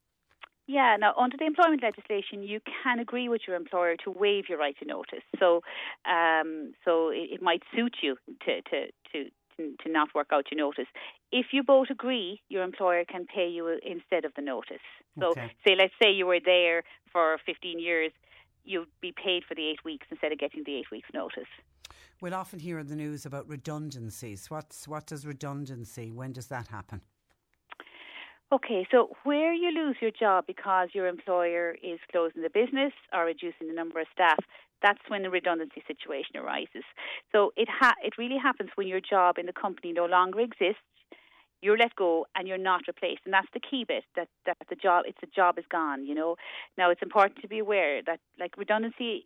Yeah, 0.67 0.97
now 0.99 1.13
under 1.17 1.37
the 1.37 1.45
employment 1.45 1.81
legislation, 1.81 2.43
you 2.43 2.59
can 2.83 2.99
agree 2.99 3.29
with 3.29 3.41
your 3.47 3.55
employer 3.55 3.95
to 4.03 4.11
waive 4.11 4.45
your 4.49 4.57
right 4.57 4.75
to 4.79 4.85
notice. 4.85 5.23
So, 5.39 5.61
um, 6.05 6.73
so 6.83 7.09
it, 7.09 7.31
it 7.31 7.41
might 7.41 7.63
suit 7.75 7.95
you 8.01 8.17
to 8.45 8.61
to 8.61 8.87
to 9.13 9.29
to, 9.57 9.73
to 9.83 9.91
not 9.91 10.09
work 10.15 10.27
out 10.31 10.45
your 10.51 10.57
notice. 10.57 10.87
If 11.31 11.47
you 11.51 11.63
both 11.63 11.89
agree, 11.89 12.41
your 12.49 12.63
employer 12.63 13.03
can 13.05 13.25
pay 13.25 13.47
you 13.47 13.67
instead 13.85 14.25
of 14.25 14.33
the 14.35 14.41
notice. 14.41 14.83
So, 15.19 15.31
okay. 15.31 15.51
say, 15.65 15.75
let's 15.77 15.93
say 16.01 16.11
you 16.11 16.25
were 16.25 16.39
there 16.43 16.83
for 17.11 17.37
15 17.45 17.79
years, 17.79 18.11
you'd 18.63 18.87
be 19.01 19.13
paid 19.13 19.43
for 19.47 19.55
the 19.55 19.67
eight 19.67 19.83
weeks 19.83 20.07
instead 20.09 20.31
of 20.31 20.39
getting 20.39 20.63
the 20.65 20.75
eight 20.75 20.91
weeks' 20.91 21.09
notice. 21.13 21.49
We'll 22.21 22.35
often 22.35 22.59
hear 22.59 22.79
in 22.79 22.87
the 22.87 22.95
news 22.95 23.25
about 23.25 23.47
redundancies. 23.49 24.49
What's 24.49 24.87
what 24.87 25.05
does 25.05 25.25
redundancy? 25.25 26.11
When 26.11 26.31
does 26.31 26.47
that 26.47 26.67
happen? 26.67 27.01
Okay, 28.53 28.85
so 28.91 29.09
where 29.23 29.51
you 29.51 29.71
lose 29.71 29.95
your 29.99 30.11
job 30.11 30.45
because 30.45 30.89
your 30.93 31.07
employer 31.07 31.75
is 31.81 31.99
closing 32.11 32.43
the 32.43 32.51
business 32.53 32.93
or 33.11 33.25
reducing 33.25 33.67
the 33.67 33.73
number 33.73 33.99
of 33.99 34.05
staff, 34.13 34.37
that's 34.83 34.99
when 35.07 35.23
the 35.23 35.31
redundancy 35.31 35.81
situation 35.87 36.37
arises. 36.37 36.83
So 37.31 37.51
it 37.57 37.67
ha- 37.67 37.95
it 38.03 38.13
really 38.19 38.37
happens 38.37 38.69
when 38.75 38.87
your 38.87 38.99
job 39.01 39.39
in 39.39 39.47
the 39.47 39.53
company 39.53 39.91
no 39.91 40.05
longer 40.05 40.39
exists. 40.41 40.83
you're 41.63 41.77
let 41.77 41.95
go 41.95 42.27
and 42.35 42.47
you're 42.47 42.65
not 42.71 42.81
replaced, 42.87 43.21
and 43.25 43.33
that's 43.33 43.53
the 43.53 43.59
key 43.69 43.85
bit. 43.87 44.03
That 44.17 44.29
that 44.45 44.57
the 44.69 44.75
job, 44.75 45.05
it's 45.07 45.21
the 45.21 45.31
job 45.39 45.57
is 45.57 45.65
gone. 45.71 46.05
You 46.05 46.15
know. 46.19 46.35
Now 46.77 46.91
it's 46.91 47.01
important 47.01 47.41
to 47.41 47.47
be 47.47 47.59
aware 47.59 48.01
that 48.09 48.19
like 48.39 48.57
redundancy 48.57 49.25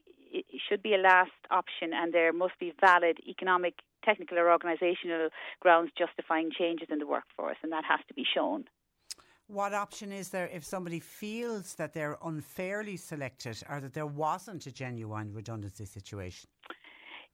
should 0.68 0.84
be 0.84 0.94
a 0.94 0.98
last 1.12 1.42
option, 1.52 1.90
and 1.94 2.14
there 2.14 2.32
must 2.32 2.58
be 2.60 2.74
valid 2.80 3.18
economic, 3.28 3.76
technical, 4.06 4.38
or 4.38 4.48
organisational 4.58 5.30
grounds 5.60 5.92
justifying 5.98 6.50
changes 6.58 6.90
in 6.92 7.00
the 7.00 7.08
workforce, 7.08 7.58
and 7.64 7.72
that 7.72 7.86
has 7.86 8.00
to 8.08 8.14
be 8.14 8.26
shown. 8.36 8.66
What 9.48 9.74
option 9.74 10.12
is 10.12 10.30
there 10.30 10.50
if 10.52 10.66
somebody 10.66 11.00
feels 11.00 11.76
that 11.76 11.94
they're 11.94 12.18
unfairly 12.22 12.98
selected 12.98 13.64
or 13.70 13.80
that 13.80 13.94
there 13.94 14.06
wasn't 14.06 14.66
a 14.68 14.72
genuine 14.72 15.34
redundancy 15.34 15.86
situation? 15.86 16.50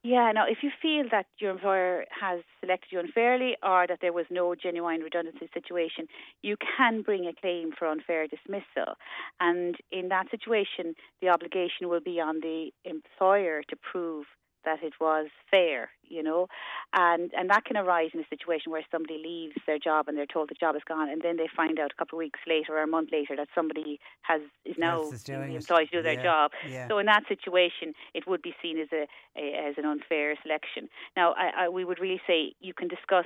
Yeah, 0.03 0.31
now 0.33 0.45
if 0.47 0.57
you 0.61 0.69
feel 0.81 1.05
that 1.11 1.25
your 1.39 1.51
employer 1.51 2.05
has 2.21 2.41
selected 2.59 2.91
you 2.91 2.99
unfairly 2.99 3.55
or 3.63 3.87
that 3.87 3.99
there 4.01 4.13
was 4.13 4.25
no 4.29 4.53
genuine 4.53 4.99
redundancy 4.99 5.49
situation, 5.53 6.07
you 6.43 6.55
can 6.77 7.01
bring 7.01 7.25
a 7.25 7.33
claim 7.33 7.71
for 7.71 7.87
unfair 7.87 8.27
dismissal. 8.27 8.95
And 9.39 9.75
in 9.91 10.09
that 10.09 10.29
situation, 10.29 10.93
the 11.21 11.29
obligation 11.29 11.89
will 11.89 12.01
be 12.01 12.19
on 12.19 12.41
the 12.41 12.71
employer 12.83 13.63
to 13.69 13.75
prove 13.77 14.25
that 14.65 14.83
it 14.83 14.93
was 14.99 15.27
fair, 15.49 15.89
you 16.07 16.23
know, 16.23 16.47
and 16.93 17.31
and 17.37 17.49
that 17.49 17.65
can 17.65 17.77
arise 17.77 18.11
in 18.13 18.19
a 18.19 18.27
situation 18.29 18.71
where 18.71 18.83
somebody 18.91 19.21
leaves 19.23 19.55
their 19.65 19.79
job 19.79 20.07
and 20.07 20.17
they're 20.17 20.25
told 20.25 20.49
the 20.49 20.55
job 20.55 20.75
is 20.75 20.81
gone, 20.87 21.09
and 21.09 21.21
then 21.21 21.37
they 21.37 21.47
find 21.55 21.79
out 21.79 21.91
a 21.91 21.95
couple 21.95 22.17
of 22.17 22.19
weeks 22.19 22.39
later 22.47 22.77
or 22.77 22.83
a 22.83 22.87
month 22.87 23.09
later 23.11 23.35
that 23.35 23.47
somebody 23.55 23.99
has 24.21 24.41
is 24.65 24.75
now 24.77 25.03
yes, 25.11 25.27
employed 25.27 25.89
to 25.91 25.97
do 25.97 26.03
their 26.03 26.13
yeah. 26.13 26.23
job. 26.23 26.51
Yeah. 26.69 26.87
So 26.87 26.97
in 26.97 27.05
that 27.07 27.23
situation, 27.27 27.93
it 28.13 28.27
would 28.27 28.41
be 28.41 28.53
seen 28.61 28.79
as 28.79 28.89
a, 28.91 29.07
a 29.37 29.69
as 29.69 29.75
an 29.77 29.85
unfair 29.85 30.35
selection. 30.41 30.89
Now, 31.15 31.33
I, 31.33 31.65
I, 31.65 31.69
we 31.69 31.85
would 31.85 31.99
really 31.99 32.21
say 32.27 32.53
you 32.59 32.73
can 32.73 32.87
discuss 32.87 33.25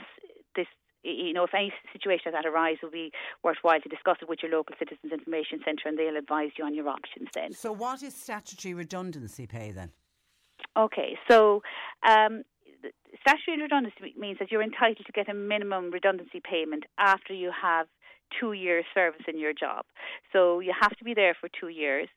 this 0.56 0.68
you 1.04 1.34
know, 1.34 1.44
if 1.46 1.54
any 1.54 1.72
situation 1.94 2.32
like 2.34 2.44
that 2.44 2.50
arises, 2.50 2.80
it 2.82 2.86
would 2.86 2.92
be 2.92 3.12
worthwhile 3.44 3.80
to 3.80 3.90
discuss 3.90 4.18
it 4.22 4.28
with 4.28 4.40
your 4.42 4.52
local 4.52 4.76
Citizens 4.78 5.12
Information 5.12 5.60
Centre 5.64 5.88
and 5.88 5.98
they'll 5.98 6.18
advise 6.18 6.52
you 6.58 6.66
on 6.66 6.74
your 6.74 6.90
options 6.90 7.30
then. 7.34 7.54
So, 7.54 7.72
what 7.72 8.04
is 8.04 8.14
statutory 8.16 8.74
redundancy 8.74 9.48
pay 9.48 9.72
then? 9.72 9.92
Okay, 10.78 11.18
so 11.30 11.62
um, 12.08 12.44
statutory 13.22 13.62
redundancy 13.62 14.14
means 14.18 14.38
that 14.40 14.52
you're 14.52 14.64
entitled 14.64 15.06
to 15.06 15.12
get 15.12 15.30
a 15.30 15.34
minimum 15.34 15.92
redundancy 15.92 16.42
payment 16.44 16.86
after 16.98 17.34
you 17.34 17.52
have 17.60 17.88
two 18.40 18.54
years 18.54 18.86
service 18.94 19.22
in 19.28 19.40
your 19.40 19.54
job. 19.54 19.86
So 20.34 20.60
you 20.60 20.74
have 20.80 20.96
to 20.98 21.04
be 21.04 21.14
there 21.14 21.36
for 21.40 21.50
two 21.60 21.70
years. 21.70 22.10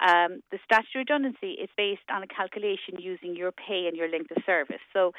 Um, 0.00 0.40
the 0.50 0.58
statutory 0.64 1.04
redundancy 1.04 1.52
is 1.52 1.68
based 1.76 2.08
on 2.12 2.22
a 2.22 2.26
calculation 2.26 2.96
using 2.98 3.36
your 3.36 3.52
pay 3.52 3.86
and 3.86 3.96
your 3.96 4.08
length 4.08 4.30
of 4.30 4.42
service. 4.46 4.80
So 4.92 5.12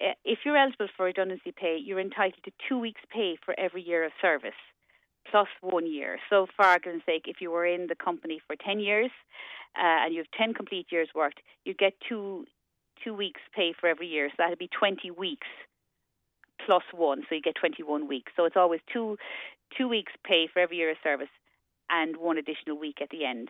uh, 0.00 0.14
if 0.24 0.40
you're 0.44 0.56
eligible 0.56 0.88
for 0.96 1.04
redundancy 1.04 1.52
pay, 1.54 1.78
you're 1.82 2.00
entitled 2.00 2.42
to 2.44 2.52
two 2.68 2.78
weeks' 2.78 3.02
pay 3.12 3.36
for 3.44 3.54
every 3.58 3.82
year 3.82 4.04
of 4.04 4.12
service 4.20 4.58
plus 5.30 5.48
one 5.60 5.90
year. 5.90 6.18
So, 6.30 6.46
for 6.56 6.64
argument's 6.64 7.06
sake, 7.06 7.24
if 7.26 7.40
you 7.40 7.50
were 7.50 7.66
in 7.66 7.86
the 7.88 7.94
company 7.94 8.40
for 8.46 8.56
10 8.56 8.78
years 8.78 9.10
uh, 9.76 10.04
and 10.04 10.14
you 10.14 10.18
have 10.18 10.30
10 10.38 10.54
complete 10.54 10.86
years 10.90 11.08
worked, 11.14 11.40
you 11.64 11.74
get 11.74 11.94
two 12.08 12.46
two 13.02 13.14
weeks 13.14 13.40
pay 13.54 13.72
for 13.78 13.88
every 13.88 14.06
year. 14.06 14.28
So 14.30 14.34
that'd 14.38 14.58
be 14.58 14.68
20 14.68 15.10
weeks 15.10 15.46
plus 16.64 16.84
one. 16.92 17.22
So 17.28 17.34
you 17.34 17.42
get 17.42 17.54
21 17.56 18.08
weeks. 18.08 18.32
So 18.36 18.44
it's 18.44 18.56
always 18.56 18.80
two 18.92 19.16
two 19.76 19.88
weeks 19.88 20.12
pay 20.24 20.46
for 20.52 20.60
every 20.60 20.76
year 20.76 20.90
of 20.90 20.96
service 21.02 21.28
and 21.90 22.16
one 22.16 22.38
additional 22.38 22.78
week 22.78 22.98
at 23.02 23.10
the 23.10 23.24
end. 23.24 23.48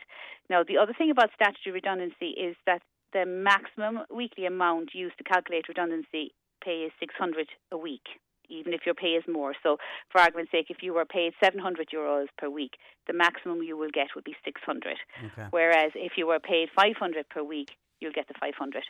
Now, 0.49 0.65
the 0.67 0.79
other 0.79 0.95
thing 0.97 1.11
about 1.11 1.31
statutory 1.35 1.75
redundancy 1.75 2.31
is 2.31 2.57
that 2.67 2.83
the 3.13 3.27
maximum 3.27 4.01
weekly 4.15 4.47
amount 4.47 4.91
used 4.95 5.19
to 5.19 5.25
calculate 5.25 5.69
redundancy 5.69 6.33
pay 6.63 6.83
is 6.83 6.93
600 6.99 7.49
a 7.73 7.77
week 7.77 8.03
even 8.55 8.73
if 8.73 8.83
your 8.87 8.95
pay 8.95 9.09
is 9.21 9.25
more. 9.29 9.55
So, 9.63 9.77
for 10.11 10.21
argument's 10.21 10.53
sake, 10.53 10.67
if 10.71 10.79
you 10.83 10.95
were 10.95 11.05
paid 11.05 11.33
700 11.43 11.89
euros 11.95 12.27
per 12.39 12.49
week, 12.49 12.73
the 13.07 13.13
maximum 13.13 13.63
you 13.63 13.77
will 13.77 13.91
get 13.93 14.09
would 14.15 14.25
be 14.25 14.37
600. 14.45 14.97
Okay. 15.27 15.47
Whereas 15.51 15.93
if 15.95 16.13
you 16.17 16.27
were 16.27 16.41
paid 16.41 16.69
500 16.77 17.29
per 17.29 17.43
week, 17.43 17.71
you'll 18.01 18.13
get 18.13 18.29
the 18.29 18.35
500. 18.41 18.83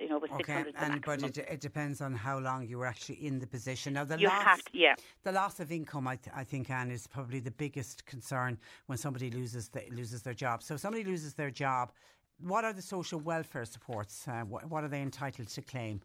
You 0.00 0.10
know, 0.10 0.18
with 0.18 0.30
Okay, 0.32 0.42
600 0.44 0.74
the 0.74 0.84
and 0.84 1.00
but 1.02 1.22
it, 1.22 1.38
it 1.38 1.60
depends 1.62 2.02
on 2.02 2.12
how 2.12 2.38
long 2.38 2.66
you 2.68 2.76
were 2.76 2.84
actually 2.84 3.24
in 3.26 3.38
the 3.38 3.46
position. 3.46 3.94
Now, 3.94 4.04
the 4.04 4.18
You 4.18 4.28
loss, 4.28 4.58
to- 4.58 4.78
yeah. 4.78 4.94
the 5.22 5.32
loss 5.32 5.60
of 5.60 5.72
income, 5.72 6.06
I, 6.06 6.16
th- 6.16 6.36
I 6.36 6.44
think, 6.44 6.68
Anne, 6.68 6.90
is 6.90 7.06
probably 7.06 7.40
the 7.40 7.50
biggest 7.50 8.04
concern 8.04 8.58
when 8.84 8.98
somebody 8.98 9.30
loses 9.30 9.70
the, 9.70 9.82
loses 9.90 10.20
their 10.20 10.34
job. 10.34 10.62
So, 10.62 10.74
if 10.74 10.80
somebody 10.80 11.04
loses 11.04 11.34
their 11.34 11.50
job. 11.50 11.92
What 12.40 12.64
are 12.64 12.72
the 12.72 12.82
social 12.82 13.18
welfare 13.18 13.64
supports? 13.64 14.28
Uh, 14.28 14.42
what, 14.42 14.66
what 14.70 14.84
are 14.84 14.88
they 14.88 15.02
entitled 15.02 15.48
to 15.48 15.62
claim? 15.62 16.02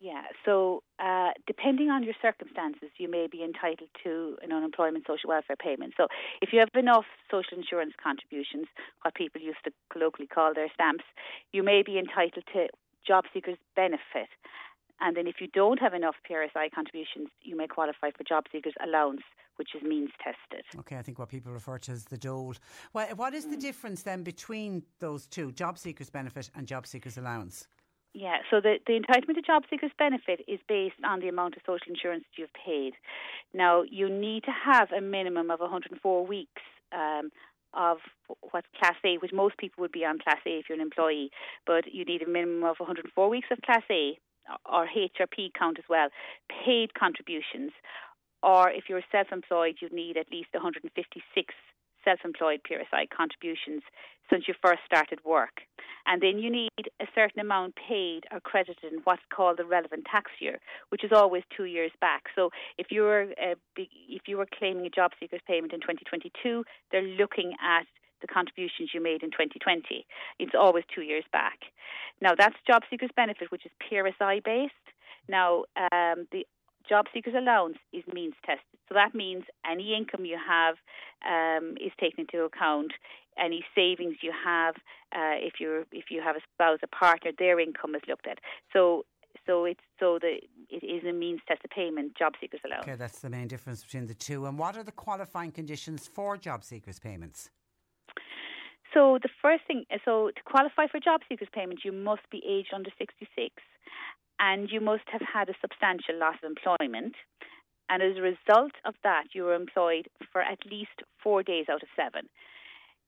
Yeah, 0.00 0.22
so 0.44 0.84
uh, 1.00 1.30
depending 1.46 1.90
on 1.90 2.04
your 2.04 2.14
circumstances, 2.22 2.90
you 2.98 3.10
may 3.10 3.26
be 3.26 3.42
entitled 3.42 3.90
to 4.04 4.36
an 4.42 4.52
unemployment 4.52 5.04
social 5.06 5.28
welfare 5.28 5.56
payment. 5.56 5.94
So 5.96 6.06
if 6.40 6.52
you 6.52 6.60
have 6.60 6.68
enough 6.74 7.06
social 7.30 7.58
insurance 7.58 7.94
contributions, 8.00 8.66
what 9.02 9.14
people 9.14 9.40
used 9.40 9.58
to 9.64 9.72
colloquially 9.90 10.28
call 10.28 10.54
their 10.54 10.68
stamps, 10.72 11.04
you 11.52 11.64
may 11.64 11.82
be 11.82 11.98
entitled 11.98 12.44
to 12.52 12.68
job 13.04 13.24
seekers 13.34 13.56
benefit. 13.74 14.30
And 15.00 15.16
then 15.16 15.26
if 15.26 15.36
you 15.40 15.48
don't 15.52 15.80
have 15.80 15.94
enough 15.94 16.16
PRSI 16.28 16.70
contributions, 16.72 17.28
you 17.42 17.56
may 17.56 17.66
qualify 17.66 18.10
for 18.16 18.24
job 18.24 18.44
seekers 18.52 18.74
allowance, 18.84 19.22
which 19.56 19.70
is 19.74 19.82
means 19.82 20.10
tested. 20.22 20.64
Okay, 20.78 20.96
I 20.96 21.02
think 21.02 21.18
what 21.18 21.28
people 21.28 21.52
refer 21.52 21.78
to 21.78 21.92
as 21.92 22.04
the 22.04 22.18
dole. 22.18 22.54
Well, 22.92 23.08
what 23.16 23.34
is 23.34 23.46
the 23.46 23.56
difference 23.56 24.02
then 24.02 24.22
between 24.22 24.82
those 25.00 25.26
two, 25.26 25.52
job 25.52 25.78
seekers 25.78 26.10
benefit 26.10 26.50
and 26.54 26.66
job 26.66 26.86
seekers 26.86 27.16
allowance? 27.16 27.66
Yeah, 28.18 28.38
so 28.50 28.60
the, 28.60 28.78
the 28.84 28.98
entitlement 28.98 29.36
to 29.36 29.42
job 29.42 29.62
seekers 29.70 29.92
benefit 29.96 30.40
is 30.48 30.58
based 30.68 30.96
on 31.04 31.20
the 31.20 31.28
amount 31.28 31.54
of 31.54 31.62
social 31.64 31.86
insurance 31.86 32.24
that 32.24 32.40
you've 32.40 32.52
paid. 32.52 32.94
Now, 33.54 33.82
you 33.82 34.08
need 34.08 34.42
to 34.42 34.50
have 34.50 34.90
a 34.90 35.00
minimum 35.00 35.52
of 35.52 35.60
104 35.60 36.26
weeks 36.26 36.62
um, 36.90 37.30
of 37.74 37.98
what's 38.50 38.66
Class 38.76 38.96
A, 39.06 39.18
which 39.18 39.30
most 39.32 39.56
people 39.56 39.82
would 39.82 39.92
be 39.92 40.04
on 40.04 40.18
Class 40.18 40.40
A 40.48 40.58
if 40.58 40.68
you're 40.68 40.74
an 40.74 40.82
employee, 40.82 41.30
but 41.64 41.84
you 41.94 42.04
need 42.04 42.22
a 42.22 42.28
minimum 42.28 42.64
of 42.64 42.80
104 42.80 43.28
weeks 43.28 43.46
of 43.52 43.62
Class 43.62 43.84
A 43.88 44.18
or 44.66 44.88
HRP 44.88 45.52
count 45.56 45.78
as 45.78 45.84
well, 45.88 46.08
paid 46.66 46.94
contributions. 46.94 47.70
Or 48.42 48.68
if 48.68 48.88
you're 48.88 49.02
self 49.12 49.28
employed, 49.30 49.76
you 49.80 49.90
need 49.92 50.16
at 50.16 50.26
least 50.32 50.48
156 50.54 51.54
self 52.08 52.20
employed 52.24 52.60
PRSI 52.64 53.10
contributions 53.14 53.82
since 54.30 54.48
you 54.48 54.54
first 54.62 54.80
started 54.86 55.18
work. 55.24 55.62
And 56.06 56.22
then 56.22 56.38
you 56.38 56.50
need 56.50 56.70
a 57.00 57.06
certain 57.14 57.40
amount 57.40 57.74
paid 57.76 58.24
or 58.32 58.40
credited 58.40 58.92
in 58.92 59.00
what's 59.04 59.22
called 59.34 59.58
the 59.58 59.64
relevant 59.64 60.06
tax 60.10 60.30
year, 60.40 60.58
which 60.88 61.04
is 61.04 61.12
always 61.12 61.42
two 61.54 61.64
years 61.64 61.92
back. 62.00 62.24
So 62.34 62.50
if 62.78 62.86
you 62.90 63.02
were 63.02 63.26
uh, 63.42 63.54
if 63.76 64.22
you 64.26 64.38
were 64.38 64.48
claiming 64.58 64.86
a 64.86 64.90
job 64.90 65.12
seekers 65.20 65.40
payment 65.46 65.72
in 65.72 65.80
2022, 65.80 66.64
they're 66.90 67.02
looking 67.02 67.54
at 67.62 67.86
the 68.20 68.26
contributions 68.26 68.90
you 68.94 69.02
made 69.02 69.22
in 69.22 69.30
2020. 69.30 70.06
It's 70.38 70.52
always 70.58 70.84
two 70.92 71.02
years 71.02 71.24
back. 71.30 71.58
Now 72.22 72.32
that's 72.36 72.56
job 72.66 72.82
seekers 72.90 73.10
benefit, 73.14 73.52
which 73.52 73.66
is 73.66 73.72
PRSI 73.90 74.42
based. 74.42 74.72
Now 75.28 75.64
um, 75.92 76.26
the 76.32 76.46
job 76.88 77.06
seekers 77.12 77.34
allowance 77.36 77.78
is 77.92 78.04
means 78.12 78.34
tested. 78.44 78.78
So 78.88 78.94
that 78.94 79.14
means 79.14 79.44
any 79.70 79.94
income 79.94 80.24
you 80.24 80.38
have 80.38 80.76
um, 81.26 81.74
is 81.78 81.92
taken 82.00 82.26
into 82.26 82.44
account. 82.44 82.92
Any 83.38 83.64
savings 83.74 84.16
you 84.22 84.32
have, 84.32 84.74
uh, 85.14 85.36
if 85.38 85.54
you 85.60 85.84
if 85.92 86.06
you 86.10 86.22
have 86.22 86.36
a 86.36 86.40
spouse, 86.52 86.80
a 86.82 86.88
partner, 86.88 87.30
their 87.38 87.60
income 87.60 87.94
is 87.94 88.02
looked 88.08 88.26
at. 88.26 88.38
So 88.72 89.04
so 89.46 89.64
it's 89.64 89.80
so 90.00 90.18
that 90.20 90.40
it 90.68 90.84
is 90.84 91.04
a 91.08 91.12
means 91.12 91.40
tested 91.46 91.70
payment. 91.70 92.16
Job 92.16 92.32
seekers 92.40 92.60
allowance. 92.64 92.86
Okay, 92.88 92.96
that's 92.96 93.20
the 93.20 93.30
main 93.30 93.48
difference 93.48 93.84
between 93.84 94.06
the 94.06 94.14
two. 94.14 94.46
And 94.46 94.58
what 94.58 94.76
are 94.76 94.82
the 94.82 94.92
qualifying 94.92 95.52
conditions 95.52 96.08
for 96.12 96.36
job 96.36 96.64
seekers 96.64 96.98
payments? 96.98 97.50
So 98.94 99.18
the 99.22 99.28
first 99.42 99.64
thing, 99.66 99.84
so 100.04 100.30
to 100.34 100.42
qualify 100.44 100.86
for 100.90 100.98
job 100.98 101.20
seekers 101.28 101.48
payment, 101.52 101.80
you 101.84 101.92
must 101.92 102.22
be 102.30 102.42
aged 102.48 102.72
under 102.74 102.90
66 102.98 103.54
and 104.38 104.70
you 104.70 104.80
must 104.80 105.04
have 105.10 105.22
had 105.22 105.48
a 105.48 105.54
substantial 105.60 106.18
loss 106.18 106.36
of 106.42 106.50
employment. 106.50 107.14
And 107.90 108.02
as 108.02 108.16
a 108.16 108.22
result 108.22 108.72
of 108.84 108.94
that, 109.02 109.24
you 109.32 109.44
were 109.44 109.54
employed 109.54 110.08
for 110.32 110.42
at 110.42 110.58
least 110.70 111.02
four 111.22 111.42
days 111.42 111.66
out 111.70 111.82
of 111.82 111.88
seven. 111.96 112.28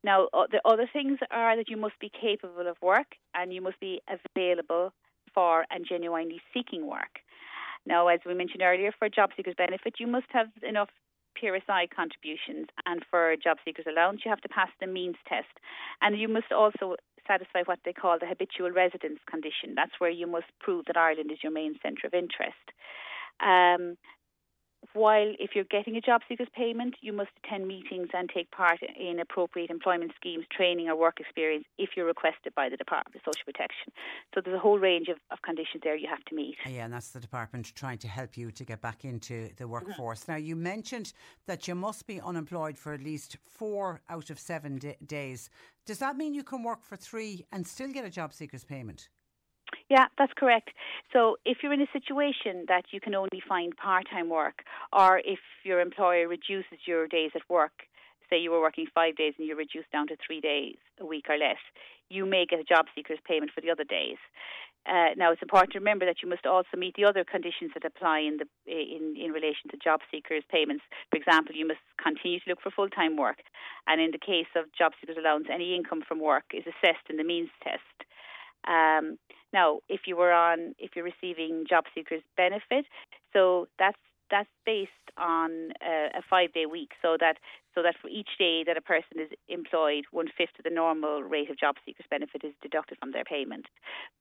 Now, 0.02 0.28
the 0.32 0.62
other 0.64 0.88
things 0.90 1.18
are 1.30 1.56
that 1.56 1.68
you 1.68 1.76
must 1.76 1.98
be 2.00 2.10
capable 2.10 2.66
of 2.66 2.76
work 2.80 3.16
and 3.34 3.52
you 3.52 3.60
must 3.60 3.78
be 3.80 4.00
available 4.08 4.92
for 5.34 5.66
and 5.70 5.86
genuinely 5.86 6.40
seeking 6.54 6.86
work. 6.86 7.20
Now, 7.86 8.08
as 8.08 8.20
we 8.24 8.34
mentioned 8.34 8.62
earlier, 8.62 8.92
for 8.98 9.08
job 9.08 9.30
seekers 9.36 9.54
benefit, 9.56 9.94
you 9.98 10.06
must 10.06 10.26
have 10.30 10.48
enough 10.66 10.88
PRSI 11.40 11.88
contributions, 11.94 12.66
and 12.86 13.04
for 13.08 13.34
job 13.42 13.58
seekers 13.64 13.86
allowance, 13.88 14.22
you 14.24 14.30
have 14.30 14.40
to 14.40 14.48
pass 14.48 14.68
the 14.80 14.86
means 14.86 15.16
test, 15.28 15.48
and 16.02 16.18
you 16.18 16.28
must 16.28 16.52
also 16.52 16.96
satisfy 17.30 17.62
what 17.64 17.80
they 17.84 17.92
call 17.92 18.18
the 18.18 18.26
habitual 18.26 18.70
residence 18.70 19.20
condition. 19.30 19.74
That's 19.76 19.96
where 19.98 20.10
you 20.10 20.26
must 20.26 20.50
prove 20.58 20.86
that 20.86 20.96
Ireland 20.96 21.30
is 21.30 21.38
your 21.42 21.52
main 21.52 21.74
centre 21.82 22.06
of 22.06 22.14
interest. 22.14 22.66
Um, 23.40 23.96
while 24.92 25.32
if 25.38 25.50
you're 25.54 25.64
getting 25.64 25.96
a 25.96 26.00
job 26.00 26.22
seekers 26.28 26.48
payment, 26.56 26.96
you 27.00 27.12
must 27.12 27.30
attend 27.44 27.68
meetings 27.68 28.08
and 28.12 28.28
take 28.28 28.50
part 28.50 28.80
in 28.82 29.20
appropriate 29.20 29.70
employment 29.70 30.12
schemes, 30.16 30.44
training 30.50 30.88
or 30.88 30.96
work 30.96 31.20
experience 31.20 31.64
if 31.78 31.90
you're 31.96 32.06
requested 32.06 32.54
by 32.54 32.68
the 32.68 32.76
Department 32.76 33.14
of 33.16 33.20
Social 33.24 33.44
Protection. 33.44 33.92
So 34.34 34.40
there's 34.44 34.56
a 34.56 34.60
whole 34.60 34.78
range 34.78 35.08
of, 35.08 35.18
of 35.30 35.42
conditions 35.42 35.82
there 35.84 35.96
you 35.96 36.08
have 36.08 36.24
to 36.26 36.34
meet. 36.34 36.56
Yeah, 36.66 36.84
and 36.84 36.92
that's 36.92 37.10
the 37.10 37.20
department 37.20 37.72
trying 37.74 37.98
to 37.98 38.08
help 38.08 38.36
you 38.36 38.50
to 38.50 38.64
get 38.64 38.80
back 38.80 39.04
into 39.04 39.50
the 39.56 39.68
workforce. 39.68 40.22
Mm-hmm. 40.22 40.32
Now, 40.32 40.38
you 40.38 40.56
mentioned 40.56 41.12
that 41.46 41.68
you 41.68 41.74
must 41.74 42.06
be 42.06 42.20
unemployed 42.20 42.76
for 42.76 42.92
at 42.92 43.02
least 43.02 43.36
four 43.48 44.00
out 44.08 44.30
of 44.30 44.38
seven 44.38 44.76
d- 44.76 44.96
days. 45.06 45.50
Does 45.86 45.98
that 45.98 46.16
mean 46.16 46.34
you 46.34 46.44
can 46.44 46.62
work 46.62 46.84
for 46.84 46.96
three 46.96 47.44
and 47.52 47.66
still 47.66 47.92
get 47.92 48.04
a 48.04 48.10
job 48.10 48.32
seekers 48.32 48.64
payment? 48.64 49.08
Yeah, 49.90 50.06
that's 50.16 50.32
correct. 50.36 50.70
So 51.12 51.36
if 51.44 51.58
you're 51.62 51.72
in 51.72 51.80
a 51.80 51.90
situation 51.92 52.64
that 52.68 52.84
you 52.92 53.00
can 53.00 53.16
only 53.16 53.42
find 53.46 53.76
part 53.76 54.06
time 54.08 54.28
work, 54.28 54.62
or 54.92 55.18
if 55.18 55.40
your 55.64 55.80
employer 55.80 56.28
reduces 56.28 56.78
your 56.86 57.08
days 57.08 57.32
at 57.34 57.42
work, 57.50 57.72
say 58.30 58.38
you 58.38 58.52
were 58.52 58.60
working 58.60 58.86
five 58.94 59.16
days 59.16 59.34
and 59.36 59.48
you're 59.48 59.56
reduced 59.56 59.90
down 59.90 60.06
to 60.06 60.16
three 60.24 60.40
days 60.40 60.76
a 61.00 61.04
week 61.04 61.26
or 61.28 61.36
less, 61.36 61.58
you 62.08 62.24
may 62.24 62.46
get 62.46 62.60
a 62.60 62.64
job 62.64 62.86
seeker's 62.94 63.18
payment 63.26 63.50
for 63.52 63.60
the 63.60 63.70
other 63.70 63.82
days. 63.82 64.16
Uh, 64.86 65.10
now, 65.16 65.32
it's 65.32 65.42
important 65.42 65.72
to 65.72 65.78
remember 65.80 66.06
that 66.06 66.22
you 66.22 66.28
must 66.28 66.46
also 66.46 66.76
meet 66.78 66.94
the 66.94 67.04
other 67.04 67.24
conditions 67.24 67.72
that 67.74 67.84
apply 67.84 68.20
in 68.20 68.38
the 68.38 68.46
in 68.70 69.16
in 69.18 69.32
relation 69.32 69.68
to 69.70 69.76
job 69.76 70.00
seekers' 70.10 70.44
payments. 70.50 70.84
For 71.10 71.18
example, 71.18 71.54
you 71.54 71.66
must 71.66 71.82
continue 72.02 72.38
to 72.40 72.48
look 72.48 72.62
for 72.62 72.70
full 72.70 72.88
time 72.88 73.16
work, 73.16 73.42
and 73.88 74.00
in 74.00 74.12
the 74.12 74.22
case 74.22 74.48
of 74.54 74.72
job 74.72 74.92
seekers' 75.00 75.18
allowance, 75.18 75.48
any 75.52 75.74
income 75.74 76.02
from 76.06 76.20
work 76.20 76.44
is 76.54 76.64
assessed 76.64 77.10
in 77.10 77.16
the 77.18 77.24
means 77.24 77.50
test. 77.62 77.82
Um, 78.66 79.18
now, 79.52 79.80
if 79.88 80.02
you 80.06 80.16
were 80.16 80.32
on, 80.32 80.74
if 80.78 80.90
you're 80.94 81.04
receiving 81.04 81.64
job 81.68 81.84
seekers 81.94 82.22
benefit, 82.36 82.86
so 83.32 83.66
that's 83.78 83.98
that's 84.30 84.48
based 84.64 84.90
on 85.18 85.72
a, 85.82 86.18
a 86.18 86.22
five 86.28 86.52
day 86.52 86.64
week, 86.64 86.90
so 87.02 87.16
that 87.18 87.34
so 87.74 87.82
that 87.82 87.94
for 88.00 88.08
each 88.08 88.30
day 88.38 88.62
that 88.64 88.76
a 88.76 88.80
person 88.80 89.18
is 89.18 89.30
employed, 89.48 90.04
one 90.12 90.26
fifth 90.36 90.58
of 90.58 90.64
the 90.64 90.70
normal 90.70 91.22
rate 91.22 91.50
of 91.50 91.58
job 91.58 91.76
seekers 91.84 92.06
benefit 92.08 92.42
is 92.44 92.52
deducted 92.62 92.98
from 92.98 93.12
their 93.12 93.24
payment. 93.24 93.66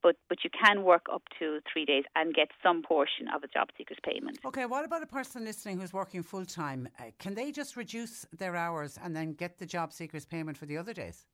But 0.02 0.16
but 0.28 0.40
you 0.44 0.50
can 0.50 0.84
work 0.84 1.06
up 1.14 1.24
to 1.40 1.60
three 1.72 1.86
days 1.86 2.06
and 2.16 2.34
get 2.34 2.50
some 2.64 2.82
portion 2.82 3.28
of 3.34 3.44
a 3.44 3.48
job 3.48 3.70
seekers 3.78 4.00
payment. 4.04 4.40
Okay, 4.46 4.66
what 4.66 4.84
about 4.84 5.04
a 5.04 5.08
person 5.08 5.46
listening 5.46 5.80
who's 5.80 5.94
working 5.94 6.24
full 6.24 6.46
time? 6.46 6.90
Uh, 7.00 7.12
can 7.20 7.36
they 7.36 7.52
just 7.52 7.76
reduce 7.76 8.26
their 8.36 8.56
hours 8.56 8.98
and 9.04 9.16
then 9.16 9.34
get 9.34 9.60
the 9.60 9.66
job 9.66 9.94
seekers 9.94 10.26
payment 10.26 10.58
for 10.58 10.66
the 10.66 10.78
other 10.78 10.94
days? 10.94 11.28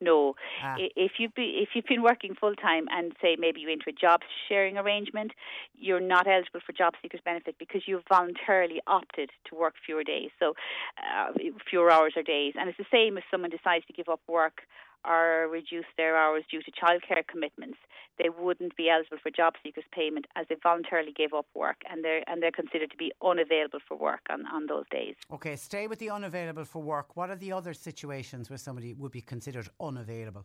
No, 0.00 0.34
ah. 0.62 0.76
if 0.78 1.12
you 1.18 1.28
be 1.30 1.60
if 1.62 1.70
you've 1.74 1.86
been 1.86 2.02
working 2.02 2.34
full 2.34 2.54
time 2.54 2.86
and 2.90 3.12
say 3.20 3.36
maybe 3.38 3.60
you 3.60 3.70
enter 3.70 3.90
a 3.90 3.92
job 3.92 4.20
sharing 4.48 4.76
arrangement, 4.76 5.32
you're 5.74 6.00
not 6.00 6.26
eligible 6.26 6.60
for 6.64 6.72
job 6.72 6.94
seekers 7.02 7.20
benefit 7.24 7.56
because 7.58 7.82
you've 7.86 8.04
voluntarily 8.08 8.80
opted 8.86 9.30
to 9.48 9.54
work 9.54 9.74
fewer 9.84 10.04
days, 10.04 10.30
so 10.38 10.54
uh, 10.98 11.32
fewer 11.68 11.90
hours 11.90 12.14
or 12.16 12.22
days. 12.22 12.54
And 12.58 12.68
it's 12.68 12.78
the 12.78 12.84
same 12.92 13.18
if 13.18 13.24
someone 13.30 13.50
decides 13.50 13.84
to 13.86 13.92
give 13.92 14.08
up 14.08 14.20
work 14.28 14.62
or 15.06 15.48
reduce 15.50 15.86
their 15.96 16.16
hours 16.16 16.44
due 16.50 16.62
to 16.62 16.70
childcare 16.70 17.26
commitments, 17.26 17.78
they 18.18 18.28
wouldn't 18.28 18.76
be 18.76 18.90
eligible 18.90 19.18
for 19.22 19.30
job 19.30 19.54
seekers 19.62 19.84
payment 19.92 20.26
as 20.36 20.46
they 20.48 20.56
voluntarily 20.62 21.12
gave 21.12 21.32
up 21.32 21.46
work 21.54 21.76
and 21.90 22.04
they're 22.04 22.22
and 22.28 22.42
they're 22.42 22.50
considered 22.50 22.90
to 22.90 22.96
be 22.96 23.12
unavailable 23.24 23.78
for 23.86 23.96
work 23.96 24.22
on, 24.30 24.46
on 24.46 24.66
those 24.66 24.84
days. 24.90 25.14
Okay, 25.32 25.56
stay 25.56 25.86
with 25.86 25.98
the 25.98 26.10
unavailable 26.10 26.64
for 26.64 26.82
work. 26.82 27.16
What 27.16 27.30
are 27.30 27.36
the 27.36 27.52
other 27.52 27.74
situations 27.74 28.50
where 28.50 28.58
somebody 28.58 28.94
would 28.94 29.12
be 29.12 29.20
considered 29.20 29.68
unavailable? 29.80 30.44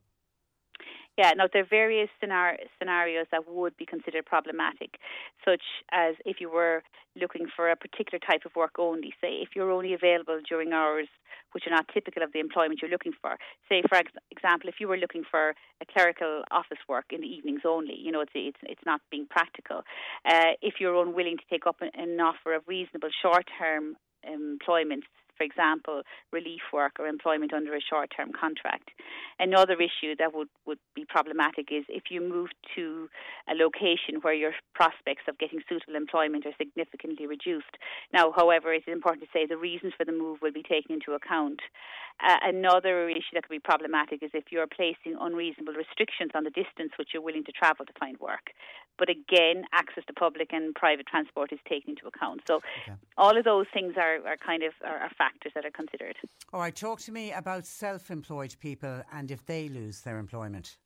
Yeah, 1.17 1.31
now 1.37 1.45
there 1.51 1.61
are 1.61 1.67
various 1.69 2.09
scenarios 2.19 3.27
that 3.31 3.47
would 3.47 3.77
be 3.77 3.85
considered 3.85 4.25
problematic, 4.25 4.97
such 5.45 5.61
as 5.91 6.15
if 6.25 6.37
you 6.41 6.49
were 6.49 6.81
looking 7.15 7.45
for 7.55 7.69
a 7.69 7.75
particular 7.75 8.19
type 8.19 8.45
of 8.45 8.55
work 8.55 8.79
only. 8.79 9.13
Say, 9.21 9.41
if 9.45 9.49
you're 9.55 9.69
only 9.71 9.93
available 9.93 10.39
during 10.49 10.73
hours 10.73 11.07
which 11.53 11.65
are 11.67 11.69
not 11.69 11.85
typical 11.93 12.23
of 12.23 12.33
the 12.33 12.39
employment 12.39 12.79
you're 12.81 12.91
looking 12.91 13.13
for. 13.21 13.37
Say, 13.69 13.81
for 13.87 14.01
example, 14.31 14.69
if 14.69 14.75
you 14.79 14.87
were 14.87 14.97
looking 14.97 15.23
for 15.29 15.49
a 15.49 15.85
clerical 15.91 16.43
office 16.51 16.79
work 16.89 17.05
in 17.11 17.21
the 17.21 17.27
evenings 17.27 17.61
only, 17.65 17.95
you 17.97 18.11
know, 18.11 18.21
it's 18.21 18.31
it's, 18.33 18.57
it's 18.63 18.81
not 18.85 19.01
being 19.11 19.27
practical. 19.29 19.83
Uh, 20.25 20.57
if 20.61 20.75
you're 20.79 20.99
unwilling 21.01 21.37
to 21.37 21.43
take 21.49 21.65
up 21.65 21.77
an, 21.81 21.91
an 21.93 22.19
offer 22.19 22.55
of 22.55 22.63
reasonable 22.67 23.09
short-term 23.21 23.95
employment 24.23 25.03
for 25.37 25.43
example, 25.43 26.01
relief 26.31 26.61
work 26.71 26.93
or 26.99 27.07
employment 27.07 27.53
under 27.53 27.75
a 27.75 27.81
short 27.81 28.11
term 28.15 28.31
contract. 28.31 28.89
Another 29.39 29.73
issue 29.73 30.15
that 30.19 30.33
would, 30.33 30.49
would 30.65 30.79
be 30.95 31.05
problematic 31.05 31.69
is 31.71 31.85
if 31.89 32.03
you 32.09 32.21
move 32.21 32.49
to 32.75 33.09
a 33.49 33.53
location 33.53 34.21
where 34.21 34.33
your 34.33 34.53
prospects 34.73 35.23
of 35.27 35.37
getting 35.37 35.61
suitable 35.67 35.95
employment 35.95 36.45
are 36.45 36.55
significantly 36.57 37.27
reduced. 37.27 37.77
Now, 38.13 38.31
however, 38.35 38.73
it's 38.73 38.87
important 38.87 39.23
to 39.23 39.29
say 39.33 39.45
the 39.45 39.57
reasons 39.57 39.93
for 39.97 40.05
the 40.05 40.11
move 40.11 40.39
will 40.41 40.51
be 40.51 40.63
taken 40.63 40.93
into 40.95 41.13
account. 41.13 41.59
Uh, 42.21 42.37
another 42.43 43.09
issue 43.09 43.33
that 43.33 43.43
could 43.43 43.49
be 43.49 43.59
problematic 43.59 44.21
is 44.21 44.29
if 44.33 44.45
you're 44.51 44.67
placing 44.67 45.17
unreasonable 45.19 45.73
restrictions 45.73 46.31
on 46.35 46.43
the 46.43 46.51
distance 46.51 46.91
which 46.97 47.09
you're 47.13 47.23
willing 47.23 47.43
to 47.43 47.51
travel 47.51 47.85
to 47.85 47.93
find 47.99 48.19
work. 48.19 48.53
But 48.97 49.09
again, 49.09 49.65
access 49.73 50.03
to 50.05 50.13
public 50.13 50.53
and 50.53 50.75
private 50.75 51.07
transport 51.07 51.51
is 51.51 51.59
taken 51.67 51.91
into 51.91 52.07
account. 52.07 52.41
So 52.47 52.57
okay. 52.57 52.93
all 53.17 53.37
of 53.37 53.43
those 53.43 53.65
things 53.73 53.95
are, 53.97 54.21
are 54.27 54.37
kind 54.37 54.63
of 54.63 54.73
are, 54.85 54.97
are 54.97 55.11
factors 55.23 55.51
that 55.55 55.65
are 55.65 55.71
considered. 55.71 56.15
All 56.51 56.59
right, 56.59 56.75
talk 56.75 56.99
to 57.01 57.11
me 57.11 57.31
about 57.31 57.65
self 57.65 58.11
employed 58.11 58.55
people 58.59 59.01
and 59.11 59.31
if 59.31 59.45
they 59.45 59.69
lose 59.69 60.01
their 60.01 60.17
employment. 60.17 60.77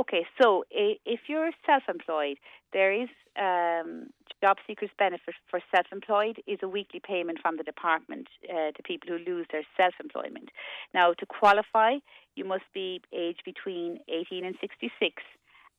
Okay, 0.00 0.24
so 0.40 0.64
if 0.70 1.20
you're 1.28 1.50
self-employed, 1.66 2.38
there 2.72 2.92
is 2.92 3.08
um, 3.36 4.10
job 4.40 4.58
seekers 4.64 4.90
benefit 4.96 5.34
for 5.50 5.60
self-employed 5.74 6.36
is 6.46 6.60
a 6.62 6.68
weekly 6.68 7.00
payment 7.04 7.38
from 7.42 7.56
the 7.56 7.64
department 7.64 8.28
uh, 8.48 8.70
to 8.76 8.82
people 8.84 9.08
who 9.08 9.18
lose 9.30 9.46
their 9.50 9.64
self-employment. 9.76 10.50
Now, 10.94 11.14
to 11.14 11.26
qualify, 11.26 11.96
you 12.36 12.44
must 12.44 12.68
be 12.72 13.00
aged 13.12 13.42
between 13.44 13.98
18 14.08 14.44
and 14.44 14.54
66 14.60 15.22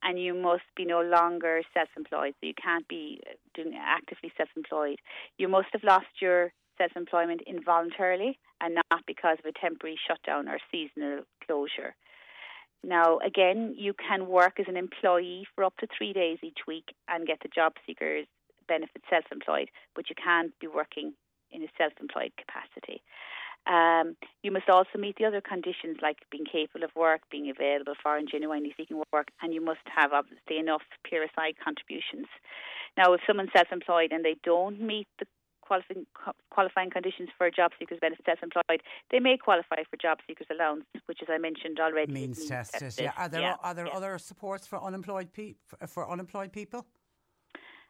and 0.03 0.21
you 0.21 0.33
must 0.33 0.67
be 0.75 0.85
no 0.85 1.01
longer 1.01 1.61
self-employed, 1.73 2.33
so 2.39 2.47
you 2.47 2.53
can't 2.61 2.87
be 2.87 3.21
doing 3.53 3.73
actively 3.79 4.31
self-employed. 4.37 4.99
You 5.37 5.47
must 5.47 5.67
have 5.73 5.83
lost 5.83 6.21
your 6.21 6.51
self-employment 6.79 7.41
involuntarily 7.45 8.39
and 8.61 8.75
not 8.75 9.01
because 9.05 9.37
of 9.39 9.45
a 9.45 9.59
temporary 9.59 9.99
shutdown 10.07 10.47
or 10.47 10.57
seasonal 10.71 11.23
closure. 11.45 11.95
Now, 12.83 13.19
again, 13.19 13.75
you 13.77 13.93
can 13.93 14.27
work 14.27 14.59
as 14.59 14.67
an 14.67 14.77
employee 14.77 15.45
for 15.53 15.63
up 15.63 15.75
to 15.77 15.87
three 15.95 16.13
days 16.13 16.39
each 16.41 16.59
week 16.67 16.85
and 17.07 17.27
get 17.27 17.39
the 17.43 17.49
job 17.49 17.73
seekers 17.85 18.25
benefit 18.67 19.01
self-employed, 19.09 19.69
but 19.95 20.09
you 20.09 20.15
can't 20.15 20.57
be 20.59 20.67
working 20.67 21.13
in 21.51 21.63
a 21.63 21.67
self-employed 21.77 22.31
capacity. 22.37 23.01
Um, 23.67 24.15
you 24.41 24.51
must 24.51 24.69
also 24.69 24.97
meet 24.97 25.17
the 25.17 25.25
other 25.25 25.41
conditions 25.41 25.97
like 26.01 26.17
being 26.31 26.45
capable 26.45 26.85
of 26.85 26.91
work, 26.95 27.21
being 27.29 27.49
available 27.49 27.93
for 28.01 28.15
and 28.15 28.29
genuinely 28.29 28.73
seeking 28.77 29.01
work, 29.11 29.27
and 29.41 29.53
you 29.53 29.61
must 29.61 29.83
have 29.93 30.13
obviously 30.13 30.57
enough 30.57 30.83
PRSI 31.05 31.55
contributions. 31.61 32.27
Now, 32.97 33.13
if 33.13 33.21
someone's 33.27 33.51
self-employed 33.53 34.11
and 34.11 34.23
they 34.23 34.37
don't 34.43 34.79
meet 34.79 35.07
the 35.19 35.25
qualifying, 35.69 36.05
qualifying 36.49 36.89
conditions 36.89 37.29
for 37.37 37.49
job 37.51 37.71
seekers 37.77 37.99
benefit 38.01 38.25
self-employed, 38.25 38.81
they 39.11 39.19
may 39.19 39.37
qualify 39.37 39.79
for 39.89 39.97
job 40.05 40.17
seekers 40.27 40.47
allowance, 40.55 40.85
which, 41.05 41.19
as 41.21 41.29
I 41.31 41.37
mentioned 41.37 41.77
already, 41.79 42.11
means, 42.11 42.45
tested. 42.45 42.81
tested. 42.81 43.05
Yeah. 43.05 43.21
Are 43.21 43.29
there 43.29 43.41
yeah. 43.41 43.65
are 43.65 43.73
there 43.73 43.87
yeah. 43.87 43.99
other 43.99 44.17
supports 44.17 44.65
for 44.65 44.77
unemployed 44.89 45.29
pe- 45.31 45.55
for 45.87 46.09
unemployed 46.09 46.51
people? 46.51 46.85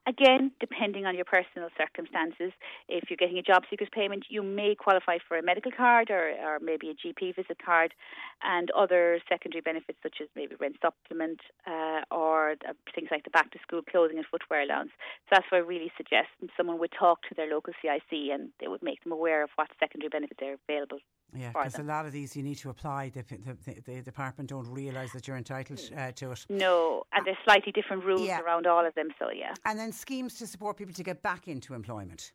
Again, 0.08 0.52
depending 0.60 1.06
on 1.06 1.16
your 1.16 1.26
personal 1.26 1.70
circumstances, 1.78 2.52
if 2.88 3.10
you're 3.10 3.18
getting 3.18 3.38
a 3.38 3.44
job 3.44 3.64
seekers 3.70 3.90
payment, 3.92 4.26
you 4.30 4.42
may 4.42 4.74
qualify 4.74 5.18
for 5.28 5.38
a 5.38 5.44
medical 5.44 5.72
card 5.72 6.10
or, 6.10 6.32
or 6.44 6.60
maybe 6.60 6.90
a 6.90 6.96
GP 6.96 7.36
visit 7.36 7.58
card 7.64 7.94
and 8.42 8.72
other 8.72 9.20
secondary 9.30 9.62
benefits 9.62 10.00
such 10.02 10.18
as 10.22 10.28
maybe 10.36 10.56
rent 10.60 10.78
supplement 10.82 11.40
uh, 11.68 12.02
or 12.12 12.56
things 12.96 13.10
like 13.12 13.24
the 13.24 13.30
back 13.30 13.52
to 13.52 13.60
school 13.60 13.82
clothing 13.84 14.18
and 14.18 14.26
footwear 14.26 14.62
allowance. 14.62 14.92
So 15.30 15.38
that's 15.38 15.46
why 15.50 15.60
I 15.60 15.62
really 15.62 15.92
suggest 15.96 16.30
someone 16.58 16.80
would 16.80 16.94
talk 16.98 17.22
to 17.30 17.36
their 17.36 17.50
local 17.50 17.74
CIC 17.82 18.32
and 18.32 18.50
they 18.60 18.68
would 18.68 18.82
make 18.82 19.04
them 19.04 19.12
aware 19.12 19.44
of 19.44 19.50
what 19.56 19.68
secondary 19.80 20.10
benefits 20.10 20.40
are 20.42 20.58
available 20.68 21.00
yeah, 21.36 21.52
because 21.52 21.78
a 21.78 21.84
lot 21.84 22.06
of 22.06 22.12
these 22.12 22.36
you 22.36 22.44
need 22.44 22.58
to 22.60 22.70
apply. 22.70 23.10
The, 23.10 23.24
the, 23.66 23.82
the 23.86 24.02
department 24.02 24.50
don't 24.50 24.68
realise 24.68 25.12
that 25.14 25.28
you're 25.28 25.38
entitled 25.38 25.80
uh, 25.96 26.12
to 26.14 26.32
it. 26.32 26.46
No, 26.50 27.04
and 27.14 27.26
there's 27.26 27.38
slightly 27.44 27.72
different 27.72 28.04
rules 28.04 28.22
yeah. 28.22 28.42
around 28.42 28.68
all 28.68 28.86
of 28.86 28.96
them. 28.96 29.10
So 29.20 29.30
yeah. 29.32 29.54
And 29.66 29.78
then 29.78 29.92
schemes 29.92 30.36
to 30.36 30.48
support 30.48 30.78
people 30.78 30.94
to 30.94 31.04
get 31.04 31.22
back 31.22 31.48
into 31.48 31.74
employment. 31.74 32.32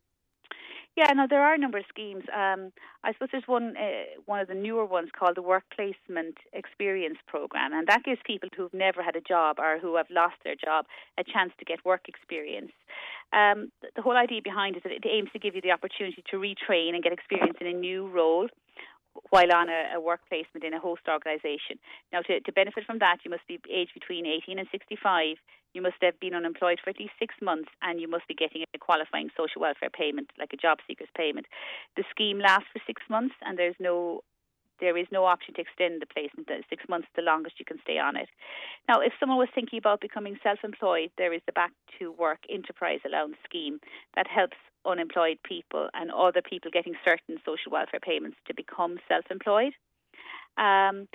Yeah, 0.97 1.13
no, 1.13 1.27
there 1.29 1.43
are 1.43 1.55
a 1.55 1.59
number 1.59 1.79
of 1.79 1.85
schemes. 1.89 2.23
Um, 2.33 2.71
I 3.03 3.13
suppose 3.13 3.31
there's 3.33 3.49
one, 3.49 3.75
uh, 3.77 4.21
one 4.27 4.39
of 4.39 4.47
the 4.47 4.55
newer 4.55 4.87
ones 4.87 5.11
called 5.19 5.37
the 5.37 5.43
Work 5.43 5.65
Placement 5.75 6.39
Experience 6.53 7.19
Program, 7.27 7.73
and 7.73 7.89
that 7.89 8.05
gives 8.05 8.21
people 8.25 8.49
who've 8.57 8.73
never 8.73 9.03
had 9.03 9.17
a 9.17 9.21
job 9.21 9.59
or 9.59 9.79
who 9.81 9.97
have 9.97 10.07
lost 10.09 10.37
their 10.45 10.55
job 10.55 10.87
a 11.19 11.25
chance 11.25 11.53
to 11.59 11.65
get 11.65 11.85
work 11.85 12.03
experience. 12.07 12.71
Um, 13.33 13.73
the 13.97 14.03
whole 14.03 14.17
idea 14.17 14.41
behind 14.43 14.77
it 14.77 14.79
is 14.79 14.83
that 14.85 14.93
it 14.93 15.09
aims 15.11 15.31
to 15.33 15.41
give 15.41 15.57
you 15.57 15.61
the 15.61 15.73
opportunity 15.73 16.23
to 16.31 16.37
retrain 16.37 16.95
and 16.95 17.03
get 17.03 17.13
experience 17.13 17.59
in 17.61 17.67
a 17.67 17.73
new 17.73 18.07
role 18.07 18.47
while 19.31 19.53
on 19.55 19.69
a, 19.69 19.97
a, 19.97 20.01
work 20.01 20.21
placement 20.29 20.65
in 20.65 20.75
a 20.75 20.81
host 20.81 21.03
organisation. 21.09 21.79
Now, 22.13 22.21
to, 22.23 22.41
to 22.41 22.53
benefit 22.53 22.85
from 22.85 22.99
that, 22.99 23.19
you 23.25 23.31
must 23.31 23.47
be 23.47 23.59
aged 23.71 23.95
between 23.95 24.27
18 24.27 24.59
and 24.59 24.69
65. 24.71 25.37
You 25.75 25.83
must 25.83 25.97
have 26.01 26.19
been 26.21 26.35
unemployed 26.35 26.79
for 26.83 26.91
at 26.91 26.99
least 26.99 27.13
six 27.19 27.35
months, 27.43 27.69
and 27.83 28.01
you 28.01 28.09
must 28.09 28.27
be 28.29 28.35
getting 28.35 28.63
a 28.63 28.79
qualifying 28.79 29.29
social 29.37 29.61
welfare 29.61 29.91
payment, 29.91 30.31
like 30.39 30.53
a 30.53 30.57
job 30.57 30.79
seeker's 30.87 31.09
payment. 31.17 31.47
The 31.97 32.05
scheme 32.11 32.39
lasts 32.39 32.69
for 32.73 32.81
six 32.87 33.03
months, 33.11 33.35
and 33.43 33.59
there's 33.59 33.77
no 33.79 34.23
there 34.81 34.97
is 34.99 35.07
no 35.13 35.25
option 35.25 35.55
to 35.55 35.61
extend 35.61 36.03
the 36.03 36.07
placement. 36.07 36.49
Six 36.69 36.85
months 36.89 37.09
the 37.15 37.23
longest 37.23 37.61
you 37.61 37.65
can 37.65 37.79
stay 37.83 37.99
on 37.99 38.17
it. 38.17 38.29
Now, 38.89 39.01
if 39.01 39.13
someone 39.21 39.39
was 39.39 39.49
thinking 39.55 39.79
about 39.79 40.01
becoming 40.01 40.37
self-employed, 40.43 41.11
there 41.17 41.33
is 41.33 41.41
the 41.47 41.53
Back 41.53 41.71
to 41.99 42.11
Work 42.11 42.41
Enterprise 42.51 42.99
Allowance 43.07 43.37
Scheme 43.45 43.79
that 44.17 44.27
helps 44.27 44.57
unemployed 44.85 45.39
people 45.45 45.89
and 45.95 46.11
other 46.11 46.43
people 46.43 46.71
getting 46.73 46.95
certain 47.05 47.39
social 47.47 47.71
welfare 47.71 48.01
payments 48.01 48.37
to 48.47 48.55
become 48.55 48.99
self-employed. 49.09 49.73
Um, 50.59 51.09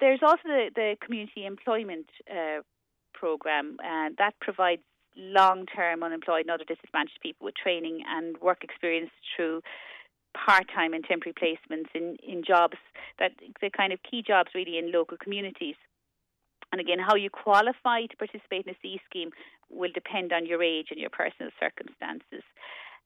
there's 0.00 0.20
also 0.22 0.42
the, 0.44 0.70
the 0.74 0.96
community 1.04 1.46
employment 1.46 2.06
uh, 2.30 2.62
program, 3.24 3.78
and 3.82 4.14
that 4.18 4.34
provides 4.40 4.82
long-term 5.16 6.02
unemployed 6.02 6.42
and 6.42 6.50
other 6.50 6.68
disadvantaged 6.68 7.20
people 7.22 7.46
with 7.46 7.54
training 7.54 8.02
and 8.06 8.36
work 8.42 8.62
experience 8.62 9.10
through 9.34 9.62
part-time 10.36 10.92
and 10.92 11.04
temporary 11.04 11.32
placements 11.32 11.88
in, 11.94 12.16
in 12.22 12.44
jobs 12.44 12.76
that 13.18 13.32
the 13.62 13.70
kind 13.70 13.94
of 13.94 13.98
key 14.02 14.22
jobs 14.22 14.50
really 14.54 14.76
in 14.76 14.92
local 14.92 15.16
communities. 15.16 15.76
And 16.70 16.82
again, 16.82 16.98
how 16.98 17.14
you 17.14 17.30
qualify 17.30 18.04
to 18.10 18.16
participate 18.18 18.66
in 18.66 18.74
a 18.74 18.78
CE 18.82 19.00
scheme 19.08 19.30
will 19.70 19.92
depend 19.94 20.32
on 20.32 20.44
your 20.44 20.62
age 20.62 20.88
and 20.90 21.00
your 21.00 21.10
personal 21.10 21.50
circumstances. 21.58 22.44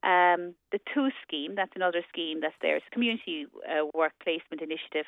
Um, 0.03 0.55
the 0.73 0.81
Tús 0.91 1.13
scheme, 1.23 1.55
that's 1.55 1.77
another 1.77 2.03
scheme 2.09 2.41
that's 2.41 2.59
there. 2.63 2.77
It's 2.77 2.87
a 2.91 2.95
community 2.95 3.47
uh, 3.69 3.87
work 3.95 4.15
placement 4.25 4.63
initiative 4.63 5.07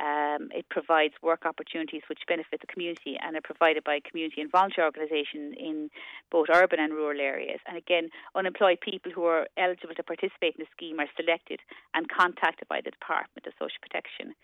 um, 0.00 0.48
it 0.50 0.68
provides 0.68 1.14
work 1.22 1.44
opportunities 1.44 2.02
which 2.08 2.20
benefit 2.26 2.60
the 2.60 2.66
community 2.66 3.16
and 3.20 3.36
are 3.36 3.44
provided 3.44 3.84
by 3.84 4.00
community 4.00 4.40
and 4.40 4.50
volunteer 4.50 4.84
organisations 4.84 5.54
in 5.58 5.90
both 6.30 6.48
urban 6.52 6.80
and 6.80 6.92
rural 6.92 7.20
areas. 7.20 7.60
And 7.66 7.76
again, 7.76 8.08
unemployed 8.34 8.80
people 8.80 9.12
who 9.12 9.24
are 9.24 9.46
eligible 9.56 9.94
to 9.94 10.02
participate 10.02 10.56
in 10.58 10.64
the 10.64 10.72
scheme 10.74 10.98
are 10.98 11.10
selected 11.16 11.60
and 11.94 12.08
contacted 12.08 12.68
by 12.68 12.80
the 12.84 12.90
Department 12.90 13.46
of 13.46 13.52
Social 13.58 13.78
Protection. 13.80 14.34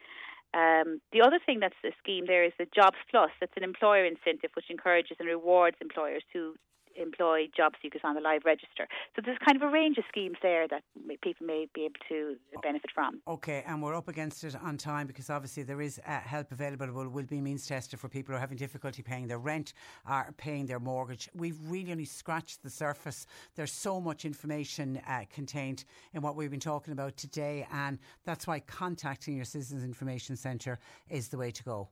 Um, 0.55 1.01
the 1.12 1.20
other 1.20 1.39
thing 1.45 1.61
that's 1.61 1.77
the 1.83 1.93
scheme 1.99 2.25
there 2.27 2.45
is 2.45 2.53
the 2.59 2.66
Jobs 2.75 2.97
Plus. 3.11 3.31
That's 3.41 3.57
an 3.57 3.65
employer 3.65 4.05
incentive 4.05 4.51
which 4.55 4.70
encourages 4.70 5.16
and 5.20 5.29
rewards 5.29 5.77
employers 5.81 6.23
to 6.33 6.55
employ 7.01 7.49
job 7.57 7.73
seekers 7.81 8.03
on 8.05 8.15
the 8.15 8.20
live 8.20 8.43
register. 8.45 8.89
So 9.16 9.23
there's 9.25 9.39
kind 9.47 9.57
of 9.57 9.62
a 9.62 9.70
range 9.70 9.99
of 9.99 10.05
schemes 10.09 10.37
there 10.43 10.66
that 10.69 10.83
people 11.23 11.47
may 11.47 11.69
be 11.75 11.83
able 11.85 12.01
to 12.09 12.37
benefit 12.62 12.91
from. 12.95 13.20
Okay, 13.27 13.62
and 13.66 13.83
we're 13.83 13.95
up 13.95 14.09
against 14.09 14.45
it 14.45 14.57
on 14.62 14.77
time 14.77 15.07
because 15.07 15.31
obviously 15.31 15.62
there 15.62 15.81
is 15.81 16.01
uh, 16.07 16.20
help 16.20 16.53
available. 16.53 16.91
Will 16.93 17.09
will 17.09 17.25
be 17.25 17.41
means 17.41 17.66
tested 17.66 17.99
for 17.99 18.09
people 18.09 18.33
who 18.33 18.37
are 18.37 18.41
having 18.41 18.59
difficulty 18.59 19.03
paying 19.03 19.27
their 19.27 19.39
rent 19.39 19.73
or 20.09 20.35
paying 20.37 20.66
their 20.66 20.81
mortgage. 20.81 21.29
We've 21.35 21.59
really 21.66 21.93
only 21.93 22.05
scratched 22.05 22.62
the 22.62 22.70
surface. 22.70 23.27
There's 23.55 23.73
so 23.73 24.01
much 24.01 24.25
information 24.25 25.01
uh, 25.07 25.25
contained 25.33 25.85
in 26.15 26.23
what 26.23 26.37
we've 26.37 26.51
been 26.51 26.61
talking 26.61 26.93
about 26.93 27.16
today, 27.16 27.66
and 27.73 27.99
that's 28.25 28.47
why 28.47 28.61
contacting 28.61 29.37
your 29.37 29.45
Citizens 29.45 29.85
Information 29.85 30.37
Centre 30.37 30.79
is 31.09 31.29
the 31.29 31.39
way 31.39 31.51
to 31.51 31.62
go. 31.62 31.89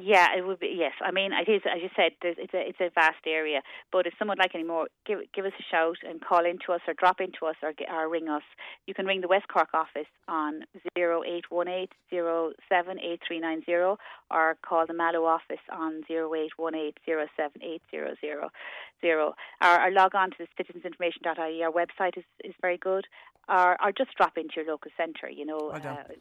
Yeah, 0.00 0.28
it 0.36 0.46
would 0.46 0.60
be. 0.60 0.72
Yes, 0.78 0.92
I 1.04 1.10
mean 1.10 1.32
it 1.32 1.50
is. 1.50 1.62
As 1.66 1.82
you 1.82 1.88
said, 1.96 2.12
it's 2.22 2.54
a 2.54 2.68
it's 2.68 2.80
a 2.80 2.90
vast 2.94 3.26
area. 3.26 3.62
But 3.90 4.06
if 4.06 4.14
someone 4.16 4.36
would 4.38 4.44
like 4.44 4.54
any 4.54 4.62
more, 4.62 4.86
give 5.04 5.18
give 5.34 5.44
us 5.44 5.52
a 5.58 5.62
shout 5.68 5.96
and 6.08 6.20
call 6.20 6.46
into 6.46 6.72
us 6.72 6.80
or 6.86 6.94
drop 6.94 7.20
into 7.20 7.46
us 7.46 7.56
or, 7.62 7.72
or 7.92 8.08
ring 8.08 8.28
us. 8.28 8.44
You 8.86 8.94
can 8.94 9.06
ring 9.06 9.22
the 9.22 9.28
West 9.28 9.48
Cork 9.48 9.70
office 9.74 10.06
on 10.28 10.62
zero 10.96 11.22
eight 11.26 11.50
one 11.50 11.66
eight 11.66 11.90
zero 12.10 12.52
seven 12.68 13.00
eight 13.00 13.20
three 13.26 13.40
nine 13.40 13.64
zero 13.66 13.98
or 14.30 14.56
call 14.62 14.86
the 14.86 14.94
Mallow 14.94 15.24
office 15.24 15.64
on 15.72 16.04
zero 16.06 16.32
eight 16.34 16.52
one 16.56 16.76
eight 16.76 16.98
zero 17.04 17.26
seven 17.36 17.60
eight 17.62 17.82
zero 17.90 18.14
zero 18.20 18.50
zero. 19.00 19.34
Or, 19.60 19.86
or 19.86 19.90
log 19.90 20.14
on 20.14 20.30
to 20.30 20.36
the 20.38 20.62
citizensinformation.ie. 20.62 21.64
Our 21.64 21.72
website 21.72 22.16
is 22.16 22.24
is 22.44 22.54
very 22.60 22.78
good. 22.78 23.06
Or 23.48 23.76
or 23.82 23.90
just 23.90 24.14
drop 24.16 24.38
into 24.38 24.54
your 24.56 24.66
local 24.66 24.92
centre. 24.96 25.28
You 25.28 25.46
know. 25.46 25.72
Well 25.72 25.82
uh, 25.84 26.14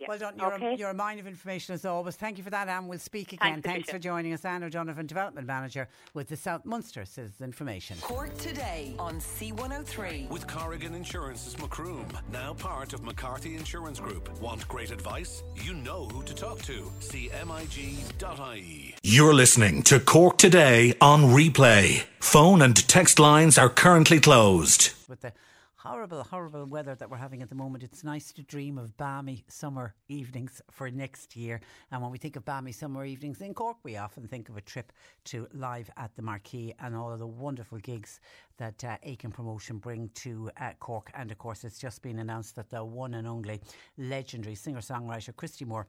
yeah. 0.00 0.06
Well 0.08 0.18
done. 0.18 0.34
You're, 0.38 0.54
okay. 0.54 0.74
a, 0.74 0.76
you're 0.76 0.90
a 0.90 0.94
mine 0.94 1.18
of 1.18 1.26
information 1.26 1.74
as 1.74 1.84
always. 1.84 2.16
Thank 2.16 2.38
you 2.38 2.44
for 2.44 2.50
that, 2.50 2.68
Anne. 2.68 2.88
We'll 2.88 2.98
speak 2.98 3.32
again. 3.34 3.60
Thanks, 3.62 3.66
Thanks 3.66 3.90
for 3.90 3.98
joining 3.98 4.32
us, 4.32 4.44
Anne 4.44 4.62
O'Donovan, 4.62 5.06
Development 5.06 5.46
Manager 5.46 5.88
with 6.14 6.28
the 6.28 6.36
South 6.36 6.64
Munster 6.64 7.04
Citizens 7.04 7.40
Information. 7.42 7.98
Cork 8.00 8.36
today 8.38 8.94
on 8.98 9.20
C103. 9.20 10.30
With 10.30 10.46
Corrigan 10.46 10.94
Insurance's 10.94 11.58
Macroom, 11.58 12.06
now 12.32 12.54
part 12.54 12.94
of 12.94 13.02
McCarthy 13.02 13.56
Insurance 13.56 14.00
Group. 14.00 14.30
Want 14.40 14.66
great 14.68 14.90
advice? 14.90 15.42
You 15.56 15.74
know 15.74 16.06
who 16.06 16.22
to 16.22 16.34
talk 16.34 16.62
to. 16.62 16.90
CMIG.ie. 17.00 18.94
You're 19.02 19.34
listening 19.34 19.82
to 19.82 20.00
Cork 20.00 20.38
Today 20.38 20.94
on 21.00 21.24
replay. 21.24 22.04
Phone 22.20 22.62
and 22.62 22.76
text 22.88 23.18
lines 23.18 23.58
are 23.58 23.68
currently 23.68 24.20
closed. 24.20 24.92
With 25.08 25.20
the 25.20 25.32
horrible, 25.82 26.22
horrible 26.22 26.66
weather 26.66 26.94
that 26.94 27.10
we're 27.10 27.16
having 27.16 27.40
at 27.40 27.48
the 27.48 27.54
moment, 27.54 27.82
it's 27.82 28.04
nice 28.04 28.32
to 28.32 28.42
dream 28.42 28.76
of 28.76 28.94
balmy 28.98 29.42
summer 29.48 29.94
evenings 30.08 30.60
for 30.70 30.90
next 30.90 31.34
year. 31.34 31.58
And 31.90 32.02
when 32.02 32.10
we 32.10 32.18
think 32.18 32.36
of 32.36 32.44
balmy 32.44 32.72
summer 32.72 33.02
evenings 33.06 33.40
in 33.40 33.54
Cork, 33.54 33.78
we 33.82 33.96
often 33.96 34.28
think 34.28 34.50
of 34.50 34.58
a 34.58 34.60
trip 34.60 34.92
to 35.24 35.48
live 35.54 35.90
at 35.96 36.14
the 36.16 36.22
Marquee 36.22 36.74
and 36.80 36.94
all 36.94 37.10
of 37.10 37.18
the 37.18 37.26
wonderful 37.26 37.78
gigs 37.78 38.20
that 38.58 38.84
uh, 38.84 38.98
Aiken 39.04 39.30
Promotion 39.32 39.78
bring 39.78 40.10
to 40.16 40.50
uh, 40.60 40.72
Cork. 40.80 41.10
And 41.14 41.30
of 41.30 41.38
course, 41.38 41.64
it's 41.64 41.78
just 41.78 42.02
been 42.02 42.18
announced 42.18 42.56
that 42.56 42.68
the 42.68 42.84
one 42.84 43.14
and 43.14 43.26
only 43.26 43.62
legendary 43.96 44.56
singer 44.56 44.80
songwriter 44.80 45.34
Christy 45.34 45.64
Moore 45.64 45.86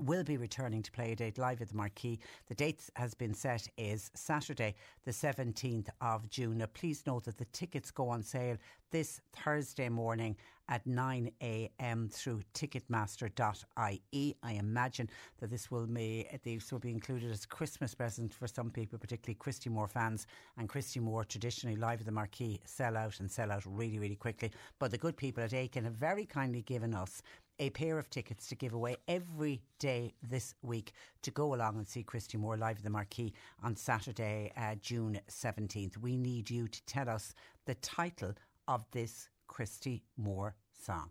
will 0.00 0.24
be 0.24 0.36
returning 0.36 0.82
to 0.82 0.90
play 0.90 1.12
a 1.12 1.16
date 1.16 1.38
live 1.38 1.60
at 1.60 1.68
the 1.68 1.76
Marquee. 1.76 2.18
The 2.48 2.54
date 2.54 2.82
has 2.96 3.14
been 3.14 3.34
set 3.34 3.68
is 3.76 4.10
Saturday, 4.14 4.74
the 5.04 5.12
17th 5.12 5.88
of 6.00 6.28
June. 6.28 6.58
Now, 6.58 6.66
please 6.74 7.04
note 7.06 7.24
that 7.24 7.38
the 7.38 7.44
tickets 7.46 7.90
go 7.90 8.08
on 8.08 8.22
sale 8.22 8.56
this 8.94 9.20
Thursday 9.32 9.88
morning 9.88 10.36
at 10.68 10.86
9 10.86 11.28
a.m. 11.42 12.08
through 12.12 12.40
ticketmaster.ie. 12.54 14.36
I 14.40 14.52
imagine 14.52 15.10
that 15.40 15.50
this 15.50 15.68
will 15.68 15.88
be, 15.88 16.28
this 16.44 16.70
will 16.70 16.78
be 16.78 16.92
included 16.92 17.32
as 17.32 17.44
Christmas 17.44 17.92
present 17.92 18.32
for 18.32 18.46
some 18.46 18.70
people, 18.70 18.96
particularly 19.00 19.34
Christy 19.34 19.68
Moore 19.68 19.88
fans. 19.88 20.28
And 20.56 20.68
Christy 20.68 21.00
Moore 21.00 21.24
traditionally 21.24 21.74
live 21.74 21.98
at 21.98 22.06
the 22.06 22.12
Marquee 22.12 22.60
sell 22.66 22.96
out 22.96 23.18
and 23.18 23.28
sell 23.28 23.50
out 23.50 23.64
really, 23.66 23.98
really 23.98 24.14
quickly. 24.14 24.52
But 24.78 24.92
the 24.92 24.98
good 24.98 25.16
people 25.16 25.42
at 25.42 25.52
Aiken 25.52 25.82
have 25.82 25.94
very 25.94 26.24
kindly 26.24 26.62
given 26.62 26.94
us 26.94 27.20
a 27.58 27.70
pair 27.70 27.98
of 27.98 28.10
tickets 28.10 28.46
to 28.46 28.54
give 28.54 28.74
away 28.74 28.96
every 29.08 29.60
day 29.80 30.14
this 30.22 30.54
week 30.62 30.92
to 31.22 31.32
go 31.32 31.54
along 31.54 31.78
and 31.78 31.88
see 31.88 32.04
Christy 32.04 32.38
Moore 32.38 32.56
live 32.56 32.76
at 32.76 32.84
the 32.84 32.90
Marquee 32.90 33.32
on 33.60 33.74
Saturday, 33.74 34.52
uh, 34.56 34.76
June 34.80 35.20
17th. 35.28 35.96
We 35.96 36.16
need 36.16 36.48
you 36.48 36.68
to 36.68 36.82
tell 36.84 37.08
us 37.08 37.34
the 37.66 37.74
title 37.76 38.34
of 38.68 38.84
this 38.92 39.28
Christy 39.46 40.02
Moore 40.16 40.56
song. 40.72 41.10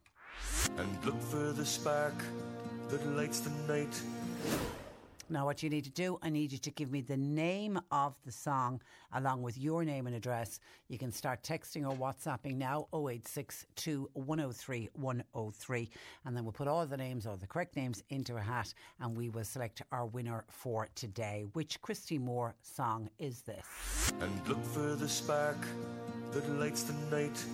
And 0.78 1.06
look 1.06 1.20
for 1.22 1.52
the 1.52 1.66
spark 1.66 2.16
that 2.90 3.06
lights 3.16 3.40
the 3.42 3.52
night. 3.72 4.02
Now, 5.30 5.46
what 5.46 5.64
you 5.64 5.70
need 5.70 5.86
to 5.86 5.90
do, 5.90 6.20
I 6.22 6.30
need 6.30 6.52
you 6.52 6.58
to 6.60 6.70
give 6.70 6.92
me 6.92 7.02
the 7.02 7.18
name 7.18 7.80
of 7.92 8.14
the 8.26 8.32
song 8.32 8.82
along 9.14 9.42
with 9.42 9.58
your 9.58 9.86
name 9.86 10.06
and 10.06 10.16
address. 10.16 10.60
You 10.90 10.98
can 10.98 11.12
start 11.12 11.42
texting 11.44 11.90
or 11.90 11.96
WhatsApping 11.96 12.58
now 12.58 12.88
0862 12.94 14.10
103 14.14 14.90
103. 14.94 15.90
And 16.26 16.36
then 16.36 16.44
we'll 16.44 16.52
put 16.52 16.68
all 16.68 16.86
the 16.86 16.98
names 16.98 17.26
or 17.26 17.38
the 17.38 17.48
correct 17.48 17.76
names 17.76 18.04
into 18.10 18.36
a 18.36 18.42
hat 18.42 18.74
and 19.00 19.16
we 19.16 19.30
will 19.30 19.46
select 19.46 19.82
our 19.92 20.06
winner 20.06 20.44
for 20.50 20.90
today. 20.94 21.46
Which 21.54 21.82
Christy 21.82 22.20
Moore 22.20 22.56
song 22.62 23.10
is 23.18 23.42
this? 23.42 24.12
And 24.20 24.48
look 24.48 24.64
for 24.64 24.96
the 24.96 25.08
spark 25.08 25.58
that 26.34 26.50
lights 26.60 26.84
the 26.84 26.94
night. 27.16 27.46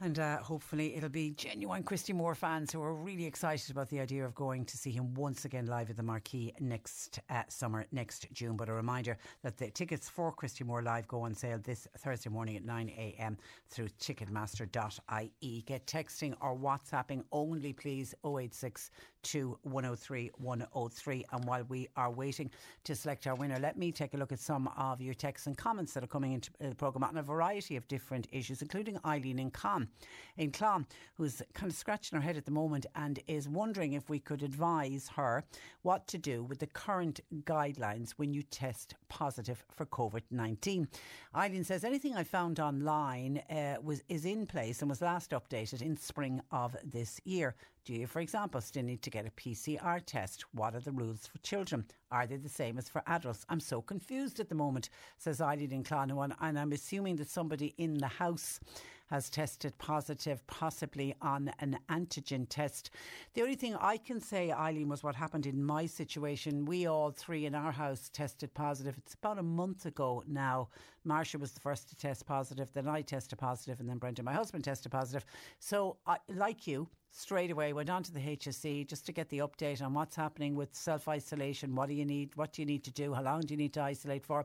And 0.00 0.18
uh, 0.18 0.36
hopefully 0.38 0.94
it'll 0.94 1.08
be 1.08 1.30
genuine 1.30 1.82
Christy 1.82 2.12
Moore 2.12 2.34
fans 2.34 2.70
who 2.70 2.82
are 2.82 2.94
really 2.94 3.24
excited 3.24 3.70
about 3.70 3.88
the 3.88 3.98
idea 3.98 4.26
of 4.26 4.34
going 4.34 4.66
to 4.66 4.76
see 4.76 4.90
him 4.90 5.14
once 5.14 5.46
again 5.46 5.66
live 5.66 5.88
at 5.88 5.96
the 5.96 6.02
Marquee 6.02 6.52
next 6.60 7.20
uh, 7.30 7.42
summer, 7.48 7.86
next 7.92 8.26
June. 8.32 8.58
But 8.58 8.68
a 8.68 8.74
reminder 8.74 9.16
that 9.42 9.56
the 9.56 9.70
tickets 9.70 10.06
for 10.06 10.32
Christy 10.32 10.64
Moore 10.64 10.82
Live 10.82 11.08
go 11.08 11.22
on 11.22 11.34
sale 11.34 11.58
this 11.62 11.88
Thursday 11.96 12.28
morning 12.28 12.56
at 12.56 12.66
9am 12.66 13.38
through 13.70 13.88
ticketmaster.ie. 13.98 15.62
Get 15.62 15.86
texting 15.86 16.34
or 16.42 16.54
WhatsApping 16.54 17.24
only, 17.32 17.72
please, 17.72 18.14
086 18.22 18.90
to 19.26 19.58
103 19.62 20.30
103. 20.38 21.24
And 21.32 21.44
while 21.44 21.64
we 21.64 21.88
are 21.96 22.10
waiting 22.10 22.50
to 22.84 22.94
select 22.94 23.26
our 23.26 23.34
winner, 23.34 23.58
let 23.58 23.76
me 23.76 23.90
take 23.90 24.14
a 24.14 24.16
look 24.16 24.30
at 24.30 24.38
some 24.38 24.68
of 24.76 25.00
your 25.00 25.14
texts 25.14 25.46
and 25.48 25.56
comments 25.56 25.92
that 25.94 26.04
are 26.04 26.08
coming 26.08 26.32
into 26.32 26.50
the 26.60 26.74
programme 26.74 27.04
on 27.04 27.16
a 27.16 27.22
variety 27.22 27.76
of 27.76 27.88
different 27.88 28.28
issues, 28.30 28.62
including 28.62 28.98
Eileen 29.04 29.38
in 29.40 29.50
Clon, 29.50 29.88
in 30.36 30.52
Clon, 30.52 30.86
who's 31.14 31.42
kind 31.54 31.70
of 31.70 31.76
scratching 31.76 32.16
her 32.16 32.22
head 32.22 32.36
at 32.36 32.44
the 32.44 32.52
moment 32.52 32.86
and 32.94 33.18
is 33.26 33.48
wondering 33.48 33.94
if 33.94 34.08
we 34.08 34.20
could 34.20 34.42
advise 34.42 35.10
her 35.16 35.44
what 35.82 36.06
to 36.06 36.18
do 36.18 36.44
with 36.44 36.60
the 36.60 36.66
current 36.66 37.20
guidelines 37.42 38.12
when 38.12 38.32
you 38.32 38.42
test 38.42 38.94
positive 39.08 39.64
for 39.74 39.86
COVID 39.86 40.22
19. 40.30 40.88
Eileen 41.34 41.64
says 41.64 41.82
anything 41.82 42.16
I 42.16 42.22
found 42.22 42.60
online 42.60 43.42
uh, 43.50 43.76
was 43.82 44.02
is 44.08 44.24
in 44.24 44.46
place 44.46 44.80
and 44.82 44.88
was 44.88 45.02
last 45.02 45.32
updated 45.32 45.82
in 45.82 45.96
spring 45.96 46.40
of 46.52 46.76
this 46.84 47.20
year 47.24 47.56
Do 47.86 47.94
you, 47.94 48.08
for 48.08 48.18
example, 48.18 48.60
still 48.60 48.82
need 48.82 49.02
to 49.02 49.10
get 49.10 49.28
a 49.28 49.30
PCR 49.30 50.04
test? 50.04 50.44
What 50.52 50.74
are 50.74 50.80
the 50.80 50.90
rules 50.90 51.28
for 51.28 51.38
children? 51.38 51.84
Are 52.10 52.26
they 52.26 52.36
the 52.36 52.48
same 52.48 52.78
as 52.78 52.88
for 52.88 53.00
adults? 53.06 53.46
I'm 53.48 53.60
so 53.60 53.80
confused 53.80 54.40
at 54.40 54.48
the 54.48 54.56
moment, 54.56 54.88
says 55.18 55.40
Eileen 55.40 55.70
in 55.70 55.84
Clonowon, 55.84 56.34
and 56.40 56.58
I'm 56.58 56.72
assuming 56.72 57.14
that 57.16 57.30
somebody 57.30 57.74
in 57.78 57.98
the 57.98 58.08
house 58.08 58.58
has 59.06 59.30
tested 59.30 59.78
positive, 59.78 60.44
possibly 60.48 61.14
on 61.22 61.52
an 61.60 61.78
antigen 61.88 62.48
test. 62.48 62.90
The 63.34 63.42
only 63.42 63.54
thing 63.54 63.76
I 63.76 63.98
can 63.98 64.20
say, 64.20 64.50
Eileen, 64.50 64.88
was 64.88 65.04
what 65.04 65.14
happened 65.14 65.46
in 65.46 65.62
my 65.62 65.86
situation. 65.86 66.64
We 66.64 66.88
all 66.88 67.12
three 67.12 67.46
in 67.46 67.54
our 67.54 67.70
house 67.70 68.10
tested 68.12 68.52
positive. 68.52 68.98
It's 68.98 69.14
about 69.14 69.38
a 69.38 69.44
month 69.44 69.86
ago 69.86 70.24
now. 70.26 70.70
Marcia 71.04 71.38
was 71.38 71.52
the 71.52 71.60
first 71.60 71.88
to 71.90 71.94
test 71.94 72.26
positive, 72.26 72.72
then 72.72 72.88
I 72.88 73.02
tested 73.02 73.38
positive, 73.38 73.78
and 73.78 73.88
then 73.88 73.98
Brendan, 73.98 74.24
my 74.24 74.32
husband, 74.32 74.64
tested 74.64 74.90
positive. 74.90 75.24
So, 75.60 75.98
like 76.28 76.66
you, 76.66 76.88
straight 77.16 77.50
away 77.50 77.72
went 77.72 77.88
on 77.88 78.02
to 78.02 78.12
the 78.12 78.20
HSE 78.20 78.86
just 78.86 79.06
to 79.06 79.12
get 79.12 79.28
the 79.30 79.38
update 79.38 79.82
on 79.82 79.94
what's 79.94 80.14
happening 80.14 80.54
with 80.54 80.74
self 80.74 81.08
isolation. 81.08 81.74
What 81.74 81.88
do 81.88 81.94
you 81.94 82.04
need? 82.04 82.36
What 82.36 82.52
do 82.52 82.62
you 82.62 82.66
need 82.66 82.84
to 82.84 82.90
do? 82.90 83.14
How 83.14 83.22
long 83.22 83.40
do 83.40 83.54
you 83.54 83.58
need 83.58 83.72
to 83.74 83.82
isolate 83.82 84.24
for? 84.24 84.44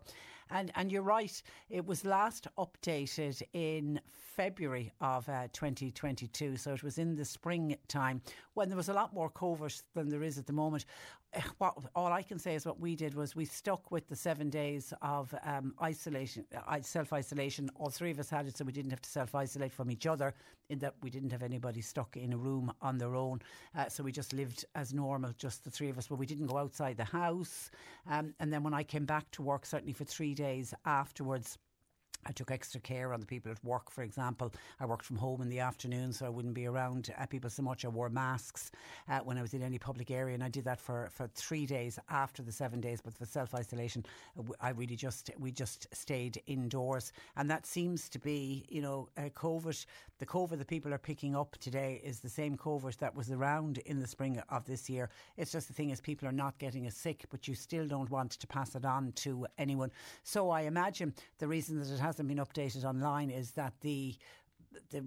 And 0.50 0.72
and 0.76 0.92
you're 0.92 1.02
right. 1.02 1.42
It 1.70 1.86
was 1.86 2.06
last 2.06 2.48
updated 2.58 3.42
in 3.54 4.00
February 4.10 4.94
of 5.02 5.28
uh, 5.28 5.48
2022, 5.52 6.56
so 6.56 6.74
it 6.74 6.84
was 6.84 6.98
in 6.98 7.16
the 7.16 7.26
springtime 7.26 8.22
when 8.54 8.70
there 8.70 8.78
was 8.78 8.90
a 8.90 8.94
lot 8.94 9.14
more 9.14 9.30
COVID 9.30 9.84
than 9.94 10.10
there 10.10 10.24
is 10.24 10.38
at 10.38 10.48
the 10.48 10.54
moment. 10.54 10.86
Eh, 11.34 11.42
what, 11.60 11.78
all 11.96 12.12
I 12.12 12.24
can 12.24 12.38
say 12.40 12.56
is 12.56 12.66
what 12.66 12.80
we 12.80 12.96
did 12.96 13.14
was 13.14 13.36
we 13.36 13.46
stuck 13.46 13.90
with 13.90 14.08
the 14.10 14.16
seven 14.16 14.50
days 14.50 14.94
of 15.02 15.34
um, 15.46 15.74
isolation, 15.82 16.46
self 16.82 17.14
isolation. 17.14 17.70
All 17.76 17.90
three 17.90 18.12
of 18.12 18.20
us 18.20 18.30
had 18.30 18.48
it, 18.48 18.58
so 18.58 18.66
we 18.66 18.74
didn't 18.74 18.92
have 18.92 19.02
to 19.02 19.10
self 19.10 19.34
isolate 19.34 19.72
from 19.72 19.90
each 19.90 20.06
other. 20.06 20.34
In 20.70 20.80
that 20.80 20.96
we 21.02 21.10
didn't 21.10 21.32
have 21.32 21.44
anybody 21.44 21.82
stuck 21.82 22.16
in 22.18 22.34
a 22.34 22.38
room 22.38 22.72
on 22.82 22.98
their 22.98 23.16
own, 23.16 23.42
uh, 23.78 23.90
so 23.90 24.04
we 24.04 24.12
just 24.12 24.34
lived 24.34 24.66
as 24.76 24.94
normal, 24.94 25.32
just 25.38 25.64
the 25.64 25.72
three 25.72 25.90
of 25.90 25.98
us. 25.98 26.08
But 26.08 26.16
we 26.16 26.26
didn't 26.26 26.48
go 26.48 26.58
outside 26.58 26.98
the 26.98 27.06
house. 27.06 27.72
Um, 28.10 28.34
and 28.40 28.52
then 28.52 28.64
when 28.64 28.74
I 28.74 28.84
came 28.84 29.06
back 29.06 29.30
to 29.32 29.42
work, 29.42 29.66
certainly 29.66 29.94
for 29.94 30.06
three 30.06 30.34
days 30.34 30.74
afterwards. 30.86 31.58
I 32.26 32.32
took 32.32 32.52
extra 32.52 32.80
care 32.80 33.14
on 33.14 33.20
the 33.20 33.26
people 33.26 33.52
at 33.52 33.64
work, 33.64 33.90
for 33.90 34.04
example. 34.04 34.54
I 34.80 34.86
worked 34.86 35.06
from 35.06 35.18
home 35.18 35.42
in 35.42 35.50
the 35.50 35.60
afternoon, 35.60 36.14
so 36.14 36.26
I 36.26 36.30
wouldn't 36.30 36.54
be 36.54 36.68
around 36.68 37.14
uh, 37.18 37.26
people 37.26 37.50
so 37.50 37.64
much. 37.64 37.86
I 37.86 37.88
wore 37.88 38.10
masks 38.10 38.72
uh, 39.10 39.20
when 39.20 39.38
I 39.38 39.42
was 39.42 39.54
in 39.54 39.64
any 39.64 39.80
public 39.80 40.12
area, 40.12 40.34
and 40.34 40.44
I 40.44 40.50
did 40.50 40.66
that 40.66 40.80
for, 40.80 41.10
for 41.12 41.28
three 41.36 41.66
days 41.66 42.00
after 42.10 42.44
the 42.44 42.52
seven 42.52 42.80
days. 42.82 43.02
But 43.02 43.14
for 43.14 43.26
self 43.26 43.56
isolation, 43.56 44.06
uh, 44.38 44.44
I 44.60 44.70
really 44.70 44.96
just 44.96 45.32
we 45.40 45.52
just 45.52 45.88
stayed 45.96 46.42
indoors, 46.48 47.14
and 47.38 47.50
that 47.50 47.66
seems 47.66 48.10
to 48.10 48.20
be, 48.20 48.66
you 48.70 48.82
know, 48.82 49.10
COVID. 49.18 49.86
The 50.20 50.26
COVID 50.28 50.60
that 50.60 50.68
people 50.68 50.94
are 50.94 51.00
picking 51.00 51.36
up 51.36 51.58
today 51.60 52.00
is 52.04 52.20
the 52.20 52.30
same 52.30 52.56
COVID 52.56 52.96
that 52.98 53.16
was 53.16 53.32
around 53.32 53.80
in 53.80 54.00
the 54.00 54.06
spring 54.06 54.40
of 54.50 54.66
this 54.66 54.88
year. 54.88 55.10
It's 55.36 55.52
just 55.52 55.68
the 55.68 55.74
thing 55.74 55.90
is, 55.90 56.00
people 56.00 56.28
are 56.28 56.32
not 56.32 56.60
getting 56.60 56.86
as 56.86 56.96
sick, 56.96 57.26
but 57.32 57.48
you 57.48 57.56
still 57.56 57.88
don't 57.88 58.10
want 58.12 58.32
to 58.32 58.48
pass 58.48 58.76
it 58.76 58.86
on 58.86 59.14
to 59.14 59.48
anyone. 59.58 59.92
So 60.24 60.52
I 60.52 60.62
imagine 60.62 61.16
the 61.40 61.48
reason 61.48 61.80
that 61.80 61.90
it 61.90 62.00
has 62.00 62.11
hasn't 62.12 62.28
been 62.28 62.40
updated 62.40 62.84
online 62.84 63.30
is 63.30 63.52
that 63.52 63.74
the 63.80 64.18
the 64.90 65.02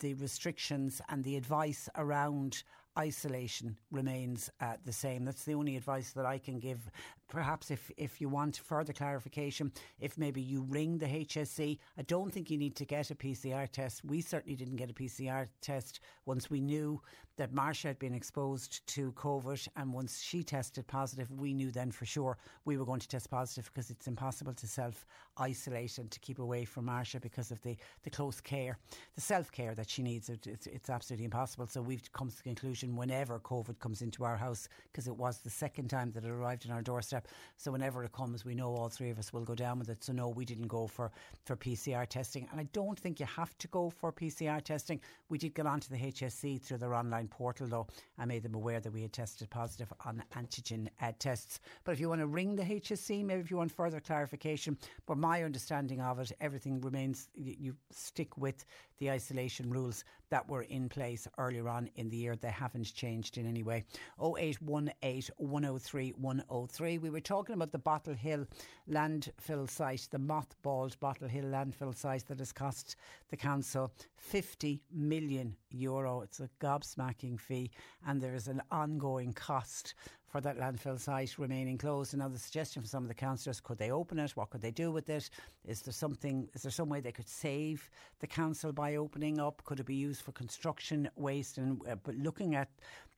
the 0.00 0.14
restrictions 0.14 1.00
and 1.08 1.22
the 1.22 1.36
advice 1.36 1.88
around 1.96 2.64
isolation 2.98 3.76
remains 3.92 4.50
uh, 4.60 4.74
the 4.84 4.92
same. 4.92 5.24
That's 5.24 5.44
the 5.44 5.54
only 5.54 5.76
advice 5.76 6.10
that 6.12 6.26
I 6.26 6.38
can 6.38 6.58
give. 6.58 6.90
Perhaps 7.30 7.70
if, 7.70 7.90
if 7.96 8.20
you 8.20 8.28
want 8.28 8.56
further 8.56 8.92
clarification, 8.92 9.72
if 10.00 10.18
maybe 10.18 10.42
you 10.42 10.62
ring 10.62 10.98
the 10.98 11.06
HSE, 11.06 11.78
I 11.96 12.02
don't 12.02 12.32
think 12.32 12.50
you 12.50 12.58
need 12.58 12.74
to 12.76 12.84
get 12.84 13.10
a 13.10 13.14
PCR 13.14 13.70
test. 13.70 14.04
We 14.04 14.20
certainly 14.20 14.56
didn't 14.56 14.76
get 14.76 14.90
a 14.90 14.94
PCR 14.94 15.46
test 15.62 16.00
once 16.26 16.50
we 16.50 16.60
knew 16.60 17.00
that 17.40 17.54
Marsha 17.54 17.84
had 17.84 17.98
been 17.98 18.12
exposed 18.12 18.86
to 18.88 19.12
COVID, 19.12 19.66
and 19.76 19.94
once 19.94 20.20
she 20.20 20.42
tested 20.42 20.86
positive, 20.86 21.30
we 21.30 21.54
knew 21.54 21.70
then 21.70 21.90
for 21.90 22.04
sure 22.04 22.36
we 22.66 22.76
were 22.76 22.84
going 22.84 23.00
to 23.00 23.08
test 23.08 23.30
positive 23.30 23.70
because 23.72 23.88
it's 23.88 24.06
impossible 24.06 24.52
to 24.52 24.66
self 24.66 25.06
isolate 25.38 25.96
and 25.96 26.10
to 26.10 26.20
keep 26.20 26.38
away 26.38 26.66
from 26.66 26.84
Marsha 26.86 27.18
because 27.18 27.50
of 27.50 27.62
the, 27.62 27.78
the 28.02 28.10
close 28.10 28.42
care, 28.42 28.76
the 29.14 29.22
self 29.22 29.50
care 29.50 29.74
that 29.74 29.88
she 29.88 30.02
needs. 30.02 30.28
It, 30.28 30.46
it's, 30.46 30.66
it's 30.66 30.90
absolutely 30.90 31.24
impossible. 31.24 31.66
So 31.66 31.80
we've 31.80 32.12
come 32.12 32.28
to 32.28 32.36
the 32.36 32.42
conclusion 32.42 32.94
whenever 32.94 33.38
COVID 33.38 33.78
comes 33.78 34.02
into 34.02 34.22
our 34.22 34.36
house, 34.36 34.68
because 34.92 35.08
it 35.08 35.16
was 35.16 35.38
the 35.38 35.48
second 35.48 35.88
time 35.88 36.10
that 36.12 36.24
it 36.24 36.30
arrived 36.30 36.66
on 36.66 36.72
our 36.72 36.82
doorstep. 36.82 37.19
So 37.56 37.72
whenever 37.72 38.04
it 38.04 38.12
comes, 38.12 38.44
we 38.44 38.54
know 38.54 38.74
all 38.74 38.88
three 38.88 39.10
of 39.10 39.18
us 39.18 39.32
will 39.32 39.44
go 39.44 39.54
down 39.54 39.78
with 39.78 39.88
it. 39.88 40.02
So 40.04 40.12
no, 40.12 40.28
we 40.28 40.44
didn't 40.44 40.68
go 40.68 40.86
for, 40.86 41.10
for 41.44 41.56
PCR 41.56 42.06
testing. 42.06 42.48
And 42.50 42.60
I 42.60 42.64
don't 42.72 42.98
think 42.98 43.20
you 43.20 43.26
have 43.26 43.56
to 43.58 43.68
go 43.68 43.90
for 43.90 44.12
PCR 44.12 44.62
testing. 44.62 45.00
We 45.28 45.38
did 45.38 45.54
get 45.54 45.66
onto 45.66 45.88
the 45.88 45.98
HSE 45.98 46.62
through 46.62 46.78
their 46.78 46.94
online 46.94 47.28
portal, 47.28 47.66
though. 47.66 47.86
I 48.18 48.24
made 48.24 48.42
them 48.42 48.54
aware 48.54 48.80
that 48.80 48.92
we 48.92 49.02
had 49.02 49.12
tested 49.12 49.50
positive 49.50 49.92
on 50.04 50.22
antigen 50.36 50.88
uh, 51.00 51.12
tests. 51.18 51.60
But 51.84 51.92
if 51.92 52.00
you 52.00 52.08
want 52.08 52.20
to 52.20 52.26
ring 52.26 52.56
the 52.56 52.62
HSE, 52.62 53.24
maybe 53.24 53.40
if 53.40 53.50
you 53.50 53.56
want 53.56 53.72
further 53.72 54.00
clarification, 54.00 54.78
but 55.06 55.18
my 55.18 55.42
understanding 55.42 56.00
of 56.00 56.18
it, 56.20 56.32
everything 56.40 56.80
remains, 56.80 57.28
you, 57.34 57.54
you 57.58 57.76
stick 57.90 58.36
with 58.36 58.64
the 58.98 59.10
isolation 59.10 59.70
rules 59.70 60.04
that 60.30 60.48
were 60.48 60.62
in 60.62 60.88
place 60.88 61.26
earlier 61.38 61.68
on 61.68 61.90
in 61.96 62.08
the 62.08 62.16
year. 62.16 62.36
They 62.36 62.50
haven't 62.50 62.94
changed 62.94 63.38
in 63.38 63.46
any 63.46 63.62
way. 63.62 63.84
0818 64.22 65.34
103 65.38 66.10
103. 66.16 66.98
We 66.98 67.09
were 67.10 67.20
talking 67.20 67.54
about 67.54 67.72
the 67.72 67.78
Bottle 67.78 68.14
Hill 68.14 68.46
landfill 68.88 69.68
site, 69.68 70.08
the 70.10 70.18
mothballed 70.18 70.98
Bottle 71.00 71.28
Hill 71.28 71.44
landfill 71.44 71.94
site 71.96 72.26
that 72.28 72.38
has 72.38 72.52
cost 72.52 72.96
the 73.28 73.36
council 73.36 73.92
50 74.16 74.82
million 74.92 75.56
euro. 75.70 76.22
It's 76.22 76.40
a 76.40 76.48
gobsmacking 76.60 77.38
fee, 77.38 77.70
and 78.06 78.20
there 78.20 78.34
is 78.34 78.48
an 78.48 78.62
ongoing 78.70 79.32
cost 79.32 79.94
for 80.30 80.40
that 80.40 80.58
landfill 80.58 80.98
site 80.98 81.38
remaining 81.38 81.76
closed. 81.76 82.14
Another 82.14 82.38
suggestion 82.38 82.82
from 82.82 82.88
some 82.88 83.02
of 83.02 83.08
the 83.08 83.14
councillors, 83.14 83.60
could 83.60 83.78
they 83.78 83.90
open 83.90 84.18
it? 84.18 84.36
What 84.36 84.50
could 84.50 84.60
they 84.60 84.70
do 84.70 84.92
with 84.92 85.08
it? 85.10 85.28
Is 85.66 85.82
there 85.82 85.92
something, 85.92 86.48
is 86.54 86.62
there 86.62 86.70
some 86.70 86.88
way 86.88 87.00
they 87.00 87.12
could 87.12 87.28
save 87.28 87.90
the 88.20 88.26
council 88.26 88.72
by 88.72 88.96
opening 88.96 89.40
up? 89.40 89.62
Could 89.64 89.80
it 89.80 89.86
be 89.86 89.96
used 89.96 90.22
for 90.22 90.32
construction 90.32 91.08
waste? 91.16 91.58
And 91.58 91.80
uh, 91.88 91.96
but 91.96 92.14
looking 92.14 92.54
at 92.54 92.68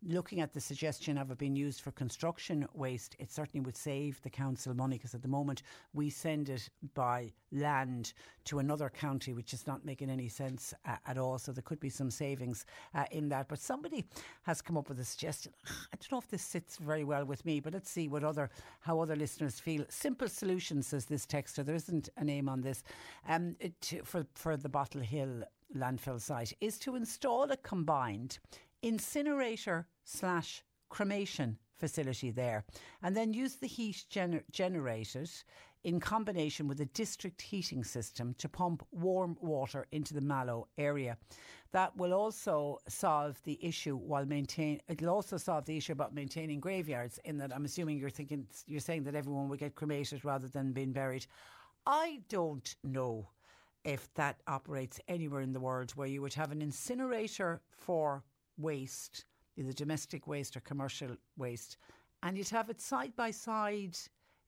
looking 0.06 0.40
at 0.40 0.52
the 0.52 0.60
suggestion 0.60 1.16
of 1.18 1.30
it 1.30 1.38
being 1.38 1.56
used 1.56 1.80
for 1.80 1.92
construction 1.92 2.66
waste, 2.74 3.16
it 3.18 3.30
certainly 3.30 3.64
would 3.64 3.76
save 3.76 4.20
the 4.22 4.30
council 4.30 4.74
money 4.74 4.96
because 4.96 5.14
at 5.14 5.22
the 5.22 5.28
moment 5.28 5.62
we 5.94 6.10
send 6.10 6.48
it 6.48 6.68
by 6.94 7.32
land 7.52 8.12
to 8.44 8.58
another 8.58 8.88
county, 8.88 9.32
which 9.32 9.52
is 9.52 9.66
not 9.66 9.84
making 9.84 10.10
any 10.10 10.28
sense 10.28 10.74
uh, 10.86 10.96
at 11.06 11.18
all. 11.18 11.38
So 11.38 11.52
there 11.52 11.62
could 11.62 11.80
be 11.80 11.88
some 11.88 12.10
savings 12.10 12.66
uh, 12.94 13.04
in 13.10 13.28
that. 13.28 13.48
But 13.48 13.60
somebody 13.60 14.04
has 14.42 14.60
come 14.60 14.76
up 14.76 14.88
with 14.88 14.98
a 15.00 15.04
suggestion. 15.04 15.52
I 15.66 15.96
don't 15.96 16.12
know 16.12 16.18
if 16.18 16.28
this 16.28 16.42
sits 16.42 16.76
very 16.76 17.04
well 17.04 17.24
with 17.24 17.44
me, 17.44 17.60
but 17.60 17.72
let's 17.72 17.90
see 17.90 18.08
what 18.08 18.24
other 18.24 18.50
how 18.80 19.00
other 19.00 19.16
listeners 19.16 19.60
feel. 19.60 19.84
Simple 19.88 20.28
solution 20.28 20.82
says 20.82 21.06
this 21.06 21.26
texter. 21.26 21.64
There 21.64 21.74
isn't 21.74 22.08
a 22.16 22.24
name 22.24 22.48
on 22.48 22.60
this. 22.60 22.82
Um, 23.28 23.56
to, 23.82 24.02
for 24.02 24.26
for 24.34 24.56
the 24.56 24.68
Bottle 24.68 25.02
Hill 25.02 25.42
landfill 25.76 26.20
site 26.20 26.52
is 26.60 26.78
to 26.78 26.96
install 26.96 27.50
a 27.50 27.56
combined 27.56 28.38
incinerator 28.82 29.86
slash 30.04 30.62
cremation 30.88 31.58
facility 31.76 32.30
there 32.30 32.64
and 33.02 33.16
then 33.16 33.32
use 33.32 33.56
the 33.56 33.66
heat 33.66 34.04
gener- 34.10 34.44
generated 34.52 35.30
in 35.84 35.98
combination 35.98 36.68
with 36.68 36.80
a 36.80 36.86
district 36.86 37.42
heating 37.42 37.82
system 37.82 38.34
to 38.38 38.48
pump 38.48 38.86
warm 38.92 39.36
water 39.40 39.86
into 39.90 40.14
the 40.14 40.20
Mallow 40.20 40.68
area. 40.78 41.16
That 41.72 41.96
will 41.96 42.14
also 42.14 42.78
solve 42.88 43.42
the 43.42 43.58
issue 43.64 43.96
while 43.96 44.24
maintain. 44.26 44.80
It'll 44.88 45.08
also 45.08 45.36
solve 45.36 45.64
the 45.64 45.76
issue 45.76 45.92
about 45.92 46.14
maintaining 46.14 46.60
graveyards. 46.60 47.18
In 47.24 47.38
that, 47.38 47.52
I'm 47.54 47.64
assuming 47.64 47.98
you're 47.98 48.10
thinking 48.10 48.46
you're 48.66 48.80
saying 48.80 49.04
that 49.04 49.14
everyone 49.14 49.48
would 49.48 49.58
get 49.58 49.74
cremated 49.74 50.24
rather 50.24 50.48
than 50.48 50.72
being 50.72 50.92
buried. 50.92 51.26
I 51.86 52.20
don't 52.28 52.76
know 52.84 53.28
if 53.84 54.12
that 54.14 54.40
operates 54.46 55.00
anywhere 55.08 55.40
in 55.40 55.52
the 55.52 55.60
world 55.60 55.90
where 55.92 56.06
you 56.06 56.22
would 56.22 56.34
have 56.34 56.52
an 56.52 56.62
incinerator 56.62 57.60
for 57.70 58.22
waste, 58.58 59.24
either 59.56 59.72
domestic 59.72 60.26
waste 60.26 60.56
or 60.56 60.60
commercial 60.60 61.16
waste, 61.36 61.76
and 62.22 62.36
you'd 62.36 62.48
have 62.48 62.70
it 62.70 62.80
side 62.80 63.14
by 63.16 63.30
side 63.30 63.96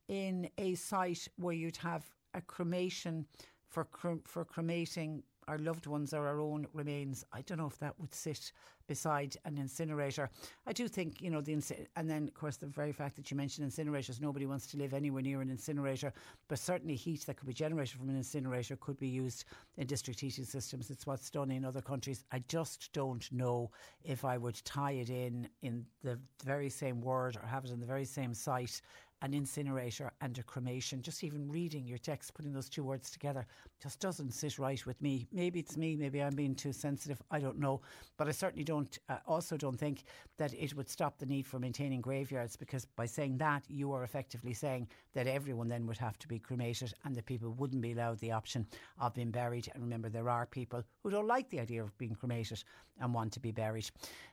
in 0.09 0.49
a 0.59 0.75
site 0.75 1.27
where 1.37 1.55
you'd 1.55 1.77
have 1.77 2.05
a 2.35 2.41
cremation 2.41 3.27
for 3.69 3.87
for 4.25 4.45
cremating 4.45 5.23
our 5.49 5.59
loved 5.59 5.87
ones 5.87 6.13
or 6.15 6.27
our 6.27 6.41
own 6.41 6.67
remains. 6.73 7.25
I 7.33 7.43
don't 7.43 7.59
know 7.59 7.67
if 7.67 7.79
that 7.79 7.99
would 7.99 8.15
sit 8.15 8.53
beside 8.87 9.37
an 9.45 9.57
incinerator. 9.59 10.29
I 10.67 10.73
do 10.73 10.89
think, 10.89 11.21
you 11.23 11.31
know, 11.31 11.41
the 11.41 11.55
and 11.97 12.11
then 12.11 12.25
of 12.25 12.35
course 12.35 12.57
the 12.57 12.67
very 12.67 12.93
fact 12.93 13.17
that 13.17 13.31
you 13.31 13.37
mentioned 13.37 13.71
incinerators, 13.71 14.21
nobody 14.21 14.47
wants 14.47 14.67
to 14.69 14.77
live 14.77 14.93
anywhere 14.93 15.23
near 15.23 15.41
an 15.41 15.51
incinerator, 15.51 16.13
but 16.49 16.59
certainly 16.59 16.95
heat 16.95 17.25
that 17.27 17.37
could 17.37 17.47
be 17.47 17.55
generated 17.55 17.99
from 17.99 18.09
an 18.09 18.17
incinerator 18.17 18.77
could 18.77 18.99
be 18.99 19.09
used 19.09 19.45
in 19.77 19.87
district 19.87 20.21
heating 20.21 20.45
systems. 20.45 20.91
It's 20.91 21.07
what's 21.07 21.31
done 21.31 21.51
in 21.51 21.65
other 21.65 21.81
countries. 21.81 22.25
I 22.33 22.43
just 22.49 22.93
don't 22.93 23.31
know 23.33 23.71
if 24.05 24.25
I 24.25 24.37
would 24.37 24.61
tie 24.65 24.93
it 24.93 25.11
in 25.11 25.49
in 25.63 25.87
the 26.03 26.19
very 26.45 26.69
same 26.69 27.01
word 27.01 27.37
or 27.37 27.47
have 27.47 27.65
it 27.65 27.71
in 27.71 27.81
the 27.81 27.87
very 27.87 28.05
same 28.05 28.35
site 28.35 28.81
an 29.25 29.33
incinerator 29.33 30.13
and 30.21 30.39
a 30.39 30.43
cremation. 30.43 31.01
Just 31.01 31.25
even 31.25 31.51
reading 31.51 31.87
your 31.87 31.97
text, 31.97 32.35
putting 32.35 32.53
those 32.53 32.69
two 32.69 32.85
words 32.85 33.11
together, 33.11 33.47
just 33.83 33.99
doesn't 33.99 34.33
sit 34.33 34.59
right 34.59 34.85
with 34.85 35.01
me. 35.01 35.27
Maybe 35.33 35.61
it's 35.61 35.79
me, 35.79 35.97
maybe 35.97 36.23
I'm 36.23 36.35
being 36.35 36.55
too 36.55 36.75
sensitive, 36.75 37.23
I 37.31 37.39
don't 37.41 37.59
know. 37.59 37.81
But 38.19 38.29
I 38.29 38.33
certainly 38.33 38.65
don't, 38.65 38.99
uh, 39.09 39.17
also 39.27 39.57
don't 39.57 39.79
think 39.79 40.05
that 40.37 40.53
it 40.53 40.77
would 40.77 40.91
stop 40.91 41.17
the 41.17 41.25
need 41.25 41.47
for 41.47 41.59
maintaining 41.59 42.03
graveyards 42.03 42.55
because 42.55 42.85
by 42.85 43.07
saying 43.07 43.39
that, 43.39 43.65
you 43.67 43.93
are 43.93 44.05
effectively 44.05 44.53
saying 44.53 44.89
that 45.15 45.27
everyone 45.27 45.69
then 45.69 45.87
would 45.87 45.97
have 45.97 46.19
to 46.19 46.29
be 46.29 46.39
cremated 46.39 46.93
and 47.05 47.17
that 47.17 47.25
people 47.25 47.53
wouldn't 47.53 47.81
be 47.81 47.93
allowed 47.93 48.19
the 48.19 48.33
option 48.33 48.67
of 49.01 49.15
being 49.15 49.31
buried. 49.31 49.71
And 49.73 49.83
remember, 49.83 50.11
there 50.11 50.29
are 50.29 50.45
people 50.45 50.85
who 51.03 51.11
don't 51.11 51.27
like 51.27 51.49
the 51.49 51.61
idea 51.61 51.83
of 51.83 51.97
being 51.97 52.15
cremated 52.15 52.63
and 53.01 53.15
want 53.15 53.33
to 53.33 53.41
be 53.41 53.53
buried. 53.53 53.91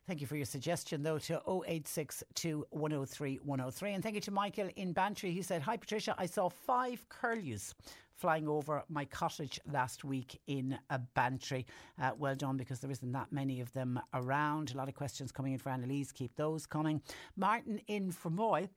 Thank 0.08 0.22
you 0.22 0.28
for 0.28 0.36
your 0.36 0.46
suggestion, 0.46 1.04
though, 1.04 1.18
to 1.20 1.36
0862 1.48 2.66
103 2.70 3.40
103. 3.44 3.94
And 3.94 4.04
thank 4.04 4.16
you 4.16 4.22
to 4.22 4.32
Michael 4.32 4.70
in 4.82 4.94
Bantry. 4.94 5.32
He 5.32 5.42
said, 5.42 5.62
Hi, 5.62 5.78
Patricia. 5.78 6.16
I 6.18 6.26
saw 6.26 6.50
five 6.50 7.08
curlews 7.08 7.74
flying 8.16 8.48
over 8.48 8.84
my 8.90 9.06
cottage 9.06 9.60
last 9.72 10.04
week 10.04 10.40
in 10.48 10.78
a 10.90 11.00
Bantry. 11.00 11.66
Uh, 12.02 12.12
well 12.18 12.36
done, 12.36 12.58
because 12.58 12.80
there 12.80 12.92
isn't 12.92 13.12
that 13.12 13.32
many 13.32 13.62
of 13.62 13.72
them 13.74 14.00
around. 14.14 14.74
A 14.74 14.78
lot 14.78 14.90
of 14.90 14.96
questions 14.96 15.32
coming 15.32 15.54
in 15.54 15.60
for 15.60 15.70
Annalise. 15.70 16.12
Keep 16.12 16.36
those 16.36 16.66
coming. 16.66 17.02
Martin 17.38 17.80
in 17.88 18.12
Fermoy 18.12 18.68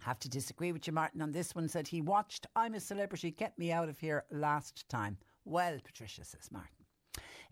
have 0.00 0.18
to 0.20 0.28
disagree 0.28 0.72
with 0.72 0.86
you, 0.86 0.92
Martin, 0.92 1.22
on 1.22 1.32
this 1.32 1.54
one. 1.54 1.68
Said 1.68 1.88
he 1.88 2.00
watched 2.00 2.46
I'm 2.56 2.74
a 2.74 2.80
Celebrity, 2.80 3.32
Get 3.32 3.58
Me 3.58 3.72
Out 3.72 3.88
of 3.88 3.98
Here 3.98 4.24
last 4.30 4.88
time. 4.88 5.18
Well, 5.44 5.78
Patricia 5.84 6.24
says 6.24 6.50
Martin. 6.50 6.81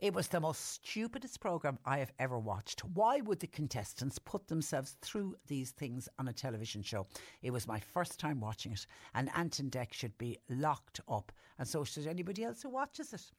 It 0.01 0.15
was 0.15 0.29
the 0.29 0.41
most 0.41 0.61
stupidest 0.61 1.41
programme 1.41 1.79
I 1.85 1.99
have 1.99 2.13
ever 2.19 2.39
watched. 2.39 2.81
Why 2.95 3.21
would 3.21 3.39
the 3.39 3.47
contestants 3.47 4.19
put 4.19 4.49
themselves 4.49 4.97
through 5.03 5.37
these 5.47 5.73
things 5.73 6.09
on 6.19 6.29
a 6.29 6.33
television 6.33 6.83
show? 6.83 7.07
It 7.43 7.51
was 7.51 7.67
my 7.67 7.81
first 7.81 8.19
time 8.19 8.41
watching 8.41 8.73
it, 8.73 8.87
and 9.15 9.31
Ant 9.35 9.59
and 9.59 9.71
Dec 9.71 9.93
should 9.93 10.17
be 10.17 10.39
locked 10.49 11.03
up, 11.07 11.33
and 11.59 11.69
so 11.69 11.85
should 11.85 12.07
anybody 12.07 12.45
else 12.45 12.63
who 12.63 12.71
watches 12.71 13.13
it. 13.13 13.31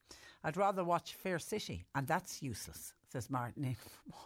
I'd 0.44 0.56
rather 0.56 0.84
watch 0.84 1.16
Fair 1.16 1.40
City, 1.40 1.84
and 1.96 2.06
that's 2.06 2.44
useless 2.44 2.94
says 3.12 3.30
Martin. 3.30 3.76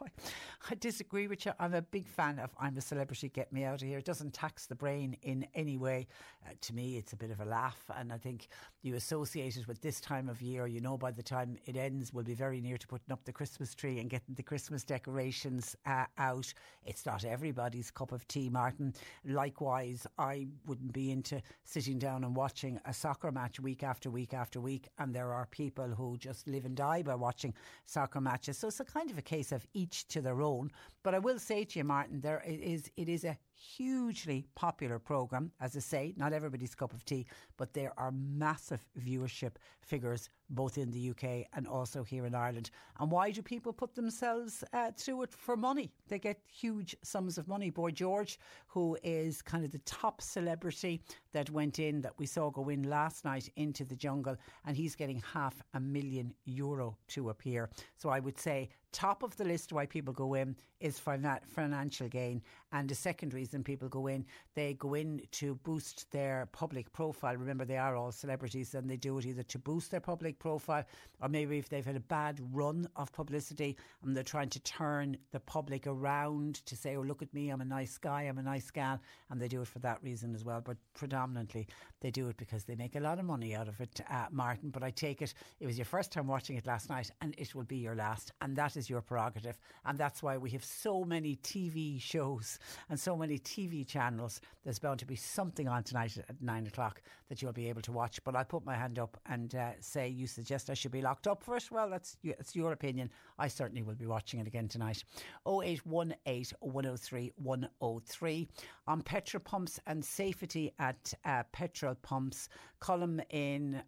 I 0.69 0.75
disagree 0.75 1.27
with 1.27 1.45
you. 1.45 1.53
I'm 1.59 1.73
a 1.73 1.81
big 1.81 2.07
fan 2.07 2.37
of 2.37 2.51
I'm 2.59 2.77
a 2.77 2.81
Celebrity, 2.81 3.29
Get 3.29 3.51
Me 3.51 3.63
Out 3.63 3.81
of 3.81 3.87
Here. 3.87 3.97
It 3.97 4.05
doesn't 4.05 4.33
tax 4.33 4.67
the 4.67 4.75
brain 4.75 5.17
in 5.23 5.47
any 5.55 5.77
way. 5.77 6.07
Uh, 6.45 6.51
to 6.61 6.73
me, 6.73 6.97
it's 6.97 7.13
a 7.13 7.15
bit 7.15 7.31
of 7.31 7.39
a 7.39 7.45
laugh. 7.45 7.83
And 7.95 8.13
I 8.13 8.17
think 8.17 8.47
you 8.83 8.95
associate 8.95 9.57
it 9.57 9.67
with 9.67 9.81
this 9.81 9.99
time 9.99 10.29
of 10.29 10.41
year. 10.41 10.67
You 10.67 10.81
know, 10.81 10.97
by 10.97 11.11
the 11.11 11.23
time 11.23 11.57
it 11.65 11.75
ends, 11.75 12.13
we'll 12.13 12.23
be 12.23 12.35
very 12.35 12.61
near 12.61 12.77
to 12.77 12.87
putting 12.87 13.11
up 13.11 13.25
the 13.25 13.31
Christmas 13.31 13.73
tree 13.73 13.99
and 13.99 14.09
getting 14.09 14.35
the 14.35 14.43
Christmas 14.43 14.83
decorations 14.83 15.75
uh, 15.87 16.05
out. 16.19 16.53
It's 16.85 17.05
not 17.05 17.25
everybody's 17.25 17.89
cup 17.89 18.11
of 18.11 18.27
tea, 18.27 18.49
Martin. 18.49 18.93
Likewise, 19.25 20.05
I 20.19 20.47
wouldn't 20.67 20.93
be 20.93 21.11
into 21.11 21.41
sitting 21.63 21.97
down 21.97 22.23
and 22.23 22.35
watching 22.35 22.79
a 22.85 22.93
soccer 22.93 23.31
match 23.31 23.59
week 23.59 23.83
after 23.83 24.11
week 24.11 24.33
after 24.33 24.61
week. 24.61 24.89
And 24.99 25.13
there 25.13 25.33
are 25.33 25.47
people 25.47 25.87
who 25.87 26.17
just 26.17 26.47
live 26.47 26.65
and 26.65 26.75
die 26.75 27.01
by 27.01 27.15
watching 27.15 27.53
soccer 27.85 28.21
matches. 28.21 28.59
So 28.59 28.69
it's 28.80 28.89
a 28.89 28.93
kind 28.93 29.10
of 29.10 29.18
a 29.18 29.22
case 29.22 29.53
of 29.53 29.65
each 29.73 30.06
to 30.10 30.19
their 30.19 30.41
own. 30.41 30.69
But 31.02 31.15
I 31.15 31.19
will 31.19 31.39
say 31.39 31.64
to 31.64 31.80
you, 31.80 31.85
Martin, 31.85 32.19
there 32.19 32.43
is 32.45 32.91
it 32.97 33.07
is 33.07 33.23
a 33.23 33.38
hugely 33.56 34.45
popular 34.56 34.99
programme. 34.99 35.52
As 35.60 35.76
I 35.76 35.80
say, 35.80 36.14
not 36.18 36.34
everybody's 36.34 36.76
cup 36.76 36.94
of 36.94 37.06
tea, 37.06 37.26
but 37.57 37.73
there 37.73 37.94
are 37.98 38.11
massive 38.11 38.86
viewership 38.99 39.53
figures 39.82 40.30
both 40.49 40.77
in 40.77 40.91
the 40.91 41.10
UK 41.10 41.48
and 41.53 41.68
also 41.68 42.03
here 42.03 42.26
in 42.26 42.36
Ireland. 42.36 42.69
And 42.99 43.10
why 43.10 43.32
do 43.32 43.41
people 43.41 43.73
put 43.73 43.95
themselves 43.95 44.64
uh, 44.73 44.91
through 44.98 45.23
it 45.23 45.34
for 45.34 45.57
money? 45.57 45.91
They 46.07 46.19
get 46.19 46.40
huge 46.52 46.95
sums 47.03 47.38
of 47.38 47.48
money. 47.48 47.69
Boy 47.69 47.91
George, 47.91 48.40
who 48.68 48.98
is 49.03 49.41
kind 49.41 49.65
of 49.65 49.72
the 49.72 49.80
top 49.80 50.22
celebrity 50.22 51.02
that 51.32 51.49
went 51.49 51.80
in, 51.80 52.02
that 52.02 52.14
we 52.18 52.26
saw 52.26 52.49
go 52.49 52.69
in 52.69 52.84
last 52.84 53.26
night 53.26 53.49
into 53.56 53.84
the 53.84 53.95
jungle, 53.95 54.36
and 54.65 54.77
he's 54.77 54.95
getting 54.95 55.22
half 55.34 55.61
a 55.73 55.80
million 55.80 56.34
euro 56.45 56.98
to 57.07 57.30
appear. 57.30 57.69
So 57.95 58.10
I 58.10 58.19
would 58.19 58.40
say 58.40 58.69
top 58.95 59.23
of 59.23 59.35
the 59.35 59.43
list 59.43 59.73
why 59.73 59.85
people 59.85 60.13
go 60.13 60.35
in 60.35 60.55
is 60.80 60.97
for 60.97 61.17
not 61.17 61.45
financial 61.45 62.07
gain. 62.07 62.41
And 62.72 62.88
the 62.88 62.95
second 62.95 63.34
reason 63.34 63.61
people 63.61 63.89
go 63.89 64.07
in, 64.07 64.26
they 64.53 64.73
go 64.76 64.93
in 64.93 65.22
to 65.34 65.55
boost 65.55 66.09
their 66.11 66.47
public 66.53 66.91
profile. 66.93 67.35
Remember, 67.35 67.65
they 67.65 67.77
are 67.77 67.97
all 67.97 68.13
celebrities 68.13 68.73
and 68.73 68.89
they 68.89 68.95
do 68.95 69.17
it 69.17 69.26
either 69.26 69.43
to 69.43 69.59
boost 69.59 69.91
their 69.91 69.99
public 69.99 70.39
profile 70.39 70.85
or 71.22 71.27
maybe 71.27 71.57
if 71.57 71.67
they've 71.67 71.85
had 71.85 71.97
a 71.97 72.01
bad 72.01 72.39
run 72.53 72.88
of 72.95 73.11
publicity 73.11 73.76
and 74.03 74.15
they're 74.15 74.23
trying 74.23 74.49
to 74.49 74.59
turn 74.61 75.17
the 75.31 75.39
public 75.41 75.88
around 75.88 76.65
to 76.65 76.76
say, 76.77 76.95
oh, 76.95 77.01
look 77.01 77.22
at 77.22 77.34
me, 77.34 77.49
I'm 77.49 77.61
a 77.61 77.65
nice 77.65 77.97
guy, 77.97 78.23
I'm 78.23 78.38
a 78.38 78.43
nice 78.43 78.72
gal. 78.72 79.01
And 79.30 79.41
they 79.41 79.49
do 79.49 79.61
it 79.61 79.67
for 79.67 79.80
that 79.80 80.01
reason 80.03 80.34
as 80.34 80.45
well. 80.45 80.61
But 80.61 80.77
predominantly, 80.93 81.67
they 81.99 82.11
do 82.11 82.30
it 82.30 82.38
because 82.38 82.63
they 82.63 82.76
make 82.76 82.95
a 82.95 83.01
lot 83.01 83.19
of 83.19 83.26
money 83.26 83.55
out 83.55 83.67
of 83.67 83.81
it, 83.81 83.99
uh, 84.09 84.27
Martin. 84.31 84.69
But 84.69 84.84
I 84.84 84.91
take 84.91 85.22
it, 85.22 85.34
it 85.59 85.65
was 85.65 85.77
your 85.77 85.85
first 85.85 86.13
time 86.13 86.27
watching 86.27 86.55
it 86.55 86.65
last 86.65 86.89
night 86.89 87.11
and 87.22 87.35
it 87.38 87.53
will 87.53 87.63
be 87.63 87.77
your 87.77 87.95
last. 87.95 88.31
And 88.41 88.55
that 88.55 88.77
is 88.77 88.84
your 88.89 89.01
prerogative. 89.01 89.57
And 89.85 89.97
that's 89.97 90.21
why 90.23 90.37
we 90.37 90.49
have 90.51 90.63
so 90.63 91.03
many 91.03 91.37
TV 91.37 92.01
shows 92.01 92.59
and 92.89 92.99
so 92.99 93.15
many 93.15 93.39
TV 93.39 93.85
channels. 93.87 94.41
There's 94.63 94.79
bound 94.79 94.99
to 94.99 95.05
be 95.05 95.15
something 95.15 95.67
on 95.67 95.83
tonight 95.83 96.17
at 96.17 96.41
nine 96.41 96.67
o'clock 96.67 97.01
that 97.29 97.41
you'll 97.41 97.53
be 97.53 97.69
able 97.69 97.81
to 97.83 97.91
watch. 97.91 98.23
But 98.23 98.35
I'll 98.35 98.45
put 98.45 98.65
my 98.65 98.75
hand 98.75 98.99
up 98.99 99.17
and 99.25 99.53
uh, 99.55 99.71
say 99.79 100.07
you 100.07 100.27
suggest 100.27 100.69
I 100.69 100.73
should 100.73 100.91
be 100.91 101.01
locked 101.01 101.27
up 101.27 101.43
for 101.43 101.55
it. 101.55 101.69
Well, 101.71 101.89
that's 101.89 102.17
it's 102.23 102.55
your 102.55 102.71
opinion. 102.71 103.09
I 103.37 103.47
certainly 103.47 103.83
will 103.83 103.95
be 103.95 104.07
watching 104.07 104.39
it 104.39 104.47
again 104.47 104.67
tonight. 104.67 105.03
0818 105.47 106.57
103 106.59 107.33
103 107.35 108.47
on 108.87 109.01
petrol 109.01 109.41
pumps 109.43 109.79
and 109.87 110.03
safety 110.03 110.73
at 110.79 111.13
uh, 111.25 111.43
petrol 111.51 111.95
pumps. 111.95 112.49
Colm 112.81 113.21
in 113.29 113.81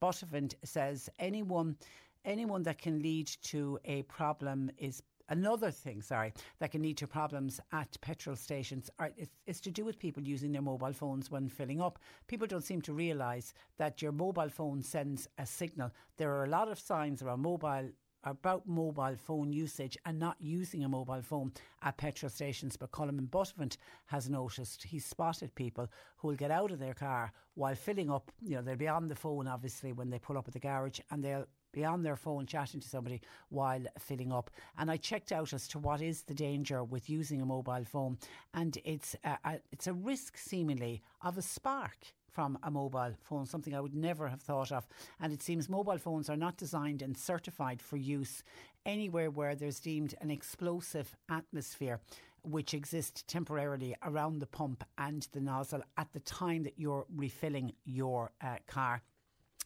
Buttevant 0.00 0.54
says 0.64 1.10
anyone 1.18 1.76
anyone 2.24 2.62
that 2.64 2.78
can 2.78 3.00
lead 3.00 3.26
to 3.44 3.78
a 3.84 4.02
problem 4.02 4.70
is 4.78 5.02
another 5.28 5.70
thing, 5.70 6.02
sorry, 6.02 6.32
that 6.58 6.72
can 6.72 6.82
lead 6.82 6.98
to 6.98 7.06
problems 7.06 7.60
at 7.72 7.96
petrol 8.00 8.36
stations 8.36 8.90
are, 8.98 9.12
it's, 9.46 9.60
to 9.60 9.70
do 9.70 9.84
with 9.84 9.98
people 9.98 10.22
using 10.22 10.52
their 10.52 10.62
mobile 10.62 10.92
phones 10.92 11.30
when 11.30 11.48
filling 11.48 11.80
up. 11.80 11.98
People 12.26 12.46
don't 12.46 12.64
seem 12.64 12.82
to 12.82 12.92
realise 12.92 13.54
that 13.78 14.02
your 14.02 14.12
mobile 14.12 14.48
phone 14.48 14.82
sends 14.82 15.28
a 15.38 15.46
signal. 15.46 15.90
There 16.16 16.32
are 16.32 16.44
a 16.44 16.48
lot 16.48 16.70
of 16.70 16.78
signs 16.78 17.22
around 17.22 17.40
mobile 17.40 17.90
about 18.24 18.66
mobile 18.66 19.16
phone 19.16 19.50
usage 19.50 19.96
and 20.04 20.18
not 20.18 20.36
using 20.40 20.84
a 20.84 20.88
mobile 20.88 21.22
phone 21.22 21.52
at 21.82 21.96
petrol 21.96 22.28
stations. 22.28 22.76
But 22.76 22.90
Colin 22.90 23.16
Buttevant 23.26 23.78
has 24.06 24.28
noticed 24.28 24.82
he's 24.82 25.06
spotted 25.06 25.54
people 25.54 25.88
who 26.18 26.28
will 26.28 26.36
get 26.36 26.50
out 26.50 26.70
of 26.70 26.78
their 26.78 26.94
car 26.94 27.32
while 27.54 27.74
filling 27.74 28.10
up. 28.10 28.30
You 28.42 28.56
know, 28.56 28.62
they'll 28.62 28.76
be 28.76 28.88
on 28.88 29.06
the 29.06 29.14
phone 29.14 29.46
obviously 29.46 29.92
when 29.92 30.10
they 30.10 30.18
pull 30.18 30.36
up 30.36 30.48
at 30.48 30.52
the 30.52 30.60
garage 30.60 31.00
and 31.10 31.24
they'll 31.24 31.46
be 31.72 31.84
on 31.84 32.02
their 32.02 32.16
phone 32.16 32.46
chatting 32.46 32.80
to 32.80 32.88
somebody 32.88 33.20
while 33.48 33.82
filling 33.98 34.32
up. 34.32 34.50
And 34.78 34.90
I 34.90 34.96
checked 34.96 35.32
out 35.32 35.52
as 35.52 35.68
to 35.68 35.78
what 35.78 36.02
is 36.02 36.22
the 36.22 36.34
danger 36.34 36.84
with 36.84 37.10
using 37.10 37.40
a 37.40 37.46
mobile 37.46 37.84
phone, 37.84 38.18
and 38.54 38.78
it's 38.84 39.16
a, 39.24 39.38
a, 39.44 39.60
it's 39.72 39.86
a 39.86 39.92
risk 39.92 40.36
seemingly 40.36 41.02
of 41.22 41.38
a 41.38 41.42
spark 41.42 41.96
from 42.30 42.58
a 42.62 42.70
mobile 42.70 43.12
phone, 43.22 43.44
something 43.44 43.74
I 43.74 43.80
would 43.80 43.94
never 43.94 44.28
have 44.28 44.40
thought 44.40 44.72
of. 44.72 44.86
And 45.20 45.32
it 45.32 45.42
seems 45.42 45.68
mobile 45.68 45.98
phones 45.98 46.30
are 46.30 46.36
not 46.36 46.56
designed 46.56 47.02
and 47.02 47.16
certified 47.16 47.82
for 47.82 47.96
use 47.96 48.42
anywhere 48.86 49.30
where 49.30 49.54
there's 49.54 49.80
deemed 49.80 50.14
an 50.20 50.30
explosive 50.30 51.16
atmosphere 51.28 52.00
which 52.42 52.72
exists 52.72 53.22
temporarily 53.26 53.94
around 54.02 54.38
the 54.38 54.46
pump 54.46 54.84
and 54.96 55.28
the 55.32 55.40
nozzle 55.40 55.82
at 55.96 56.12
the 56.12 56.20
time 56.20 56.62
that 56.62 56.78
you're 56.78 57.04
refilling 57.14 57.72
your 57.84 58.32
uh, 58.42 58.56
car. 58.66 59.02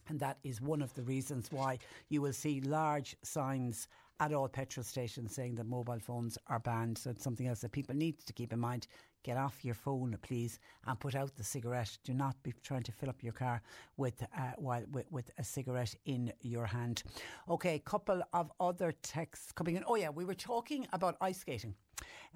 And 0.07 0.19
that 0.19 0.37
is 0.43 0.61
one 0.61 0.81
of 0.81 0.93
the 0.93 1.03
reasons 1.03 1.51
why 1.51 1.79
you 2.09 2.21
will 2.21 2.33
see 2.33 2.61
large 2.61 3.15
signs 3.23 3.87
at 4.19 4.33
all 4.33 4.47
petrol 4.47 4.83
stations 4.83 5.33
saying 5.33 5.55
that 5.55 5.65
mobile 5.65 5.99
phones 5.99 6.37
are 6.47 6.59
banned. 6.59 6.97
So 6.97 7.09
it's 7.09 7.23
something 7.23 7.47
else 7.47 7.61
that 7.61 7.71
people 7.71 7.95
need 7.95 8.19
to 8.25 8.33
keep 8.33 8.53
in 8.53 8.59
mind. 8.59 8.87
Get 9.23 9.37
off 9.37 9.65
your 9.65 9.73
phone, 9.73 10.15
please, 10.21 10.59
and 10.85 10.99
put 10.99 11.15
out 11.15 11.35
the 11.35 11.43
cigarette. 11.43 11.97
Do 12.03 12.13
not 12.13 12.35
be 12.43 12.53
trying 12.63 12.83
to 12.83 12.91
fill 12.91 13.09
up 13.09 13.23
your 13.23 13.33
car 13.33 13.61
with 13.97 14.21
uh, 14.21 14.51
while 14.57 14.83
with, 14.91 15.11
with 15.11 15.31
a 15.39 15.43
cigarette 15.43 15.95
in 16.05 16.31
your 16.41 16.67
hand. 16.67 17.01
Okay, 17.49 17.75
a 17.75 17.79
couple 17.79 18.21
of 18.33 18.51
other 18.59 18.93
texts 19.01 19.51
coming 19.51 19.75
in. 19.77 19.83
Oh 19.87 19.95
yeah, 19.95 20.09
we 20.09 20.25
were 20.25 20.35
talking 20.35 20.87
about 20.93 21.17
ice 21.21 21.39
skating. 21.39 21.73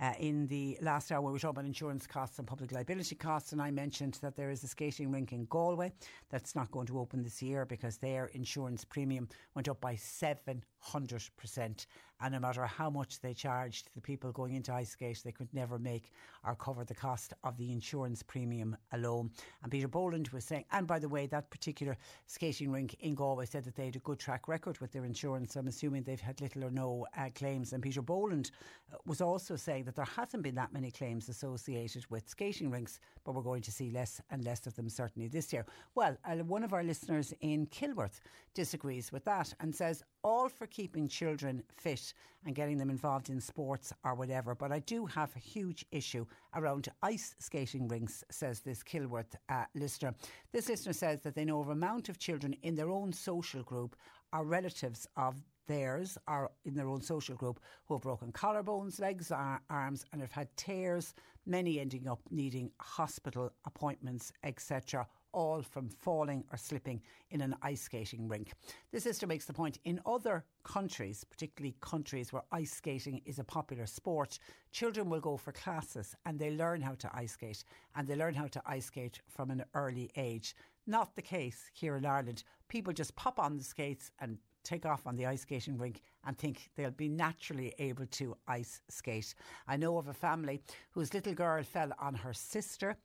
Uh, 0.02 0.14
in 0.20 0.48
the 0.48 0.78
last 0.82 1.12
hour, 1.12 1.22
we 1.22 1.32
were 1.32 1.40
talking 1.40 1.58
about 1.58 1.66
insurance 1.66 2.08
costs 2.08 2.40
and 2.40 2.48
public 2.48 2.72
liability 2.72 3.16
costs, 3.16 3.52
and 3.52 3.62
I 3.62 3.70
mentioned 3.70 4.18
that 4.22 4.36
there 4.36 4.50
is 4.50 4.64
a 4.64 4.68
skating 4.68 5.12
rink 5.12 5.34
in 5.34 5.46
Galway 5.46 5.92
that's 6.30 6.56
not 6.56 6.72
going 6.72 6.88
to 6.88 7.00
open 7.00 7.22
this 7.22 7.42
year 7.42 7.66
because 7.66 7.98
their 7.98 8.28
insurance 8.28 8.86
premium 8.86 9.28
went 9.56 9.68
up 9.68 9.82
by 9.82 9.96
700%. 9.96 11.86
and 12.22 12.34
no 12.34 12.40
matter 12.40 12.66
how 12.66 12.90
much 12.90 13.22
they 13.22 13.34
charged 13.34 13.90
the 13.96 14.02
people 14.02 14.32
going 14.32 14.54
into 14.54 14.74
ice 14.74 14.90
skate, 14.90 15.22
they 15.24 15.32
could 15.32 15.54
never 15.54 15.80
make 15.80 16.12
or 16.46 16.56
cover 16.56 16.84
the 16.84 16.94
cost 16.94 17.34
of 17.44 17.58
the 17.58 17.72
insurance 17.72 18.24
premium 18.24 18.76
alone. 18.92 19.30
And 19.64 19.72
Peter 19.72 19.88
Boland 19.88 20.28
was 20.30 20.44
saying, 20.44 20.66
and 20.72 20.86
by 20.88 21.00
the 21.00 21.10
way, 21.10 21.28
that 21.28 21.50
particular 21.50 21.98
skating 22.28 22.72
rink 22.72 22.96
in 23.00 23.16
Galway 23.16 23.46
said 23.46 23.64
that 23.66 23.76
they 23.76 23.86
had 23.86 23.96
a 23.96 24.00
good 24.00 24.20
track 24.20 24.48
record 24.48 24.80
with 24.80 24.92
their 24.92 25.06
insurance. 25.06 25.56
I'm 25.56 25.68
assuming 25.68 26.04
they've 26.04 26.20
had 26.20 26.42
little 26.42 26.66
or 26.66 26.72
no 26.72 27.06
uh, 27.18 27.30
claims. 27.36 27.74
And 27.74 27.82
Peter 27.82 28.02
Boland 28.02 28.52
uh, 28.92 28.98
was 29.06 29.22
also 29.22 29.49
saying 29.56 29.86
that 29.86 29.96
there 29.96 30.06
hasn't 30.06 30.44
been 30.44 30.56
that 30.56 30.72
many 30.72 30.92
claims 30.92 31.28
associated 31.28 32.06
with 32.10 32.30
skating 32.30 32.70
rinks, 32.70 33.00
but 33.24 33.34
we're 33.34 33.42
going 33.42 33.64
to 33.64 33.72
see 33.72 33.90
less 33.90 34.22
and 34.30 34.44
less 34.44 34.68
of 34.68 34.76
them 34.76 34.90
certainly 34.90 35.28
this 35.28 35.52
year. 35.52 35.66
Well, 35.96 36.16
uh, 36.24 36.36
one 36.38 36.64
of 36.64 36.74
our 36.74 36.84
listeners 36.84 37.34
in 37.42 37.66
Kilworth 37.68 38.20
disagrees 38.54 39.12
with 39.12 39.26
that 39.26 39.52
and 39.60 39.74
says, 39.74 40.04
all 40.24 40.50
for 40.50 40.68
keeping 40.68 41.08
children 41.08 41.64
fit 41.76 42.14
and 42.46 42.54
getting 42.54 42.78
them 42.78 42.90
involved 42.90 43.30
in 43.30 43.40
sports 43.42 43.94
or 44.04 44.14
whatever. 44.14 44.54
But 44.54 44.72
I 44.72 44.80
do 44.80 45.06
have 45.08 45.36
a 45.36 45.40
huge 45.40 45.86
issue 45.92 46.26
around 46.56 46.90
ice 47.02 47.36
skating 47.40 47.88
rinks, 47.88 48.24
says 48.30 48.60
this 48.60 48.84
Kilworth 48.84 49.36
uh, 49.50 49.64
listener. 49.74 50.14
This 50.52 50.70
listener 50.70 50.94
says 50.94 51.22
that 51.22 51.36
they 51.36 51.46
know 51.46 51.62
of 51.62 51.70
a 51.70 51.80
amount 51.80 52.10
of 52.10 52.20
children 52.20 52.54
in 52.62 52.76
their 52.76 52.90
own 52.90 53.14
social 53.14 53.64
group 53.64 53.96
are 54.34 54.44
relatives 54.44 55.08
of 55.16 55.42
theirs 55.70 56.18
are 56.28 56.52
in 56.66 56.74
their 56.74 56.90
own 56.90 57.02
social 57.02 57.36
group 57.36 57.60
who 57.86 57.94
have 57.94 58.02
broken 58.02 58.32
collarbones, 58.34 59.00
legs, 59.00 59.32
ar- 59.32 59.62
arms, 59.70 60.04
and 60.12 60.20
have 60.20 60.32
had 60.32 60.50
tears, 60.58 61.14
many 61.46 61.80
ending 61.80 62.08
up 62.08 62.20
needing 62.32 62.72
hospital 62.80 63.54
appointments, 63.66 64.34
etc 64.44 65.08
all 65.32 65.62
from 65.62 65.90
falling 65.90 66.44
or 66.52 66.58
slipping 66.58 67.02
in 67.32 67.42
an 67.42 67.56
ice 67.62 67.82
skating 67.82 68.28
rink. 68.28 68.52
The 68.92 69.00
sister 69.00 69.28
makes 69.28 69.46
the 69.46 69.54
point 69.54 69.80
in 69.86 70.00
other 70.06 70.44
countries, 70.64 71.24
particularly 71.24 71.76
countries 71.82 72.34
where 72.34 72.44
ice 72.52 72.72
skating 72.72 73.22
is 73.26 73.40
a 73.40 73.44
popular 73.44 73.86
sport, 73.86 74.40
children 74.72 75.10
will 75.10 75.20
go 75.20 75.38
for 75.38 75.52
classes 75.52 76.16
and 76.26 76.40
they 76.40 76.52
learn 76.52 76.82
how 76.82 76.96
to 76.96 77.10
ice 77.14 77.34
skate 77.34 77.64
and 77.96 78.08
they 78.08 78.16
learn 78.16 78.34
how 78.34 78.48
to 78.48 78.62
ice 78.66 78.86
skate 78.86 79.22
from 79.28 79.52
an 79.52 79.64
early 79.74 80.10
age. 80.16 80.56
Not 80.88 81.16
the 81.16 81.22
case 81.22 81.70
here 81.74 81.96
in 81.96 82.06
Ireland. 82.06 82.44
People 82.68 82.94
just 82.94 83.16
pop 83.16 83.40
on 83.40 83.58
the 83.58 83.64
skates 83.64 84.12
and 84.20 84.40
take 84.70 84.86
off 84.86 85.08
on 85.08 85.16
the 85.16 85.26
ice 85.26 85.42
skating 85.42 85.78
rink 85.78 86.02
and 86.26 86.38
think 86.38 86.70
they'll 86.76 86.92
be 86.92 87.10
naturally 87.10 87.74
able 87.80 88.06
to 88.06 88.38
ice 88.48 88.82
skate. 88.88 89.34
I 89.68 89.78
know 89.78 89.98
of 89.98 90.08
a 90.08 90.14
family 90.14 90.62
whose 90.92 91.14
little 91.14 91.34
girl 91.34 91.64
fell 91.64 91.92
on 92.00 92.14
her 92.14 92.34
sister 92.34 92.96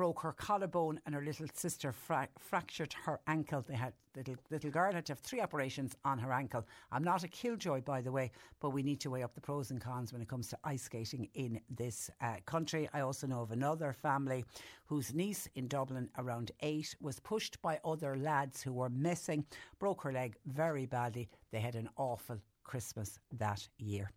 broke 0.00 0.20
her 0.20 0.32
collarbone 0.32 0.98
and 1.04 1.14
her 1.14 1.20
little 1.20 1.46
sister 1.52 1.92
fra- 1.92 2.26
fractured 2.38 2.94
her 3.04 3.20
ankle. 3.26 3.62
They 3.68 3.74
had 3.74 3.92
little 4.16 4.36
little 4.50 4.70
girl 4.70 4.94
had 4.94 5.04
to 5.04 5.12
have 5.12 5.18
three 5.18 5.42
operations 5.42 5.94
on 6.06 6.18
her 6.18 6.32
ankle. 6.32 6.66
I'm 6.90 7.04
not 7.04 7.22
a 7.22 7.28
killjoy, 7.28 7.82
by 7.82 8.00
the 8.00 8.10
way, 8.10 8.30
but 8.60 8.70
we 8.70 8.82
need 8.82 8.98
to 9.00 9.10
weigh 9.10 9.22
up 9.22 9.34
the 9.34 9.42
pros 9.42 9.70
and 9.70 9.78
cons 9.78 10.10
when 10.10 10.22
it 10.22 10.28
comes 10.28 10.48
to 10.48 10.58
ice 10.64 10.84
skating 10.84 11.28
in 11.34 11.60
this 11.68 12.10
uh, 12.22 12.36
country. 12.46 12.88
I 12.94 13.00
also 13.00 13.26
know 13.26 13.42
of 13.42 13.50
another 13.50 13.92
family 13.92 14.46
whose 14.86 15.12
niece 15.12 15.46
in 15.54 15.68
Dublin, 15.68 16.08
around 16.16 16.50
eight, 16.60 16.96
was 17.02 17.20
pushed 17.20 17.60
by 17.60 17.78
other 17.84 18.16
lads 18.16 18.62
who 18.62 18.72
were 18.72 18.88
missing, 18.88 19.44
broke 19.78 20.00
her 20.04 20.12
leg 20.12 20.34
very 20.46 20.86
badly. 20.86 21.28
They 21.50 21.60
had 21.60 21.74
an 21.74 21.90
awful 21.98 22.38
Christmas 22.70 23.18
that 23.32 23.68
year. 23.78 24.12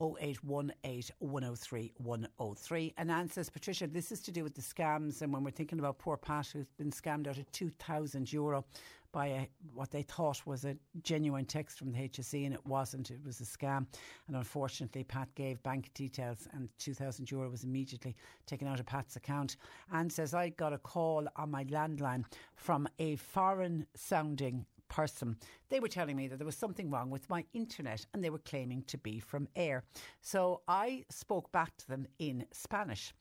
0818 0.00 1.10
103 1.18 1.92
103. 1.96 2.94
And 2.98 3.10
Anne 3.10 3.28
says, 3.28 3.50
Patricia, 3.50 3.88
this 3.88 4.12
is 4.12 4.20
to 4.20 4.30
do 4.30 4.44
with 4.44 4.54
the 4.54 4.62
scams. 4.62 5.22
And 5.22 5.32
when 5.32 5.42
we're 5.42 5.50
thinking 5.50 5.80
about 5.80 5.98
poor 5.98 6.16
Pat, 6.16 6.46
who's 6.52 6.70
been 6.78 6.92
scammed 6.92 7.26
out 7.26 7.36
of 7.36 7.50
2,000 7.50 8.32
euro 8.32 8.64
by 9.10 9.26
a, 9.26 9.48
what 9.74 9.90
they 9.90 10.02
thought 10.02 10.46
was 10.46 10.64
a 10.64 10.76
genuine 11.02 11.46
text 11.46 11.78
from 11.78 11.90
the 11.90 11.98
HSE, 11.98 12.44
and 12.44 12.54
it 12.54 12.64
wasn't. 12.64 13.10
It 13.10 13.18
was 13.24 13.40
a 13.40 13.44
scam. 13.44 13.86
And 14.28 14.36
unfortunately, 14.36 15.02
Pat 15.02 15.34
gave 15.34 15.60
bank 15.64 15.90
details, 15.94 16.46
and 16.52 16.68
2,000 16.78 17.28
euro 17.32 17.50
was 17.50 17.64
immediately 17.64 18.14
taken 18.46 18.68
out 18.68 18.78
of 18.78 18.86
Pat's 18.86 19.16
account. 19.16 19.56
Anne 19.92 20.10
says, 20.10 20.32
I 20.32 20.50
got 20.50 20.72
a 20.72 20.78
call 20.78 21.26
on 21.34 21.50
my 21.50 21.64
landline 21.64 22.24
from 22.54 22.86
a 23.00 23.16
foreign 23.16 23.86
sounding 23.96 24.64
person. 24.88 25.36
They 25.68 25.80
were 25.80 25.88
telling 25.88 26.16
me 26.16 26.28
that 26.28 26.38
there 26.38 26.46
was 26.46 26.56
something 26.56 26.90
wrong 26.90 27.10
with 27.10 27.28
my 27.30 27.44
internet 27.52 28.06
and 28.12 28.22
they 28.22 28.30
were 28.30 28.38
claiming 28.38 28.82
to 28.88 28.98
be 28.98 29.20
from 29.20 29.48
Eir. 29.56 29.82
So 30.20 30.62
I 30.68 31.04
spoke 31.10 31.52
back 31.52 31.76
to 31.78 31.88
them 31.88 32.06
in 32.18 32.46
Spanish. 32.52 33.12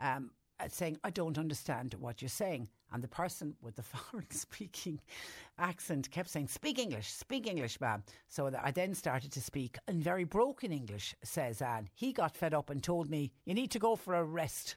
Um, 0.00 0.30
saying, 0.68 0.98
I 1.04 1.10
don't 1.10 1.38
understand 1.38 1.94
what 1.98 2.22
you're 2.22 2.28
saying. 2.28 2.68
And 2.92 3.02
the 3.02 3.08
person 3.08 3.56
with 3.60 3.76
the 3.76 3.82
foreign 3.82 4.30
speaking 4.30 5.00
accent 5.58 6.10
kept 6.10 6.30
saying, 6.30 6.48
Speak 6.48 6.78
English, 6.78 7.12
speak 7.12 7.46
English, 7.46 7.80
ma'am. 7.80 8.02
So 8.28 8.50
I 8.62 8.70
then 8.70 8.94
started 8.94 9.32
to 9.32 9.40
speak 9.40 9.76
in 9.88 10.00
very 10.00 10.24
broken 10.24 10.72
English, 10.72 11.14
says 11.22 11.60
Anne. 11.60 11.88
He 11.94 12.12
got 12.12 12.36
fed 12.36 12.54
up 12.54 12.70
and 12.70 12.82
told 12.82 13.10
me, 13.10 13.32
You 13.44 13.54
need 13.54 13.70
to 13.72 13.78
go 13.78 13.96
for 13.96 14.14
a 14.14 14.24
rest. 14.24 14.76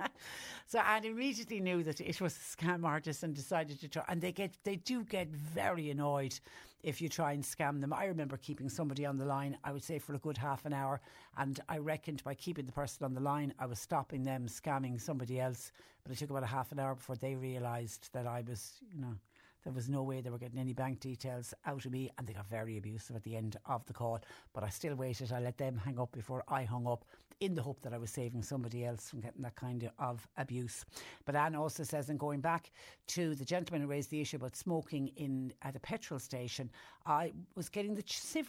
so 0.66 0.78
and 0.80 1.04
immediately 1.04 1.60
knew 1.60 1.82
that 1.82 2.00
it 2.00 2.20
was 2.20 2.36
a 2.36 2.56
scam 2.56 2.84
artist 2.84 3.22
and 3.22 3.34
decided 3.34 3.80
to 3.80 3.88
try. 3.88 4.04
And 4.08 4.20
they 4.20 4.32
get 4.32 4.56
they 4.64 4.76
do 4.76 5.04
get 5.04 5.28
very 5.28 5.90
annoyed 5.90 6.38
if 6.82 7.00
you 7.00 7.08
try 7.08 7.32
and 7.32 7.42
scam 7.42 7.80
them. 7.80 7.92
I 7.92 8.04
remember 8.06 8.36
keeping 8.36 8.68
somebody 8.68 9.04
on 9.04 9.18
the 9.18 9.24
line. 9.24 9.56
I 9.64 9.72
would 9.72 9.82
say 9.82 9.98
for 9.98 10.14
a 10.14 10.18
good 10.18 10.38
half 10.38 10.64
an 10.64 10.72
hour, 10.72 11.00
and 11.36 11.58
I 11.68 11.78
reckoned 11.78 12.22
by 12.24 12.34
keeping 12.34 12.66
the 12.66 12.72
person 12.72 13.04
on 13.04 13.14
the 13.14 13.20
line, 13.20 13.52
I 13.58 13.66
was 13.66 13.78
stopping 13.78 14.22
them 14.22 14.46
scamming 14.46 15.00
somebody 15.00 15.40
else. 15.40 15.72
But 16.04 16.12
it 16.12 16.18
took 16.18 16.30
about 16.30 16.44
a 16.44 16.46
half 16.46 16.72
an 16.72 16.78
hour 16.78 16.94
before 16.94 17.16
they 17.16 17.34
realised 17.34 18.10
that 18.12 18.26
I 18.26 18.42
was, 18.48 18.74
you 18.94 19.00
know, 19.00 19.14
there 19.64 19.72
was 19.72 19.88
no 19.88 20.02
way 20.02 20.20
they 20.20 20.30
were 20.30 20.38
getting 20.38 20.58
any 20.58 20.72
bank 20.72 21.00
details 21.00 21.52
out 21.66 21.84
of 21.84 21.92
me, 21.92 22.10
and 22.16 22.26
they 22.26 22.32
got 22.32 22.48
very 22.48 22.78
abusive 22.78 23.16
at 23.16 23.24
the 23.24 23.36
end 23.36 23.56
of 23.66 23.84
the 23.86 23.92
call. 23.92 24.20
But 24.52 24.64
I 24.64 24.68
still 24.68 24.94
waited. 24.94 25.32
I 25.32 25.40
let 25.40 25.58
them 25.58 25.76
hang 25.76 25.98
up 25.98 26.12
before 26.12 26.44
I 26.48 26.64
hung 26.64 26.86
up, 26.86 27.04
in 27.40 27.54
the 27.54 27.62
hope 27.62 27.80
that 27.82 27.92
I 27.92 27.98
was 27.98 28.10
saving 28.10 28.42
somebody 28.42 28.84
else 28.84 29.08
from 29.08 29.20
getting 29.20 29.42
that 29.42 29.54
kind 29.54 29.88
of 29.98 30.26
abuse. 30.36 30.84
But 31.24 31.36
Anne 31.36 31.54
also 31.54 31.84
says, 31.84 32.08
and 32.10 32.18
going 32.18 32.40
back 32.40 32.72
to 33.08 33.36
the 33.36 33.44
gentleman 33.44 33.82
who 33.82 33.88
raised 33.88 34.10
the 34.10 34.20
issue 34.20 34.38
about 34.38 34.56
smoking 34.56 35.12
in 35.16 35.52
at 35.62 35.76
a 35.76 35.80
petrol 35.80 36.18
station, 36.18 36.68
I 37.06 37.32
was 37.54 37.68
getting 37.68 37.94
the 37.94 38.02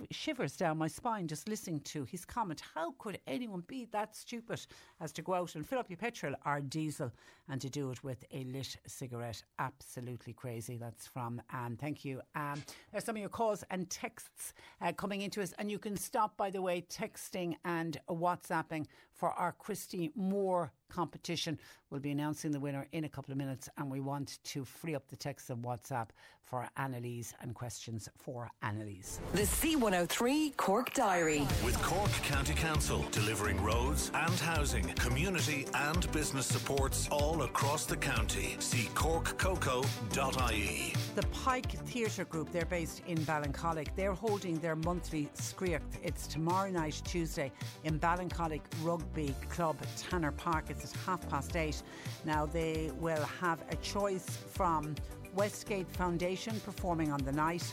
shivers 0.09 0.57
down 0.57 0.79
my 0.79 0.87
spine 0.87 1.27
just 1.27 1.47
listening 1.47 1.81
to 1.81 2.03
his 2.03 2.25
comment. 2.25 2.63
How 2.73 2.93
could 2.97 3.19
anyone 3.27 3.63
be 3.67 3.85
that 3.91 4.15
stupid 4.15 4.65
as 4.99 5.11
to 5.13 5.21
go 5.21 5.35
out 5.35 5.53
and 5.53 5.67
fill 5.67 5.79
up 5.79 5.89
your 5.89 5.97
petrol 5.97 6.33
or 6.45 6.59
diesel 6.59 7.11
and 7.47 7.61
to 7.61 7.69
do 7.69 7.91
it 7.91 8.03
with 8.03 8.25
a 8.31 8.43
lit 8.45 8.75
cigarette? 8.87 9.43
Absolutely 9.59 10.33
crazy. 10.33 10.77
That's 10.77 10.98
from 11.07 11.41
Anne. 11.51 11.77
Thank 11.77 12.05
you. 12.05 12.21
Um, 12.35 12.63
there's 12.91 13.03
some 13.03 13.15
of 13.15 13.19
your 13.19 13.29
calls 13.29 13.63
and 13.69 13.89
texts 13.89 14.53
uh, 14.81 14.91
coming 14.93 15.21
into 15.21 15.41
us, 15.41 15.53
and 15.57 15.69
you 15.69 15.79
can 15.79 15.95
stop, 15.95 16.37
by 16.37 16.49
the 16.49 16.61
way, 16.61 16.85
texting 16.89 17.55
and 17.65 17.99
WhatsApping 18.09 18.85
for 19.19 19.31
our 19.31 19.51
Christy 19.51 20.11
Moore 20.15 20.71
competition. 20.89 21.59
We'll 21.89 21.99
be 21.99 22.11
announcing 22.11 22.51
the 22.51 22.59
winner 22.59 22.87
in 22.93 23.03
a 23.03 23.09
couple 23.09 23.31
of 23.31 23.37
minutes, 23.37 23.69
and 23.77 23.91
we 23.91 23.99
want 23.99 24.39
to 24.45 24.65
free 24.65 24.95
up 24.95 25.07
the 25.07 25.15
text 25.15 25.49
of 25.49 25.59
WhatsApp 25.59 26.07
for 26.41 26.67
Annalise 26.77 27.33
and 27.41 27.53
questions 27.53 28.09
for 28.17 28.49
Annalise. 28.63 29.19
The 29.33 29.41
C103 29.43 30.57
Cork 30.57 30.93
Diary. 30.93 31.47
With 31.63 31.79
Cork 31.83 32.11
County 32.23 32.53
Council 32.55 33.05
delivering 33.11 33.61
roads 33.63 34.09
and 34.15 34.33
housing, 34.39 34.87
community 34.95 35.67
and 35.75 36.11
business 36.11 36.47
supports 36.47 37.07
all 37.11 37.43
across 37.43 37.85
the 37.85 37.97
county. 37.97 38.55
See 38.59 38.89
corkcoco.ie. 38.95 40.93
The 41.15 41.27
Pike 41.27 41.71
Theatre 41.85 42.25
Group, 42.25 42.51
they're 42.51 42.65
based 42.65 43.03
in 43.05 43.19
Ballincollig. 43.19 43.89
They're 43.95 44.13
holding 44.13 44.57
their 44.59 44.75
monthly 44.75 45.29
Scoraíocht. 45.35 45.99
It's 46.01 46.25
tomorrow 46.25 46.71
night, 46.71 46.99
Tuesday, 47.05 47.51
in 47.83 47.99
Ballincollig 47.99 48.61
Rugby 48.81 49.08
Club, 49.49 49.77
Tanner 49.97 50.31
Park. 50.31 50.65
It's 50.69 50.85
at 50.85 50.99
half 51.01 51.27
past 51.29 51.55
eight. 51.55 51.81
Now, 52.25 52.45
they 52.45 52.91
will 52.99 53.23
have 53.41 53.61
a 53.69 53.75
choice 53.77 54.25
from 54.51 54.95
Westgate 55.35 55.89
Foundation 55.91 56.59
performing 56.61 57.11
on 57.11 57.23
the 57.23 57.31
night 57.31 57.63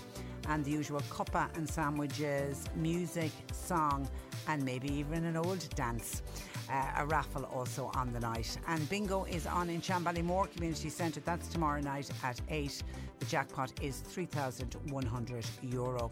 and 0.48 0.64
the 0.64 0.70
usual 0.70 1.00
cuppa 1.10 1.48
and 1.56 1.68
sandwiches, 1.68 2.64
music, 2.76 3.30
song, 3.52 4.08
and 4.48 4.64
maybe 4.64 4.92
even 4.92 5.24
an 5.24 5.36
old 5.36 5.68
dance. 5.74 6.22
Uh, 6.70 6.84
a 6.96 7.06
raffle 7.06 7.44
also 7.44 7.90
on 7.94 8.12
the 8.12 8.20
night. 8.20 8.58
And 8.66 8.88
bingo 8.88 9.24
is 9.24 9.46
on 9.46 9.70
in 9.70 9.80
Shanballymore 9.80 10.52
Community 10.52 10.88
Centre. 10.88 11.20
That's 11.20 11.46
tomorrow 11.48 11.80
night 11.80 12.10
at 12.24 12.40
8. 12.48 12.82
The 13.20 13.26
jackpot 13.26 13.72
is 13.80 14.02
€3,100. 14.02 15.46
Euro. 15.72 16.10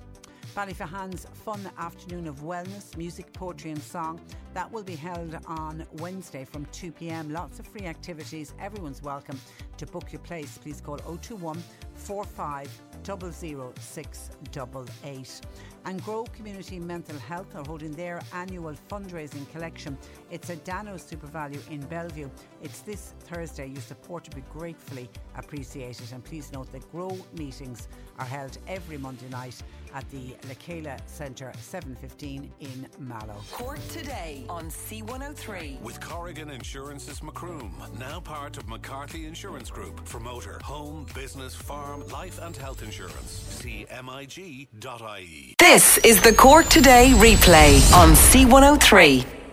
Ballyphehane's 0.55 1.27
Fun 1.33 1.69
Afternoon 1.79 2.29
of 2.29 2.43
Wellness, 2.43 2.97
Music, 2.97 3.33
Poetry 3.33 3.73
and 3.73 3.83
Song. 3.83 4.21
That 4.53 4.71
will 4.71 4.85
be 4.85 4.95
held 4.95 5.37
on 5.47 5.85
Wednesday 5.95 6.45
from 6.45 6.65
2 6.67 6.93
pm. 6.93 7.33
Lots 7.33 7.59
of 7.59 7.67
free 7.67 7.87
activities. 7.87 8.55
Everyone's 8.61 9.03
welcome 9.03 9.41
to 9.79 9.87
book 9.87 10.13
your 10.13 10.21
place. 10.21 10.57
Please 10.59 10.81
call 10.81 10.99
021 10.99 11.61
45 11.97 12.71
00688. 13.03 15.41
And 15.87 16.03
Grow 16.05 16.25
Community 16.25 16.79
Mental 16.79 17.19
Health 17.19 17.57
are 17.57 17.65
holding 17.65 17.93
their 17.93 18.21
annual 18.33 18.75
fundraising 18.89 19.51
collection. 19.51 19.99
It's 20.31 20.49
a 20.51 20.57
Dano 20.57 20.95
SuperValu 20.95 21.71
in 21.71 21.81
Bellevue. 21.87 22.31
It's 22.63 22.81
this 22.81 23.13
Thursday. 23.25 23.67
Your 23.67 23.83
support 23.83 24.29
will 24.29 24.37
be 24.37 24.43
gratefully 24.53 25.11
appreciated. 25.37 26.13
And 26.13 26.25
please 26.25 26.53
note 26.53 26.71
that 26.73 26.89
Grow 26.93 27.19
meetings 27.37 27.89
are 28.19 28.25
held 28.25 28.57
every 28.69 28.99
Monday 28.99 29.29
night 29.29 29.61
at 29.95 30.09
the 30.11 30.35
Lekela 30.49 30.99
Centre, 31.09 31.53
7.15 31.57 32.51
in 32.61 32.87
Mallow. 32.99 33.37
Cork 33.53 33.79
today 33.89 34.45
on 34.49 34.65
C103. 34.65 35.81
With 35.81 36.01
Corrigan 36.01 36.51
Insurance's 36.51 37.23
Macroom, 37.23 37.73
now 37.99 38.21
part 38.21 38.59
of 38.59 38.69
McCarthy 38.69 39.27
Insurance 39.27 39.71
Group 39.71 40.07
for 40.07 40.21
motor, 40.21 40.59
home, 40.63 41.07
business, 41.15 41.55
farm, 41.55 42.07
life 42.09 42.41
and 42.43 42.57
health 42.57 42.83
insurance. 42.83 43.63
CMIG.ie. 43.63 45.55
This 45.59 45.99
is 45.99 46.21
the 46.21 46.33
Cork 46.33 46.67
Today 46.67 47.13
replay 47.15 47.93
on 47.95 48.11
C103. 48.11 49.44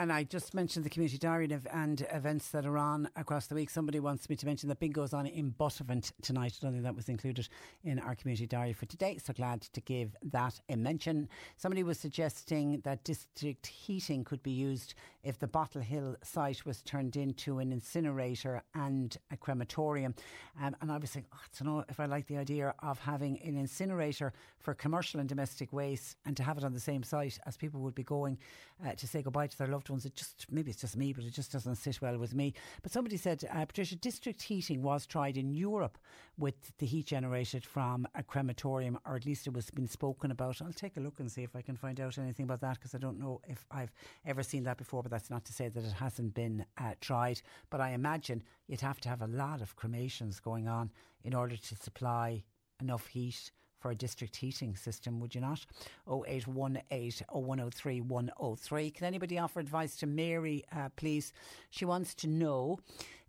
And 0.00 0.10
I 0.10 0.24
just 0.24 0.54
mentioned 0.54 0.86
the 0.86 0.88
community 0.88 1.18
diary 1.18 1.46
and 1.74 2.06
events 2.10 2.48
that 2.52 2.64
are 2.64 2.78
on 2.78 3.10
across 3.16 3.48
the 3.48 3.54
week. 3.54 3.68
Somebody 3.68 4.00
wants 4.00 4.30
me 4.30 4.36
to 4.36 4.46
mention 4.46 4.70
that 4.70 4.80
bingo's 4.80 5.12
on 5.12 5.26
in 5.26 5.50
Buttevant 5.50 6.12
tonight. 6.22 6.58
I 6.58 6.64
don't 6.64 6.72
think 6.72 6.84
that 6.84 6.96
was 6.96 7.10
included 7.10 7.50
in 7.84 7.98
our 7.98 8.14
community 8.14 8.46
diary 8.46 8.72
for 8.72 8.86
today. 8.86 9.18
So 9.22 9.34
glad 9.34 9.60
to 9.60 9.80
give 9.82 10.16
that 10.22 10.58
a 10.70 10.76
mention. 10.78 11.28
Somebody 11.58 11.82
was 11.82 11.98
suggesting 11.98 12.80
that 12.80 13.04
district 13.04 13.66
heating 13.66 14.24
could 14.24 14.42
be 14.42 14.52
used 14.52 14.94
if 15.22 15.38
the 15.38 15.46
Bottle 15.46 15.82
Hill 15.82 16.16
site 16.22 16.64
was 16.64 16.80
turned 16.80 17.16
into 17.16 17.58
an 17.58 17.70
incinerator 17.70 18.62
and 18.74 19.14
a 19.30 19.36
crematorium. 19.36 20.14
Um, 20.62 20.74
and 20.80 20.90
I 20.90 20.96
was 20.96 21.10
saying, 21.10 21.26
oh, 21.30 21.38
I 21.38 21.62
don't 21.62 21.76
know 21.76 21.84
if 21.90 22.00
I 22.00 22.06
like 22.06 22.26
the 22.26 22.38
idea 22.38 22.74
of 22.82 22.98
having 23.00 23.38
an 23.42 23.58
incinerator 23.58 24.32
for 24.60 24.72
commercial 24.72 25.20
and 25.20 25.28
domestic 25.28 25.74
waste 25.74 26.16
and 26.24 26.34
to 26.38 26.42
have 26.42 26.56
it 26.56 26.64
on 26.64 26.72
the 26.72 26.80
same 26.80 27.02
site 27.02 27.38
as 27.44 27.58
people 27.58 27.82
would 27.82 27.94
be 27.94 28.02
going 28.02 28.38
uh, 28.86 28.92
to 28.94 29.06
say 29.06 29.22
goodbye 29.22 29.46
to 29.46 29.58
their 29.58 29.68
loved 29.68 29.90
ones. 29.90 30.04
It 30.04 30.14
just, 30.14 30.46
maybe 30.50 30.70
it's 30.70 30.80
just 30.80 30.96
me, 30.96 31.12
but 31.12 31.24
it 31.24 31.32
just 31.32 31.52
doesn't 31.52 31.76
sit 31.76 32.00
well 32.00 32.18
with 32.18 32.34
me. 32.34 32.54
But 32.82 32.92
somebody 32.92 33.16
said, 33.16 33.44
uh, 33.52 33.64
Patricia, 33.64 33.96
district 33.96 34.42
heating 34.42 34.82
was 34.82 35.06
tried 35.06 35.36
in 35.36 35.52
Europe 35.52 35.98
with 36.38 36.76
the 36.78 36.86
heat 36.86 37.06
generated 37.06 37.64
from 37.64 38.06
a 38.14 38.22
crematorium, 38.22 38.98
or 39.06 39.16
at 39.16 39.26
least 39.26 39.46
it 39.46 39.52
was 39.52 39.70
been 39.70 39.88
spoken 39.88 40.30
about. 40.30 40.60
I'll 40.62 40.72
take 40.72 40.96
a 40.96 41.00
look 41.00 41.20
and 41.20 41.30
see 41.30 41.42
if 41.42 41.54
I 41.54 41.62
can 41.62 41.76
find 41.76 42.00
out 42.00 42.18
anything 42.18 42.44
about 42.44 42.60
that 42.60 42.78
because 42.78 42.94
I 42.94 42.98
don't 42.98 43.18
know 43.18 43.40
if 43.46 43.66
I've 43.70 43.92
ever 44.24 44.42
seen 44.42 44.64
that 44.64 44.78
before, 44.78 45.02
but 45.02 45.10
that's 45.10 45.30
not 45.30 45.44
to 45.46 45.52
say 45.52 45.68
that 45.68 45.84
it 45.84 45.92
hasn't 45.92 46.34
been 46.34 46.64
uh, 46.78 46.92
tried. 47.00 47.42
But 47.68 47.80
I 47.80 47.90
imagine 47.90 48.42
you'd 48.66 48.80
have 48.80 49.00
to 49.00 49.08
have 49.08 49.22
a 49.22 49.26
lot 49.26 49.60
of 49.60 49.76
cremations 49.76 50.40
going 50.40 50.68
on 50.68 50.90
in 51.22 51.34
order 51.34 51.56
to 51.56 51.76
supply 51.76 52.44
enough 52.80 53.06
heat 53.06 53.50
for 53.80 53.90
a 53.90 53.94
district 53.94 54.36
heating 54.36 54.76
system, 54.76 55.18
would 55.20 55.34
you 55.34 55.40
not? 55.40 55.64
0818 56.08 57.26
0103 57.32 58.00
103. 58.02 58.90
Can 58.90 59.06
anybody 59.06 59.38
offer 59.38 59.58
advice 59.58 59.96
to 59.96 60.06
Mary, 60.06 60.62
uh, 60.76 60.90
please? 60.96 61.32
She 61.70 61.84
wants 61.84 62.14
to 62.16 62.28
know 62.28 62.78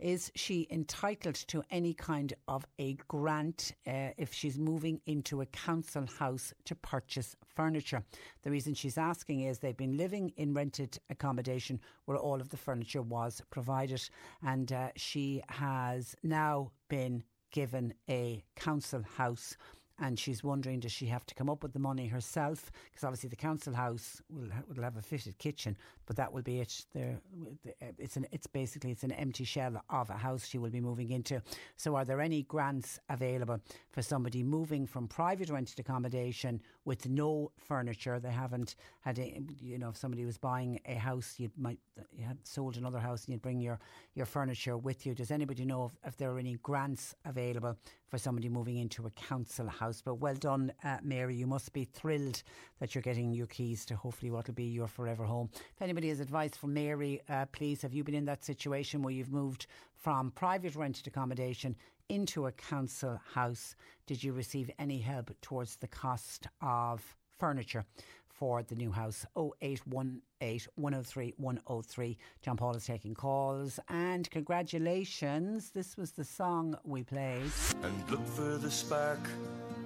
is 0.02 0.32
she 0.36 0.68
entitled 0.72 1.36
to 1.36 1.64
any 1.70 1.94
kind 1.94 2.34
of 2.48 2.66
a 2.80 2.94
grant 3.08 3.74
uh, 3.86 4.10
if 4.18 4.34
she's 4.34 4.58
moving 4.58 5.00
into 5.06 5.42
a 5.42 5.46
council 5.46 6.08
house 6.18 6.54
to 6.66 6.76
purchase 6.76 7.36
furniture? 7.56 8.04
The 8.42 8.50
reason 8.50 8.74
she's 8.74 8.98
asking 8.98 9.42
is 9.42 9.60
they've 9.60 9.78
been 9.78 9.98
living 9.98 10.34
in 10.38 10.56
rented 10.56 10.98
accommodation 11.12 11.80
where 12.06 12.18
all 12.18 12.42
of 12.42 12.50
the 12.50 12.58
furniture 12.58 13.04
was 13.04 13.42
provided, 13.52 14.02
and 14.44 14.72
uh, 14.72 14.90
she 14.96 15.44
has 15.50 16.16
now 16.24 16.72
been 16.90 17.24
given 17.52 17.94
a 18.10 18.44
council 18.56 19.04
house 19.18 19.56
and 20.02 20.18
she's 20.18 20.44
wondering 20.44 20.80
does 20.80 20.92
she 20.92 21.06
have 21.06 21.26
to 21.28 21.36
come 21.36 21.50
up 21.50 21.64
with 21.64 21.74
the 21.74 21.80
money 21.80 22.08
herself? 22.08 22.72
Because 22.90 23.04
obviously 23.04 23.30
the 23.30 23.36
council 23.36 23.74
house 23.74 24.22
will, 24.30 24.50
will 24.74 24.84
have 24.84 24.98
a 24.98 25.02
fitted 25.02 25.38
kitchen 25.38 25.78
but 26.12 26.18
that 26.18 26.34
will 26.34 26.42
be 26.42 26.60
it 26.60 26.86
there 26.94 27.22
it's 27.98 28.18
an 28.18 28.28
it's 28.34 28.46
basically 28.46 28.92
it's 28.92 29.04
an 29.04 29.14
empty 29.14 29.46
shell 29.46 29.82
of 29.90 30.10
a 30.10 30.14
house 30.14 30.46
she 30.46 30.58
will 30.58 30.70
be 30.70 30.82
moving 30.82 31.12
into 31.12 31.42
so 31.78 31.96
are 31.96 32.04
there 32.04 32.20
any 32.20 32.44
grants 32.44 33.00
available 33.08 33.62
for 33.92 34.02
somebody 34.02 34.44
moving 34.44 34.86
from 34.86 35.08
private 35.08 35.50
rented 35.50 35.80
accommodation 35.80 36.62
with 36.84 37.08
no 37.08 37.50
furniture 37.58 38.20
they 38.20 38.30
haven't 38.30 38.76
had 39.00 39.20
a, 39.20 39.42
you 39.62 39.78
know 39.78 39.88
if 39.88 39.96
somebody 39.96 40.26
was 40.26 40.38
buying 40.38 40.82
a 40.86 40.96
house 40.96 41.36
you 41.38 41.50
might 41.58 41.80
you 42.12 42.26
had 42.26 42.46
sold 42.46 42.76
another 42.76 43.00
house 43.00 43.24
and 43.24 43.32
you'd 43.32 43.42
bring 43.42 43.62
your 43.62 43.80
your 44.14 44.26
furniture 44.26 44.76
with 44.76 45.06
you 45.06 45.16
does 45.16 45.32
anybody 45.32 45.64
know 45.64 45.86
if, 45.86 45.94
if 46.06 46.18
there 46.18 46.30
are 46.30 46.40
any 46.40 46.58
grants 46.62 47.16
available 47.24 47.78
for 48.12 48.18
somebody 48.18 48.50
moving 48.50 48.78
into 48.78 49.08
a 49.08 49.10
council 49.12 49.68
house. 49.68 50.02
But 50.04 50.16
well 50.16 50.36
done, 50.36 50.74
uh, 50.84 50.98
Mary. 51.02 51.34
You 51.34 51.48
must 51.48 51.72
be 51.72 51.86
thrilled 51.86 52.44
that 52.80 52.94
you're 52.94 53.02
getting 53.02 53.32
your 53.32 53.48
keys 53.48 53.86
to 53.86 53.96
hopefully 53.96 54.30
what 54.32 54.48
will 54.48 54.54
be 54.54 54.66
your 54.66 54.88
forever 54.88 55.24
home. 55.24 55.50
If 55.54 55.82
anybody 55.82 56.01
has 56.10 56.20
advice 56.20 56.56
for 56.56 56.68
Mary, 56.68 57.22
uh, 57.30 57.46
please, 57.52 57.82
have 57.82 57.94
you 57.94 58.04
been 58.04 58.16
in 58.16 58.26
that 58.26 58.44
situation 58.44 59.02
where 59.02 59.14
you've 59.14 59.32
moved 59.32 59.68
from 59.96 60.32
private 60.32 60.76
rented 60.76 61.08
accommodation 61.08 61.76
into 62.10 62.48
a 62.48 62.52
council 62.52 63.20
house? 63.34 63.76
Did 64.08 64.24
you 64.24 64.34
receive 64.34 64.70
any 64.80 65.00
help 65.00 65.32
towards 65.42 65.76
the 65.78 65.88
cost 65.88 66.48
of 66.62 67.02
furniture? 67.38 67.86
for 68.42 68.64
the 68.64 68.74
new 68.74 68.92
house 68.92 69.24
0818 69.38 70.68
103 70.74 71.34
103. 71.38 72.18
John 72.42 72.58
Paul 72.58 72.76
is 72.76 72.86
taking 72.86 73.14
calls 73.14 73.80
and 73.88 74.28
congratulations. 74.32 75.70
This 75.70 75.96
was 75.96 76.10
the 76.10 76.24
song 76.24 76.76
we 76.84 77.04
played. 77.04 77.52
And 77.84 78.10
look 78.10 78.26
for 78.26 78.58
the 78.58 78.72
spark 78.72 79.20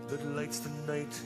that 0.07 0.25
lights 0.27 0.59
the 0.59 0.69
night. 0.89 1.19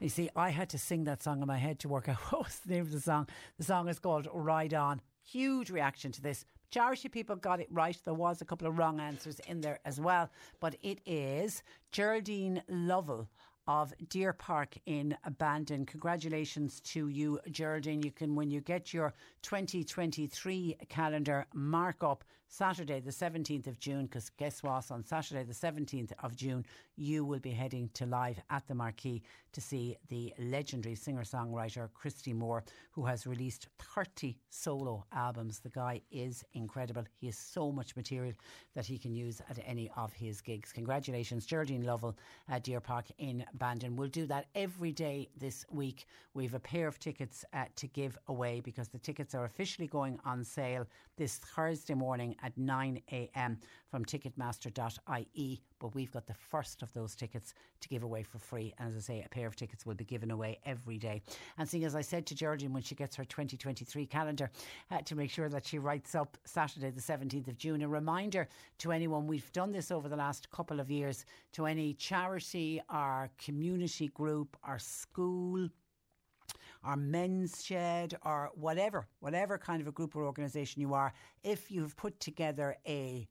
You 0.00 0.08
see, 0.08 0.30
I 0.34 0.48
had 0.48 0.70
to 0.70 0.78
sing 0.78 1.04
that 1.04 1.22
song 1.22 1.42
in 1.42 1.46
my 1.46 1.58
head 1.58 1.78
to 1.80 1.88
work 1.88 2.08
out 2.08 2.16
what 2.32 2.44
was 2.44 2.58
the 2.60 2.72
name 2.72 2.82
of 2.82 2.90
the 2.92 3.00
song. 3.00 3.28
The 3.58 3.64
song 3.64 3.86
is 3.88 3.98
called 3.98 4.28
Ride 4.32 4.72
On. 4.72 5.00
Huge 5.22 5.68
reaction 5.70 6.10
to 6.12 6.22
this. 6.22 6.46
Charity 6.70 7.10
people 7.10 7.36
got 7.36 7.60
it 7.60 7.68
right. 7.70 7.96
There 8.04 8.14
was 8.14 8.40
a 8.40 8.46
couple 8.46 8.66
of 8.66 8.78
wrong 8.78 8.98
answers 8.98 9.40
in 9.40 9.60
there 9.60 9.78
as 9.84 10.00
well. 10.00 10.30
But 10.58 10.76
it 10.82 11.00
is 11.04 11.62
Geraldine 11.92 12.62
Lovell 12.66 13.28
of 13.68 13.92
Deer 14.08 14.32
Park 14.32 14.78
in 14.86 15.16
Bandon. 15.38 15.84
Congratulations 15.84 16.80
to 16.80 17.08
you, 17.08 17.38
Geraldine. 17.50 18.02
You 18.02 18.10
can, 18.10 18.34
when 18.34 18.50
you 18.50 18.62
get 18.62 18.94
your 18.94 19.12
2023 19.42 20.78
calendar, 20.88 21.46
mark 21.52 22.02
up 22.02 22.24
Saturday, 22.52 22.98
the 22.98 23.12
17th 23.12 23.68
of 23.68 23.78
June, 23.78 24.06
because 24.06 24.28
guess 24.30 24.60
what? 24.60 24.90
On 24.90 25.04
Saturday, 25.04 25.44
the 25.44 25.54
17th 25.54 26.10
of 26.20 26.34
June, 26.34 26.66
you 26.96 27.24
will 27.24 27.38
be 27.38 27.52
heading 27.52 27.88
to 27.94 28.06
live 28.06 28.40
at 28.50 28.66
the 28.66 28.74
Marquee 28.74 29.22
to 29.52 29.60
see 29.60 29.96
the 30.08 30.34
legendary 30.36 30.96
singer 30.96 31.22
songwriter 31.22 31.88
Christy 31.94 32.32
Moore, 32.32 32.64
who 32.90 33.04
has 33.04 33.24
released 33.24 33.68
30 33.94 34.36
solo 34.48 35.04
albums. 35.12 35.60
The 35.60 35.68
guy 35.70 36.02
is 36.10 36.44
incredible. 36.54 37.04
He 37.20 37.26
has 37.26 37.36
so 37.36 37.70
much 37.70 37.94
material 37.94 38.34
that 38.74 38.84
he 38.84 38.98
can 38.98 39.14
use 39.14 39.40
at 39.48 39.60
any 39.64 39.88
of 39.96 40.12
his 40.12 40.40
gigs. 40.40 40.72
Congratulations, 40.72 41.46
Geraldine 41.46 41.84
Lovell 41.84 42.16
at 42.48 42.64
Deer 42.64 42.80
Park 42.80 43.06
in 43.18 43.44
Bandon. 43.54 43.94
We'll 43.94 44.08
do 44.08 44.26
that 44.26 44.46
every 44.56 44.90
day 44.90 45.28
this 45.38 45.64
week. 45.70 46.06
We've 46.34 46.54
a 46.54 46.60
pair 46.60 46.88
of 46.88 46.98
tickets 46.98 47.44
uh, 47.52 47.66
to 47.76 47.86
give 47.86 48.18
away 48.26 48.60
because 48.60 48.88
the 48.88 48.98
tickets 48.98 49.36
are 49.36 49.44
officially 49.44 49.86
going 49.86 50.18
on 50.24 50.42
sale 50.42 50.86
this 51.16 51.38
Thursday 51.38 51.94
morning 51.94 52.34
at 52.42 52.56
9 52.56 53.00
a.m. 53.12 53.58
from 53.90 54.04
ticketmaster.ie. 54.04 55.62
But 55.78 55.94
we've 55.94 56.12
got 56.12 56.26
the 56.26 56.34
first 56.34 56.82
of 56.82 56.92
those 56.92 57.14
tickets 57.14 57.54
to 57.80 57.88
give 57.88 58.02
away 58.02 58.22
for 58.22 58.38
free. 58.38 58.74
And 58.78 58.88
as 58.88 58.96
I 58.96 59.00
say, 59.00 59.22
a 59.24 59.28
pair 59.28 59.46
of 59.46 59.56
tickets 59.56 59.86
will 59.86 59.94
be 59.94 60.04
given 60.04 60.30
away 60.30 60.58
every 60.64 60.98
day. 60.98 61.22
And 61.58 61.68
seeing 61.68 61.84
as 61.84 61.94
I 61.94 62.02
said 62.02 62.26
to 62.26 62.34
Geraldine 62.34 62.72
when 62.72 62.82
she 62.82 62.94
gets 62.94 63.16
her 63.16 63.24
2023 63.24 64.06
calendar 64.06 64.50
uh, 64.90 64.98
to 65.02 65.14
make 65.14 65.30
sure 65.30 65.48
that 65.48 65.66
she 65.66 65.78
writes 65.78 66.14
up 66.14 66.36
Saturday, 66.44 66.90
the 66.90 67.00
17th 67.00 67.48
of 67.48 67.56
June, 67.56 67.82
a 67.82 67.88
reminder 67.88 68.48
to 68.78 68.92
anyone, 68.92 69.26
we've 69.26 69.50
done 69.52 69.72
this 69.72 69.90
over 69.90 70.08
the 70.08 70.16
last 70.16 70.50
couple 70.50 70.80
of 70.80 70.90
years, 70.90 71.24
to 71.52 71.66
any 71.66 71.94
charity, 71.94 72.80
our 72.88 73.30
community 73.38 74.08
group, 74.08 74.56
our 74.64 74.78
school, 74.78 75.68
or 76.84 76.96
men's 76.96 77.64
shed 77.64 78.14
or 78.24 78.50
whatever, 78.54 79.06
whatever 79.20 79.58
kind 79.58 79.80
of 79.80 79.88
a 79.88 79.92
group 79.92 80.16
or 80.16 80.24
organisation 80.24 80.80
you 80.80 80.94
are, 80.94 81.12
if 81.42 81.70
you've 81.70 81.96
put 81.96 82.18
together 82.20 82.76
a 82.86 83.28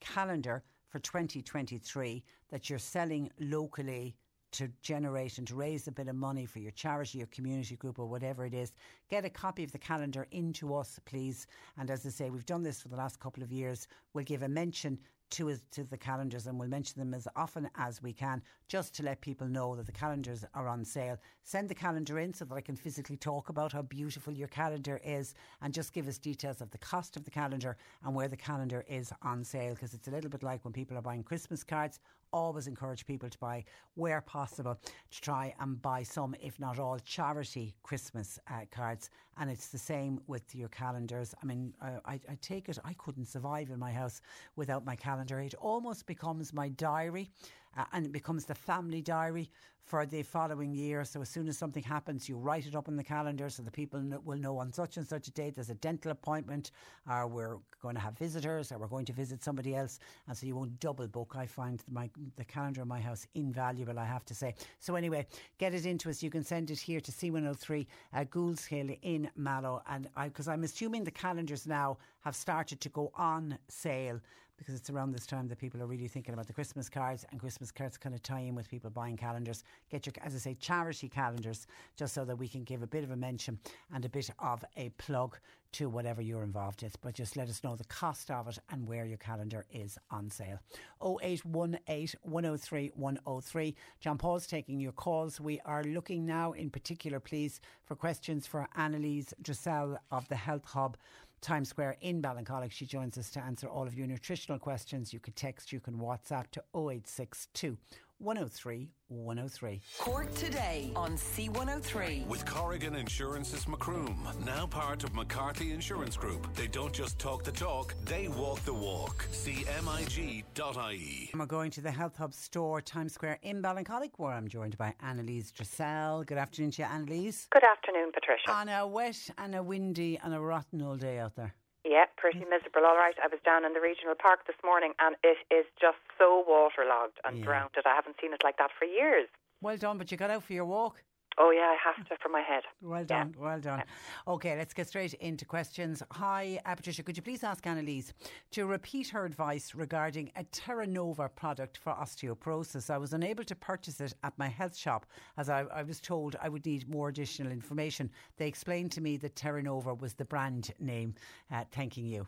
calendar 0.00 0.62
for 0.88 0.98
2023 1.00 2.24
that 2.50 2.70
you're 2.70 2.78
selling 2.78 3.30
locally 3.40 4.16
to 4.50 4.68
generate 4.80 5.38
and 5.38 5.46
to 5.46 5.54
raise 5.54 5.88
a 5.88 5.92
bit 5.92 6.08
of 6.08 6.16
money 6.16 6.46
for 6.46 6.58
your 6.58 6.70
charity, 6.70 7.18
your 7.18 7.26
community 7.28 7.76
group, 7.76 7.98
or 7.98 8.06
whatever 8.06 8.46
it 8.46 8.54
is, 8.54 8.72
get 9.10 9.24
a 9.24 9.30
copy 9.30 9.62
of 9.62 9.72
the 9.72 9.78
calendar 9.78 10.26
into 10.30 10.74
us, 10.74 10.98
please. 11.04 11.46
And 11.76 11.90
as 11.90 12.06
I 12.06 12.08
say, 12.08 12.30
we've 12.30 12.46
done 12.46 12.62
this 12.62 12.80
for 12.80 12.88
the 12.88 12.96
last 12.96 13.20
couple 13.20 13.42
of 13.42 13.52
years. 13.52 13.86
We'll 14.14 14.24
give 14.24 14.42
a 14.42 14.48
mention 14.48 14.98
to, 15.30 15.54
to 15.72 15.84
the 15.84 15.96
calendars 15.96 16.46
and 16.46 16.58
we'll 16.58 16.68
mention 16.68 16.98
them 16.98 17.14
as 17.14 17.28
often 17.36 17.68
as 17.76 18.02
we 18.02 18.12
can 18.12 18.42
just 18.68 18.94
to 18.94 19.02
let 19.02 19.20
people 19.20 19.46
know 19.46 19.76
that 19.76 19.86
the 19.86 19.92
calendars 19.92 20.44
are 20.54 20.68
on 20.68 20.84
sale. 20.84 21.16
Send 21.42 21.68
the 21.68 21.74
calendar 21.74 22.18
in 22.18 22.32
so 22.32 22.44
that 22.44 22.54
I 22.54 22.60
can 22.60 22.76
physically 22.76 23.16
talk 23.16 23.48
about 23.48 23.72
how 23.72 23.82
beautiful 23.82 24.32
your 24.32 24.48
calendar 24.48 25.00
is 25.04 25.34
and 25.62 25.72
just 25.72 25.92
give 25.92 26.08
us 26.08 26.18
details 26.18 26.60
of 26.60 26.70
the 26.70 26.78
cost 26.78 27.16
of 27.16 27.24
the 27.24 27.30
calendar 27.30 27.76
and 28.04 28.14
where 28.14 28.28
the 28.28 28.36
calendar 28.36 28.84
is 28.88 29.12
on 29.22 29.44
sale 29.44 29.74
because 29.74 29.94
it's 29.94 30.08
a 30.08 30.10
little 30.10 30.30
bit 30.30 30.42
like 30.42 30.64
when 30.64 30.72
people 30.72 30.96
are 30.96 31.02
buying 31.02 31.22
Christmas 31.22 31.64
cards 31.64 32.00
always 32.32 32.66
encourage 32.66 33.06
people 33.06 33.28
to 33.28 33.38
buy, 33.38 33.64
where 33.94 34.20
possible, 34.20 34.78
to 35.10 35.20
try 35.20 35.54
and 35.60 35.80
buy 35.82 36.02
some, 36.02 36.34
if 36.40 36.58
not 36.58 36.78
all, 36.78 36.98
charity 36.98 37.74
Christmas 37.82 38.38
uh, 38.50 38.60
cards. 38.70 39.10
And 39.40 39.50
it's 39.50 39.68
the 39.68 39.78
same 39.78 40.20
with 40.26 40.54
your 40.54 40.68
calendars. 40.68 41.34
I 41.40 41.46
mean, 41.46 41.74
uh, 41.80 42.00
I, 42.04 42.14
I 42.28 42.36
take 42.40 42.68
it 42.68 42.78
I 42.84 42.94
couldn't 42.94 43.26
survive 43.26 43.70
in 43.70 43.78
my 43.78 43.92
house 43.92 44.20
without 44.56 44.84
my 44.84 44.96
calendar 44.96 45.18
calendar. 45.18 45.40
It 45.40 45.54
almost 45.60 46.06
becomes 46.06 46.52
my 46.52 46.68
diary 46.68 47.30
uh, 47.76 47.84
and 47.92 48.06
it 48.06 48.12
becomes 48.12 48.44
the 48.44 48.54
family 48.54 49.02
diary 49.02 49.50
for 49.88 50.04
the 50.04 50.22
following 50.22 50.74
year. 50.74 51.02
So 51.04 51.22
as 51.22 51.30
soon 51.30 51.48
as 51.48 51.56
something 51.56 51.82
happens, 51.82 52.28
you 52.28 52.36
write 52.36 52.66
it 52.66 52.74
up 52.76 52.88
in 52.88 52.96
the 52.96 53.02
calendar 53.02 53.48
so 53.48 53.62
the 53.62 53.70
people 53.70 54.02
will 54.22 54.36
know 54.36 54.58
on 54.58 54.70
such 54.70 54.98
and 54.98 55.06
such 55.06 55.28
a 55.28 55.30
date 55.30 55.54
there's 55.54 55.70
a 55.70 55.74
dental 55.74 56.10
appointment, 56.10 56.72
or 57.10 57.26
we're 57.26 57.56
going 57.80 57.94
to 57.94 58.00
have 58.00 58.18
visitors, 58.18 58.70
or 58.70 58.78
we're 58.78 58.86
going 58.86 59.06
to 59.06 59.14
visit 59.14 59.42
somebody 59.42 59.74
else, 59.74 59.98
and 60.26 60.36
so 60.36 60.46
you 60.46 60.54
won't 60.54 60.78
double 60.78 61.08
book. 61.08 61.34
I 61.36 61.46
find 61.46 61.82
my 61.90 62.10
the 62.36 62.44
calendar 62.44 62.82
in 62.82 62.88
my 62.88 63.00
house 63.00 63.26
invaluable, 63.34 63.98
I 63.98 64.04
have 64.04 64.26
to 64.26 64.34
say. 64.34 64.54
So 64.78 64.94
anyway, 64.94 65.26
get 65.56 65.72
it 65.72 65.86
into 65.86 66.10
us. 66.10 66.22
You 66.22 66.30
can 66.30 66.44
send 66.44 66.70
it 66.70 66.78
here 66.78 67.00
to 67.00 67.10
C103 67.10 67.86
uh, 68.12 68.24
Goulds 68.24 68.66
Hill 68.66 68.90
in 69.02 69.30
Mallow, 69.36 69.82
and 69.88 70.08
because 70.22 70.48
I'm 70.48 70.64
assuming 70.64 71.04
the 71.04 71.10
calendars 71.10 71.66
now 71.66 71.96
have 72.20 72.36
started 72.36 72.80
to 72.82 72.90
go 72.90 73.10
on 73.16 73.58
sale 73.68 74.20
because 74.58 74.74
it's 74.74 74.90
around 74.90 75.12
this 75.12 75.26
time 75.26 75.48
that 75.48 75.58
people 75.58 75.80
are 75.80 75.86
really 75.86 76.08
thinking 76.08 76.34
about 76.34 76.46
the 76.46 76.52
Christmas 76.52 76.88
cards 76.88 77.24
and 77.30 77.40
Christmas 77.40 77.70
cards 77.70 77.96
kind 77.96 78.14
of 78.14 78.22
tie 78.22 78.40
in 78.40 78.54
with 78.54 78.68
people 78.68 78.90
buying 78.90 79.16
calendars. 79.16 79.64
Get 79.90 80.04
your, 80.04 80.12
as 80.22 80.34
I 80.34 80.38
say, 80.38 80.54
charity 80.54 81.08
calendars 81.08 81.66
just 81.96 82.12
so 82.14 82.24
that 82.24 82.36
we 82.36 82.48
can 82.48 82.64
give 82.64 82.82
a 82.82 82.86
bit 82.86 83.04
of 83.04 83.10
a 83.10 83.16
mention 83.16 83.58
and 83.94 84.04
a 84.04 84.08
bit 84.08 84.30
of 84.38 84.64
a 84.76 84.90
plug 84.90 85.38
to 85.70 85.88
whatever 85.88 86.22
you're 86.22 86.42
involved 86.42 86.82
with. 86.82 87.00
But 87.00 87.14
just 87.14 87.36
let 87.36 87.48
us 87.48 87.62
know 87.62 87.76
the 87.76 87.84
cost 87.84 88.30
of 88.30 88.48
it 88.48 88.58
and 88.70 88.86
where 88.86 89.04
your 89.04 89.18
calendar 89.18 89.64
is 89.70 89.98
on 90.10 90.30
sale. 90.30 90.58
0818 91.02 92.18
103 92.22 92.92
103. 92.94 93.76
John 94.00 94.18
Paul's 94.18 94.46
taking 94.46 94.80
your 94.80 94.92
calls. 94.92 95.40
We 95.40 95.60
are 95.64 95.84
looking 95.84 96.26
now 96.26 96.52
in 96.52 96.70
particular, 96.70 97.20
please, 97.20 97.60
for 97.84 97.94
questions 97.94 98.46
for 98.46 98.66
Annalise 98.76 99.32
Dressel 99.42 99.98
of 100.10 100.28
the 100.28 100.36
Health 100.36 100.64
Hub. 100.64 100.96
Times 101.40 101.68
Square 101.68 101.96
in 102.00 102.20
Ballincollig. 102.20 102.70
She 102.72 102.86
joins 102.86 103.16
us 103.18 103.30
to 103.30 103.40
answer 103.42 103.68
all 103.68 103.86
of 103.86 103.94
your 103.94 104.06
nutritional 104.06 104.58
questions. 104.58 105.12
You 105.12 105.20
can 105.20 105.32
text, 105.34 105.72
you 105.72 105.80
can 105.80 105.94
WhatsApp 105.94 106.50
to 106.52 106.62
0862 106.74 107.76
103 108.18 108.90
103. 109.08 109.80
Cork 109.98 110.34
today 110.34 110.92
on 110.94 111.12
C103. 111.16 112.26
With 112.26 112.44
Corrigan 112.44 112.94
Insurance's 112.94 113.66
Macroom, 113.66 114.28
now 114.44 114.66
part 114.66 115.02
of 115.04 115.14
McCarthy 115.14 115.72
Insurance 115.72 116.16
Group. 116.16 116.54
They 116.54 116.66
don't 116.66 116.92
just 116.92 117.18
talk 117.18 117.42
the 117.42 117.52
talk, 117.52 117.94
they 118.04 118.28
walk 118.28 118.60
the 118.64 118.74
walk. 118.74 119.26
CMIG.ie. 119.32 121.30
We're 121.34 121.46
going 121.46 121.70
to 121.70 121.80
the 121.80 121.90
Health 121.90 122.16
Hub 122.16 122.34
store, 122.34 122.80
Times 122.80 123.14
Square 123.14 123.38
in 123.42 123.62
Ballincollig, 123.62 124.10
where 124.16 124.32
I'm 124.32 124.48
joined 124.48 124.76
by 124.76 124.94
Annalise 125.00 125.50
Dressel. 125.52 126.24
Good 126.24 126.38
afternoon 126.38 126.72
to 126.72 126.82
you, 126.82 126.88
Annalise. 126.88 127.46
Good 127.50 127.64
afternoon, 127.64 128.12
Patricia. 128.12 128.50
On 128.52 128.68
a 128.68 128.86
wet 128.86 129.30
and 129.38 129.54
a 129.54 129.62
windy 129.62 130.18
and 130.22 130.34
a 130.34 130.40
rotten 130.40 130.82
old 130.82 131.00
day 131.00 131.18
out 131.18 131.34
there. 131.36 131.54
Yeah, 131.84 132.04
pretty 132.16 132.40
mm. 132.40 132.50
miserable. 132.50 132.84
All 132.84 132.96
right, 132.96 133.14
I 133.22 133.28
was 133.28 133.40
down 133.44 133.64
in 133.64 133.72
the 133.72 133.80
regional 133.80 134.14
park 134.14 134.46
this 134.46 134.56
morning, 134.64 134.92
and 134.98 135.16
it 135.22 135.38
is 135.52 135.66
just 135.80 135.98
so 136.18 136.44
waterlogged 136.46 137.18
and 137.24 137.38
Yeah. 137.38 137.44
drowned. 137.44 137.70
I 137.84 137.94
haven't 137.94 138.16
seen 138.20 138.32
it 138.32 138.42
like 138.42 138.56
that 138.58 138.70
for 138.78 138.84
years. 138.84 139.28
Well 139.60 139.76
done, 139.76 139.98
but 139.98 140.10
you 140.10 140.16
got 140.16 140.30
out 140.30 140.44
for 140.44 140.52
your 140.52 140.64
walk. 140.64 141.02
Oh 141.40 141.50
yeah, 141.52 141.72
I 141.72 141.76
have 141.84 142.04
to 142.08 142.16
for 142.20 142.28
my 142.28 142.40
head. 142.40 142.64
Well 142.82 143.00
Yeah. 143.00 143.06
done, 143.06 143.34
well 143.38 143.60
done. 143.60 143.84
Okay, 144.26 144.56
let's 144.56 144.74
get 144.74 144.88
straight 144.88 145.14
into 145.14 145.44
questions. 145.44 146.02
Hi, 146.12 146.60
uh, 146.66 146.74
Patricia, 146.74 147.04
could 147.04 147.16
you 147.16 147.22
please 147.22 147.44
ask 147.44 147.64
Annalise 147.64 148.12
to 148.50 148.66
repeat 148.66 149.08
her 149.10 149.24
advice 149.24 149.74
regarding 149.74 150.32
a 150.34 150.42
Terra 150.44 150.86
Nova 150.86 151.28
product 151.28 151.78
for 151.78 151.92
osteoporosis? 151.92 152.90
I 152.90 152.98
was 152.98 153.12
unable 153.12 153.44
to 153.44 153.54
purchase 153.54 154.00
it 154.00 154.14
at 154.24 154.36
my 154.36 154.48
health 154.48 154.76
shop 154.76 155.06
as 155.36 155.48
I, 155.48 155.60
I 155.72 155.84
was 155.84 156.00
told 156.00 156.34
I 156.42 156.48
would 156.48 156.66
need 156.66 156.88
more 156.88 157.08
additional 157.08 157.52
information. 157.52 158.10
They 158.36 158.48
explained 158.48 158.90
to 158.92 159.00
me 159.00 159.16
that 159.18 159.36
Terra 159.36 159.62
Nova 159.62 159.94
was 159.94 160.14
the 160.14 160.24
brand 160.24 160.72
name. 160.80 161.14
Uh, 161.52 161.64
thanking 161.70 162.06
you. 162.06 162.26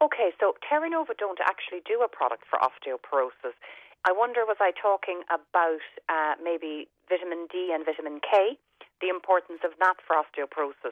Okay, 0.00 0.30
so 0.40 0.54
Terra 0.68 0.90
Nova 0.90 1.12
don't 1.16 1.38
actually 1.40 1.80
do 1.86 2.02
a 2.04 2.08
product 2.08 2.44
for 2.50 2.58
osteoporosis. 2.58 3.54
I 4.02 4.10
wonder, 4.10 4.42
was 4.42 4.58
I 4.58 4.74
talking 4.74 5.22
about 5.30 5.84
uh, 6.10 6.34
maybe 6.42 6.90
vitamin 7.06 7.46
D 7.46 7.70
and 7.70 7.86
vitamin 7.86 8.18
K, 8.18 8.58
the 8.98 9.06
importance 9.06 9.62
of 9.62 9.78
that 9.78 10.02
for 10.02 10.18
osteoporosis? 10.18 10.90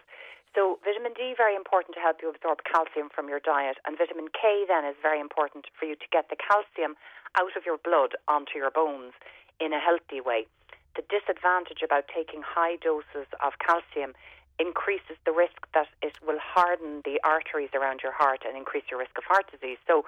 So, 0.55 0.79
vitamin 0.87 1.15
D 1.19 1.35
very 1.35 1.55
important 1.59 1.99
to 1.99 2.03
help 2.03 2.23
you 2.23 2.31
absorb 2.31 2.63
calcium 2.63 3.11
from 3.11 3.27
your 3.27 3.43
diet, 3.43 3.79
and 3.83 3.99
vitamin 3.99 4.31
K 4.31 4.63
then 4.67 4.87
is 4.87 4.95
very 5.03 5.19
important 5.19 5.67
for 5.75 5.91
you 5.91 5.95
to 5.99 6.09
get 6.11 6.31
the 6.31 6.39
calcium 6.39 6.95
out 7.35 7.55
of 7.59 7.67
your 7.67 7.79
blood 7.83 8.15
onto 8.31 8.59
your 8.59 8.71
bones 8.71 9.15
in 9.59 9.75
a 9.75 9.83
healthy 9.83 10.23
way. 10.23 10.47
The 10.95 11.03
disadvantage 11.07 11.83
about 11.83 12.07
taking 12.11 12.43
high 12.43 12.79
doses 12.79 13.27
of 13.43 13.59
calcium 13.59 14.15
increases 14.59 15.19
the 15.27 15.33
risk 15.35 15.67
that 15.75 15.91
it 16.03 16.15
will 16.23 16.39
harden 16.39 17.03
the 17.03 17.19
arteries 17.25 17.71
around 17.75 18.03
your 18.03 18.13
heart 18.13 18.43
and 18.47 18.55
increase 18.59 18.85
your 18.91 19.01
risk 19.01 19.19
of 19.19 19.25
heart 19.25 19.51
disease. 19.51 19.79
So, 19.87 20.05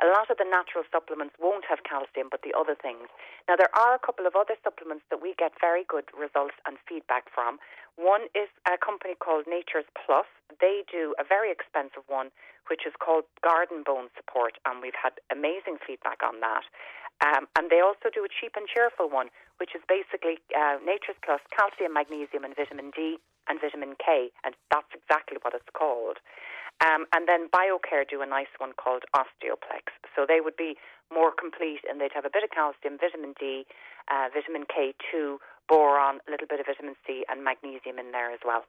a 0.00 0.08
lot 0.08 0.32
of 0.32 0.40
the 0.40 0.48
natural 0.48 0.84
supplements 0.88 1.36
won't 1.36 1.68
have 1.68 1.84
calcium, 1.84 2.32
but 2.32 2.40
the 2.40 2.56
other 2.56 2.72
things. 2.72 3.12
Now, 3.44 3.60
there 3.60 3.72
are 3.76 3.92
a 3.92 4.00
couple 4.00 4.24
of 4.24 4.32
other 4.32 4.56
supplements 4.64 5.04
that 5.12 5.20
we 5.20 5.36
get 5.36 5.52
very 5.60 5.84
good 5.84 6.08
results 6.16 6.56
and 6.64 6.80
feedback 6.88 7.28
from. 7.28 7.60
One 8.00 8.32
is 8.32 8.48
a 8.64 8.80
company 8.80 9.12
called 9.12 9.44
Nature's 9.44 9.88
Plus. 9.92 10.24
They 10.56 10.88
do 10.88 11.12
a 11.20 11.24
very 11.24 11.52
expensive 11.52 12.08
one, 12.08 12.32
which 12.72 12.88
is 12.88 12.96
called 12.96 13.28
Garden 13.44 13.84
Bone 13.84 14.08
Support, 14.16 14.56
and 14.64 14.80
we've 14.80 14.96
had 14.96 15.20
amazing 15.28 15.76
feedback 15.84 16.24
on 16.24 16.40
that. 16.40 16.64
Um, 17.20 17.44
and 17.52 17.68
they 17.68 17.84
also 17.84 18.08
do 18.08 18.24
a 18.24 18.32
cheap 18.32 18.56
and 18.56 18.64
cheerful 18.64 19.12
one, 19.12 19.28
which 19.60 19.76
is 19.76 19.84
basically 19.84 20.40
uh, 20.56 20.80
Nature's 20.80 21.20
Plus 21.20 21.44
calcium, 21.52 21.92
magnesium, 21.92 22.48
and 22.48 22.56
vitamin 22.56 22.88
D 22.96 23.20
and 23.48 23.60
vitamin 23.60 24.00
K, 24.00 24.32
and 24.44 24.56
that's 24.72 24.88
exactly 24.96 25.36
what 25.42 25.52
it's 25.52 25.68
called. 25.76 26.16
Um, 26.80 27.04
and 27.12 27.28
then 27.28 27.48
BioCare 27.52 28.08
do 28.08 28.22
a 28.22 28.26
nice 28.26 28.52
one 28.58 28.72
called 28.72 29.04
Osteoplex. 29.14 29.92
So 30.16 30.24
they 30.26 30.40
would 30.40 30.56
be 30.56 30.76
more 31.12 31.32
complete 31.32 31.80
and 31.88 32.00
they'd 32.00 32.14
have 32.14 32.24
a 32.24 32.30
bit 32.32 32.42
of 32.42 32.50
calcium, 32.50 32.96
vitamin 32.98 33.34
D, 33.38 33.66
uh, 34.10 34.28
vitamin 34.32 34.64
K2, 34.64 35.36
boron, 35.68 36.20
a 36.26 36.30
little 36.30 36.46
bit 36.48 36.60
of 36.60 36.66
vitamin 36.66 36.94
C, 37.06 37.24
and 37.28 37.44
magnesium 37.44 37.98
in 37.98 38.12
there 38.12 38.32
as 38.32 38.40
well. 38.44 38.64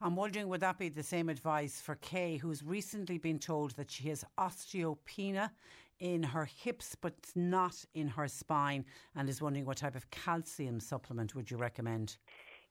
I'm 0.00 0.16
wondering, 0.16 0.48
would 0.48 0.60
that 0.60 0.78
be 0.78 0.88
the 0.88 1.02
same 1.02 1.28
advice 1.28 1.80
for 1.80 1.96
Kay, 1.96 2.38
who's 2.38 2.62
recently 2.62 3.18
been 3.18 3.38
told 3.38 3.72
that 3.72 3.90
she 3.90 4.08
has 4.08 4.24
osteopenia 4.38 5.50
in 5.98 6.22
her 6.22 6.46
hips 6.46 6.96
but 6.98 7.14
not 7.34 7.84
in 7.94 8.08
her 8.08 8.26
spine 8.26 8.86
and 9.14 9.28
is 9.28 9.42
wondering 9.42 9.66
what 9.66 9.76
type 9.76 9.94
of 9.94 10.10
calcium 10.10 10.80
supplement 10.80 11.34
would 11.34 11.50
you 11.50 11.58
recommend? 11.58 12.16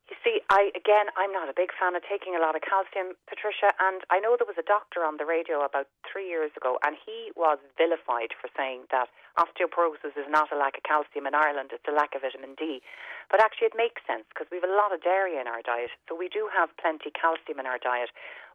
You 0.10 0.18
see, 0.26 0.41
I 0.49 0.73
again, 0.73 1.14
I'm 1.14 1.30
not 1.30 1.53
a 1.53 1.56
big 1.56 1.69
fan 1.69 1.94
of 1.94 2.02
taking 2.02 2.34
a 2.34 2.41
lot 2.41 2.57
of 2.57 2.65
calcium, 2.65 3.14
Patricia. 3.30 3.77
And 3.77 4.02
I 4.10 4.18
know 4.18 4.34
there 4.34 4.49
was 4.49 4.57
a 4.57 4.65
doctor 4.65 5.06
on 5.06 5.22
the 5.22 5.26
radio 5.30 5.61
about 5.61 5.86
three 6.02 6.26
years 6.26 6.49
ago, 6.57 6.81
and 6.81 6.98
he 6.98 7.30
was 7.38 7.61
vilified 7.77 8.34
for 8.34 8.49
saying 8.57 8.90
that 8.90 9.14
osteoporosis 9.38 10.18
is 10.18 10.26
not 10.26 10.49
a 10.49 10.57
lack 10.57 10.81
of 10.81 10.84
calcium 10.84 11.30
in 11.30 11.38
Ireland; 11.38 11.69
it's 11.77 11.86
a 11.86 11.94
lack 11.94 12.18
of 12.18 12.26
vitamin 12.26 12.57
D. 12.57 12.81
But 13.30 13.38
actually, 13.38 13.69
it 13.69 13.77
makes 13.77 14.02
sense 14.10 14.26
because 14.34 14.49
we 14.49 14.57
have 14.57 14.65
a 14.65 14.73
lot 14.73 14.90
of 14.90 15.06
dairy 15.06 15.38
in 15.38 15.45
our 15.45 15.61
diet, 15.61 15.94
so 16.10 16.18
we 16.18 16.26
do 16.26 16.49
have 16.49 16.73
plenty 16.81 17.14
calcium 17.14 17.61
in 17.61 17.69
our 17.69 17.77
diet. 17.77 18.10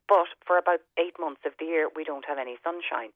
But 0.08 0.28
for 0.44 0.58
about 0.58 0.80
eight 0.98 1.16
months 1.18 1.42
of 1.46 1.52
the 1.58 1.66
year, 1.66 1.88
we 1.94 2.04
don't 2.04 2.24
have 2.26 2.38
any 2.38 2.56
sunshine. 2.62 3.10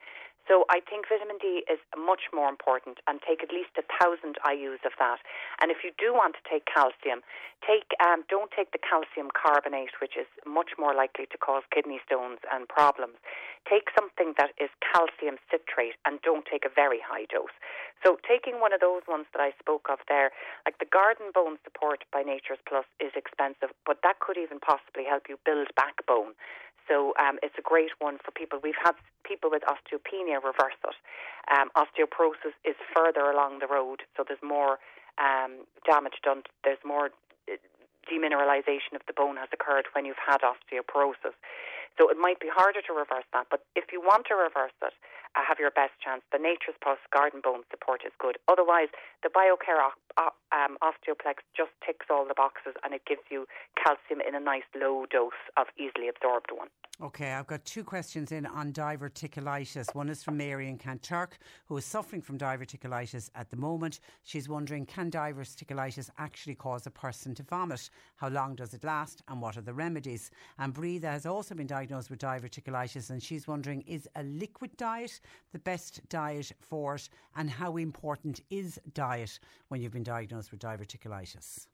So 0.48 0.64
I 0.72 0.80
think 0.80 1.04
vitamin 1.12 1.36
D 1.36 1.68
is 1.68 1.76
much 1.92 2.32
more 2.32 2.48
important 2.48 3.04
and 3.04 3.20
take 3.20 3.44
at 3.44 3.52
least 3.52 3.76
a 3.76 3.84
thousand 3.84 4.40
IUs 4.40 4.80
of 4.88 4.96
that. 4.96 5.20
And 5.60 5.68
if 5.68 5.84
you 5.84 5.92
do 6.00 6.16
want 6.16 6.40
to 6.40 6.42
take 6.48 6.64
calcium, 6.64 7.20
take 7.60 7.92
um, 8.00 8.24
don't 8.32 8.48
take 8.48 8.72
the 8.72 8.80
calcium 8.80 9.28
carbonate, 9.36 9.92
which 10.00 10.16
is 10.16 10.24
much 10.48 10.72
more 10.80 10.96
likely 10.96 11.28
to 11.28 11.36
cause 11.36 11.68
kidney 11.68 12.00
stones 12.00 12.40
and 12.48 12.64
problems. 12.64 13.20
Take 13.68 13.92
something 13.92 14.32
that 14.40 14.56
is 14.56 14.72
calcium 14.80 15.36
citrate 15.52 16.00
and 16.08 16.16
don't 16.24 16.48
take 16.48 16.64
a 16.64 16.72
very 16.72 17.04
high 17.04 17.28
dose. 17.28 17.52
So 18.00 18.16
taking 18.24 18.56
one 18.56 18.72
of 18.72 18.80
those 18.80 19.04
ones 19.04 19.28
that 19.36 19.44
I 19.44 19.52
spoke 19.60 19.92
of 19.92 20.00
there, 20.08 20.32
like 20.64 20.80
the 20.80 20.88
garden 20.88 21.28
bone 21.28 21.60
support 21.60 22.08
by 22.08 22.24
Nature's 22.24 22.62
Plus 22.64 22.88
is 23.04 23.12
expensive, 23.12 23.76
but 23.84 24.00
that 24.00 24.24
could 24.24 24.40
even 24.40 24.64
possibly 24.64 25.04
help 25.04 25.28
you 25.28 25.36
build 25.44 25.68
backbone. 25.76 26.32
So 26.88 27.12
um, 27.20 27.38
it's 27.42 27.54
a 27.58 27.62
great 27.62 27.92
one 28.00 28.16
for 28.24 28.32
people. 28.32 28.58
We've 28.62 28.80
had 28.82 28.96
people 29.24 29.50
with 29.52 29.62
osteopenia 29.68 30.40
reverse 30.42 30.80
it. 30.82 30.96
Um, 31.52 31.68
osteoporosis 31.76 32.56
is 32.64 32.76
further 32.94 33.30
along 33.30 33.60
the 33.60 33.68
road, 33.68 34.02
so 34.16 34.24
there's 34.26 34.42
more 34.42 34.78
um, 35.20 35.64
damage 35.84 36.20
done. 36.24 36.42
There's 36.64 36.80
more 36.84 37.10
uh, 37.48 37.56
demineralization 38.08 38.96
of 38.96 39.02
the 39.06 39.12
bone 39.12 39.36
has 39.36 39.48
occurred 39.52 39.86
when 39.92 40.04
you've 40.04 40.20
had 40.24 40.40
osteoporosis. 40.40 41.36
So 41.98 42.08
it 42.08 42.16
might 42.16 42.38
be 42.38 42.46
harder 42.46 42.80
to 42.86 42.92
reverse 42.94 43.26
that. 43.34 43.50
But 43.50 43.66
if 43.74 43.90
you 43.90 44.00
want 44.00 44.30
to 44.30 44.34
reverse 44.38 44.72
it, 44.86 44.94
uh, 45.34 45.42
have 45.46 45.58
your 45.58 45.74
best 45.74 45.98
chance. 45.98 46.22
The 46.30 46.38
Nature's 46.38 46.78
Plus 46.80 46.98
Garden 47.12 47.40
Bone 47.42 47.66
support 47.70 48.02
is 48.06 48.12
good. 48.18 48.38
Otherwise, 48.46 48.88
the 49.22 49.28
BioCare 49.28 49.82
um, 50.16 50.78
Osteoplex 50.80 51.42
just 51.56 51.70
ticks 51.84 52.06
all 52.08 52.26
the 52.26 52.34
boxes 52.34 52.74
and 52.84 52.94
it 52.94 53.02
gives 53.06 53.22
you 53.30 53.46
calcium 53.76 54.20
in 54.26 54.34
a 54.34 54.40
nice 54.40 54.66
low 54.78 55.06
dose 55.10 55.42
of 55.56 55.66
easily 55.76 56.08
absorbed 56.08 56.50
one. 56.54 56.68
Okay, 57.00 57.32
I've 57.32 57.46
got 57.46 57.64
two 57.64 57.84
questions 57.84 58.32
in 58.32 58.46
on 58.46 58.72
diverticulitis. 58.72 59.94
One 59.94 60.08
is 60.08 60.24
from 60.24 60.36
Mary 60.36 60.68
in 60.68 60.78
Kanturk, 60.78 61.38
who 61.66 61.76
is 61.76 61.84
suffering 61.84 62.22
from 62.22 62.38
diverticulitis 62.38 63.30
at 63.34 63.50
the 63.50 63.56
moment. 63.56 64.00
She's 64.24 64.48
wondering 64.48 64.86
can 64.86 65.10
diverticulitis 65.10 66.10
actually 66.18 66.56
cause 66.56 66.86
a 66.86 66.90
person 66.90 67.34
to 67.36 67.42
vomit? 67.42 67.90
How 68.16 68.28
long 68.28 68.56
does 68.56 68.74
it 68.74 68.82
last 68.82 69.22
and 69.28 69.40
what 69.40 69.56
are 69.56 69.62
the 69.62 69.74
remedies? 69.74 70.30
And 70.58 70.72
Breathe 70.72 71.04
has 71.04 71.26
also 71.26 71.54
been 71.54 71.66
diagnosed 71.66 71.87
with 71.88 72.18
diverticulitis 72.18 73.10
and 73.10 73.22
she's 73.22 73.48
wondering 73.48 73.82
is 73.86 74.08
a 74.16 74.22
liquid 74.22 74.76
diet 74.76 75.20
the 75.52 75.58
best 75.58 76.00
diet 76.08 76.52
for 76.60 76.94
it 76.94 77.08
and 77.36 77.50
how 77.50 77.76
important 77.76 78.40
is 78.50 78.78
diet 78.94 79.38
when 79.68 79.80
you've 79.80 79.92
been 79.92 80.02
diagnosed 80.02 80.50
with 80.50 80.60
diverticulitis? 80.60 81.66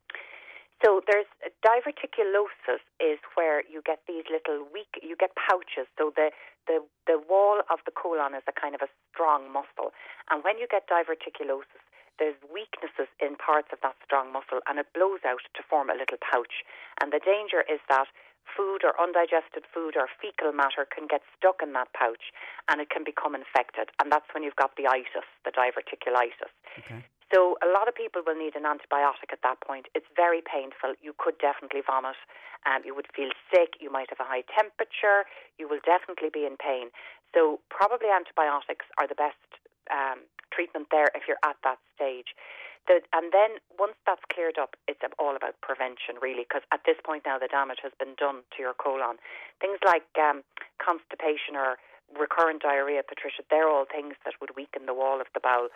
So 0.84 1.00
there's 1.08 1.26
diverticulosis 1.64 2.82
is 3.00 3.18
where 3.36 3.62
you 3.70 3.80
get 3.84 4.00
these 4.06 4.24
little 4.28 4.66
weak, 4.72 5.00
you 5.02 5.16
get 5.16 5.30
pouches. 5.36 5.88
So 5.96 6.12
the, 6.14 6.30
the, 6.66 6.84
the 7.06 7.18
wall 7.28 7.60
of 7.70 7.78
the 7.86 7.92
colon 7.92 8.34
is 8.34 8.42
a 8.48 8.52
kind 8.52 8.74
of 8.74 8.82
a 8.82 8.90
strong 9.12 9.52
muscle. 9.52 9.92
And 10.30 10.44
when 10.44 10.58
you 10.58 10.66
get 10.70 10.88
diverticulosis, 10.88 11.83
there's 12.18 12.38
weaknesses 12.46 13.10
in 13.18 13.36
parts 13.36 13.68
of 13.72 13.82
that 13.82 13.96
strong 14.04 14.32
muscle 14.32 14.62
and 14.68 14.78
it 14.78 14.86
blows 14.94 15.22
out 15.26 15.42
to 15.54 15.62
form 15.66 15.90
a 15.90 15.98
little 15.98 16.18
pouch. 16.20 16.62
And 17.00 17.12
the 17.12 17.20
danger 17.20 17.66
is 17.66 17.80
that 17.88 18.06
food 18.44 18.84
or 18.84 18.92
undigested 19.00 19.64
food 19.72 19.96
or 19.96 20.06
fecal 20.20 20.52
matter 20.52 20.86
can 20.86 21.08
get 21.08 21.24
stuck 21.36 21.64
in 21.64 21.72
that 21.72 21.90
pouch 21.96 22.30
and 22.68 22.80
it 22.80 22.90
can 22.90 23.02
become 23.02 23.34
infected. 23.34 23.90
And 23.98 24.12
that's 24.12 24.28
when 24.32 24.44
you've 24.44 24.60
got 24.60 24.76
the 24.76 24.86
itis, 24.86 25.26
the 25.44 25.52
diverticulitis. 25.52 26.52
Okay. 26.78 27.02
So 27.32 27.56
a 27.64 27.68
lot 27.72 27.88
of 27.88 27.96
people 27.96 28.22
will 28.22 28.38
need 28.38 28.54
an 28.54 28.62
antibiotic 28.62 29.32
at 29.32 29.42
that 29.42 29.58
point. 29.64 29.90
It's 29.96 30.06
very 30.14 30.38
painful. 30.38 30.94
You 31.02 31.16
could 31.18 31.34
definitely 31.42 31.82
vomit. 31.82 32.20
Um, 32.62 32.86
you 32.86 32.94
would 32.94 33.08
feel 33.10 33.34
sick. 33.50 33.80
You 33.80 33.90
might 33.90 34.12
have 34.14 34.20
a 34.20 34.28
high 34.28 34.46
temperature. 34.54 35.26
You 35.58 35.66
will 35.66 35.82
definitely 35.82 36.30
be 36.30 36.46
in 36.46 36.54
pain. 36.54 36.94
So 37.34 37.58
probably 37.74 38.12
antibiotics 38.12 38.86
are 39.02 39.08
the 39.08 39.18
best 39.18 39.40
um, 39.90 40.22
treatment 40.54 40.88
there 40.90 41.10
if 41.14 41.26
you're 41.26 41.42
at 41.44 41.56
that 41.64 41.78
stage. 41.94 42.38
The, 42.86 43.00
and 43.16 43.32
then 43.32 43.64
once 43.78 43.96
that's 44.04 44.20
cleared 44.28 44.58
up, 44.60 44.76
it's 44.86 45.00
all 45.18 45.36
about 45.36 45.56
prevention, 45.64 46.20
really, 46.20 46.44
because 46.44 46.62
at 46.70 46.84
this 46.84 47.00
point 47.00 47.24
now 47.24 47.38
the 47.40 47.48
damage 47.48 47.80
has 47.82 47.92
been 47.98 48.14
done 48.20 48.44
to 48.54 48.58
your 48.60 48.74
colon. 48.76 49.16
Things 49.60 49.80
like 49.84 50.04
um, 50.20 50.44
constipation 50.76 51.56
or 51.56 51.80
recurrent 52.12 52.62
diarrhea, 52.62 53.02
Patricia, 53.02 53.42
they're 53.50 53.68
all 53.68 53.86
things 53.88 54.14
that 54.24 54.34
would 54.40 54.56
weaken 54.56 54.86
the 54.86 54.94
wall 54.94 55.20
of 55.20 55.26
the 55.34 55.40
bowel. 55.40 55.68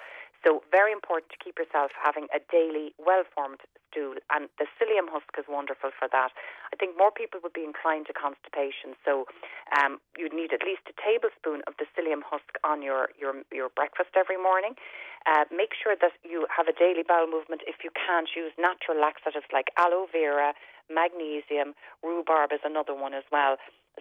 So 0.46 0.62
very 0.70 0.92
important 0.92 1.34
to 1.34 1.38
keep 1.42 1.58
yourself 1.58 1.90
having 1.98 2.30
a 2.30 2.38
daily 2.38 2.94
well-formed 2.98 3.58
stool, 3.90 4.14
and 4.30 4.46
the 4.60 4.70
psyllium 4.78 5.10
husk 5.10 5.34
is 5.34 5.50
wonderful 5.50 5.90
for 5.90 6.06
that. 6.12 6.30
I 6.70 6.76
think 6.78 6.94
more 6.94 7.10
people 7.10 7.40
would 7.42 7.56
be 7.56 7.66
inclined 7.66 8.06
to 8.06 8.14
constipation, 8.14 8.94
so 9.02 9.26
um, 9.74 9.98
you'd 10.14 10.36
need 10.36 10.54
at 10.54 10.62
least 10.62 10.86
a 10.86 10.94
tablespoon 10.94 11.66
of 11.66 11.74
the 11.80 11.90
psyllium 11.90 12.22
husk 12.22 12.54
on 12.62 12.86
your 12.86 13.10
your, 13.18 13.42
your 13.50 13.68
breakfast 13.74 14.14
every 14.14 14.38
morning. 14.38 14.78
Uh, 15.26 15.44
make 15.50 15.74
sure 15.74 15.98
that 15.98 16.14
you 16.22 16.46
have 16.54 16.68
a 16.70 16.76
daily 16.76 17.02
bowel 17.02 17.26
movement. 17.26 17.66
If 17.66 17.82
you 17.82 17.90
can't, 17.90 18.30
use 18.36 18.52
natural 18.54 19.00
laxatives 19.00 19.50
like 19.50 19.74
aloe 19.76 20.06
vera, 20.06 20.54
magnesium, 20.86 21.74
rhubarb 22.04 22.52
is 22.52 22.62
another 22.64 22.94
one 22.94 23.12
as 23.12 23.24
well. 23.32 23.56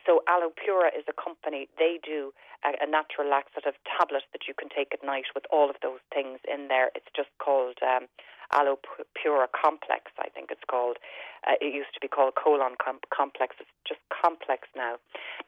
So 0.06 0.22
Allopura 0.30 0.94
is 0.94 1.06
a 1.08 1.16
company. 1.16 1.68
They 1.78 2.00
do 2.04 2.34
a, 2.66 2.76
a, 2.84 2.88
natural 2.90 3.30
laxative 3.30 3.74
tablet 3.86 4.24
that 4.34 4.48
you 4.48 4.54
can 4.54 4.70
take 4.70 4.94
at 4.94 5.04
night 5.06 5.32
with 5.34 5.46
all 5.52 5.70
of 5.70 5.78
those 5.82 6.00
things 6.14 6.40
in 6.46 6.68
there. 6.68 6.92
It's 6.96 7.10
just 7.16 7.30
called 7.40 7.78
um, 7.82 8.08
Allopura 8.54 9.48
Complex, 9.52 10.12
I 10.20 10.30
think 10.30 10.50
it's 10.52 10.64
called. 10.70 10.98
Uh, 11.46 11.60
it 11.62 11.74
used 11.74 11.94
to 11.94 12.02
be 12.02 12.08
called 12.08 12.34
Colon 12.36 12.76
com- 12.80 13.04
Complex. 13.14 13.56
It's 13.60 13.70
just 13.88 14.02
complex 14.12 14.68
now. 14.76 14.98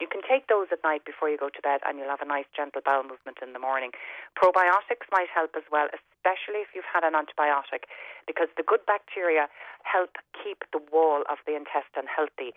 You 0.00 0.08
can 0.08 0.22
take 0.24 0.48
those 0.48 0.68
at 0.72 0.80
night 0.84 1.04
before 1.04 1.28
you 1.28 1.36
go 1.36 1.48
to 1.48 1.62
bed, 1.62 1.80
and 1.84 1.98
you'll 1.98 2.12
have 2.12 2.24
a 2.24 2.28
nice 2.28 2.48
gentle 2.54 2.80
bowel 2.84 3.04
movement 3.04 3.38
in 3.42 3.52
the 3.52 3.62
morning. 3.62 3.90
Probiotics 4.36 5.08
might 5.12 5.28
help 5.28 5.52
as 5.56 5.66
well, 5.68 5.88
especially 5.92 6.64
if 6.64 6.72
you've 6.72 6.88
had 6.88 7.04
an 7.04 7.12
antibiotic, 7.12 7.88
because 8.26 8.48
the 8.56 8.64
good 8.64 8.84
bacteria 8.86 9.48
help 9.82 10.16
keep 10.36 10.64
the 10.72 10.80
wall 10.92 11.24
of 11.28 11.38
the 11.44 11.56
intestine 11.56 12.08
healthy 12.08 12.52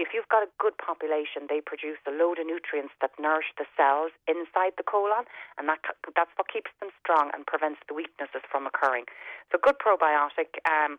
if 0.00 0.16
you've 0.16 0.28
got 0.32 0.40
a 0.40 0.50
good 0.56 0.76
population, 0.80 1.44
they 1.48 1.60
produce 1.60 2.00
a 2.08 2.12
load 2.12 2.40
of 2.40 2.48
nutrients 2.48 2.96
that 3.04 3.12
nourish 3.20 3.52
the 3.60 3.68
cells 3.76 4.12
inside 4.24 4.72
the 4.80 4.86
colon, 4.86 5.28
and 5.60 5.68
that 5.68 5.84
that's 6.16 6.32
what 6.40 6.48
keeps 6.48 6.72
them 6.80 6.88
strong 7.04 7.28
and 7.36 7.44
prevents 7.44 7.84
the 7.84 7.92
weaknesses 7.92 8.40
from 8.48 8.64
occurring. 8.64 9.04
So, 9.52 9.60
good 9.60 9.76
probiotic. 9.80 10.60
Um, 10.68 10.98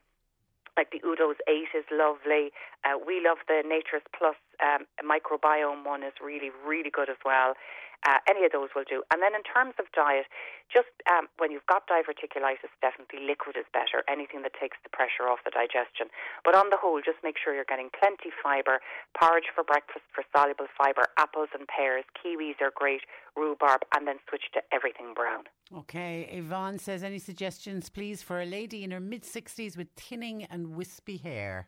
like 0.77 0.91
the 0.91 0.99
Udo's 1.05 1.37
8 1.47 1.77
is 1.77 1.85
lovely. 1.91 2.51
Uh, 2.83 2.97
we 2.97 3.21
love 3.21 3.37
the 3.47 3.61
Nature's 3.61 4.05
Plus 4.17 4.35
um, 4.61 4.85
microbiome 5.03 5.85
one 5.85 6.03
is 6.03 6.13
really, 6.23 6.49
really 6.65 6.89
good 6.89 7.09
as 7.09 7.17
well. 7.25 7.53
Uh, 8.01 8.17
any 8.25 8.41
of 8.45 8.51
those 8.51 8.73
will 8.73 8.87
do. 8.87 9.05
And 9.13 9.21
then 9.21 9.37
in 9.37 9.45
terms 9.45 9.77
of 9.77 9.85
diet, 9.93 10.25
just 10.73 10.89
um, 11.05 11.29
when 11.37 11.53
you've 11.53 11.69
got 11.69 11.85
diverticulitis, 11.85 12.73
definitely 12.81 13.29
liquid 13.29 13.53
is 13.53 13.69
better. 13.77 14.01
Anything 14.09 14.41
that 14.41 14.57
takes 14.57 14.77
the 14.81 14.89
pressure 14.89 15.29
off 15.29 15.45
the 15.45 15.53
digestion. 15.53 16.09
But 16.41 16.57
on 16.57 16.73
the 16.73 16.81
whole, 16.81 16.97
just 17.05 17.21
make 17.21 17.37
sure 17.37 17.53
you're 17.53 17.69
getting 17.69 17.93
plenty 17.93 18.33
fibre. 18.41 18.81
Porridge 19.13 19.53
for 19.53 19.63
breakfast 19.63 20.01
for 20.09 20.25
soluble 20.33 20.65
fibre. 20.73 21.13
Apples 21.21 21.53
and 21.53 21.69
pears. 21.69 22.05
Kiwis 22.17 22.57
are 22.57 22.73
great. 22.73 23.05
Rhubarb, 23.37 23.85
and 23.93 24.07
then 24.07 24.17
switch 24.27 24.49
to 24.57 24.61
everything 24.73 25.13
brown. 25.13 25.45
Okay, 25.71 26.27
Yvonne 26.33 26.79
says, 26.79 27.03
any 27.03 27.19
suggestions, 27.19 27.87
please, 27.87 28.21
for 28.21 28.41
a 28.41 28.45
lady 28.45 28.83
in 28.83 28.91
her 28.91 28.99
mid 28.99 29.23
60s 29.23 29.77
with 29.77 29.87
thinning 29.95 30.43
and 30.49 30.75
wispy 30.75 31.17
hair? 31.17 31.67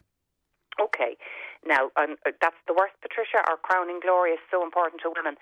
Okay, 0.82 1.18
now 1.66 1.94
um, 1.96 2.18
that's 2.42 2.58
the 2.66 2.74
worst, 2.74 2.98
Patricia. 3.02 3.46
Our 3.46 3.58
crowning 3.62 4.00
glory 4.02 4.32
is 4.32 4.44
so 4.50 4.64
important 4.64 5.02
to 5.06 5.14
women. 5.14 5.38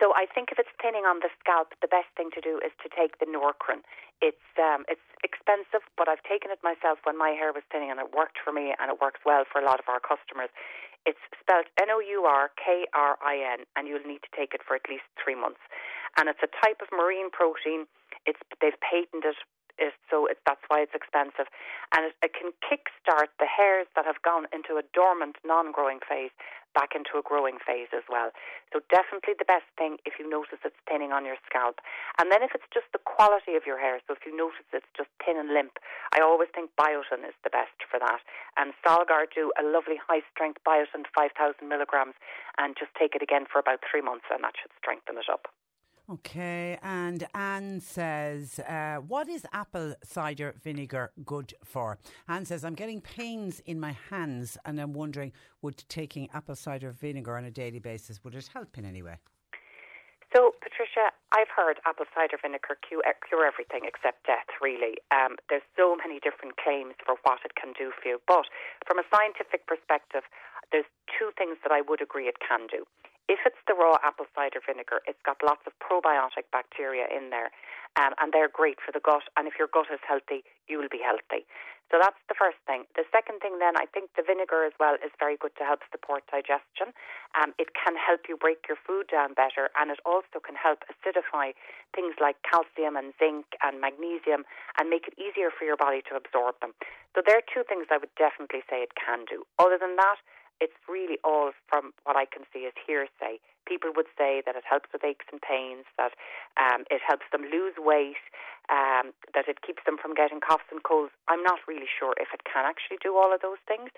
So 0.00 0.16
I 0.16 0.24
think 0.24 0.48
if 0.48 0.56
it's 0.56 0.72
thinning 0.80 1.04
on 1.04 1.20
the 1.20 1.28
scalp, 1.36 1.76
the 1.84 1.90
best 1.90 2.08
thing 2.16 2.32
to 2.32 2.40
do 2.40 2.56
is 2.64 2.72
to 2.80 2.88
take 2.88 3.20
the 3.20 3.28
Nourkrin. 3.28 3.84
It's 4.24 4.48
um, 4.56 4.88
it's 4.88 5.04
expensive, 5.20 5.84
but 6.00 6.08
I've 6.08 6.24
taken 6.24 6.48
it 6.48 6.56
myself 6.64 7.04
when 7.04 7.20
my 7.20 7.36
hair 7.36 7.52
was 7.52 7.66
thinning, 7.68 7.92
and 7.92 8.00
it 8.00 8.08
worked 8.16 8.40
for 8.40 8.52
me, 8.52 8.72
and 8.80 8.88
it 8.88 8.96
works 8.96 9.20
well 9.28 9.44
for 9.44 9.60
a 9.60 9.64
lot 9.64 9.76
of 9.76 9.86
our 9.92 10.00
customers. 10.00 10.48
It's 11.04 11.20
spelled 11.36 11.68
N 11.76 11.92
O 11.92 12.00
U 12.00 12.24
R 12.24 12.48
K 12.56 12.88
R 12.96 13.20
I 13.20 13.44
N, 13.60 13.68
and 13.76 13.88
you'll 13.88 14.04
need 14.08 14.24
to 14.24 14.32
take 14.32 14.56
it 14.56 14.64
for 14.64 14.72
at 14.72 14.88
least 14.88 15.04
three 15.20 15.36
months. 15.36 15.60
And 16.16 16.32
it's 16.32 16.40
a 16.40 16.52
type 16.64 16.80
of 16.80 16.88
marine 16.92 17.28
protein. 17.28 17.84
It's 18.24 18.40
they've 18.64 18.76
patented 18.80 19.36
it, 19.78 19.94
so 20.10 20.26
it, 20.26 20.38
that's 20.46 20.62
why 20.68 20.80
it's 20.80 20.94
expensive, 20.94 21.46
and 21.94 22.10
it, 22.10 22.14
it 22.22 22.32
can 22.34 22.50
kickstart 22.64 23.30
the 23.38 23.46
hairs 23.46 23.86
that 23.94 24.06
have 24.06 24.22
gone 24.22 24.46
into 24.50 24.78
a 24.80 24.84
dormant, 24.94 25.36
non-growing 25.44 26.00
phase 26.06 26.30
back 26.74 26.94
into 26.94 27.18
a 27.18 27.24
growing 27.24 27.58
phase 27.58 27.90
as 27.90 28.06
well. 28.06 28.30
So 28.72 28.78
definitely 28.90 29.34
the 29.34 29.48
best 29.48 29.66
thing 29.74 29.98
if 30.06 30.18
you 30.18 30.26
notice 30.28 30.62
it's 30.62 30.78
thinning 30.86 31.10
on 31.10 31.26
your 31.26 31.38
scalp. 31.42 31.82
And 32.18 32.30
then 32.30 32.42
if 32.42 32.54
it's 32.54 32.66
just 32.70 32.86
the 32.94 33.02
quality 33.02 33.58
of 33.58 33.66
your 33.66 33.78
hair, 33.78 33.98
so 34.06 34.14
if 34.14 34.22
you 34.22 34.34
notice 34.34 34.62
it's 34.70 34.90
just 34.94 35.10
thin 35.18 35.34
and 35.36 35.50
limp, 35.50 35.82
I 36.14 36.22
always 36.22 36.48
think 36.54 36.70
biotin 36.78 37.26
is 37.26 37.34
the 37.42 37.50
best 37.50 37.74
for 37.90 37.98
that. 37.98 38.22
And 38.54 38.74
Solgar 38.86 39.26
do 39.26 39.50
a 39.58 39.66
lovely 39.66 39.98
high 39.98 40.22
strength 40.30 40.62
biotin, 40.62 41.10
5,000 41.10 41.34
milligrams, 41.66 42.14
and 42.58 42.78
just 42.78 42.94
take 42.94 43.14
it 43.18 43.22
again 43.22 43.46
for 43.50 43.58
about 43.58 43.82
three 43.82 44.02
months 44.02 44.30
and 44.30 44.42
that 44.46 44.54
should 44.54 44.74
strengthen 44.78 45.18
it 45.18 45.26
up. 45.26 45.50
Okay, 46.10 46.76
and 46.82 47.24
Anne 47.36 47.80
says, 47.80 48.58
uh, 48.58 48.96
What 48.96 49.28
is 49.28 49.46
apple 49.52 49.94
cider 50.02 50.56
vinegar 50.60 51.12
good 51.24 51.54
for? 51.62 51.98
Anne 52.26 52.44
says, 52.44 52.64
I'm 52.64 52.74
getting 52.74 53.00
pains 53.00 53.62
in 53.64 53.78
my 53.78 53.94
hands 54.10 54.58
and 54.64 54.80
I'm 54.80 54.92
wondering, 54.92 55.30
would 55.62 55.84
taking 55.88 56.28
apple 56.34 56.56
cider 56.56 56.90
vinegar 56.90 57.36
on 57.36 57.44
a 57.44 57.50
daily 57.52 57.78
basis, 57.78 58.24
would 58.24 58.34
it 58.34 58.50
help 58.52 58.76
in 58.76 58.84
any 58.84 59.02
way? 59.02 59.18
So, 60.34 60.54
Patricia, 60.60 61.14
I've 61.30 61.50
heard 61.54 61.78
apple 61.86 62.06
cider 62.12 62.38
vinegar 62.42 62.74
cure, 62.82 63.06
cure 63.28 63.46
everything 63.46 63.86
except 63.86 64.26
death, 64.26 64.50
really. 64.60 64.98
Um, 65.14 65.36
there's 65.48 65.62
so 65.76 65.94
many 65.94 66.18
different 66.18 66.56
claims 66.56 66.94
for 67.06 67.22
what 67.22 67.38
it 67.44 67.54
can 67.54 67.72
do 67.78 67.92
for 67.94 68.08
you. 68.08 68.18
But 68.26 68.46
from 68.84 68.98
a 68.98 69.06
scientific 69.14 69.68
perspective, 69.68 70.26
there's 70.72 70.90
two 71.06 71.30
things 71.38 71.58
that 71.62 71.70
I 71.70 71.82
would 71.86 72.02
agree 72.02 72.26
it 72.26 72.42
can 72.42 72.66
do. 72.66 72.82
If 73.28 73.40
it's 73.46 73.60
the 73.68 73.74
raw 73.74 73.98
apple 74.02 74.26
cider 74.34 74.60
vinegar, 74.64 75.02
it's 75.06 75.20
got 75.24 75.38
lots 75.42 75.62
of 75.66 75.72
probiotic 75.78 76.50
bacteria 76.50 77.06
in 77.10 77.30
there, 77.30 77.50
um, 77.98 78.14
and 78.18 78.32
they're 78.32 78.50
great 78.50 78.78
for 78.84 78.92
the 78.92 79.00
gut. 79.00 79.22
And 79.36 79.46
if 79.46 79.54
your 79.58 79.68
gut 79.68 79.86
is 79.92 80.00
healthy, 80.06 80.42
you 80.68 80.78
will 80.78 80.90
be 80.90 81.02
healthy. 81.02 81.46
So 81.90 81.98
that's 81.98 82.18
the 82.30 82.38
first 82.38 82.62
thing. 82.70 82.86
The 82.94 83.02
second 83.10 83.42
thing, 83.42 83.58
then, 83.58 83.74
I 83.74 83.82
think 83.90 84.14
the 84.14 84.22
vinegar 84.22 84.62
as 84.62 84.70
well 84.78 84.94
is 85.02 85.10
very 85.18 85.34
good 85.34 85.50
to 85.58 85.66
help 85.66 85.82
support 85.90 86.22
digestion. 86.30 86.94
Um, 87.34 87.50
it 87.58 87.74
can 87.74 87.98
help 87.98 88.30
you 88.30 88.38
break 88.38 88.62
your 88.70 88.78
food 88.78 89.10
down 89.10 89.34
better, 89.34 89.74
and 89.74 89.90
it 89.90 89.98
also 90.06 90.38
can 90.38 90.54
help 90.54 90.86
acidify 90.86 91.50
things 91.90 92.14
like 92.22 92.38
calcium 92.46 92.94
and 92.94 93.10
zinc 93.18 93.58
and 93.58 93.82
magnesium 93.82 94.46
and 94.78 94.86
make 94.86 95.10
it 95.10 95.18
easier 95.18 95.50
for 95.50 95.66
your 95.66 95.74
body 95.74 95.98
to 96.06 96.14
absorb 96.14 96.54
them. 96.62 96.78
So 97.18 97.26
there 97.26 97.34
are 97.34 97.46
two 97.46 97.66
things 97.66 97.90
I 97.90 97.98
would 97.98 98.14
definitely 98.14 98.62
say 98.70 98.86
it 98.86 98.94
can 98.94 99.26
do. 99.26 99.42
Other 99.58 99.74
than 99.74 99.98
that, 99.98 100.22
it's 100.60 100.76
really 100.88 101.18
all 101.24 101.52
from 101.68 101.92
what 102.04 102.16
I 102.16 102.28
can 102.28 102.44
see 102.52 102.68
as 102.68 102.76
hearsay. 102.76 103.40
people 103.66 103.90
would 103.94 104.10
say 104.16 104.42
that 104.44 104.56
it 104.56 104.64
helps 104.68 104.92
with 104.92 105.04
aches 105.04 105.26
and 105.32 105.40
pains, 105.40 105.84
that 105.96 106.12
um, 106.60 106.84
it 106.90 107.00
helps 107.00 107.24
them 107.32 107.48
lose 107.48 107.74
weight, 107.78 108.20
um, 108.68 109.16
that 109.32 109.48
it 109.48 109.62
keeps 109.64 109.82
them 109.86 109.96
from 109.96 110.14
getting 110.14 110.40
coughs 110.40 110.66
and 110.70 110.82
colds. 110.82 111.12
I'm 111.28 111.42
not 111.42 111.60
really 111.66 111.88
sure 111.88 112.14
if 112.20 112.34
it 112.34 112.44
can 112.44 112.66
actually 112.68 112.98
do 113.00 113.16
all 113.16 113.32
of 113.32 113.40
those 113.40 113.62
things. 113.66 113.90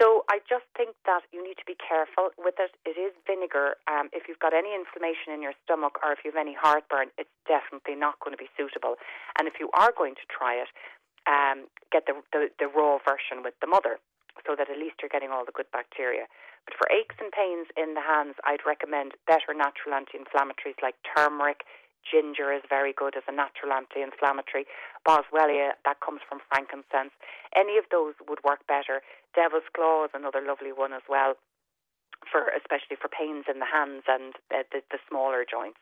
So 0.00 0.24
I 0.32 0.40
just 0.48 0.64
think 0.72 0.96
that 1.04 1.20
you 1.36 1.44
need 1.44 1.60
to 1.60 1.68
be 1.68 1.76
careful 1.76 2.32
with 2.40 2.56
it. 2.56 2.72
It 2.88 2.96
is 2.96 3.12
vinegar. 3.28 3.76
Um, 3.84 4.08
if 4.16 4.24
you've 4.24 4.40
got 4.40 4.56
any 4.56 4.72
inflammation 4.72 5.36
in 5.36 5.44
your 5.44 5.52
stomach 5.64 6.00
or 6.00 6.16
if 6.16 6.24
you 6.24 6.32
have 6.32 6.40
any 6.40 6.56
heartburn, 6.56 7.12
it's 7.20 7.32
definitely 7.44 8.00
not 8.00 8.16
going 8.24 8.32
to 8.32 8.40
be 8.40 8.48
suitable. 8.56 8.96
And 9.36 9.44
if 9.44 9.60
you 9.60 9.68
are 9.76 9.92
going 9.92 10.16
to 10.16 10.26
try 10.32 10.56
it, 10.56 10.72
um, 11.28 11.68
get 11.92 12.08
the, 12.08 12.16
the, 12.32 12.48
the 12.58 12.68
raw 12.72 12.98
version 13.04 13.44
with 13.44 13.54
the 13.60 13.68
mother 13.68 14.00
so 14.46 14.56
that 14.56 14.70
at 14.70 14.78
least 14.78 15.00
you're 15.00 15.12
getting 15.12 15.30
all 15.30 15.44
the 15.44 15.54
good 15.54 15.70
bacteria. 15.72 16.26
But 16.64 16.74
for 16.78 16.86
aches 16.90 17.16
and 17.20 17.32
pains 17.32 17.68
in 17.76 17.94
the 17.94 18.04
hands, 18.04 18.36
I'd 18.44 18.64
recommend 18.66 19.18
better 19.26 19.52
natural 19.54 19.94
anti-inflammatories 19.94 20.80
like 20.82 20.96
turmeric. 21.04 21.66
Ginger 22.02 22.50
is 22.52 22.62
very 22.68 22.92
good 22.92 23.16
as 23.16 23.22
a 23.28 23.32
natural 23.32 23.72
anti-inflammatory. 23.72 24.66
Boswellia, 25.06 25.78
that 25.84 26.00
comes 26.00 26.20
from 26.26 26.42
frankincense. 26.50 27.14
Any 27.54 27.78
of 27.78 27.86
those 27.90 28.14
would 28.26 28.42
work 28.42 28.66
better. 28.66 29.02
Devil's 29.34 29.70
claw 29.74 30.04
is 30.04 30.10
another 30.14 30.42
lovely 30.42 30.72
one 30.72 30.92
as 30.92 31.06
well, 31.08 31.34
for 32.30 32.52
especially 32.54 32.96
for 33.00 33.08
pains 33.08 33.46
in 33.50 33.58
the 33.58 33.68
hands 33.68 34.04
and 34.08 34.34
the, 34.50 34.64
the, 34.72 34.80
the 34.90 34.98
smaller 35.08 35.44
joints. 35.48 35.78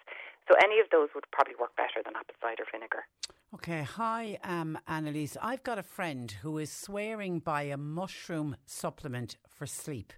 So 0.49 0.57
any 0.63 0.81
of 0.81 0.91
those 0.91 1.09
would 1.15 1.25
probably 1.31 1.55
work 1.59 1.77
better 1.77 2.03
than 2.05 2.17
apple 2.17 2.35
cider 2.43 2.65
vinegar. 2.73 3.07
Okay, 3.55 3.83
hi, 3.83 4.39
um, 4.45 4.79
Annalise. 4.87 5.37
I've 5.43 5.63
got 5.63 5.79
a 5.79 5.83
friend 5.83 6.31
who 6.43 6.59
is 6.59 6.71
swearing 6.71 7.41
by 7.41 7.63
a 7.63 7.77
mushroom 7.77 8.57
supplement 8.67 9.37
for 9.49 9.67
sleep. 9.67 10.13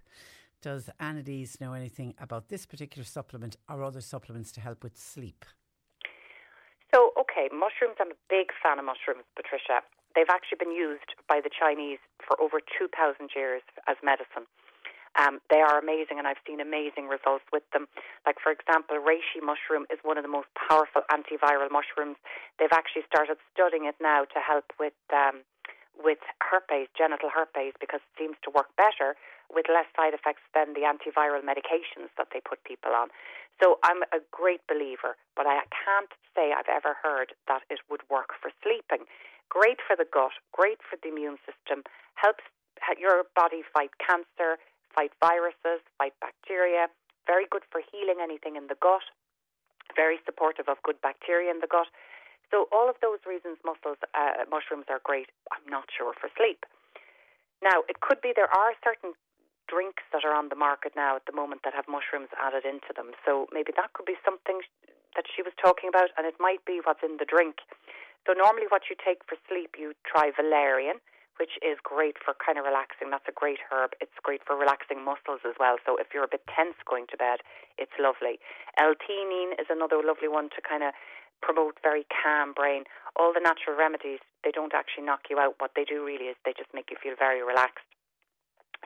Does 0.61 0.89
Annalise 0.99 1.59
know 1.59 1.73
anything 1.73 2.15
about 2.19 2.49
this 2.49 2.65
particular 2.65 3.03
supplement 3.03 3.57
or 3.67 3.83
other 3.83 4.01
supplements 4.01 4.51
to 4.53 4.61
help 4.61 4.83
with 4.83 4.97
sleep? 4.97 5.45
So, 6.93 7.11
okay, 7.19 7.49
mushrooms, 7.49 7.97
I'm 7.99 8.13
a 8.13 8.21
big 8.29 8.53
fan 8.61 8.77
of 8.77 8.85
mushrooms, 8.85 9.25
Patricia. 9.35 9.81
They've 10.15 10.29
actually 10.29 10.61
been 10.61 10.71
used 10.71 11.17
by 11.27 11.41
the 11.43 11.49
Chinese 11.49 11.97
for 12.21 12.39
over 12.39 12.61
2,000 12.61 13.33
years 13.35 13.63
as 13.89 13.97
medicine. 14.05 14.45
Um, 15.15 15.39
they 15.49 15.61
are 15.61 15.77
amazing, 15.77 16.17
and 16.17 16.25
I've 16.27 16.41
seen 16.45 16.59
amazing 16.59 17.05
results 17.07 17.45
with 17.53 17.63
them. 17.71 17.85
Like, 18.25 18.41
for 18.41 18.51
example, 18.51 18.97
reishi 18.97 19.41
mushroom 19.41 19.85
is 19.93 19.99
one 20.01 20.17
of 20.17 20.23
the 20.25 20.31
most 20.31 20.49
powerful 20.57 21.05
antiviral 21.13 21.69
mushrooms. 21.69 22.17
They've 22.57 22.73
actually 22.73 23.05
started 23.05 23.37
studying 23.53 23.85
it 23.85 23.95
now 24.01 24.25
to 24.25 24.39
help 24.41 24.73
with 24.79 24.97
um, 25.13 25.45
with 25.93 26.17
herpes, 26.41 26.89
genital 26.97 27.29
herpes, 27.29 27.73
because 27.79 28.01
it 28.01 28.13
seems 28.17 28.35
to 28.41 28.49
work 28.49 28.73
better 28.75 29.13
with 29.53 29.69
less 29.69 29.85
side 29.93 30.17
effects 30.17 30.41
than 30.57 30.73
the 30.73 30.81
antiviral 30.81 31.45
medications 31.45 32.09
that 32.17 32.33
they 32.33 32.41
put 32.41 32.63
people 32.65 32.91
on. 32.97 33.13
So 33.61 33.77
I'm 33.85 34.01
a 34.09 34.17
great 34.33 34.65
believer, 34.65 35.13
but 35.37 35.45
I 35.45 35.61
can't 35.69 36.09
say 36.33 36.49
I've 36.49 36.71
ever 36.71 36.97
heard 36.97 37.37
that 37.47 37.61
it 37.69 37.79
would 37.89 38.01
work 38.09 38.33
for 38.41 38.49
sleeping. 38.65 39.05
Great 39.49 39.77
for 39.85 39.95
the 39.95 40.09
gut, 40.09 40.33
great 40.51 40.81
for 40.81 40.97
the 40.97 41.13
immune 41.13 41.37
system, 41.45 41.85
helps 42.15 42.43
your 42.97 43.23
body 43.35 43.61
fight 43.61 43.91
cancer, 44.01 44.57
fight 44.95 45.11
viruses, 45.19 45.81
fight 45.97 46.13
bacteria, 46.21 46.87
very 47.27 47.45
good 47.49 47.63
for 47.71 47.81
healing 47.91 48.21
anything 48.21 48.55
in 48.55 48.67
the 48.67 48.77
gut, 48.79 49.03
very 49.95 50.19
supportive 50.25 50.69
of 50.69 50.81
good 50.83 50.99
bacteria 51.01 51.51
in 51.51 51.59
the 51.59 51.69
gut. 51.69 51.87
So 52.51 52.69
all 52.71 52.89
of 52.89 52.95
those 53.01 53.19
reasons 53.25 53.57
uh, 53.65 54.45
mushrooms 54.49 54.85
are 54.89 55.01
great. 55.03 55.33
I'm 55.49 55.65
not 55.65 55.89
sure 55.89 56.13
for 56.13 56.29
sleep. 56.37 56.65
Now, 57.63 57.81
it 57.87 58.01
could 58.03 58.21
be 58.21 58.33
there 58.35 58.51
are 58.51 58.77
certain 58.83 59.15
drinks 59.71 60.03
that 60.11 60.27
are 60.27 60.35
on 60.35 60.49
the 60.51 60.59
market 60.59 60.93
now 60.95 61.15
at 61.15 61.25
the 61.25 61.33
moment 61.33 61.63
that 61.63 61.73
have 61.73 61.87
mushrooms 61.87 62.29
added 62.35 62.67
into 62.67 62.91
them. 62.93 63.15
So 63.25 63.47
maybe 63.55 63.71
that 63.79 63.93
could 63.97 64.05
be 64.05 64.19
something 64.21 64.61
that 65.15 65.25
she 65.31 65.41
was 65.41 65.53
talking 65.57 65.87
about, 65.87 66.11
and 66.17 66.27
it 66.27 66.35
might 66.39 66.65
be 66.65 66.81
what's 66.83 67.01
in 67.01 67.17
the 67.17 67.25
drink. 67.25 67.63
So 68.27 68.33
normally, 68.33 68.67
what 68.69 68.89
you 68.89 68.95
take 68.99 69.23
for 69.25 69.39
sleep, 69.47 69.75
you 69.79 69.93
try 70.05 70.31
valerian, 70.35 70.99
which 71.41 71.57
is 71.65 71.81
great 71.81 72.17
for 72.21 72.37
kind 72.37 72.57
of 72.57 72.65
relaxing. 72.65 73.09
That's 73.09 73.27
a 73.27 73.35
great 73.35 73.59
herb. 73.71 73.97
It's 74.01 74.13
great 74.21 74.41
for 74.45 74.55
relaxing 74.55 75.01
muscles 75.03 75.41
as 75.45 75.57
well. 75.59 75.77
So 75.85 75.97
if 75.97 76.13
you're 76.13 76.27
a 76.27 76.31
bit 76.31 76.45
tense 76.49 76.77
going 76.85 77.09
to 77.09 77.17
bed, 77.17 77.41
it's 77.77 77.93
lovely. 77.97 78.37
L-theanine 78.77 79.57
is 79.57 79.67
another 79.69 80.01
lovely 80.03 80.29
one 80.29 80.49
to 80.53 80.61
kind 80.61 80.83
of 80.83 80.93
promote 81.41 81.75
very 81.83 82.07
calm 82.07 82.53
brain. 82.53 82.87
All 83.19 83.33
the 83.33 83.43
natural 83.43 83.75
remedies, 83.75 84.23
they 84.47 84.51
don't 84.51 84.73
actually 84.73 85.03
knock 85.03 85.27
you 85.29 85.37
out. 85.39 85.59
What 85.59 85.75
they 85.75 85.83
do 85.83 86.05
really 86.05 86.31
is 86.31 86.39
they 86.45 86.55
just 86.55 86.71
make 86.71 86.87
you 86.89 86.97
feel 87.01 87.19
very 87.19 87.43
relaxed. 87.43 87.85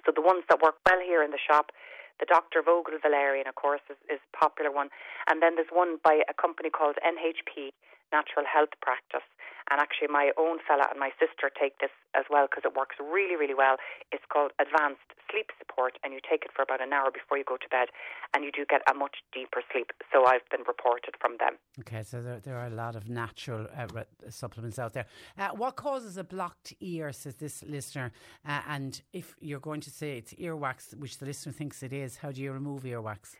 So 0.05 0.11
the 0.15 0.25
ones 0.25 0.43
that 0.49 0.61
work 0.61 0.81
well 0.85 1.01
here 1.03 1.21
in 1.21 1.31
the 1.31 1.41
shop, 1.41 1.71
the 2.19 2.25
Dr. 2.25 2.65
Vogel 2.65 2.97
Valerian, 3.01 3.45
of 3.45 3.55
course, 3.55 3.81
is, 3.89 3.97
is 4.09 4.21
a 4.21 4.31
popular 4.33 4.73
one. 4.73 4.89
And 5.29 5.41
then 5.41 5.53
there's 5.53 5.69
one 5.71 6.01
by 6.01 6.25
a 6.25 6.33
company 6.33 6.69
called 6.69 6.97
NHP, 7.05 7.77
Natural 8.11 8.45
Health 8.45 8.73
Practice. 8.81 9.25
And 9.69 9.81
actually, 9.81 10.07
my 10.07 10.31
own 10.37 10.59
fella 10.65 10.87
and 10.89 10.99
my 10.99 11.11
sister 11.19 11.51
take 11.51 11.79
this 11.79 11.91
as 12.15 12.23
well 12.31 12.47
because 12.49 12.63
it 12.63 12.71
works 12.73 12.95
really, 13.03 13.35
really 13.35 13.53
well. 13.53 13.75
It's 14.13 14.23
called 14.31 14.51
Advanced 14.63 15.11
Sleep 15.29 15.51
Support, 15.59 15.99
and 16.03 16.13
you 16.13 16.19
take 16.23 16.45
it 16.45 16.51
for 16.55 16.61
about 16.61 16.81
an 16.81 16.93
hour 16.93 17.11
before 17.11 17.37
you 17.37 17.43
go 17.43 17.57
to 17.57 17.67
bed, 17.67 17.89
and 18.33 18.45
you 18.45 18.51
do 18.51 18.63
get 18.69 18.81
a 18.89 18.93
much 18.93 19.17
deeper 19.33 19.61
sleep. 19.71 19.91
So 20.13 20.23
I've 20.23 20.47
been 20.49 20.63
reported 20.65 21.15
from 21.19 21.35
them. 21.39 21.59
Okay, 21.81 22.03
so 22.03 22.21
there, 22.21 22.39
there 22.39 22.57
are 22.57 22.67
a 22.67 22.75
lot 22.75 22.95
of 22.95 23.09
natural 23.09 23.67
uh, 23.77 24.03
supplements 24.29 24.79
out 24.79 24.93
there. 24.93 25.05
Uh, 25.37 25.49
what 25.49 25.75
causes 25.75 26.15
a 26.15 26.23
blocked 26.23 26.73
ear, 26.79 27.11
says 27.11 27.35
this 27.35 27.61
listener? 27.67 28.13
Uh, 28.47 28.61
and 28.69 29.01
if 29.11 29.35
you're 29.41 29.59
going 29.59 29.81
to 29.81 29.89
say 29.89 30.17
it's 30.17 30.33
earwax, 30.35 30.95
which 30.95 31.17
the 31.17 31.25
listener 31.25 31.51
thinks 31.51 31.83
it 31.83 31.91
is, 31.91 32.15
how 32.15 32.31
do 32.31 32.41
you 32.41 32.53
remove 32.53 32.83
earwax? 32.83 33.35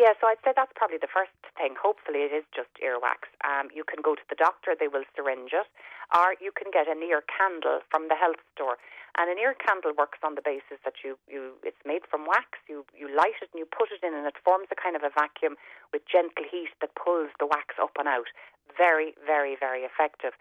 Yeah, 0.00 0.16
so 0.16 0.32
I'd 0.32 0.40
say 0.40 0.56
that's 0.56 0.72
probably 0.72 0.96
the 0.96 1.12
first 1.12 1.36
thing. 1.60 1.76
Hopefully, 1.76 2.24
it 2.24 2.32
is 2.32 2.48
just 2.56 2.72
earwax. 2.80 3.28
Um, 3.44 3.68
you 3.68 3.84
can 3.84 4.00
go 4.00 4.16
to 4.16 4.24
the 4.32 4.38
doctor; 4.38 4.72
they 4.72 4.88
will 4.88 5.04
syringe 5.12 5.52
it, 5.52 5.68
or 6.16 6.40
you 6.40 6.56
can 6.56 6.72
get 6.72 6.88
an 6.88 7.04
ear 7.04 7.20
candle 7.28 7.84
from 7.92 8.08
the 8.08 8.16
health 8.16 8.40
store. 8.56 8.80
And 9.20 9.28
an 9.28 9.36
ear 9.36 9.52
candle 9.52 9.92
works 9.92 10.24
on 10.24 10.40
the 10.40 10.46
basis 10.46 10.80
that 10.88 11.04
you, 11.04 11.20
you 11.28 11.60
it's 11.60 11.84
made 11.84 12.08
from 12.08 12.24
wax. 12.24 12.56
You 12.64 12.88
you 12.96 13.12
light 13.12 13.44
it 13.44 13.52
and 13.52 13.60
you 13.60 13.68
put 13.68 13.92
it 13.92 14.00
in, 14.00 14.16
and 14.16 14.24
it 14.24 14.40
forms 14.40 14.72
a 14.72 14.78
kind 14.80 14.96
of 14.96 15.04
a 15.04 15.12
vacuum 15.12 15.60
with 15.92 16.08
gentle 16.08 16.48
heat 16.48 16.72
that 16.80 16.96
pulls 16.96 17.28
the 17.36 17.44
wax 17.44 17.76
up 17.76 17.92
and 18.00 18.08
out. 18.08 18.32
Very, 18.72 19.12
very, 19.20 19.52
very 19.52 19.84
effective. 19.84 20.32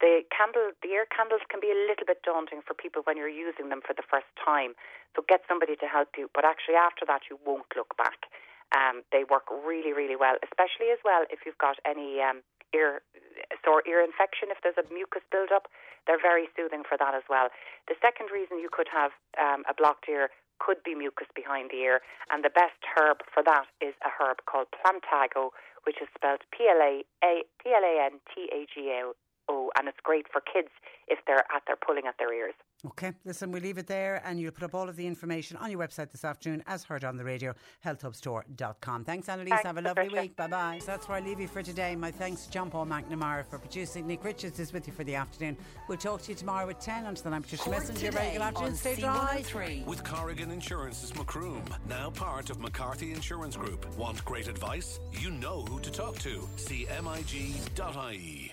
The 0.00 0.24
candle, 0.32 0.72
the 0.80 0.88
ear 0.96 1.04
candles 1.04 1.44
can 1.52 1.60
be 1.60 1.68
a 1.68 1.76
little 1.76 2.08
bit 2.08 2.24
daunting 2.24 2.64
for 2.64 2.72
people 2.72 3.04
when 3.04 3.20
you're 3.20 3.28
using 3.28 3.68
them 3.68 3.84
for 3.84 3.92
the 3.92 4.08
first 4.08 4.32
time. 4.40 4.72
So 5.12 5.20
get 5.28 5.44
somebody 5.44 5.76
to 5.76 5.86
help 5.86 6.16
you. 6.16 6.32
But 6.32 6.48
actually, 6.48 6.80
after 6.80 7.04
that, 7.12 7.28
you 7.28 7.36
won't 7.44 7.68
look 7.76 7.92
back. 8.00 8.32
Um, 8.72 9.04
they 9.12 9.24
work 9.28 9.44
really, 9.52 9.92
really 9.92 10.16
well, 10.16 10.36
especially 10.40 10.88
as 10.92 10.98
well 11.04 11.28
if 11.28 11.44
you've 11.44 11.60
got 11.60 11.76
any 11.84 12.20
um, 12.24 12.40
ear 12.72 13.04
sore 13.64 13.84
ear 13.86 14.00
infection. 14.00 14.48
If 14.48 14.64
there's 14.64 14.80
a 14.80 14.86
mucus 14.92 15.22
buildup, 15.30 15.68
they're 16.06 16.20
very 16.20 16.48
soothing 16.56 16.82
for 16.88 16.96
that 16.96 17.14
as 17.14 17.22
well. 17.28 17.48
The 17.88 17.96
second 18.00 18.32
reason 18.32 18.58
you 18.58 18.72
could 18.72 18.88
have 18.88 19.12
um, 19.36 19.62
a 19.68 19.74
blocked 19.76 20.08
ear 20.08 20.32
could 20.58 20.80
be 20.84 20.94
mucus 20.94 21.26
behind 21.34 21.70
the 21.70 21.82
ear, 21.82 22.00
and 22.30 22.44
the 22.44 22.54
best 22.54 22.78
herb 22.94 23.18
for 23.32 23.42
that 23.42 23.66
is 23.80 23.94
a 24.06 24.10
herb 24.14 24.46
called 24.46 24.70
Plantago, 24.70 25.50
which 25.84 25.98
is 26.00 26.08
spelled 26.14 26.46
P 26.54 26.70
L 26.70 26.80
A 26.80 27.02
P 27.60 27.74
L 27.74 27.82
A 27.82 27.94
N 28.06 28.22
T 28.30 28.48
A 28.52 28.66
G 28.72 28.94
O, 29.02 29.12
Oh, 29.48 29.70
and 29.78 29.88
it's 29.88 29.98
great 30.02 30.26
for 30.32 30.40
kids 30.40 30.68
if 31.08 31.18
they're 31.26 31.38
at 31.54 31.62
their 31.66 31.76
pulling 31.76 32.06
at 32.06 32.14
their 32.18 32.32
ears. 32.32 32.54
Okay, 32.84 33.12
listen, 33.24 33.52
we 33.52 33.60
leave 33.60 33.78
it 33.78 33.86
there 33.86 34.20
and 34.24 34.40
you'll 34.40 34.50
put 34.52 34.64
up 34.64 34.74
all 34.74 34.88
of 34.88 34.96
the 34.96 35.06
information 35.06 35.56
on 35.58 35.70
your 35.70 35.78
website 35.80 36.10
this 36.10 36.24
afternoon 36.24 36.62
as 36.66 36.82
heard 36.84 37.04
on 37.04 37.16
the 37.16 37.24
radio, 37.24 37.54
healthhubstore.com. 37.84 39.04
Thanks, 39.04 39.28
Annalise. 39.28 39.50
Thanks, 39.50 39.64
Have 39.64 39.78
a 39.78 39.82
lovely 39.82 40.04
Patricia. 40.04 40.22
week. 40.22 40.36
Bye 40.36 40.46
bye. 40.48 40.78
So 40.80 40.86
that's 40.86 41.08
where 41.08 41.18
I 41.18 41.20
leave 41.20 41.38
you 41.40 41.48
for 41.48 41.62
today. 41.62 41.94
My 41.96 42.10
thanks 42.10 42.44
to 42.46 42.50
John 42.50 42.70
Paul 42.70 42.86
McNamara 42.86 43.44
for 43.46 43.58
producing. 43.58 44.06
Nick 44.06 44.24
Richards 44.24 44.58
is 44.58 44.72
with 44.72 44.86
you 44.86 44.92
for 44.92 45.04
the 45.04 45.14
afternoon. 45.14 45.56
We'll 45.88 45.98
talk 45.98 46.22
to 46.22 46.32
you 46.32 46.34
tomorrow 46.36 46.68
at 46.70 46.80
10. 46.80 47.06
Until 47.06 47.24
then, 47.24 47.34
I'm 47.34 47.42
Patricia 47.42 47.70
Messenger. 47.70 48.10
Very 48.12 48.32
good 48.32 48.40
afternoon. 48.40 48.74
Stay 48.74 48.96
dry. 48.96 49.44
With 49.86 50.02
Corrigan 50.04 50.50
Insurance's 50.50 51.14
Macroom, 51.14 51.62
now 51.88 52.10
part 52.10 52.50
of 52.50 52.58
McCarthy 52.60 53.12
Insurance 53.12 53.56
Group. 53.56 53.86
Want 53.96 54.24
great 54.24 54.48
advice? 54.48 54.98
You 55.12 55.30
know 55.30 55.62
who 55.62 55.78
to 55.80 55.90
talk 55.90 56.18
to. 56.20 56.48
See 56.56 56.86
MIG.ie. 56.86 58.52